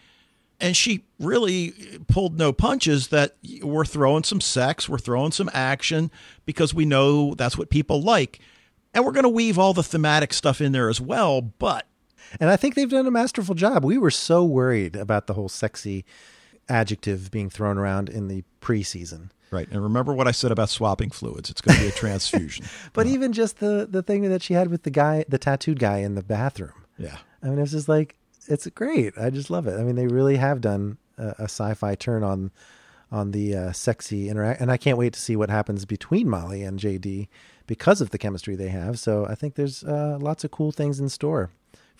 and 0.59 0.75
she 0.75 1.05
really 1.17 1.71
pulled 2.09 2.37
no 2.37 2.51
punches. 2.51 3.07
That 3.07 3.37
we're 3.63 3.85
throwing 3.85 4.25
some 4.25 4.41
sex, 4.41 4.89
we're 4.89 4.97
throwing 4.97 5.31
some 5.31 5.49
action 5.53 6.11
because 6.45 6.73
we 6.73 6.83
know 6.83 7.35
that's 7.35 7.57
what 7.57 7.69
people 7.69 8.01
like, 8.01 8.41
and 8.93 9.05
we're 9.05 9.13
going 9.13 9.23
to 9.23 9.29
weave 9.29 9.57
all 9.57 9.73
the 9.73 9.81
thematic 9.81 10.33
stuff 10.33 10.59
in 10.59 10.73
there 10.73 10.89
as 10.89 10.99
well. 10.99 11.39
But 11.39 11.87
And 12.39 12.49
I 12.49 12.55
think 12.55 12.75
they've 12.75 12.89
done 12.89 13.07
a 13.07 13.11
masterful 13.11 13.55
job. 13.55 13.83
We 13.83 13.97
were 13.97 14.11
so 14.11 14.43
worried 14.43 14.95
about 14.95 15.27
the 15.27 15.33
whole 15.33 15.49
sexy 15.49 16.05
adjective 16.69 17.31
being 17.31 17.49
thrown 17.49 17.77
around 17.77 18.09
in 18.09 18.27
the 18.27 18.43
preseason. 18.61 19.29
Right. 19.51 19.67
And 19.69 19.83
remember 19.83 20.13
what 20.13 20.27
I 20.27 20.31
said 20.31 20.51
about 20.51 20.69
swapping 20.69 21.09
fluids. 21.09 21.49
It's 21.49 21.59
going 21.59 21.75
to 21.77 21.83
be 21.83 21.89
a 21.89 21.91
transfusion. 21.95 22.65
But 22.93 23.07
even 23.07 23.33
just 23.33 23.59
the 23.59 23.87
the 23.89 24.01
thing 24.01 24.23
that 24.29 24.41
she 24.41 24.53
had 24.53 24.69
with 24.69 24.83
the 24.83 24.89
guy, 24.89 25.25
the 25.27 25.37
tattooed 25.37 25.79
guy 25.79 25.97
in 25.99 26.15
the 26.15 26.23
bathroom. 26.23 26.85
yeah. 26.97 27.17
I 27.43 27.47
mean, 27.47 27.59
it's 27.59 27.71
just 27.71 27.89
like 27.89 28.15
it's 28.47 28.67
great. 28.67 29.17
I 29.17 29.29
just 29.29 29.49
love 29.49 29.67
it. 29.67 29.79
I 29.79 29.83
mean, 29.83 29.95
they 29.95 30.07
really 30.07 30.37
have 30.37 30.61
done 30.61 30.97
a, 31.17 31.27
a 31.39 31.43
sci-fi 31.43 31.95
turn 31.95 32.23
on 32.23 32.51
on 33.11 33.31
the 33.31 33.55
uh, 33.55 33.71
sexy 33.73 34.29
interact, 34.29 34.61
and 34.61 34.71
I 34.71 34.77
can't 34.77 34.97
wait 34.97 35.13
to 35.13 35.19
see 35.19 35.35
what 35.35 35.49
happens 35.49 35.83
between 35.85 36.29
Molly 36.29 36.63
and 36.63 36.79
JD 36.79 37.27
because 37.67 37.99
of 37.99 38.11
the 38.11 38.17
chemistry 38.17 38.55
they 38.55 38.69
have. 38.69 38.99
So 38.99 39.25
I 39.25 39.35
think 39.35 39.55
there's 39.55 39.83
uh, 39.83 40.17
lots 40.21 40.45
of 40.45 40.51
cool 40.51 40.71
things 40.71 40.99
in 40.99 41.09
store 41.09 41.49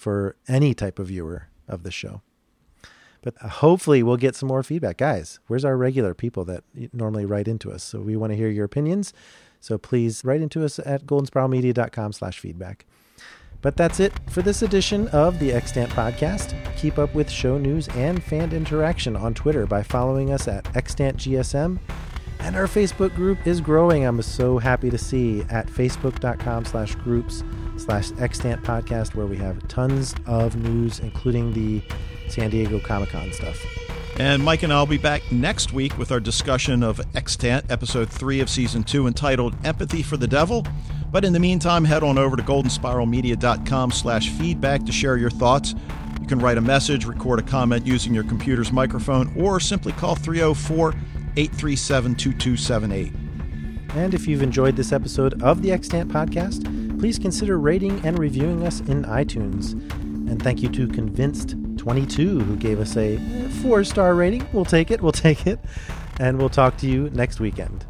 for 0.02 0.36
any 0.48 0.74
type 0.74 0.98
of 0.98 1.08
viewer 1.08 1.48
of 1.68 1.84
the 1.84 1.92
show. 1.92 2.24
But 3.22 3.36
uh, 3.40 3.50
hopefully, 3.50 4.02
we'll 4.02 4.18
get 4.18 4.36
some 4.36 4.48
more 4.50 4.64
feedback, 4.64 4.98
guys. 4.98 5.40
Where's 5.46 5.64
our 5.64 5.78
regular 5.78 6.16
people 6.16 6.44
that 6.46 6.64
normally 6.92 7.24
write 7.24 7.48
into 7.48 7.72
us? 7.72 7.84
So 7.84 8.02
we 8.02 8.16
want 8.16 8.32
to 8.32 8.36
hear 8.36 8.50
your 8.50 8.66
opinions. 8.66 9.14
So 9.60 9.78
please 9.78 10.26
write 10.26 10.42
into 10.42 10.66
us 10.66 10.80
at 10.80 11.06
goldenspiralmedia.com/feedback. 11.06 12.86
But 13.62 13.78
that's 13.78 14.00
it 14.00 14.12
for 14.32 14.42
this 14.42 14.64
edition 14.64 15.08
of 15.10 15.38
the 15.38 15.52
Extant 15.54 15.92
Podcast. 15.92 16.56
Keep 16.78 16.98
up 16.98 17.14
with 17.14 17.30
show 17.30 17.60
news 17.60 17.88
and 17.90 18.24
fan 18.24 18.54
interaction 18.54 19.16
on 19.16 19.36
Twitter 19.36 19.68
by 19.68 19.84
following 19.84 20.34
us 20.34 20.48
at 20.48 20.64
ExtantGSM. 20.74 21.78
And 22.40 22.56
our 22.56 22.66
Facebook 22.66 23.14
group 23.14 23.46
is 23.46 23.62
growing. 23.62 24.04
I'm 24.04 24.20
so 24.24 24.58
happy 24.58 24.90
to 24.90 24.98
see 24.98 25.42
at 25.52 25.68
facebook.com 25.68 26.66
slash 26.66 26.96
groups 26.96 27.44
slash 27.82 28.12
extant 28.20 28.64
podcast 28.64 29.16
where 29.16 29.26
we 29.26 29.38
have 29.38 29.68
tons 29.68 30.16
of 30.26 30.56
news, 30.56 31.00
including 31.00 31.54
the 31.54 31.82
San 32.30 32.50
Diego 32.50 32.80
Comic 32.80 33.10
Con 33.10 33.32
stuff. 33.34 33.66
And 34.20 34.44
Mike 34.44 34.64
and 34.64 34.72
I 34.72 34.80
will 34.80 34.86
be 34.86 34.98
back 34.98 35.30
next 35.32 35.74
week 35.74 35.98
with 35.98 36.12
our 36.12 36.20
discussion 36.20 36.84
of 36.84 37.02
Extant, 37.16 37.72
episode 37.72 38.10
three 38.10 38.40
of 38.40 38.50
season 38.50 38.84
two, 38.84 39.08
entitled 39.08 39.56
Empathy 39.66 40.04
for 40.04 40.18
the 40.18 40.28
Devil. 40.28 40.66
But 41.12 41.26
in 41.26 41.34
the 41.34 41.40
meantime, 41.40 41.84
head 41.86 42.04
on 42.04 42.18
over 42.18 42.36
to 42.36 42.44
goldenspiralmedia.com 42.44 43.92
slash 43.92 44.30
feedback 44.30 44.86
to 44.86 44.92
share 44.92 45.18
your 45.18 45.30
thoughts. 45.30 45.74
You 46.22 46.28
can 46.28 46.40
write 46.40 46.58
a 46.58 46.62
message, 46.62 47.06
record 47.06 47.40
a 47.40 47.42
comment 47.42 47.86
using 47.86 48.14
your 48.14 48.24
computer's 48.24 48.72
microphone, 48.72 49.34
or 49.38 49.60
simply 49.60 49.92
call 49.94 50.16
304 50.16 50.94
837 51.38 52.16
2278. 52.16 53.14
And 53.96 54.14
if 54.14 54.28
you've 54.28 54.44
enjoyed 54.44 54.76
this 54.76 54.92
episode 54.92 55.42
of 55.42 55.62
the 55.62 55.72
Extant 55.72 56.12
Podcast, 56.12 56.91
please 57.02 57.18
consider 57.18 57.58
rating 57.58 58.00
and 58.06 58.20
reviewing 58.20 58.64
us 58.64 58.80
in 58.82 59.04
iTunes. 59.06 59.72
And 60.30 60.40
thank 60.40 60.62
you 60.62 60.70
to 60.70 60.88
Convinced22, 60.88 62.44
who 62.44 62.56
gave 62.58 62.80
us 62.80 62.96
a 62.96 63.18
four 63.64 63.84
star 63.84 64.14
rating. 64.14 64.48
We'll 64.54 64.66
take 64.66 64.92
it, 64.92 65.02
we'll 65.02 65.12
take 65.12 65.48
it. 65.48 65.60
And 66.20 66.38
we'll 66.38 66.50
talk 66.50 66.78
to 66.78 66.88
you 66.88 67.10
next 67.10 67.40
weekend. 67.40 67.84